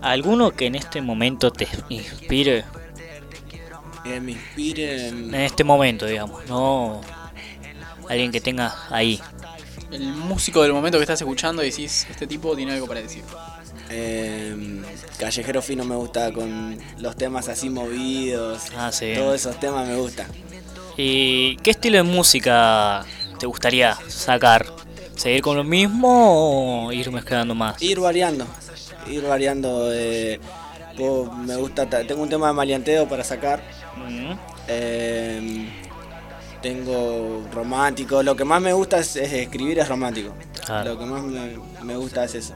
alguno 0.00 0.52
que 0.52 0.66
en 0.66 0.76
este 0.76 1.02
momento 1.02 1.50
te 1.50 1.68
inspire, 1.88 2.64
Que 4.04 4.20
me 4.20 4.32
inspire 4.32 5.08
en 5.08 5.34
este 5.34 5.64
momento, 5.64 6.06
digamos, 6.06 6.46
no 6.46 7.00
alguien 8.08 8.30
que 8.30 8.40
tenga 8.40 8.74
ahí. 8.90 9.20
El 9.90 10.06
músico 10.06 10.62
del 10.62 10.72
momento 10.72 10.98
que 10.98 11.02
estás 11.02 11.20
escuchando 11.20 11.62
y 11.62 11.70
decís, 11.70 12.06
este 12.10 12.26
tipo 12.26 12.54
tiene 12.56 12.72
algo 12.72 12.86
para 12.86 13.00
decir. 13.00 13.22
Eh, 13.88 14.82
Callejero 15.18 15.62
Fino 15.62 15.84
me 15.84 15.94
gusta 15.94 16.32
con 16.32 16.78
los 16.98 17.16
temas 17.16 17.48
así 17.48 17.70
movidos. 17.70 18.64
Ah, 18.76 18.90
sí. 18.90 19.12
Todos 19.16 19.36
esos 19.36 19.58
temas 19.60 19.86
me 19.86 19.96
gustan. 19.96 20.26
¿Y 20.96 21.56
qué 21.58 21.70
estilo 21.72 21.96
de 21.98 22.02
música 22.02 23.04
te 23.38 23.46
gustaría 23.46 23.96
sacar? 24.08 24.66
¿Seguir 25.14 25.42
con 25.42 25.56
lo 25.56 25.64
mismo 25.64 26.86
o 26.86 26.92
ir 26.92 27.10
mezclando 27.10 27.54
más? 27.54 27.80
Ir 27.82 28.00
variando. 28.00 28.46
Ir 29.10 29.22
variando. 29.22 29.90
eh, 29.92 30.40
puedo- 30.96 31.32
me 31.32 31.56
gusta. 31.56 31.88
ta- 31.88 32.04
Tengo 32.06 32.22
un 32.22 32.28
tema 32.28 32.48
de 32.48 32.52
maleanteo 32.54 33.08
para 33.08 33.24
sacar. 33.24 33.62
Eh, 34.68 35.68
tengo 36.62 37.46
romántico. 37.52 38.22
Lo 38.22 38.34
que 38.36 38.44
más 38.44 38.60
me 38.60 38.72
gusta 38.72 38.98
es, 38.98 39.16
es 39.16 39.32
escribir 39.32 39.78
es 39.78 39.88
romántico. 39.88 40.34
Claro. 40.64 40.94
Lo 40.94 40.98
que 40.98 41.04
más 41.06 41.22
me, 41.22 41.58
me 41.82 41.96
gusta 41.96 42.24
es 42.24 42.34
eso. 42.36 42.54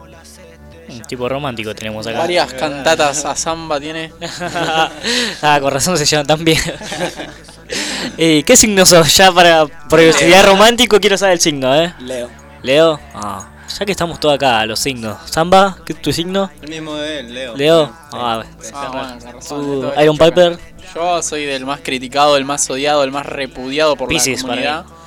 Un 0.88 1.02
tipo 1.02 1.28
romántico 1.28 1.72
tenemos 1.74 2.06
acá. 2.06 2.18
Varias 2.18 2.52
cantatas 2.54 3.24
a 3.24 3.36
samba 3.36 3.78
tiene. 3.78 4.12
ah, 5.42 5.58
con 5.60 5.72
razón 5.72 5.96
se 5.96 6.04
llaman 6.04 6.26
tan 6.26 6.44
bien. 6.44 6.58
¿Y 8.16 8.42
qué 8.44 8.56
signo 8.56 8.84
sos? 8.86 9.16
Ya 9.16 9.32
para 9.32 9.66
curiosidad 9.88 10.44
romántico 10.46 11.00
quiero 11.00 11.16
saber 11.16 11.34
el 11.34 11.40
signo, 11.40 11.74
¿eh? 11.74 11.94
Leo. 12.00 12.28
Leo. 12.62 13.00
Ah, 13.14 13.48
ya 13.78 13.86
que 13.86 13.92
estamos 13.92 14.18
todos 14.20 14.34
acá, 14.34 14.64
los 14.66 14.80
signos. 14.80 15.18
Samba, 15.30 15.78
¿qué 15.86 15.92
es 15.92 16.02
tu 16.02 16.12
signo? 16.12 16.50
El 16.62 16.70
mismo 16.70 16.94
de 16.96 17.20
él, 17.20 17.34
Leo. 17.34 17.56
Leo. 17.56 17.92
Ah, 18.12 18.42
Ah, 18.74 19.18
bueno, 19.48 19.92
Iron 20.02 20.18
Piper. 20.18 20.58
Yo 20.94 21.22
soy 21.22 21.44
del 21.44 21.64
más 21.64 21.80
criticado, 21.80 22.36
el 22.36 22.44
más 22.44 22.68
odiado, 22.68 23.04
el 23.04 23.12
más 23.12 23.24
repudiado 23.24 23.96
por 23.96 24.08
Piscis, 24.08 24.42
la 24.42 24.48
para 24.48 24.82
comunidad. 24.82 25.00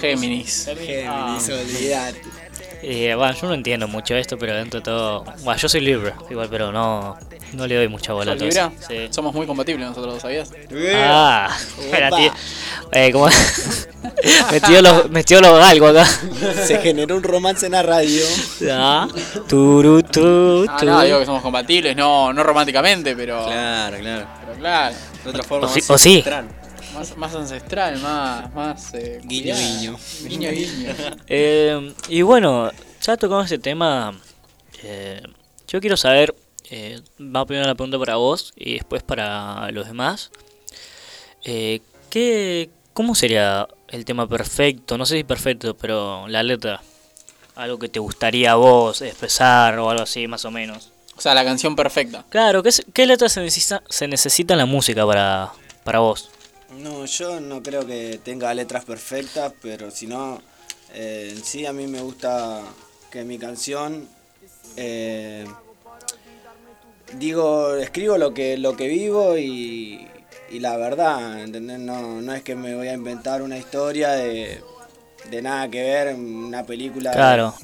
Géminis. 0.00 0.66
Géminis, 0.66 1.48
olvidate. 1.48 2.22
Eh, 2.82 3.14
bueno, 3.16 3.34
yo 3.34 3.48
no 3.48 3.54
entiendo 3.54 3.88
mucho 3.88 4.14
esto, 4.14 4.38
pero 4.38 4.54
dentro 4.54 4.80
de 4.80 4.84
todo. 4.84 5.24
Bueno, 5.42 5.56
yo 5.58 5.68
soy 5.68 5.80
libre, 5.80 6.12
igual, 6.30 6.48
pero 6.48 6.70
no, 6.70 7.18
no 7.52 7.66
le 7.66 7.74
doy 7.76 7.88
mucha 7.88 8.12
bola 8.12 8.32
a. 8.32 8.36
Sí. 8.86 9.08
Somos 9.10 9.34
muy 9.34 9.46
compatibles 9.46 9.88
nosotros, 9.88 10.14
¿lo 10.14 10.20
sabías? 10.20 10.50
Ah, 10.94 11.56
la 12.00 12.10
tía. 12.10 12.32
Eh, 12.92 13.12
como. 13.12 13.28
metió 14.52 14.82
los, 14.82 15.10
metió 15.10 15.40
los 15.40 15.58
galgos 15.58 15.90
acá. 15.96 16.06
Se 16.66 16.78
generó 16.78 17.16
un 17.16 17.22
romance 17.22 17.66
en 17.66 17.72
la 17.72 17.82
radio. 17.82 18.24
Ah, 18.70 19.08
turu, 19.48 20.02
tu, 20.02 20.66
Ah, 20.68 20.80
no, 20.84 21.02
digo 21.02 21.18
que 21.20 21.26
somos 21.26 21.42
compatibles, 21.42 21.96
no, 21.96 22.32
no 22.32 22.42
románticamente, 22.42 23.14
pero. 23.16 23.44
Claro, 23.46 23.98
claro. 23.98 24.26
Pero 24.46 24.58
claro. 24.58 24.96
De 25.24 25.30
otra 25.30 25.42
forma, 25.42 25.66
O 25.66 25.70
sí- 25.70 25.80
más 25.80 25.90
o 25.90 25.98
sí. 25.98 26.24
Más, 26.94 27.16
más 27.16 27.34
ancestral, 27.34 27.98
más. 28.00 28.54
más 28.54 28.94
eh, 28.94 29.20
Guiño, 29.22 29.54
guiño. 29.54 29.96
Guiño, 30.24 30.50
guiño. 30.50 30.94
Eh, 31.26 31.92
y 32.08 32.22
bueno, 32.22 32.70
ya 33.02 33.16
tocamos 33.16 33.46
ese 33.46 33.58
tema. 33.58 34.18
eh, 34.82 35.20
yo 35.68 35.80
quiero 35.80 35.96
saber. 35.96 36.34
Eh, 36.70 37.00
va 37.20 37.46
primero 37.46 37.66
la 37.66 37.74
pregunta 37.74 37.98
para 37.98 38.16
vos 38.16 38.52
y 38.56 38.74
después 38.74 39.02
para 39.02 39.70
los 39.70 39.86
demás. 39.86 40.30
Eh, 41.44 41.80
¿qué, 42.10 42.70
¿Cómo 42.92 43.14
sería 43.14 43.68
el 43.88 44.04
tema 44.04 44.28
perfecto, 44.28 44.98
no 44.98 45.06
sé 45.06 45.16
si 45.16 45.24
perfecto, 45.24 45.76
pero 45.76 46.26
la 46.28 46.42
letra. 46.42 46.82
Algo 47.54 47.78
que 47.78 47.88
te 47.88 48.00
gustaría 48.00 48.52
a 48.52 48.56
vos 48.56 49.00
expresar 49.00 49.78
o 49.78 49.88
algo 49.88 50.02
así, 50.02 50.26
más 50.26 50.44
o 50.44 50.50
menos. 50.50 50.92
O 51.16 51.20
sea, 51.20 51.34
la 51.34 51.44
canción 51.44 51.74
perfecta. 51.74 52.24
Claro, 52.28 52.62
¿qué, 52.62 52.70
qué 52.92 53.06
letra 53.06 53.28
se 53.28 53.40
necesita, 53.40 53.82
se 53.88 54.06
necesita 54.06 54.54
en 54.54 54.58
la 54.58 54.66
música 54.66 55.06
para, 55.06 55.52
para 55.82 56.00
vos? 56.00 56.30
No, 56.78 57.06
yo 57.06 57.40
no 57.40 57.62
creo 57.62 57.86
que 57.86 58.20
tenga 58.22 58.52
letras 58.52 58.84
perfectas, 58.84 59.54
pero 59.62 59.90
si 59.90 60.06
no, 60.06 60.42
eh, 60.92 61.32
en 61.34 61.42
sí 61.42 61.64
a 61.64 61.72
mí 61.72 61.86
me 61.86 62.02
gusta 62.02 62.60
que 63.10 63.24
mi 63.24 63.38
canción, 63.38 64.06
eh, 64.76 65.46
digo, 67.14 67.74
escribo 67.76 68.18
lo 68.18 68.34
que, 68.34 68.56
lo 68.58 68.76
que 68.76 68.88
vivo 68.88 69.36
y, 69.38 70.06
y 70.50 70.60
la 70.60 70.76
verdad, 70.76 71.42
¿entendés? 71.42 71.78
No, 71.78 72.20
no 72.20 72.34
es 72.34 72.42
que 72.42 72.54
me 72.54 72.74
voy 72.74 72.88
a 72.88 72.94
inventar 72.94 73.42
una 73.42 73.58
historia 73.58 74.10
de, 74.12 74.60
de 75.30 75.42
nada 75.42 75.68
que 75.70 75.82
ver, 75.82 76.14
una 76.14 76.64
película. 76.64 77.10
de- 77.10 77.16
Claro. 77.16 77.54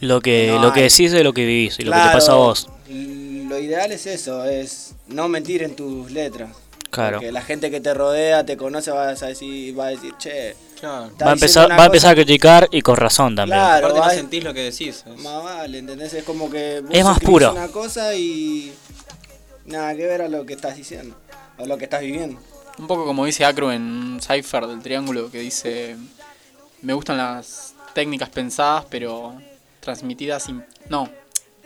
Lo 0.00 0.20
que, 0.20 0.46
No 0.54 0.62
lo 0.62 0.72
que 0.72 0.82
decís 0.82 1.10
de 1.10 1.24
lo 1.24 1.32
que 1.32 1.44
vivís 1.44 1.78
y 1.80 1.82
lo 1.82 1.90
que 1.92 1.98
te 1.98 2.04
pasa 2.12 2.32
a 2.32 2.36
vos. 2.36 2.68
Lo 2.88 3.58
ideal 3.58 3.90
es 3.90 4.06
eso, 4.06 4.44
es 4.44 4.94
no 5.08 5.28
mentir 5.28 5.62
en 5.64 5.74
tus 5.74 6.10
letras. 6.12 6.50
Claro. 6.90 7.16
Porque 7.16 7.32
la 7.32 7.42
gente 7.42 7.70
que 7.70 7.80
te 7.80 7.92
rodea, 7.94 8.46
te 8.46 8.56
conoce, 8.56 8.90
va 8.92 9.08
a 9.08 9.14
decir, 9.14 9.76
va 9.78 9.86
a 9.86 9.90
decir 9.90 10.14
che, 10.18 10.54
está 10.86 11.24
Va 11.24 11.30
a 11.30 11.34
empezar, 11.34 11.70
va 11.70 11.82
a 11.82 11.86
empezar 11.86 12.12
a 12.12 12.14
criticar 12.14 12.68
y 12.70 12.80
con 12.82 12.96
razón 12.96 13.34
también. 13.36 13.58
Claro, 13.58 13.88
Aparte 13.88 14.06
no 14.08 14.14
sentís 14.14 14.44
lo 14.44 14.54
que 14.54 14.62
decís. 14.70 15.04
es- 15.06 15.18
Más 15.20 15.42
vale, 15.42 15.78
¿entendés? 15.78 16.14
Es 16.14 16.24
como 16.24 16.50
que 16.50 16.80
vos 16.80 16.90
Es 16.92 17.04
más 17.04 17.18
puro. 17.20 17.52
una 17.52 17.68
cosa 17.68 18.14
y 18.14 18.72
nada 19.66 19.94
que 19.94 20.06
ver 20.06 20.22
a 20.22 20.28
lo 20.28 20.46
que 20.46 20.54
estás 20.54 20.76
diciendo, 20.76 21.16
o 21.58 21.66
lo 21.66 21.76
que 21.78 21.84
estás 21.84 22.00
viviendo. 22.00 22.40
Un 22.78 22.86
poco 22.86 23.04
como 23.04 23.24
dice 23.26 23.44
Acro 23.44 23.72
en 23.72 24.20
Cypher 24.22 24.66
del 24.66 24.80
Triángulo, 24.80 25.30
que 25.30 25.40
dice: 25.40 25.96
Me 26.82 26.92
gustan 26.92 27.16
las 27.18 27.74
técnicas 27.94 28.28
pensadas, 28.28 28.84
pero 28.88 29.34
transmitidas 29.80 30.44
sin. 30.44 30.64
No, 30.88 31.08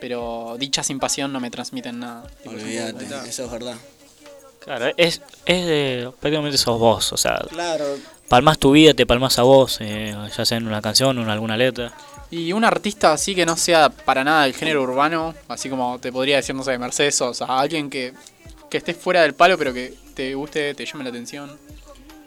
pero 0.00 0.56
dichas 0.58 0.86
sin 0.86 0.98
pasión 0.98 1.32
no 1.32 1.38
me 1.40 1.50
transmiten 1.50 1.98
nada. 2.00 2.24
Olvídate, 2.46 3.04
eso 3.28 3.44
es 3.44 3.50
verdad. 3.50 3.76
Claro, 4.60 4.86
es, 4.96 5.20
es 5.44 5.66
de- 5.66 6.10
prácticamente 6.20 6.56
sos 6.56 6.78
vos, 6.78 7.12
o 7.12 7.16
sea, 7.16 7.40
Claro, 7.50 7.84
palmas 8.32 8.58
tu 8.58 8.72
vida, 8.72 8.94
te 8.94 9.04
palmas 9.04 9.38
a 9.38 9.42
vos, 9.42 9.76
eh, 9.82 10.16
ya 10.34 10.46
sea 10.46 10.56
en 10.56 10.66
una 10.66 10.80
canción 10.80 11.18
o 11.18 11.22
en 11.22 11.28
alguna 11.28 11.54
letra. 11.54 11.92
Y 12.30 12.54
un 12.54 12.64
artista 12.64 13.12
así 13.12 13.34
que 13.34 13.44
no 13.44 13.58
sea 13.58 13.90
para 13.90 14.24
nada 14.24 14.44
del 14.44 14.54
género 14.54 14.82
urbano, 14.82 15.34
así 15.48 15.68
como 15.68 15.98
te 15.98 16.10
podría 16.10 16.36
decir, 16.36 16.54
no 16.54 16.62
sé, 16.62 16.78
Mercedes 16.78 17.14
Sosa, 17.14 17.44
alguien 17.44 17.90
que, 17.90 18.14
que 18.70 18.78
esté 18.78 18.94
fuera 18.94 19.20
del 19.20 19.34
palo, 19.34 19.58
pero 19.58 19.74
que 19.74 19.92
te 20.14 20.34
guste, 20.34 20.74
te 20.74 20.86
llame 20.86 21.04
la 21.04 21.10
atención. 21.10 21.58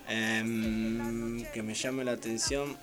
em, 0.08 1.44
que 1.52 1.64
me 1.64 1.74
llame 1.74 2.04
la 2.04 2.12
atención 2.12 2.78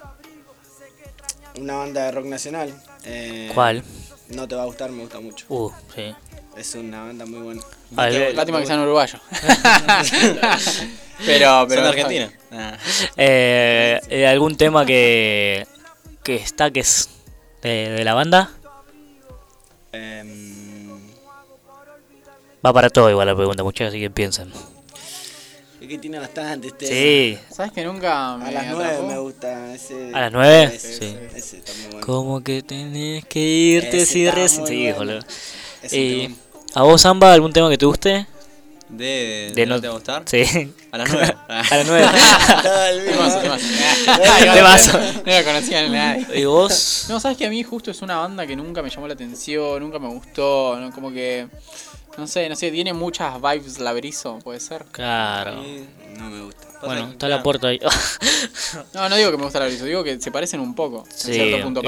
una 1.60 1.74
banda 1.76 2.06
de 2.06 2.10
rock 2.10 2.26
nacional. 2.26 2.74
eh, 3.04 3.52
¿Cuál? 3.54 3.84
No 4.30 4.48
te 4.48 4.56
va 4.56 4.62
a 4.62 4.66
gustar, 4.66 4.90
me 4.90 5.02
gusta 5.02 5.20
mucho. 5.20 5.46
Uh, 5.48 5.70
sí. 5.94 6.12
Es 6.56 6.74
una 6.74 7.04
banda 7.04 7.24
muy 7.26 7.40
buena. 7.40 7.62
Ah, 7.96 8.08
el- 8.08 8.36
Lástima 8.36 8.60
que 8.60 8.66
sean 8.66 8.80
uruguayos. 8.80 9.20
pero, 11.26 11.66
pero. 11.68 11.68
¿Son 11.68 11.68
de 11.68 11.88
Argentina? 11.88 12.32
Eh, 13.16 14.00
eh, 14.08 14.26
¿Algún 14.26 14.56
tema 14.56 14.84
que, 14.84 15.66
que 16.22 16.36
está 16.36 16.70
que 16.70 16.80
es 16.80 17.08
de, 17.62 17.90
de 17.90 18.04
la 18.04 18.14
banda? 18.14 18.50
Em, 19.92 20.52
Va 22.64 22.72
para 22.72 22.90
todo 22.90 23.10
igual 23.10 23.26
la 23.26 23.34
pregunta, 23.34 23.62
muchachos, 23.64 23.88
así 23.88 24.00
que 24.00 24.10
piensen. 24.10 24.52
es 25.80 25.88
que 25.88 25.98
tiene 25.98 26.18
bastante 26.18 26.68
este. 26.68 26.86
Sí. 26.86 27.38
¿Sabes 27.52 27.72
que 27.72 27.84
nunca 27.84 28.36
me 28.36 28.48
A 28.48 28.50
las 28.52 28.66
nueve 28.68 29.02
me 29.08 29.18
gusta 29.18 29.74
ese. 29.74 30.10
¿A 30.14 30.20
las 30.20 30.32
nueve? 30.32 30.64
Ese, 30.74 30.98
Sí. 30.98 31.18
ese 31.34 31.56
está 31.58 31.72
muy 31.74 31.86
bueno. 31.92 32.06
¿Cómo 32.06 32.40
que 32.44 32.62
tenés 32.62 33.24
que 33.24 33.40
irte 33.40 34.02
Ese 34.02 34.06
si 34.12 34.30
recién? 34.30 34.66
Sí, 34.66 34.82
bueno. 34.92 34.98
boludo. 34.98 35.20
Eh. 35.90 36.30
¿A 36.74 36.82
vos, 36.82 37.00
Samba, 37.02 37.32
algún 37.32 37.52
tema 37.52 37.68
que 37.70 37.78
te 37.78 37.86
guste? 37.86 38.26
De, 38.88 39.52
De 39.54 39.64
no 39.66 39.76
no- 39.76 39.80
te 39.80 39.88
va 39.88 39.94
a 39.94 39.96
gustar? 39.96 40.22
Sí. 40.26 40.72
A 40.90 40.98
las 40.98 41.10
nueve. 41.10 41.34
A 41.48 41.76
las 41.76 41.86
nueve. 41.86 42.06
Todo 42.62 42.84
el 42.86 43.00
mismo. 43.02 43.12
Temazo, 43.12 43.40
temazo. 43.40 44.52
Temazo. 44.54 44.98
No 45.24 45.32
la 45.32 45.44
conocía 45.44 45.88
nadie. 45.88 46.26
¿Y 46.40 46.44
vos? 46.44 47.06
No, 47.08 47.18
sabes 47.20 47.38
que 47.38 47.46
a 47.46 47.50
mí 47.50 47.62
justo 47.62 47.90
es 47.90 48.02
una 48.02 48.16
banda 48.18 48.46
que 48.46 48.54
nunca 48.56 48.82
me 48.82 48.90
llamó 48.90 49.06
la 49.08 49.14
atención, 49.14 49.80
nunca 49.82 49.98
me 49.98 50.08
gustó, 50.08 50.76
¿no? 50.78 50.90
como 50.92 51.10
que. 51.10 51.46
No 52.18 52.26
sé, 52.26 52.46
no 52.50 52.56
sé, 52.56 52.70
tiene 52.70 52.92
muchas 52.92 53.40
vibes 53.40 53.78
laberizo, 53.78 54.38
puede 54.40 54.60
ser. 54.60 54.84
Claro. 54.92 55.54
No 56.18 56.28
me 56.28 56.42
gusta. 56.42 56.68
Bueno, 56.82 57.09
está 57.12 57.28
la 57.28 57.42
puerta 57.42 57.68
ahí. 57.68 57.78
No, 58.94 59.09
no 59.09 59.16
digo 59.16 59.30
que 59.30 59.36
me 59.36 59.44
gusta 59.44 59.59
laberizo, 59.59 59.84
digo 59.84 60.02
que 60.02 60.18
se 60.20 60.30
parecen 60.32 60.59
un 60.60 60.74
poco. 60.74 61.04
En 61.06 61.12
Sí, 61.16 61.32
cierto 61.34 61.62
punto 61.64 61.80
el 61.80 61.86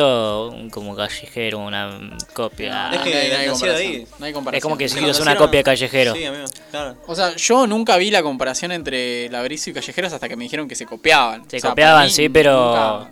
un- 0.00 0.68
como 0.70 0.96
callejero, 0.96 1.58
una 1.60 2.16
copia. 2.32 2.90
Es 2.92 3.00
que 3.00 3.10
no 3.10 3.16
hay- 3.16 3.28
no 3.30 3.36
hay 3.38 3.46
comparación, 3.48 3.76
ahí. 3.76 4.06
no 4.18 4.26
hay 4.26 4.32
comparación. 4.32 4.58
Es 4.58 4.62
como 4.62 4.76
que 4.76 4.88
si 4.88 5.00
no, 5.00 5.08
es 5.08 5.20
una 5.20 5.36
copia 5.36 5.60
de 5.60 5.64
callejero. 5.64 6.14
Sí, 6.14 6.24
amigo, 6.24 6.44
claro. 6.70 6.96
O 7.06 7.14
sea, 7.14 7.34
yo 7.36 7.66
nunca 7.66 7.96
vi 7.96 8.10
la 8.10 8.22
comparación 8.22 8.72
entre 8.72 9.28
laberizo 9.30 9.70
y 9.70 9.72
callejeros 9.74 10.12
hasta 10.12 10.28
que 10.28 10.36
me 10.36 10.44
dijeron 10.44 10.66
que 10.68 10.74
se 10.74 10.86
copiaban. 10.86 11.48
Se 11.48 11.58
O 11.58 11.60
sea, 11.60 11.70
copiaban, 11.70 12.10
sí, 12.10 12.28
pero. 12.28 12.74
nunca- 13.06 13.10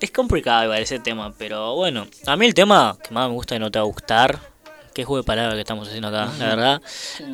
Es 0.00 0.10
complicado 0.10 0.64
igual 0.64 0.82
ese 0.82 0.98
tema, 1.00 1.32
pero 1.36 1.74
bueno. 1.74 2.06
A 2.26 2.36
mí 2.36 2.46
el 2.46 2.54
tema 2.54 2.96
que 3.02 3.12
más 3.14 3.28
me 3.28 3.34
gusta 3.34 3.56
y 3.56 3.58
no 3.58 3.70
te 3.70 3.78
va 3.78 3.84
a 3.84 3.86
gustar, 3.88 4.38
qué 4.94 5.04
juego 5.04 5.22
de 5.22 5.26
palabras 5.26 5.54
que 5.54 5.60
estamos 5.60 5.88
haciendo 5.88 6.08
acá, 6.08 6.30
la 6.38 6.46
verdad, 6.46 6.82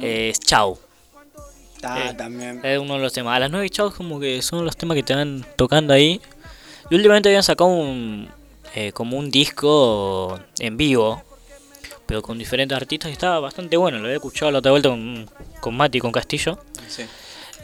es 0.01 0.39
Chau. 0.41 0.79
Está 1.83 2.11
Eh, 2.11 2.15
también. 2.15 2.61
Es 2.65 2.79
uno 2.79 2.95
de 2.95 3.01
los 3.01 3.13
temas. 3.13 3.37
A 3.37 3.41
las 3.41 3.51
9 3.51 3.69
Chau 3.71 3.93
como 3.93 4.21
que 4.21 4.41
son 4.43 4.65
los 4.65 4.77
temas 4.77 4.95
que 4.97 5.03
te 5.03 5.15
van 5.15 5.45
tocando 5.57 5.93
ahí. 5.93 6.21
Y 6.91 6.95
últimamente 6.95 7.29
habían 7.29 7.43
sacado 7.43 7.71
un. 7.71 8.29
eh, 8.75 8.93
como 8.93 9.19
un 9.19 9.31
disco 9.31 10.39
en 10.59 10.77
vivo, 10.77 11.23
pero 12.07 12.23
con 12.23 12.39
diferentes 12.39 12.75
artistas 12.77 13.11
y 13.11 13.13
estaba 13.13 13.39
bastante 13.41 13.77
bueno. 13.77 13.99
Lo 13.99 14.05
había 14.05 14.17
escuchado 14.17 14.51
la 14.51 14.59
otra 14.61 14.71
vuelta 14.71 14.89
con, 14.91 15.29
con 15.61 15.77
Mati, 15.77 15.99
con 16.01 16.13
Castillo. 16.13 16.59
Sí. 16.89 17.03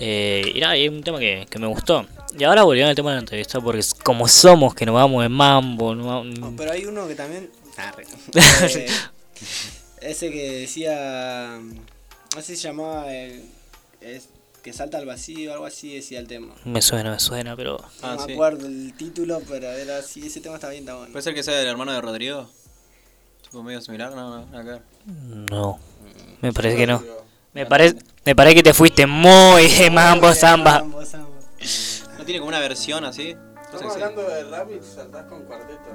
Eh, 0.00 0.52
y 0.54 0.60
nada, 0.60 0.76
y 0.76 0.84
es 0.84 0.90
un 0.90 1.02
tema 1.02 1.18
que, 1.18 1.46
que 1.48 1.58
me 1.58 1.66
gustó. 1.66 2.06
Y 2.38 2.44
ahora 2.44 2.62
volviendo 2.64 2.90
al 2.90 2.94
tema 2.96 3.10
de 3.10 3.16
la 3.16 3.20
entrevista, 3.20 3.60
porque 3.60 3.82
como 4.04 4.28
somos, 4.28 4.74
que 4.74 4.84
nos 4.86 4.94
vamos 4.94 5.24
en 5.24 5.32
mambo. 5.32 5.94
no 5.94 6.06
va- 6.06 6.46
Oh, 6.48 6.52
pero 6.56 6.72
hay 6.72 6.84
uno 6.86 7.06
que 7.08 7.14
también. 7.14 7.50
Ah. 7.76 7.92
Eh, 8.34 10.10
ese 10.10 10.30
que 10.30 10.50
decía. 10.60 11.58
Si 12.42 12.54
se 12.54 12.68
llamaba. 12.68 13.06
Es, 14.00 14.28
que 14.62 14.72
salta 14.72 14.98
al 14.98 15.06
vacío, 15.06 15.52
algo 15.52 15.66
así 15.66 15.94
decía 15.94 16.18
el 16.18 16.26
tema. 16.26 16.54
Me 16.64 16.82
suena, 16.82 17.10
me 17.12 17.20
suena, 17.20 17.56
pero. 17.56 17.78
No 17.78 17.86
Ah, 18.02 18.16
me 18.18 18.26
sí. 18.26 18.32
acuerdo 18.32 18.66
el 18.66 18.92
título, 18.96 19.40
pero 19.48 19.68
era 19.70 19.98
así. 19.98 20.26
Ese 20.26 20.40
tema 20.40 20.56
está 20.56 20.68
bien, 20.68 20.82
está 20.82 20.94
bueno. 20.96 21.12
¿Puede 21.12 21.22
ser 21.22 21.34
que 21.34 21.42
sea 21.42 21.60
el 21.60 21.66
hermano 21.68 21.92
de 21.92 22.00
Rodrigo? 22.00 22.48
Tipo 23.42 23.62
medio 23.62 23.80
similar, 23.80 24.12
no, 24.12 24.44
no, 24.44 24.64
ver. 24.64 24.82
No, 25.06 25.78
me 26.42 26.52
parece 26.52 26.76
que 26.76 26.86
no. 26.86 27.02
Me 27.54 27.64
parece, 27.66 27.96
me 28.24 28.36
parece 28.36 28.56
que 28.56 28.62
te 28.62 28.74
fuiste 28.74 29.06
muy 29.06 29.68
de 29.68 29.90
mambo 29.90 30.32
samba. 30.34 30.80
¿No 30.82 32.24
tiene 32.24 32.40
como 32.40 32.48
una 32.48 32.60
versión 32.60 33.04
así? 33.04 33.34
No 33.34 33.62
Estamos 33.74 33.94
hablando 33.94 34.22
de 34.22 34.44
rap 34.44 34.68
y 34.70 34.84
saltás 34.84 35.24
con 35.26 35.42
cuarteto. 35.44 35.90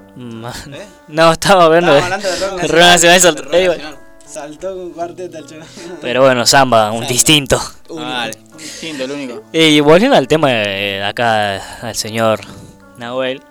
¿Eh? 0.75 0.87
No, 1.07 1.31
estaba 1.31 1.65
hablando 1.65 1.93
de, 1.93 1.99
Estábamos 1.99 2.25
hablando 2.25 2.27
de 2.29 2.47
rock 2.47 2.61
de 2.61 2.67
rock 2.67 2.79
nacional. 2.79 3.97
Saltó 4.33 4.75
con 4.75 4.89
cuarteto 4.93 5.37
el 5.37 5.45
chaval. 5.45 5.67
Pero 6.01 6.23
bueno, 6.23 6.43
samba, 6.47 6.91
un 6.91 7.05
distinto. 7.05 7.61
Vale. 7.87 8.35
Distinto, 8.57 9.03
el 9.03 9.11
único. 9.11 9.43
Y 9.51 9.79
volviendo 9.79 10.17
al 10.17 10.27
tema 10.27 10.49
de, 10.49 11.03
acá, 11.03 11.57
al 11.81 11.93
señor 11.93 12.39
Nahuel, 12.97 13.43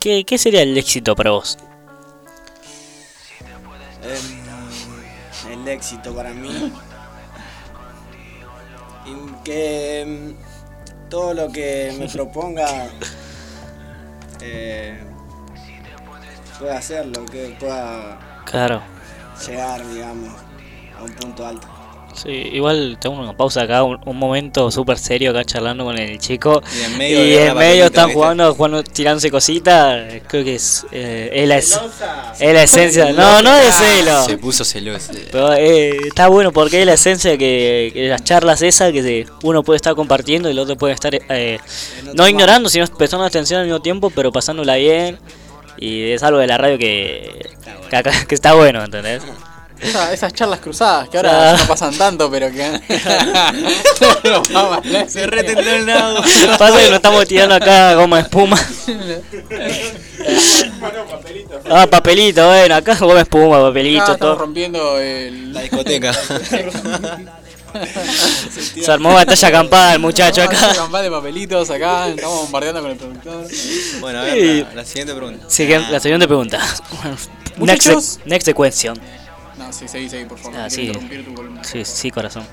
¿qué, 0.00 0.24
¿qué 0.24 0.36
sería 0.36 0.62
el 0.62 0.76
éxito 0.76 1.14
para 1.14 1.30
vos? 1.30 1.56
Em, 4.02 5.52
el 5.52 5.68
éxito 5.68 6.12
para 6.12 6.30
mí. 6.30 6.72
Y 9.06 9.44
que 9.44 10.00
em, 10.00 10.36
todo 11.08 11.34
lo 11.34 11.52
que 11.52 11.94
me 12.00 12.08
proponga 12.08 12.66
eh, 14.40 15.04
pueda 16.58 16.78
hacerlo, 16.78 17.24
que 17.26 17.56
pueda 17.60 18.42
Claro. 18.44 18.95
Llegar, 19.46 19.86
digamos, 19.88 20.30
a 20.98 21.02
un 21.04 21.12
punto 21.12 21.46
alto. 21.46 21.66
Sí, 22.14 22.30
igual 22.30 22.96
tengo 22.98 23.20
una 23.20 23.36
pausa 23.36 23.60
acá, 23.60 23.82
un, 23.82 23.98
un 24.06 24.16
momento 24.16 24.70
súper 24.70 24.96
serio 24.96 25.32
acá 25.32 25.44
charlando 25.44 25.84
con 25.84 25.98
el 25.98 26.18
chico. 26.18 26.62
Y 26.74 26.82
en 26.84 26.96
medio 26.96 27.22
y 27.22 27.28
de 27.28 27.46
en 27.48 27.54
medio 27.58 27.84
están 27.84 28.10
jugando, 28.10 28.54
jugando, 28.54 28.82
tirándose 28.82 29.30
cositas. 29.30 30.14
Creo 30.26 30.42
que 30.42 30.54
es, 30.54 30.86
eh, 30.92 31.28
es, 31.30 31.46
la, 31.46 31.58
es, 31.58 31.78
es 32.40 32.54
la 32.54 32.62
esencia. 32.62 33.12
No, 33.12 33.42
no 33.42 33.54
de 33.54 33.70
celo. 33.70 34.24
Se 34.24 34.38
puso 34.38 34.64
celoso. 34.64 35.12
Pero 35.30 35.52
eh, 35.52 35.90
está 36.06 36.28
bueno 36.28 36.52
porque 36.52 36.80
es 36.80 36.86
la 36.86 36.94
esencia 36.94 37.36
que, 37.36 37.90
que 37.92 38.08
las 38.08 38.24
charlas 38.24 38.62
esas 38.62 38.92
que 38.92 39.02
se- 39.02 39.26
uno 39.42 39.62
puede 39.62 39.76
estar 39.76 39.94
compartiendo 39.94 40.48
y 40.48 40.52
el 40.52 40.58
otro 40.58 40.74
puede 40.74 40.94
estar 40.94 41.14
eh, 41.14 41.58
no 42.14 42.26
ignorando, 42.26 42.70
sino 42.70 42.86
prestando 42.86 43.26
atención 43.26 43.60
al 43.60 43.66
mismo 43.66 43.82
tiempo, 43.82 44.08
pero 44.08 44.32
pasándola 44.32 44.76
bien. 44.76 45.18
Y 45.78 46.12
es 46.12 46.22
algo 46.22 46.38
de 46.38 46.46
la 46.46 46.56
radio 46.58 46.78
que, 46.78 47.50
que, 47.90 47.96
acá- 47.96 48.24
que 48.26 48.34
está 48.34 48.54
bueno, 48.54 48.82
¿entendés? 48.84 49.22
Esa- 49.80 50.12
esas 50.14 50.32
charlas 50.32 50.60
cruzadas 50.60 51.08
que 51.10 51.18
ahora 51.18 51.52
ya 51.52 51.58
no 51.62 51.68
pasan 51.68 51.94
tanto, 51.98 52.30
pero 52.30 52.50
que. 52.50 52.66
Se 55.08 55.26
retentó 55.26 55.60
el 55.70 55.84
lado. 55.86 56.22
Pasa 56.58 56.78
que 56.78 56.86
nos 56.86 56.94
estamos 56.94 57.26
tirando 57.28 57.54
acá 57.56 57.94
goma 57.94 58.16
de 58.16 58.22
espuma. 58.22 58.58
Ah, 61.70 61.86
papelito, 61.86 62.46
bueno, 62.46 62.74
acá 62.74 62.94
goma 62.96 63.14
de 63.16 63.20
espuma, 63.22 63.56
Acá 63.56 63.66
papelito, 63.68 63.98
estamos 64.12 64.18
todo. 64.18 64.38
rompiendo 64.38 64.98
el... 64.98 65.52
la 65.52 65.60
discoteca. 65.62 66.12
Se 68.84 68.90
armó 68.92 69.12
batalla 69.14 69.50
campal, 69.50 69.98
muchacho, 69.98 70.42
acá. 70.42 70.74
campal 70.74 71.02
de 71.04 71.10
papelitos 71.10 71.70
acá, 71.70 72.08
estamos 72.08 72.42
bombardeando 72.42 72.80
con 72.82 72.90
el 72.90 72.96
productor. 72.96 73.46
Bueno, 74.00 74.18
a 74.20 74.22
ver, 74.22 74.34
Sí. 74.38 74.60
la, 74.68 74.74
la 74.74 74.84
siguiente 74.84 75.14
pregunta. 75.14 75.46
Sigue- 75.48 75.88
la 75.90 76.00
siguiente 76.00 76.26
pregunta. 76.26 76.58
Next, 77.04 77.28
Muchachos. 77.58 78.20
next 78.24 78.48
question. 78.52 78.98
No, 79.58 79.72
sí, 79.72 79.88
seguí, 79.88 80.08
seguí, 80.08 80.24
por 80.26 80.38
favor. 80.38 80.58
Ah, 80.60 80.68
sí. 80.70 80.92
tu 81.24 81.34
columna. 81.34 81.64
Sí, 81.64 81.84
sí, 81.84 82.10
corazón. 82.10 82.46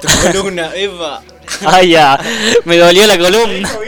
Tu 0.00 0.08
columna, 0.32 0.74
Eva. 0.74 1.22
Ay, 1.66 1.90
ya, 1.90 2.18
me 2.64 2.76
dolió 2.78 3.06
la 3.06 3.18
columna. 3.18 3.70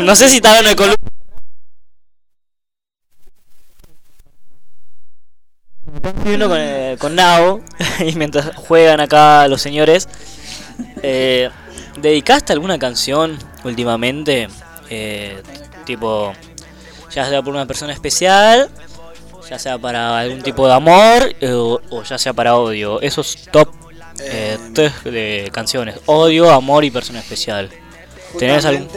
No 0.00 0.14
sé 0.14 0.28
si 0.28 0.36
está 0.36 0.50
hablando 0.50 0.70
de 0.70 0.76
columna. 0.76 0.96
Viendo 6.24 6.48
con, 6.48 6.58
eh, 6.58 6.96
Nao 7.10 7.60
y 8.00 8.14
mientras 8.14 8.54
juegan 8.56 9.00
acá 9.00 9.46
los 9.48 9.60
señores, 9.60 10.08
eh, 11.02 11.50
¿dedicaste 12.00 12.52
alguna 12.52 12.78
canción 12.78 13.38
últimamente? 13.64 14.48
Eh, 14.90 15.42
tipo, 15.84 16.32
ya 17.10 17.28
sea 17.28 17.42
por 17.42 17.54
una 17.54 17.66
persona 17.66 17.92
especial, 17.92 18.70
ya 19.48 19.58
sea 19.58 19.78
para 19.78 20.18
algún 20.18 20.42
tipo 20.42 20.66
de 20.66 20.74
amor 20.74 21.34
eh, 21.40 21.52
o, 21.52 22.02
ya 22.02 22.18
sea 22.18 22.32
para 22.32 22.56
odio. 22.56 23.00
Esos 23.00 23.48
top 23.50 23.68
eh, 24.20 24.58
tres 24.74 24.92
de 25.04 25.50
canciones: 25.52 25.96
odio, 26.06 26.50
amor 26.50 26.84
y 26.84 26.90
persona 26.90 27.20
especial. 27.20 27.70
¿Tenés 28.38 28.64
algún.? 28.64 28.88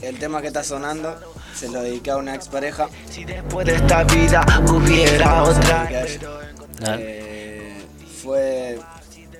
El 0.00 0.18
tema 0.18 0.40
que 0.40 0.48
está 0.48 0.64
sonando 0.64 1.31
se 1.54 1.68
lo 1.68 1.82
dediqué 1.82 2.10
a 2.10 2.16
una 2.16 2.34
expareja. 2.34 2.88
Si 3.10 3.24
después 3.24 3.66
de 3.66 3.76
esta 3.76 4.04
vida 4.04 4.44
hubiera 4.68 5.42
otra. 5.42 5.88
Ah. 6.84 6.96
Eh, 6.98 7.82
fue. 8.22 8.78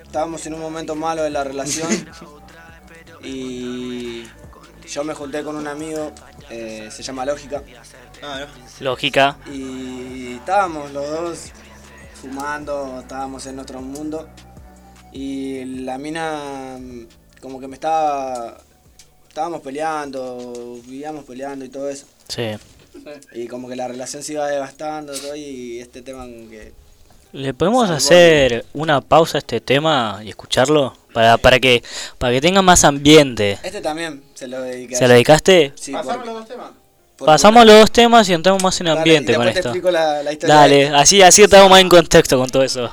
Estábamos 0.03 0.45
en 0.45 0.53
un 0.53 0.59
momento 0.59 0.95
malo 0.95 1.23
de 1.23 1.31
la 1.31 1.43
relación 1.43 1.89
y 3.23 4.23
yo 4.87 5.03
me 5.03 5.15
junté 5.15 5.43
con 5.43 5.55
un 5.55 5.67
amigo, 5.67 6.11
eh, 6.49 6.89
se 6.91 7.01
llama 7.01 7.25
Lógica. 7.25 7.63
Lógica. 8.79 9.37
Y 9.51 10.33
estábamos 10.35 10.91
los 10.91 11.09
dos 11.09 11.39
fumando, 12.21 12.99
estábamos 12.99 13.45
en 13.47 13.55
nuestro 13.55 13.81
mundo. 13.81 14.29
Y 15.11 15.65
la 15.83 15.97
mina 15.97 16.77
mm, 16.79 17.07
como 17.41 17.59
que 17.59 17.67
me 17.67 17.75
estaba... 17.75 18.57
Estábamos 19.33 19.61
peleando, 19.61 20.77
vivíamos 20.85 21.23
peleando 21.23 21.65
y 21.65 21.69
todo 21.69 21.89
eso. 21.89 22.05
Sí. 22.27 22.51
Y 23.33 23.47
como 23.47 23.67
que 23.67 23.75
la 23.75 23.87
relación 23.87 24.21
se 24.21 24.33
iba 24.33 24.47
desgastando 24.47 25.11
todo 25.11 25.35
y 25.35 25.79
este 25.79 26.03
tema 26.03 26.27
que... 26.27 26.71
¿Le 27.31 27.51
podemos 27.55 27.89
hacer 27.89 28.63
una 28.75 29.01
pausa 29.01 29.39
a 29.39 29.39
este 29.39 29.59
tema 29.59 30.19
y 30.23 30.29
escucharlo? 30.29 30.95
Para, 31.15 31.37
para 31.39 31.59
que 31.59 31.81
para 32.19 32.31
que 32.31 32.41
tenga 32.41 32.61
más 32.61 32.83
ambiente. 32.83 33.57
Este 33.63 33.81
también 33.81 34.21
se 34.35 34.47
lo 34.47 34.57
a 34.57 34.61
¿Se 34.61 35.07
lo 35.07 35.13
dedicaste? 35.15 35.73
Sí, 35.73 35.93
Pasame 35.93 36.17
por- 36.19 36.25
los 36.27 36.35
dos 36.35 36.47
temas. 36.47 36.71
Pasamos 37.17 37.65
los 37.65 37.79
dos 37.79 37.91
temas 37.91 38.29
y 38.29 38.33
entramos 38.33 38.61
más 38.61 38.79
en 38.81 38.85
Dale, 38.85 38.99
ambiente 38.99 39.31
y 39.31 39.35
con 39.35 39.45
te 39.45 39.49
esto. 39.53 39.69
explico 39.69 39.89
la- 39.89 40.21
la 40.21 40.31
historia 40.31 40.55
Dale, 40.55 40.75
de- 40.75 40.95
así, 40.95 41.23
así 41.23 41.41
estamos 41.41 41.71
más 41.71 41.81
en 41.81 41.89
contexto 41.89 42.37
con 42.37 42.51
todo 42.51 42.61
eso. 42.61 42.87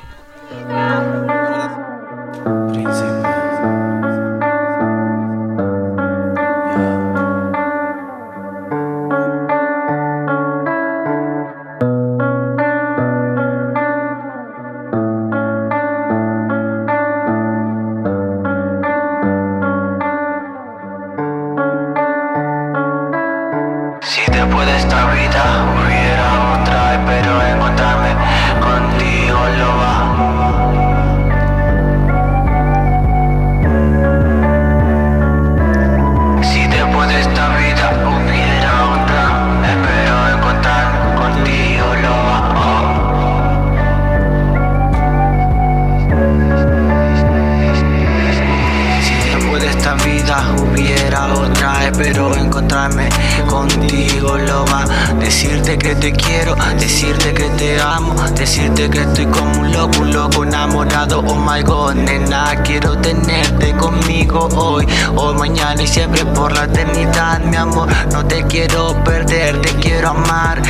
Conmigo 64.30 64.48
hoy, 64.56 64.86
hoy, 65.16 65.34
mañana 65.34 65.82
y 65.82 65.86
siempre 65.86 66.24
por 66.24 66.52
la 66.52 66.64
eternidad, 66.64 67.40
mi 67.40 67.56
amor. 67.56 67.88
No 68.12 68.24
te 68.26 68.44
quiero 68.46 68.94
perder, 69.04 69.60
te 69.60 69.70
quiero 69.76 70.10
amar. 70.10 70.62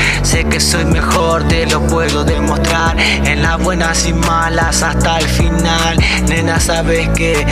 Que 0.48 0.58
soy 0.58 0.84
mejor, 0.86 1.46
te 1.48 1.66
lo 1.66 1.80
puedo 1.86 2.24
demostrar. 2.24 2.96
En 2.98 3.42
las 3.42 3.62
buenas 3.62 4.06
y 4.06 4.14
malas 4.14 4.82
hasta 4.82 5.18
el 5.18 5.28
final, 5.28 5.98
nena, 6.28 6.58
sabes 6.58 7.08
que 7.10 7.46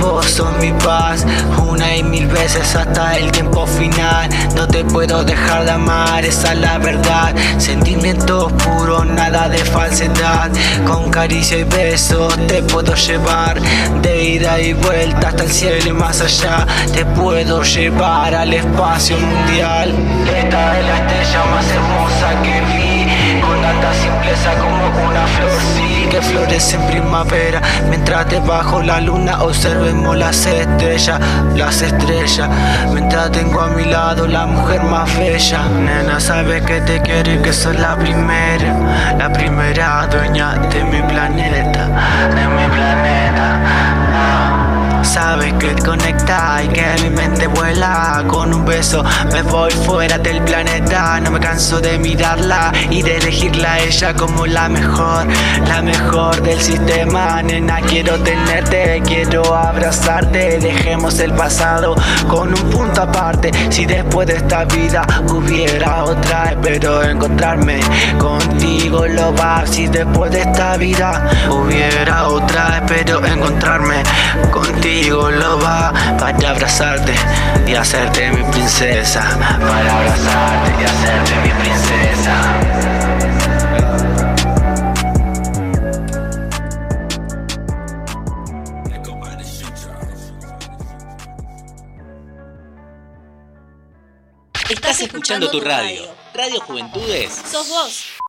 vos 0.00 0.26
sos 0.26 0.56
mi 0.58 0.72
paz. 0.72 1.26
Una 1.58 1.96
y 1.96 2.02
mil 2.04 2.28
veces 2.28 2.76
hasta 2.76 3.16
el 3.16 3.32
tiempo 3.32 3.66
final. 3.66 4.30
No 4.54 4.66
te 4.68 4.84
puedo 4.84 5.24
dejar 5.24 5.64
de 5.64 5.72
amar, 5.72 6.24
esa 6.24 6.52
es 6.52 6.60
la 6.60 6.78
verdad. 6.78 7.34
Sentimientos 7.58 8.52
puros, 8.52 9.04
nada 9.06 9.48
de 9.48 9.58
falsedad. 9.58 10.50
Con 10.86 11.10
caricia 11.10 11.58
y 11.58 11.64
besos 11.64 12.34
te 12.46 12.62
puedo 12.62 12.94
llevar 12.94 13.60
de 14.02 14.24
ida 14.24 14.60
y 14.60 14.72
vuelta 14.72 15.28
hasta 15.28 15.42
el 15.42 15.50
cielo 15.50 15.88
y 15.90 15.92
más 15.92 16.20
allá. 16.20 16.66
Te 16.92 17.04
puedo 17.04 17.62
llevar 17.64 18.34
al 18.34 18.54
espacio 18.54 19.18
mundial. 19.18 19.92
Esta 20.24 20.78
es 20.78 20.86
la 20.86 20.96
estrella 20.98 21.44
más 21.46 21.66
hermosa 21.70 22.19
que 22.42 22.60
vi. 22.72 23.40
Con 23.40 23.60
tanta 23.62 23.92
simpleza 23.94 24.50
como 24.54 25.08
una 25.08 25.26
flor, 25.26 25.50
sí, 25.74 26.06
que 26.10 26.20
florece 26.20 26.76
en 26.76 26.86
primavera. 26.86 27.60
Mientras 27.88 28.28
debajo 28.28 28.82
la 28.82 29.00
luna 29.00 29.42
observemos 29.42 30.16
las 30.16 30.46
estrellas, 30.46 31.20
las 31.56 31.82
estrellas. 31.82 32.48
Mientras 32.92 33.32
tengo 33.32 33.60
a 33.60 33.68
mi 33.68 33.84
lado 33.84 34.26
la 34.26 34.46
mujer 34.46 34.82
más 34.82 35.16
bella. 35.18 35.62
Nena, 35.68 36.20
sabes 36.20 36.62
que 36.62 36.80
te 36.82 37.00
quiero 37.00 37.32
y 37.32 37.38
que 37.38 37.52
soy 37.52 37.76
la 37.76 37.96
primera, 37.96 39.16
la 39.18 39.32
primera 39.32 40.06
dueña 40.06 40.54
de 40.54 40.84
mi 40.84 41.02
planeta, 41.02 41.86
de 42.34 42.48
mi 42.48 42.66
planeta. 42.74 43.89
Sabes 45.02 45.52
que 45.54 45.74
conecta 45.76 46.62
y 46.62 46.68
que 46.68 46.84
mi 47.02 47.10
mente 47.10 47.46
vuela. 47.46 48.24
Con 48.28 48.52
un 48.54 48.64
beso 48.64 49.02
me 49.32 49.42
voy 49.42 49.70
fuera 49.72 50.18
del 50.18 50.42
planeta. 50.42 51.20
No 51.20 51.30
me 51.30 51.40
canso 51.40 51.80
de 51.80 51.98
mirarla 51.98 52.72
y 52.90 53.02
de 53.02 53.16
elegirla 53.16 53.74
a 53.74 53.78
ella 53.80 54.14
como 54.14 54.46
la 54.46 54.68
mejor 54.68 55.26
La 55.66 55.82
mejor 55.82 56.40
del 56.42 56.60
sistema. 56.60 57.42
Nena 57.42 57.80
quiero 57.80 58.18
tenerte, 58.20 59.02
quiero 59.04 59.54
abrazarte. 59.54 60.58
Dejemos 60.58 61.18
el 61.20 61.32
pasado 61.32 61.94
con 62.28 62.48
un 62.48 62.70
punto 62.70 63.02
aparte. 63.02 63.50
Si 63.70 63.86
después 63.86 64.26
de 64.26 64.36
esta 64.36 64.64
vida 64.64 65.04
hubiera 65.28 66.04
otra 66.04 66.50
Espero 66.50 67.02
encontrarme 67.02 67.80
contigo 68.18 69.06
lo 69.06 69.34
va 69.34 69.64
Si 69.66 69.86
después 69.88 70.30
de 70.30 70.40
esta 70.40 70.76
vida 70.76 71.28
hubiera 71.50 72.28
otra 72.28 72.78
Espero 72.78 73.24
encontrarme 73.24 74.02
contigo 74.90 75.30
lo 75.30 75.58
va 75.58 75.92
Para 76.18 76.50
abrazarte 76.50 77.14
y 77.66 77.74
hacerte 77.74 78.30
mi 78.30 78.42
princesa 78.50 79.22
Para 79.38 79.96
abrazarte 79.96 80.70
y 80.80 80.84
hacerte 80.84 81.36
mi 81.42 81.62
princesa 81.62 82.56
Estás 94.68 95.00
escuchando 95.00 95.50
tu 95.50 95.60
radio. 95.60 96.02
Radio 96.32 96.60
Juventudes. 96.60 97.42
Sos 97.50 97.68
vos. 97.68 98.19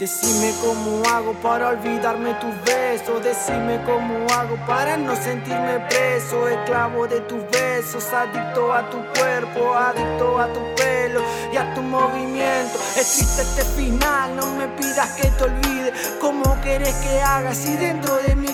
Decime 0.00 0.54
cómo 0.62 1.02
hago 1.10 1.34
para 1.42 1.68
olvidarme 1.68 2.32
tus 2.40 2.54
besos. 2.64 3.22
Decime 3.22 3.84
cómo 3.84 4.26
hago 4.32 4.56
para 4.66 4.96
no 4.96 5.14
sentirme 5.14 5.78
preso. 5.90 6.48
Esclavo 6.48 7.06
de 7.06 7.20
tus 7.20 7.42
besos, 7.50 8.10
adicto 8.10 8.72
a 8.72 8.88
tu 8.88 8.96
cuerpo, 9.12 9.74
adicto 9.74 10.38
a 10.38 10.50
tu 10.54 10.60
pelo 10.74 11.20
y 11.52 11.56
a 11.58 11.74
tu 11.74 11.82
movimiento. 11.82 12.78
Es 12.96 13.14
triste 13.14 13.42
este 13.42 13.62
final, 13.76 14.36
no 14.36 14.46
me 14.54 14.68
pidas 14.68 15.10
que 15.16 15.28
te 15.28 15.44
olvide. 15.44 15.92
¿Cómo 16.18 16.58
querés 16.62 16.94
que 16.94 17.20
haga 17.20 17.54
si 17.54 17.76
dentro 17.76 18.16
de 18.26 18.36
mí 18.36 18.48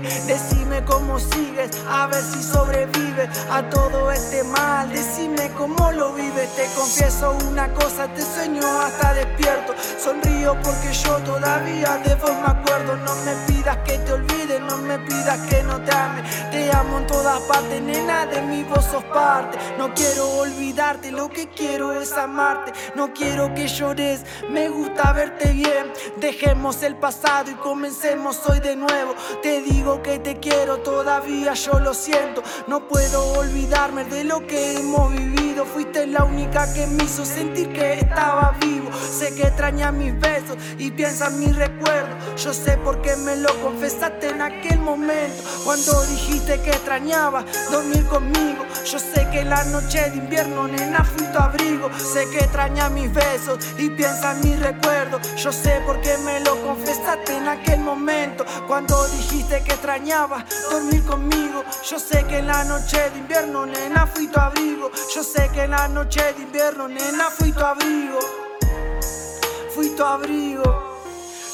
Decime 0.00 0.84
cómo 0.84 1.18
sigues, 1.18 1.70
a 1.88 2.06
ver 2.06 2.22
si 2.22 2.42
sobrevives 2.42 3.28
a 3.50 3.68
todo 3.68 4.10
este 4.10 4.42
mal. 4.44 4.90
Decime 4.90 5.50
cómo 5.56 5.92
lo 5.92 6.12
vives. 6.14 6.48
Te 6.56 6.66
confieso 6.74 7.36
una 7.48 7.72
cosa, 7.74 8.08
te 8.08 8.22
sueño 8.22 8.62
hasta 8.80 9.14
despierto. 9.14 9.74
Sonrío 10.02 10.56
porque 10.62 10.92
yo 10.92 11.16
todavía 11.18 12.00
de 12.04 12.14
vos 12.16 12.32
me 12.40 12.46
acuerdo. 12.46 12.96
No 12.96 13.14
me 13.24 13.34
pidas 13.46 13.78
que 13.78 13.98
te 13.98 14.12
olvides, 14.12 14.60
no 14.60 14.78
me 14.78 14.98
pidas 15.00 15.38
que 15.48 15.62
no 15.62 15.80
te 15.82 15.92
ame. 15.92 16.22
Te 16.50 16.70
amo 16.72 16.98
en 16.98 17.06
todas 17.06 17.40
partes, 17.42 17.82
nena, 17.82 18.26
de 18.26 18.42
mi 18.42 18.62
voz 18.64 18.84
sos 18.86 19.04
parte. 19.04 19.58
No 19.78 19.92
quiero 19.94 20.28
olvidarte, 20.38 21.12
lo 21.12 21.28
que 21.28 21.48
quiero 21.48 21.92
es 21.92 22.12
amarte. 22.12 22.72
No 22.94 23.12
quiero 23.12 23.54
que 23.54 23.68
llores, 23.68 24.24
me 24.48 24.68
gusta 24.68 25.12
verte 25.12 25.52
bien. 25.52 25.92
Dejemos 26.18 26.82
el 26.82 26.96
pasado 26.96 27.50
y 27.50 27.54
comencemos 27.54 28.40
hoy 28.48 28.60
de 28.60 28.76
nuevo. 28.76 29.14
Te 29.42 29.60
digo 29.62 29.81
que 29.82 30.20
te 30.20 30.38
quiero, 30.38 30.78
todavía 30.78 31.54
yo 31.54 31.80
lo 31.80 31.92
siento. 31.92 32.42
No 32.68 32.86
puedo 32.86 33.32
olvidarme 33.32 34.04
de 34.04 34.22
lo 34.22 34.46
que 34.46 34.76
hemos 34.76 35.10
vivido. 35.10 35.64
Fuiste 35.64 36.06
la 36.06 36.24
única 36.24 36.72
que 36.72 36.86
me 36.86 37.02
hizo 37.02 37.24
sentir 37.24 37.72
que 37.72 37.94
estaba 37.94 38.56
vivo. 38.60 38.88
Sé 38.92 39.34
que 39.34 39.42
extraña 39.42 39.90
mis 39.90 40.18
besos 40.20 40.56
y 40.78 40.92
piensa 40.92 41.26
en 41.26 41.40
mi 41.40 41.46
recuerdo. 41.46 42.14
Yo 42.36 42.54
sé 42.54 42.76
por 42.78 43.02
qué 43.02 43.16
me 43.16 43.36
lo 43.36 43.52
confesaste 43.60 44.30
en 44.30 44.42
aquel 44.42 44.78
momento. 44.78 45.42
Cuando 45.64 46.00
dijiste 46.06 46.60
que 46.62 46.70
extrañabas 46.70 47.44
dormir 47.70 48.04
conmigo. 48.06 48.64
Yo 48.84 48.98
sé 48.98 49.28
que 49.32 49.44
la 49.44 49.64
noche 49.64 50.10
de 50.10 50.16
invierno, 50.16 50.68
nena, 50.68 51.04
fui 51.04 51.26
tu 51.26 51.38
abrigo. 51.38 51.90
Sé 51.98 52.28
que 52.30 52.38
extraña 52.38 52.88
mis 52.88 53.12
besos 53.12 53.58
y 53.78 53.90
piensa 53.90 54.32
en 54.32 54.40
mi 54.42 54.56
recuerdo. 54.56 55.20
Yo 55.36 55.50
sé 55.50 55.80
por 55.86 56.00
qué 56.00 56.16
me 56.18 56.38
lo 56.40 56.56
confesaste 56.62 57.36
en 57.36 57.48
aquel 57.48 57.80
momento. 57.80 58.44
Cuando 58.68 59.06
dijiste 59.08 59.62
que 59.64 59.71
extrañabas 59.72 60.44
dormir 60.70 61.02
conmigo. 61.04 61.64
Yo 61.88 61.98
sé 61.98 62.24
que 62.24 62.38
en 62.38 62.46
la 62.46 62.64
noche 62.64 63.10
de 63.10 63.18
invierno, 63.18 63.66
nena, 63.66 64.06
fui 64.06 64.26
tu 64.26 64.38
abrigo. 64.38 64.90
Yo 65.14 65.22
sé 65.22 65.50
que 65.52 65.62
en 65.64 65.70
la 65.70 65.88
noche 65.88 66.32
de 66.34 66.42
invierno, 66.42 66.88
nena, 66.88 67.30
fui 67.30 67.52
tu 67.52 67.64
abrigo. 67.64 68.18
Fui 69.74 69.88
tu 69.90 70.04
abrigo. 70.04 70.92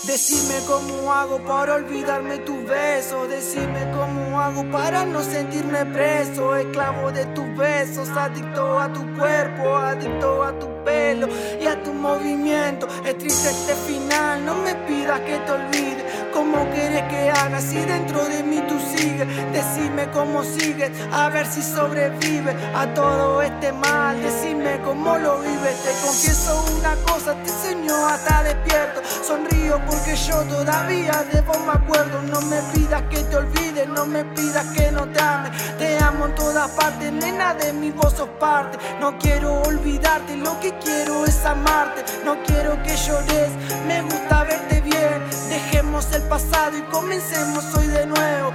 Decime 0.04 0.54
cómo 0.66 1.12
hago 1.12 1.38
para 1.44 1.74
olvidarme 1.74 2.38
tus 2.38 2.64
besos. 2.64 3.28
Decime 3.28 3.90
cómo 3.92 4.40
hago 4.40 4.64
para 4.70 5.04
no 5.04 5.22
sentirme 5.22 5.84
preso. 5.86 6.56
Esclavo 6.56 7.12
de 7.12 7.26
tus 7.26 7.56
besos, 7.56 8.08
adicto 8.08 8.78
a 8.78 8.92
tu 8.92 9.00
cuerpo, 9.16 9.76
adicto 9.76 10.42
a 10.42 10.58
tu 10.58 10.66
pelo 10.82 11.28
y 11.60 11.66
a 11.66 11.82
tu 11.82 11.92
movimiento. 11.92 12.88
Es 13.04 13.18
triste 13.18 13.50
este 13.50 13.74
final, 13.74 14.44
no 14.46 14.54
me 14.54 14.74
pidas 14.86 15.20
que 15.20 15.36
te 15.38 15.52
olvide. 15.52 16.02
¿Cómo 16.32 16.68
quieres 16.70 17.02
que 17.10 17.30
haga 17.30 17.60
si 17.60 17.76
dentro 17.76 18.24
de 18.24 18.42
mí 18.42 18.62
tú 18.68 18.78
sigues? 18.96 19.26
Decime 19.52 20.08
cómo 20.12 20.44
sigues, 20.44 20.90
a 21.12 21.28
ver 21.30 21.46
si 21.46 21.62
sobrevives 21.62 22.54
a 22.74 22.86
todo 22.94 23.42
este 23.42 23.72
mal. 23.72 24.20
Decime 24.22 24.80
cómo 24.84 25.18
lo 25.18 25.38
vives. 25.40 25.82
Te 25.82 25.90
confieso 26.06 26.64
una 26.78 26.94
cosa, 27.06 27.34
te 27.34 27.50
enseño 27.50 28.06
hasta 28.06 28.42
despierto. 28.42 29.00
Sonrío 29.26 29.80
porque 29.86 30.16
yo 30.16 30.42
todavía 30.44 31.24
de 31.32 31.40
vos 31.42 31.58
me 31.66 31.72
acuerdo. 31.72 32.22
No 32.22 32.40
me 32.42 32.60
pidas 32.74 33.02
que 33.10 33.18
te 33.24 33.36
olvides, 33.36 33.88
no 33.88 34.06
me 34.06 34.24
pidas 34.24 34.66
que 34.76 34.92
no 34.92 35.08
te 35.08 35.20
ame. 35.20 35.50
Te 35.78 35.98
amo 35.98 36.26
en 36.26 36.34
todas 36.34 36.70
partes, 36.72 37.12
nena, 37.12 37.54
de 37.54 37.72
mi 37.72 37.90
voz 37.90 38.14
sos 38.14 38.28
parte. 38.40 38.78
No 39.00 39.18
quiero 39.18 39.62
olvidarte, 39.62 40.36
lo 40.36 40.58
que 40.60 40.72
quiero 40.78 41.24
es 41.24 41.44
amarte. 41.44 42.04
No 42.24 42.36
quiero 42.44 42.82
que 42.82 42.96
llores, 42.96 43.50
me 43.86 44.02
gusta 44.02 44.44
verte 44.44 44.80
bien. 44.82 45.47
El 45.98 46.22
pasado 46.28 46.78
y 46.78 46.82
comencemos 46.82 47.74
hoy 47.74 47.88
de 47.88 48.06
nuevo. 48.06 48.52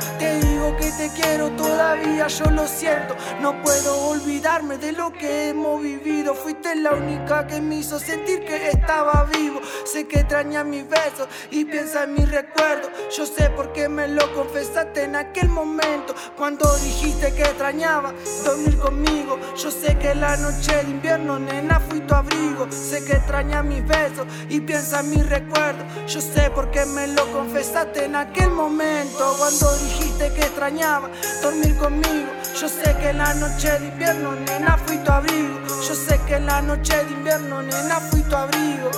Que 0.71 0.91
te 0.91 1.09
quiero 1.09 1.49
todavía, 1.51 2.27
yo 2.27 2.45
lo 2.45 2.65
siento. 2.67 3.15
No 3.41 3.61
puedo 3.61 4.07
olvidarme 4.07 4.77
de 4.77 4.93
lo 4.93 5.11
que 5.11 5.49
hemos 5.49 5.81
vivido. 5.81 6.33
Fuiste 6.33 6.75
la 6.75 6.91
única 6.91 7.45
que 7.47 7.59
me 7.59 7.75
hizo 7.75 7.99
sentir 7.99 8.45
que 8.45 8.69
estaba 8.69 9.27
vivo. 9.37 9.59
Sé 9.85 10.07
que 10.07 10.19
extraña 10.19 10.63
mis 10.63 10.87
besos 10.87 11.27
y 11.51 11.65
piensa 11.65 12.03
en 12.03 12.13
mi 12.13 12.23
recuerdo. 12.25 12.89
Yo 13.15 13.25
sé 13.25 13.49
por 13.49 13.73
qué 13.73 13.89
me 13.89 14.07
lo 14.07 14.33
confesaste 14.33 15.03
en 15.03 15.17
aquel 15.17 15.49
momento. 15.49 16.15
Cuando 16.37 16.65
dijiste 16.77 17.33
que 17.33 17.43
extrañaba 17.43 18.13
dormir 18.45 18.77
conmigo. 18.77 19.37
Yo 19.57 19.69
sé 19.69 19.97
que 19.97 20.15
la 20.15 20.37
noche 20.37 20.75
de 20.77 20.91
invierno, 20.91 21.39
nena, 21.39 21.79
fui 21.81 21.99
tu 22.01 22.15
abrigo. 22.15 22.67
Sé 22.71 23.03
que 23.03 23.13
extraña 23.13 23.63
mis 23.63 23.85
besos 23.85 24.25
y 24.49 24.61
piensa 24.61 25.01
en 25.01 25.09
mi 25.09 25.21
recuerdo. 25.21 25.83
Yo 26.07 26.21
sé 26.21 26.49
por 26.51 26.71
qué 26.71 26.85
me 26.85 27.07
lo 27.07 27.29
confesaste 27.33 28.05
en 28.05 28.15
aquel 28.15 28.51
momento. 28.51 29.35
Cuando 29.37 29.73
dijiste 29.77 30.33
que 30.33 30.52
extrañaba 30.53 31.09
dormir 31.41 31.75
conmigo. 31.77 32.29
Yo 32.61 32.69
sé 32.69 32.95
que 33.01 33.11
la 33.11 33.33
noche 33.33 33.71
de 33.79 33.87
invierno, 33.87 34.35
nena, 34.35 34.77
fui 34.85 34.97
tu 34.99 35.11
abrigo. 35.11 35.59
Yo 35.87 35.95
sé 35.95 36.19
que 36.27 36.39
la 36.39 36.61
noche 36.61 36.95
de 36.95 37.11
invierno, 37.11 37.63
nena, 37.63 37.99
fui 37.99 38.21
tu 38.21 38.35
abrigo. 38.35 38.91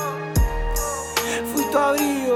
Fui 1.53 1.63
tu 1.71 1.77
abrigo. 1.77 2.35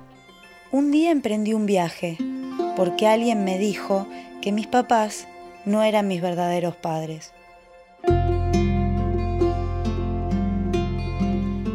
Un 0.73 0.91
día 0.91 1.11
emprendí 1.11 1.53
un 1.53 1.67
viaje 1.67 2.17
porque 2.77 3.07
alguien 3.07 3.45
me 3.45 3.59
dijo 3.59 4.07
que 4.43 4.53
mis 4.53 4.67
papás 4.67 5.27
no 5.65 5.83
eran 5.83 6.09
mis 6.09 6.21
verdaderos 6.21 6.77
padres. 6.77 7.33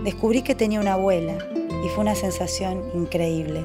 Descubrí 0.03 0.41
que 0.41 0.56
tenía 0.56 0.80
una 0.80 0.94
abuela 0.94 1.38
y 1.86 1.90
fue 1.90 1.99
una 1.99 2.15
sensación 2.15 2.84
increíble. 2.95 3.64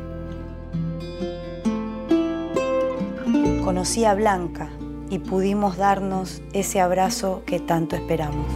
Conocí 3.65 4.05
a 4.05 4.15
Blanca 4.15 4.69
y 5.09 5.19
pudimos 5.19 5.79
darnos 5.79 6.43
ese 6.53 6.81
abrazo 6.81 7.43
que 7.47 7.59
tanto 7.59 7.97
esperamos. 7.97 8.47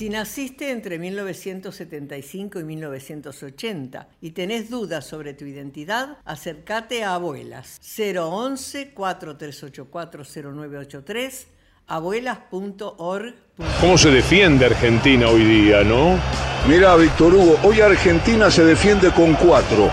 Si 0.00 0.08
naciste 0.08 0.70
entre 0.70 0.98
1975 0.98 2.58
y 2.58 2.64
1980 2.64 4.08
y 4.22 4.30
tenés 4.30 4.70
dudas 4.70 5.04
sobre 5.04 5.34
tu 5.34 5.44
identidad, 5.44 6.16
acércate 6.24 7.04
a 7.04 7.16
Abuelas 7.16 7.78
011 7.82 8.92
4384 8.94 10.24
0983 10.24 11.48
abuelas.org. 11.86 13.34
¿Cómo 13.78 13.98
se 13.98 14.10
defiende 14.10 14.64
Argentina 14.64 15.28
hoy 15.28 15.44
día, 15.44 15.84
no? 15.84 16.18
Mira, 16.66 16.96
Víctor 16.96 17.34
Hugo, 17.34 17.58
hoy 17.62 17.82
Argentina 17.82 18.50
se 18.50 18.64
defiende 18.64 19.10
con 19.10 19.34
cuatro. 19.34 19.90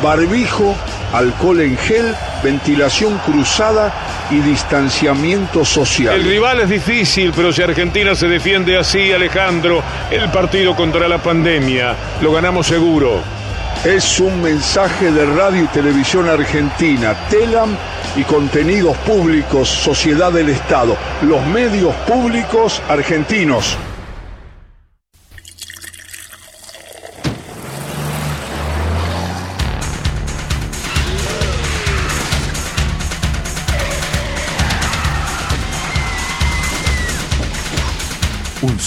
Barbijo, 0.00 0.76
alcohol 1.12 1.62
en 1.62 1.76
gel, 1.76 2.14
ventilación 2.44 3.18
cruzada 3.26 3.92
y 4.30 4.40
distanciamiento 4.40 5.64
social. 5.64 6.14
El 6.14 6.24
rival 6.24 6.60
es 6.60 6.68
difícil, 6.68 7.32
pero 7.34 7.52
si 7.52 7.62
Argentina 7.62 8.14
se 8.14 8.28
defiende 8.28 8.76
así, 8.76 9.12
Alejandro, 9.12 9.82
el 10.10 10.30
partido 10.30 10.74
contra 10.76 11.08
la 11.08 11.18
pandemia 11.18 11.94
lo 12.20 12.32
ganamos 12.32 12.66
seguro. 12.66 13.20
Es 13.84 14.18
un 14.18 14.42
mensaje 14.42 15.12
de 15.12 15.24
Radio 15.24 15.62
y 15.62 15.66
Televisión 15.68 16.28
Argentina, 16.28 17.14
TELAM 17.30 17.76
y 18.16 18.24
Contenidos 18.24 18.96
Públicos, 18.98 19.68
Sociedad 19.68 20.32
del 20.32 20.48
Estado, 20.48 20.96
los 21.22 21.44
medios 21.46 21.94
públicos 22.06 22.82
argentinos. 22.88 23.78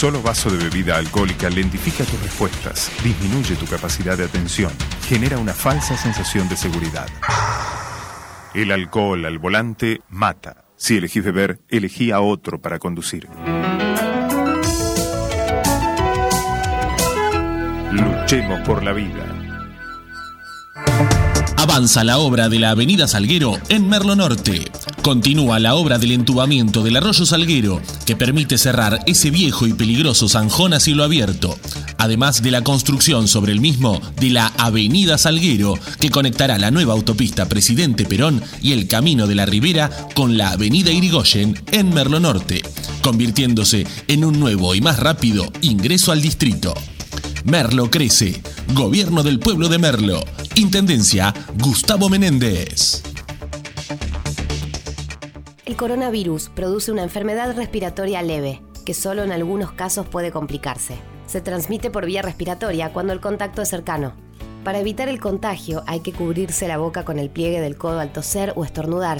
Solo 0.02 0.23
vaso 0.23 0.49
de 0.49 0.57
bebida 0.57 0.98
alcohólica 0.98 1.48
lentifica 1.48 2.03
tus 2.03 2.19
respuestas, 2.23 2.91
disminuye 3.03 3.56
tu 3.56 3.68
capacidad 3.68 4.18
de 4.18 4.23
atención, 4.23 4.72
genera 5.07 5.38
una 5.38 5.53
falsa 5.53 5.95
sensación 5.95 6.49
de 6.49 6.57
seguridad. 6.57 7.06
El 8.56 8.72
alcohol 8.72 9.23
al 9.26 9.38
volante 9.38 10.02
mata. 10.10 10.65
Si 10.76 10.98
elegís 10.98 11.23
beber, 11.23 11.60
elegí 11.69 12.10
a 12.10 12.19
otro 12.19 12.60
para 12.60 12.80
conducir. 12.80 13.28
Luchemos 17.91 18.60
por 18.61 18.82
la 18.84 18.94
vida. 18.94 19.40
Avanza 21.57 22.03
la 22.03 22.18
obra 22.18 22.49
de 22.49 22.59
la 22.59 22.72
Avenida 22.72 23.07
Salguero 23.07 23.57
en 23.69 23.88
Merlo 23.88 24.15
Norte. 24.15 24.72
Continúa 25.03 25.59
la 25.59 25.76
obra 25.76 25.97
del 25.97 26.11
entubamiento 26.11 26.84
del 26.84 26.97
arroyo 26.97 27.26
Salguero, 27.26 27.81
que 28.05 28.15
permite 28.15 28.57
cerrar 28.57 28.99
ese 29.05 29.31
viejo 29.31 29.68
y 29.68 29.73
peligroso 29.73 30.27
zanjón 30.27 30.73
a 30.73 30.80
cielo 30.80 31.03
abierto. 31.03 31.57
Además 31.97 32.41
de 32.41 32.51
la 32.51 32.63
construcción 32.63 33.27
sobre 33.27 33.51
el 33.51 33.61
mismo 33.61 34.01
de 34.19 34.30
la 34.31 34.47
Avenida 34.57 35.18
Salguero, 35.18 35.76
que 35.99 36.09
conectará 36.09 36.57
la 36.57 36.72
nueva 36.72 36.93
autopista 36.93 37.47
Presidente 37.47 38.05
Perón 38.05 38.41
y 38.61 38.73
el 38.73 38.88
Camino 38.88 39.27
de 39.27 39.35
la 39.35 39.45
Ribera 39.45 39.89
con 40.15 40.38
la 40.38 40.51
Avenida 40.51 40.91
Irigoyen 40.91 41.61
en 41.72 41.93
Merlo 41.93 42.19
Norte, 42.19 42.61
convirtiéndose 43.01 43.85
en 44.07 44.26
un 44.26 44.39
nuevo 44.39 44.76
y 44.76 44.81
más 44.81 44.99
rápido 44.99 45.51
ingreso 45.61 46.11
al 46.11 46.22
distrito. 46.22 46.73
Merlo 47.43 47.89
crece. 47.89 48.39
Gobierno 48.76 49.23
del 49.23 49.39
pueblo 49.39 49.68
de 49.68 49.80
Merlo. 49.80 50.19
Intendencia 50.55 51.34
Gustavo 51.57 52.07
Menéndez. 52.07 53.01
El 55.65 55.76
coronavirus 55.76 56.49
produce 56.49 56.91
una 56.91 57.01
enfermedad 57.01 57.55
respiratoria 57.55 58.22
leve, 58.22 58.61
que 58.85 58.93
solo 58.93 59.23
en 59.23 59.31
algunos 59.31 59.72
casos 59.72 60.05
puede 60.05 60.31
complicarse. 60.31 60.95
Se 61.26 61.41
transmite 61.41 61.89
por 61.89 62.05
vía 62.05 62.22
respiratoria 62.22 62.93
cuando 62.93 63.11
el 63.11 63.22
contacto 63.22 63.63
es 63.63 63.69
cercano. 63.69 64.13
Para 64.63 64.80
evitar 64.80 65.09
el 65.09 65.19
contagio 65.19 65.84
hay 65.88 66.01
que 66.01 66.13
cubrirse 66.13 66.68
la 66.68 66.77
boca 66.77 67.05
con 67.05 67.18
el 67.18 67.31
pliegue 67.31 67.59
del 67.59 67.76
codo 67.76 67.99
al 67.99 68.13
toser 68.13 68.53
o 68.55 68.63
estornudar, 68.63 69.19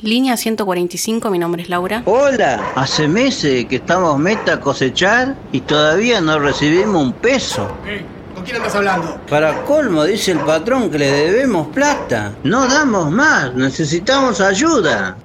Línea 0.00 0.36
145, 0.36 1.28
mi 1.28 1.40
nombre 1.40 1.62
es 1.62 1.68
Laura. 1.68 2.02
Hola, 2.04 2.72
hace 2.76 3.08
meses 3.08 3.64
que 3.64 3.76
estamos 3.76 4.16
meta 4.16 4.54
a 4.54 4.60
cosechar 4.60 5.34
y 5.50 5.62
todavía 5.62 6.20
no 6.20 6.38
recibimos 6.38 7.02
un 7.02 7.12
peso. 7.14 7.68
¿Con 8.32 8.44
quién 8.44 8.58
andas 8.58 8.76
hablando? 8.76 9.20
Para 9.28 9.64
colmo, 9.64 10.04
dice 10.04 10.30
el 10.30 10.38
patrón 10.38 10.88
que 10.88 11.00
le 11.00 11.10
debemos 11.10 11.66
plata. 11.74 12.32
No 12.44 12.68
damos 12.68 13.10
más, 13.10 13.52
necesitamos 13.54 14.40
ayuda. 14.40 15.16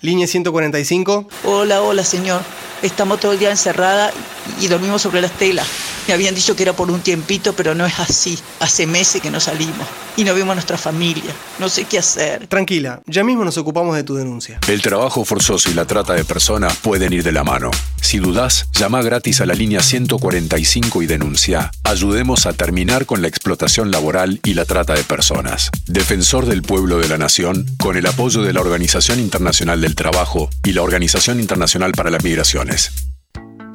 Línea 0.00 0.26
145. 0.26 1.28
Hola, 1.44 1.82
hola, 1.82 2.02
señor. 2.02 2.40
Estamos 2.80 3.20
todo 3.20 3.32
el 3.32 3.38
día 3.38 3.50
encerrada 3.50 4.10
y 4.58 4.68
dormimos 4.68 5.02
sobre 5.02 5.20
las 5.20 5.32
telas. 5.32 5.66
Me 6.06 6.14
habían 6.14 6.34
dicho 6.34 6.54
que 6.54 6.62
era 6.62 6.72
por 6.72 6.90
un 6.90 7.00
tiempito, 7.00 7.54
pero 7.54 7.74
no 7.74 7.84
es 7.84 7.98
así. 7.98 8.38
Hace 8.60 8.86
meses 8.86 9.20
que 9.20 9.30
no 9.30 9.40
salimos 9.40 9.86
y 10.16 10.24
no 10.24 10.34
vemos 10.34 10.52
a 10.52 10.54
nuestra 10.54 10.78
familia. 10.78 11.34
No 11.58 11.68
sé 11.68 11.84
qué 11.84 11.98
hacer. 11.98 12.46
Tranquila, 12.46 13.00
ya 13.06 13.24
mismo 13.24 13.44
nos 13.44 13.58
ocupamos 13.58 13.96
de 13.96 14.04
tu 14.04 14.14
denuncia. 14.14 14.60
El 14.68 14.82
trabajo 14.82 15.24
forzoso 15.24 15.68
y 15.70 15.74
la 15.74 15.84
trata 15.84 16.14
de 16.14 16.24
personas 16.24 16.76
pueden 16.76 17.12
ir 17.12 17.22
de 17.22 17.32
la 17.32 17.42
mano. 17.42 17.70
Si 18.00 18.18
dudás, 18.18 18.68
llama 18.72 19.02
gratis 19.02 19.40
a 19.40 19.46
la 19.46 19.54
línea 19.54 19.82
145 19.82 21.02
y 21.02 21.06
denuncia. 21.06 21.72
Ayudemos 21.82 22.46
a 22.46 22.52
terminar 22.52 23.04
con 23.06 23.20
la 23.20 23.28
explotación 23.28 23.90
laboral 23.90 24.40
y 24.44 24.54
la 24.54 24.64
trata 24.64 24.94
de 24.94 25.02
personas. 25.02 25.70
Defensor 25.86 26.46
del 26.46 26.62
pueblo 26.62 26.98
de 26.98 27.08
la 27.08 27.18
nación, 27.18 27.66
con 27.78 27.96
el 27.96 28.06
apoyo 28.06 28.42
de 28.42 28.52
la 28.52 28.60
Organización 28.60 29.18
Internacional 29.18 29.80
del 29.80 29.96
Trabajo 29.96 30.50
y 30.64 30.72
la 30.72 30.82
Organización 30.82 31.40
Internacional 31.40 31.92
para 31.92 32.10
las 32.10 32.22
Migraciones. 32.22 33.15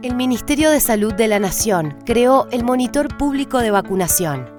El 0.04 0.16
Ministerio 0.16 0.72
de 0.72 0.80
Salud 0.80 1.14
de 1.14 1.28
la 1.28 1.38
Nación 1.38 1.96
creó 2.08 2.48
el 2.50 2.64
Monitor 2.64 3.16
Público 3.18 3.60
de 3.60 3.70
Vacunación, 3.70 4.50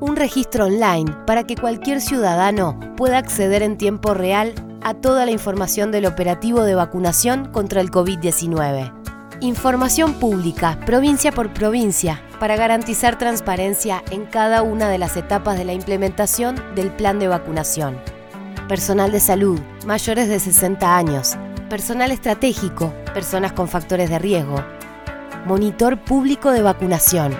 un 0.00 0.16
registro 0.16 0.66
online 0.66 1.12
para 1.24 1.44
que 1.44 1.54
cualquier 1.54 2.00
ciudadano 2.00 2.80
pueda 2.96 3.18
acceder 3.18 3.62
en 3.62 3.78
tiempo 3.78 4.12
real 4.12 4.54
a 4.82 4.94
toda 4.94 5.24
la 5.24 5.30
información 5.30 5.92
del 5.92 6.06
operativo 6.06 6.64
de 6.64 6.74
vacunación 6.74 7.44
contra 7.52 7.80
el 7.80 7.92
COVID-19. 7.92 8.92
Información 9.40 10.14
pública, 10.14 10.80
provincia 10.84 11.30
por 11.30 11.52
provincia, 11.54 12.20
para 12.40 12.56
garantizar 12.56 13.18
transparencia 13.18 14.02
en 14.10 14.26
cada 14.26 14.62
una 14.62 14.88
de 14.88 14.98
las 14.98 15.16
etapas 15.16 15.56
de 15.56 15.64
la 15.64 15.74
implementación 15.74 16.60
del 16.74 16.90
plan 16.90 17.20
de 17.20 17.28
vacunación. 17.28 17.96
Personal 18.66 19.12
de 19.12 19.20
salud, 19.20 19.60
mayores 19.86 20.28
de 20.28 20.40
60 20.40 20.96
años, 20.96 21.36
personal 21.70 22.10
estratégico, 22.10 22.92
personas 23.14 23.52
con 23.52 23.68
factores 23.68 24.10
de 24.10 24.18
riesgo, 24.18 24.56
Monitor 25.46 25.98
Público 25.98 26.50
de 26.50 26.62
Vacunación. 26.62 27.34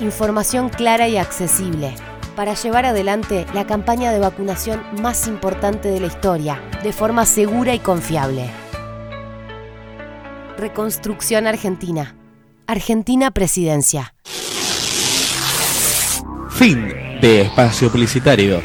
Información 0.00 0.68
clara 0.68 1.08
y 1.08 1.16
accesible 1.16 1.94
para 2.36 2.54
llevar 2.54 2.84
adelante 2.84 3.46
la 3.54 3.66
campaña 3.66 4.12
de 4.12 4.18
vacunación 4.18 4.82
más 5.00 5.28
importante 5.28 5.88
de 5.88 6.00
la 6.00 6.08
historia, 6.08 6.60
de 6.82 6.92
forma 6.92 7.24
segura 7.24 7.74
y 7.74 7.78
confiable. 7.78 8.50
Reconstrucción 10.58 11.46
Argentina. 11.46 12.16
Argentina 12.66 13.30
Presidencia. 13.30 14.14
Fin 16.50 16.88
de 17.20 17.42
espacio 17.42 17.90
publicitario. 17.90 18.62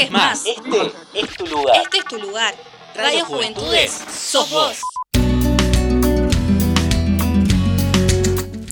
Busques 0.00 0.10
más. 0.10 0.44
Este 0.46 1.20
es 1.20 1.36
tu 1.36 1.46
lugar. 1.46 1.76
Este 1.82 1.98
es 1.98 2.04
tu 2.04 2.18
lugar. 2.18 2.54
Radio 2.94 3.24
Juventudes, 3.24 3.90
sos 3.90 4.50
vos. 4.50 4.80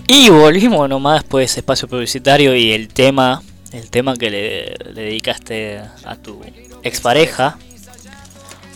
Y 0.06 0.30
volvimos 0.30 0.88
nomás 0.88 1.22
después 1.22 1.42
de 1.42 1.44
ese 1.44 1.60
espacio 1.60 1.86
publicitario 1.86 2.54
y 2.54 2.72
el 2.72 2.88
tema, 2.88 3.42
el 3.72 3.90
tema 3.90 4.16
que 4.16 4.30
le, 4.30 4.74
le 4.92 5.02
dedicaste 5.02 5.82
a 6.04 6.16
tu 6.16 6.40
expareja. 6.82 7.58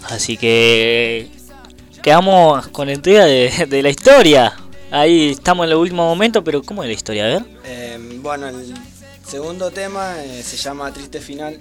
Así 0.04 0.36
que 0.36 1.30
quedamos 2.02 2.68
con 2.68 2.88
la 2.88 2.92
entrega 2.92 3.24
de, 3.24 3.66
de 3.66 3.82
la 3.82 3.88
historia. 3.88 4.56
Ahí 4.90 5.30
estamos 5.30 5.64
en 5.64 5.70
el 5.70 5.76
último 5.78 6.04
momento, 6.04 6.44
pero 6.44 6.62
¿cómo 6.62 6.82
es 6.82 6.88
la 6.88 6.94
historia? 6.94 7.24
A 7.24 7.28
ver. 7.28 7.44
Eh, 7.64 7.98
bueno, 8.20 8.48
el 8.48 8.74
segundo 9.26 9.70
tema 9.70 10.22
eh, 10.22 10.42
se 10.42 10.58
llama 10.58 10.92
Triste 10.92 11.20
Final. 11.20 11.58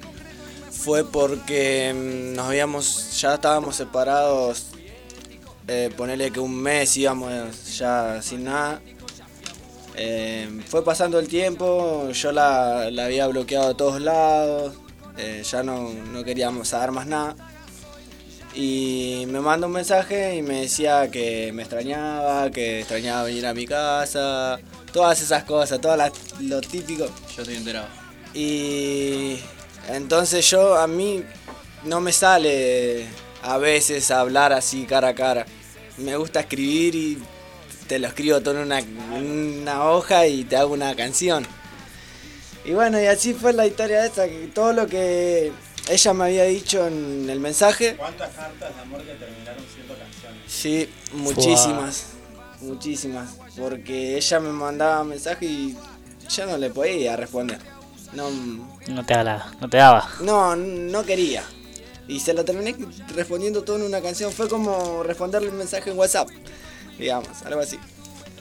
Fue 0.83 1.05
porque 1.05 1.93
mm, 1.93 2.35
nos 2.35 2.47
habíamos, 2.47 3.21
ya 3.21 3.35
estábamos 3.35 3.75
separados, 3.75 4.65
eh, 5.67 5.91
ponerle 5.95 6.31
que 6.31 6.39
un 6.39 6.55
mes 6.55 6.97
íbamos 6.97 7.77
ya 7.77 8.19
sin 8.23 8.45
nada. 8.45 8.81
Eh, 9.95 10.49
fue 10.67 10.83
pasando 10.83 11.19
el 11.19 11.27
tiempo, 11.27 12.09
yo 12.09 12.31
la, 12.31 12.89
la 12.89 13.05
había 13.05 13.27
bloqueado 13.27 13.67
de 13.67 13.75
todos 13.75 14.01
lados, 14.01 14.73
eh, 15.17 15.43
ya 15.47 15.61
no, 15.61 15.93
no 16.11 16.23
queríamos 16.23 16.69
saber 16.69 16.91
más 16.91 17.05
nada. 17.05 17.35
Y 18.55 19.25
me 19.27 19.39
manda 19.39 19.67
un 19.67 19.73
mensaje 19.73 20.35
y 20.35 20.41
me 20.41 20.61
decía 20.61 21.11
que 21.11 21.51
me 21.53 21.61
extrañaba, 21.61 22.49
que 22.49 22.79
extrañaba 22.79 23.25
venir 23.25 23.45
a 23.45 23.53
mi 23.53 23.67
casa, 23.67 24.59
todas 24.91 25.21
esas 25.21 25.43
cosas, 25.43 25.79
todo 25.79 25.95
lo 26.39 26.61
típico. 26.61 27.05
Yo 27.35 27.43
estoy 27.43 27.57
enterado. 27.57 27.87
Y 28.33 29.37
entonces 29.95 30.49
yo, 30.49 30.75
a 30.75 30.87
mí 30.87 31.23
no 31.83 32.01
me 32.01 32.11
sale 32.11 33.07
a 33.41 33.57
veces 33.57 34.11
hablar 34.11 34.53
así 34.53 34.85
cara 34.85 35.09
a 35.09 35.15
cara. 35.15 35.45
Me 35.97 36.15
gusta 36.15 36.41
escribir 36.41 36.95
y 36.95 37.17
te 37.87 37.99
lo 37.99 38.07
escribo 38.07 38.41
todo 38.41 38.55
en 38.55 38.61
una, 38.61 38.81
una 39.13 39.89
hoja 39.89 40.27
y 40.27 40.43
te 40.43 40.55
hago 40.55 40.73
una 40.73 40.95
canción. 40.95 41.45
Y 42.63 42.73
bueno, 42.73 43.01
y 43.01 43.05
así 43.05 43.33
fue 43.33 43.53
la 43.53 43.65
historia 43.65 44.05
esta, 44.05 44.27
que 44.27 44.49
todo 44.53 44.71
lo 44.71 44.87
que 44.87 45.51
ella 45.89 46.13
me 46.13 46.25
había 46.25 46.43
dicho 46.43 46.85
en 46.87 47.29
el 47.29 47.39
mensaje. 47.39 47.95
¿Cuántas 47.97 48.29
cartas 48.35 48.75
de 48.75 48.81
amor 48.81 49.01
que 49.01 49.13
terminaron 49.13 49.63
siendo 49.73 49.95
canciones? 49.97 50.41
Sí, 50.47 50.89
muchísimas, 51.13 52.05
muchísimas. 52.61 53.31
Porque 53.57 54.15
ella 54.15 54.39
me 54.39 54.51
mandaba 54.51 55.03
mensajes 55.03 55.49
y 55.49 55.75
yo 56.29 56.45
no 56.45 56.57
le 56.57 56.69
podía 56.69 57.15
responder. 57.15 57.59
No, 58.13 58.29
No 58.87 59.05
te, 59.05 59.13
daba, 59.13 59.51
no 59.61 59.69
te 59.69 59.77
daba. 59.77 60.09
no, 60.21 60.55
no 60.55 61.03
quería. 61.03 61.43
Y 62.07 62.19
se 62.19 62.33
lo 62.33 62.43
terminé 62.43 62.75
respondiendo 63.15 63.63
todo 63.63 63.77
en 63.77 63.83
una 63.83 64.01
canción. 64.01 64.31
Fue 64.33 64.49
como 64.49 65.01
responderle 65.03 65.49
un 65.49 65.57
mensaje 65.57 65.91
en 65.91 65.97
WhatsApp, 65.97 66.27
digamos, 66.99 67.29
algo 67.45 67.61
así. 67.61 67.79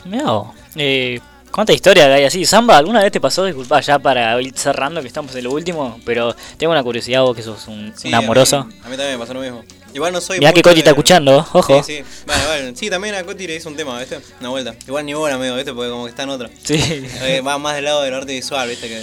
Vos. 0.05 0.49
Eh, 0.77 1.21
¿Cuánta 1.53 1.73
historia 1.73 2.13
hay 2.15 2.25
así? 2.25 2.45
Samba, 2.47 2.79
¿alguna 2.79 3.03
vez 3.03 3.11
te 3.13 3.21
pasó? 3.21 3.45
Disculpa 3.45 3.81
ya 3.81 3.99
para 3.99 4.41
ir 4.41 4.57
cerrando 4.57 5.01
que 5.01 5.09
estamos 5.09 5.35
en 5.35 5.45
lo 5.45 5.51
último, 5.53 6.01
pero 6.05 6.35
tengo 6.57 6.73
una 6.73 6.83
curiosidad 6.83 7.23
vos 7.23 7.35
que 7.37 7.43
sos 7.43 7.67
un, 7.67 7.93
Sí, 7.97 8.07
un 8.09 8.15
a 8.15 8.19
amoroso. 8.19 8.65
mí- 8.65 8.75
A 8.85 8.89
mí, 8.89 8.97
también 8.97 9.13
me 9.13 9.19
pasó 9.19 9.35
lo 9.35 9.41
mismo. 9.41 9.65
Igual 9.93 10.13
no 10.13 10.21
soy. 10.21 10.39
Mirá 10.39 10.53
que 10.53 10.63
Coti 10.63 10.79
está 10.79 10.91
escuchando, 10.91 11.39
ojo. 11.53 11.83
Sí, 11.83 11.97
sí. 11.99 12.05
Vale, 12.25 12.47
vale. 12.47 12.77
Sí, 12.77 12.89
también 12.89 13.17
a 13.17 13.25
Coti 13.25 13.49
le 13.49 13.57
hizo 13.57 13.69
un 13.69 13.75
tema, 13.77 13.99
¿viste? 13.99 14.21
Una 14.39 14.51
vuelta. 14.51 14.75
Igual 14.87 15.05
ni 15.05 15.15
bola, 15.15 15.35
amigo, 15.35 15.57
¿viste? 15.57 15.73
Porque 15.75 15.91
como 15.91 16.05
que 16.05 16.11
está 16.11 16.23
en 16.23 16.29
otra. 16.31 16.51
Sí. 16.63 16.77
Eh, 17.23 17.41
va 17.45 17.59
más 17.59 17.75
del 17.75 17.85
lado 17.85 18.03
del 18.03 18.15
arte 18.15 18.33
visual, 18.33 18.69
¿viste? 18.69 18.89
Que, 18.89 19.03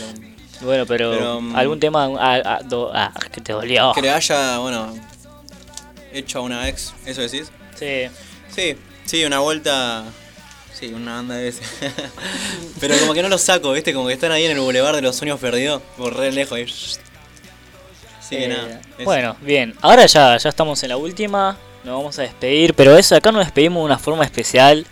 Bueno, 0.61 0.85
pero, 0.85 1.11
Pero, 1.11 1.41
mm, 1.41 1.55
algún 1.55 1.79
tema 1.79 2.09
ah, 2.19 2.59
ah, 2.93 3.13
que 3.31 3.41
te 3.41 3.53
dolió. 3.53 3.91
que 3.93 4.01
le 4.01 4.09
haya, 4.09 4.57
bueno, 4.59 4.93
hecho 6.11 6.39
a 6.39 6.41
una 6.41 6.67
ex, 6.67 6.93
¿eso 7.05 7.21
decís? 7.21 7.51
Sí. 7.75 8.07
Sí, 8.53 8.75
sí, 9.05 9.23
una 9.25 9.39
vuelta. 9.39 10.03
Sí, 10.73 10.93
una 10.93 11.15
banda 11.15 11.35
de 11.35 11.49
ese. 11.49 11.61
Pero 12.79 12.95
como 12.99 13.13
que 13.13 13.21
no 13.23 13.29
los 13.29 13.41
saco, 13.41 13.71
¿viste? 13.71 13.93
Como 13.93 14.07
que 14.07 14.13
están 14.13 14.31
ahí 14.31 14.45
en 14.45 14.51
el 14.51 14.59
boulevard 14.59 14.95
de 14.95 15.01
los 15.01 15.15
sueños 15.15 15.39
perdidos, 15.39 15.81
por 15.97 16.15
re 16.15 16.31
lejos 16.31 16.57
ahí. 16.57 16.67
Sí, 16.67 16.99
que 18.29 18.45
Eh, 18.45 18.47
nada. 18.47 18.81
eso. 18.97 19.03
Bueno, 19.05 19.35
bien. 19.41 19.75
Ahora 19.81 20.05
ya, 20.05 20.38
ya 20.38 20.49
estamos 20.49 20.81
en 20.84 20.89
la 20.89 20.97
última. 20.97 21.57
Nos 21.84 21.95
vamos 21.97 22.19
a 22.19 22.23
despedir. 22.23 22.73
Pero 22.73 22.95
eso, 22.97 23.15
acá 23.15 23.31
nos 23.31 23.43
despedimos 23.45 23.81
de 23.81 23.85
una 23.85 23.97
forma 23.97 24.23
especial. 24.23 24.85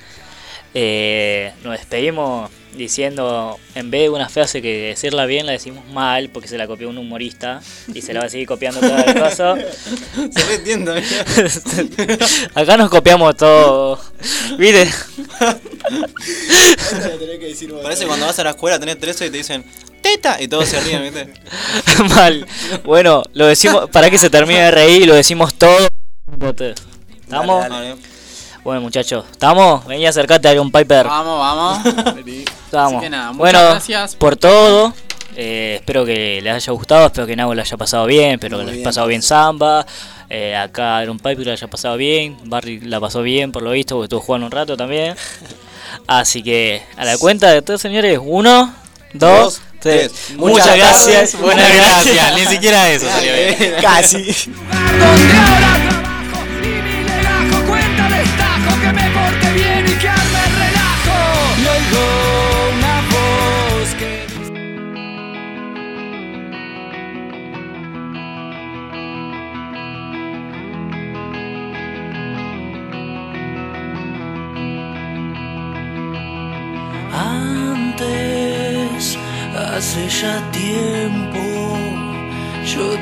Eh, 0.74 1.54
nos 1.64 1.74
despedimos 1.78 2.50
diciendo, 2.76 3.60
en 3.74 3.92
vez 3.92 4.04
de 4.04 4.10
una 4.10 4.30
frase 4.30 4.62
que 4.62 4.88
decirla 4.90 5.26
bien, 5.26 5.46
la 5.46 5.54
decimos 5.54 5.86
mal 5.88 6.30
porque 6.30 6.48
se 6.48 6.58
la 6.58 6.68
copió 6.68 6.90
un 6.90 6.98
humorista 6.98 7.62
y 7.94 8.02
se 8.02 8.14
la 8.14 8.22
va 8.22 8.26
a 8.28 8.30
seguir 8.30 8.48
copiando 8.48 8.80
todo 8.80 8.98
el 8.98 9.14
caso. 9.14 9.56
Se 9.56 10.46
re 10.46 10.56
entiendo, 10.56 10.94
Acá 12.56 12.78
nos 12.78 12.90
copiamos 12.90 13.36
todo. 13.38 14.00
¿Viste? 14.58 14.90
Parece 17.84 18.06
cuando 18.06 18.26
vas 18.26 18.40
a 18.40 18.44
la 18.44 18.52
escuela, 18.52 18.80
tenés 18.80 19.00
13 19.00 19.26
y 19.26 19.30
te 19.30 19.38
dicen 19.38 19.66
teta 20.02 20.40
y 20.40 20.48
todos 20.48 20.68
se 20.68 20.80
ríen, 20.82 21.02
¿viste? 21.02 21.34
mal. 22.16 22.46
Bueno, 22.84 23.24
lo 23.34 23.48
decimos 23.48 23.90
para 23.90 24.10
que 24.10 24.20
se 24.20 24.30
termine 24.30 24.62
de 24.62 24.72
reír, 24.72 25.08
lo 25.08 25.16
decimos 25.16 25.56
todo. 25.56 25.88
¿Estamos? 27.24 27.62
Dale, 27.62 27.90
dale. 27.90 27.96
Bueno, 28.64 28.82
muchachos, 28.82 29.26
¿estamos? 29.32 29.86
Vení, 29.86 30.08
acercate 30.08 30.48
a 30.48 30.54
Iron 30.54 30.72
Piper. 30.72 31.06
Vamos, 31.06 31.40
vamos. 31.40 32.24
Estamos. 32.76 32.94
Así 32.94 33.04
que 33.06 33.10
nada, 33.10 33.26
muchas 33.28 33.38
bueno, 33.38 33.60
gracias. 33.60 34.16
por 34.16 34.36
todo. 34.36 34.94
Eh, 35.38 35.76
espero 35.80 36.06
que 36.06 36.40
les 36.42 36.54
haya 36.54 36.72
gustado, 36.74 37.08
espero 37.08 37.28
que 37.28 37.36
Nabo 37.36 37.54
le 37.54 37.62
haya 37.62 37.78
pasado 37.78 38.06
bien, 38.06 38.32
espero 38.34 38.58
que 38.58 38.64
Muy 38.64 38.72
le 38.74 38.78
haya 38.80 38.84
pasado 38.86 39.08
bien 39.08 39.22
Samba. 39.22 39.86
Eh, 40.30 40.56
acá 40.56 41.04
Iron 41.04 41.18
Piper 41.20 41.46
le 41.46 41.52
haya 41.52 41.68
pasado 41.68 41.98
bien. 41.98 42.38
Barry 42.46 42.80
la 42.82 43.00
pasó 43.00 43.22
bien, 43.22 43.52
por 43.52 43.62
lo 43.64 43.72
visto, 43.72 43.96
porque 43.96 44.06
estuvo 44.06 44.22
jugando 44.22 44.46
un 44.48 44.52
rato 44.52 44.76
también. 44.78 45.16
Así 46.08 46.42
que 46.44 46.84
a 46.98 47.06
la 47.06 47.18
cuenta 47.18 47.52
de 47.52 47.62
todos, 47.62 47.82
señores, 47.82 48.20
uno, 48.22 48.74
dos, 49.14 49.44
Dos, 49.44 49.62
tres. 49.80 50.12
tres. 50.12 50.38
Muchas, 50.38 50.66
Muchas 50.68 50.78
gracias. 50.78 51.08
gracias. 51.08 51.42
Buenas 51.42 51.76
gracias. 51.76 52.36
Ni 52.36 52.46
siquiera 52.46 52.90
eso 52.92 53.08
salió 53.08 53.34
bien. 53.34 53.76
Casi. 53.82 54.26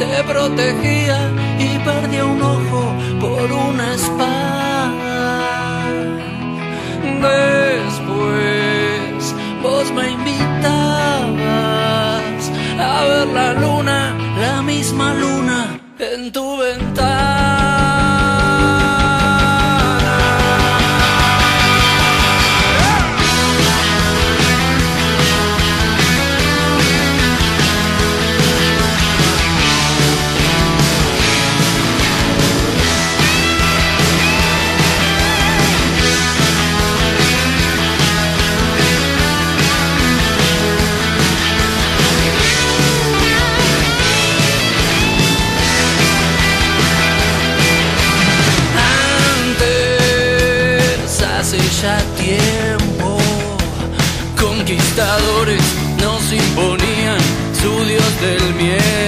te 0.00 0.24
protegía 0.24 1.30
y 1.58 1.78
perdía 1.84 2.24
un 2.24 2.40
ojo 2.40 2.94
por 3.20 3.52
una 3.52 3.94
espada. 3.94 5.84
Después 7.28 9.34
vos 9.62 9.92
me 9.92 10.12
invitabas 10.12 11.30
a 12.78 13.04
ver 13.10 13.28
la 13.28 13.52
luna, 13.52 14.16
la 14.40 14.62
misma 14.62 15.12
luna 15.12 15.78
en 15.98 16.32
tu 16.32 16.56
ventana. 16.56 17.39
Hace 51.80 51.86
ya 51.86 51.98
tiempo, 52.16 53.18
conquistadores 54.38 55.62
nos 56.00 56.32
imponían 56.32 57.18
su 57.60 57.84
dios 57.84 58.20
del 58.20 58.54
miedo. 58.54 58.99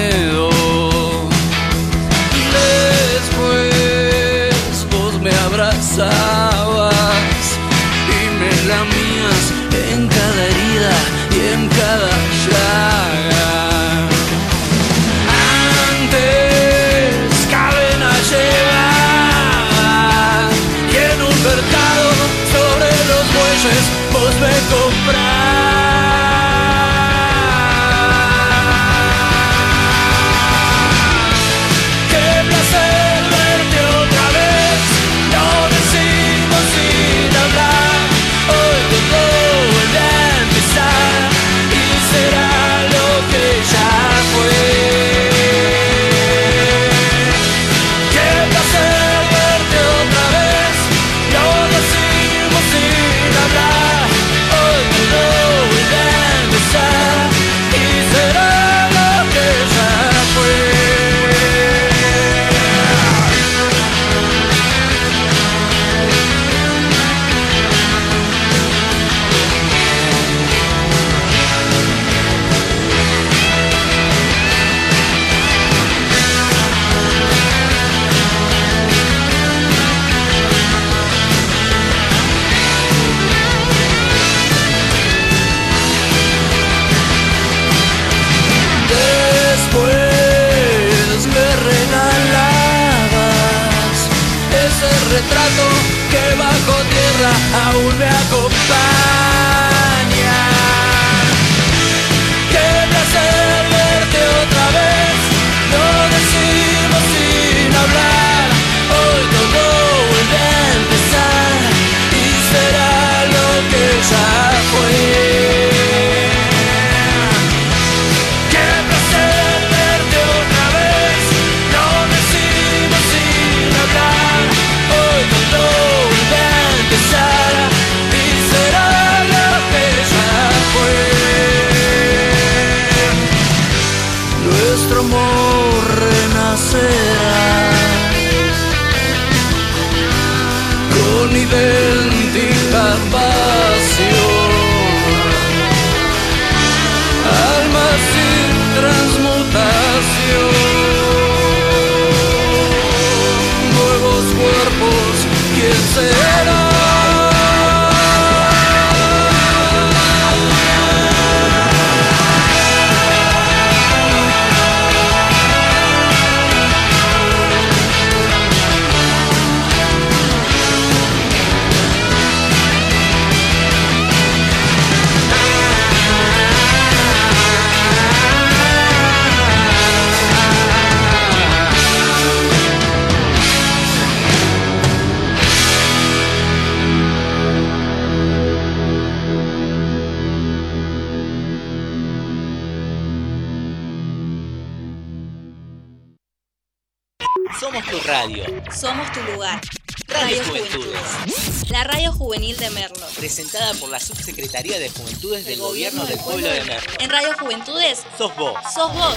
Secretaría 204.53 204.81
de 204.81 204.91
Juventudes 204.91 205.47
del 205.47 205.61
Gobierno 205.61 206.05
del 206.05 206.19
Pueblo 206.19 206.47
de 206.47 206.62
Mer. 206.65 206.83
En 206.99 207.09
Radio 207.09 207.31
Juventudes, 207.39 208.05
sos 208.19 208.37
vos. 208.37 208.55
Sos 208.74 208.93
vos. 208.93 209.16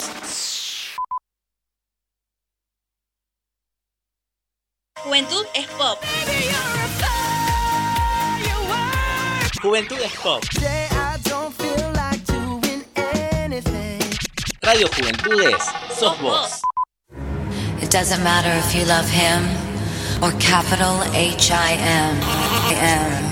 Juventud 5.03 5.45
es 5.53 5.67
pop. 5.67 5.99
Juventud 9.61 9.97
es 9.99 10.13
pop. 10.13 10.41
Radio 14.61 14.87
Juventudes, 14.87 15.63
sos 15.99 16.21
vos. 16.21 16.61
It 17.81 17.91
doesn't 17.91 18.23
matter 18.23 18.57
if 18.57 18.73
you 18.73 18.85
love 18.85 19.09
him 19.09 19.43
or 20.23 20.31
capital 20.39 21.03
H 21.13 21.51
I 21.51 21.73
M. 21.73 23.24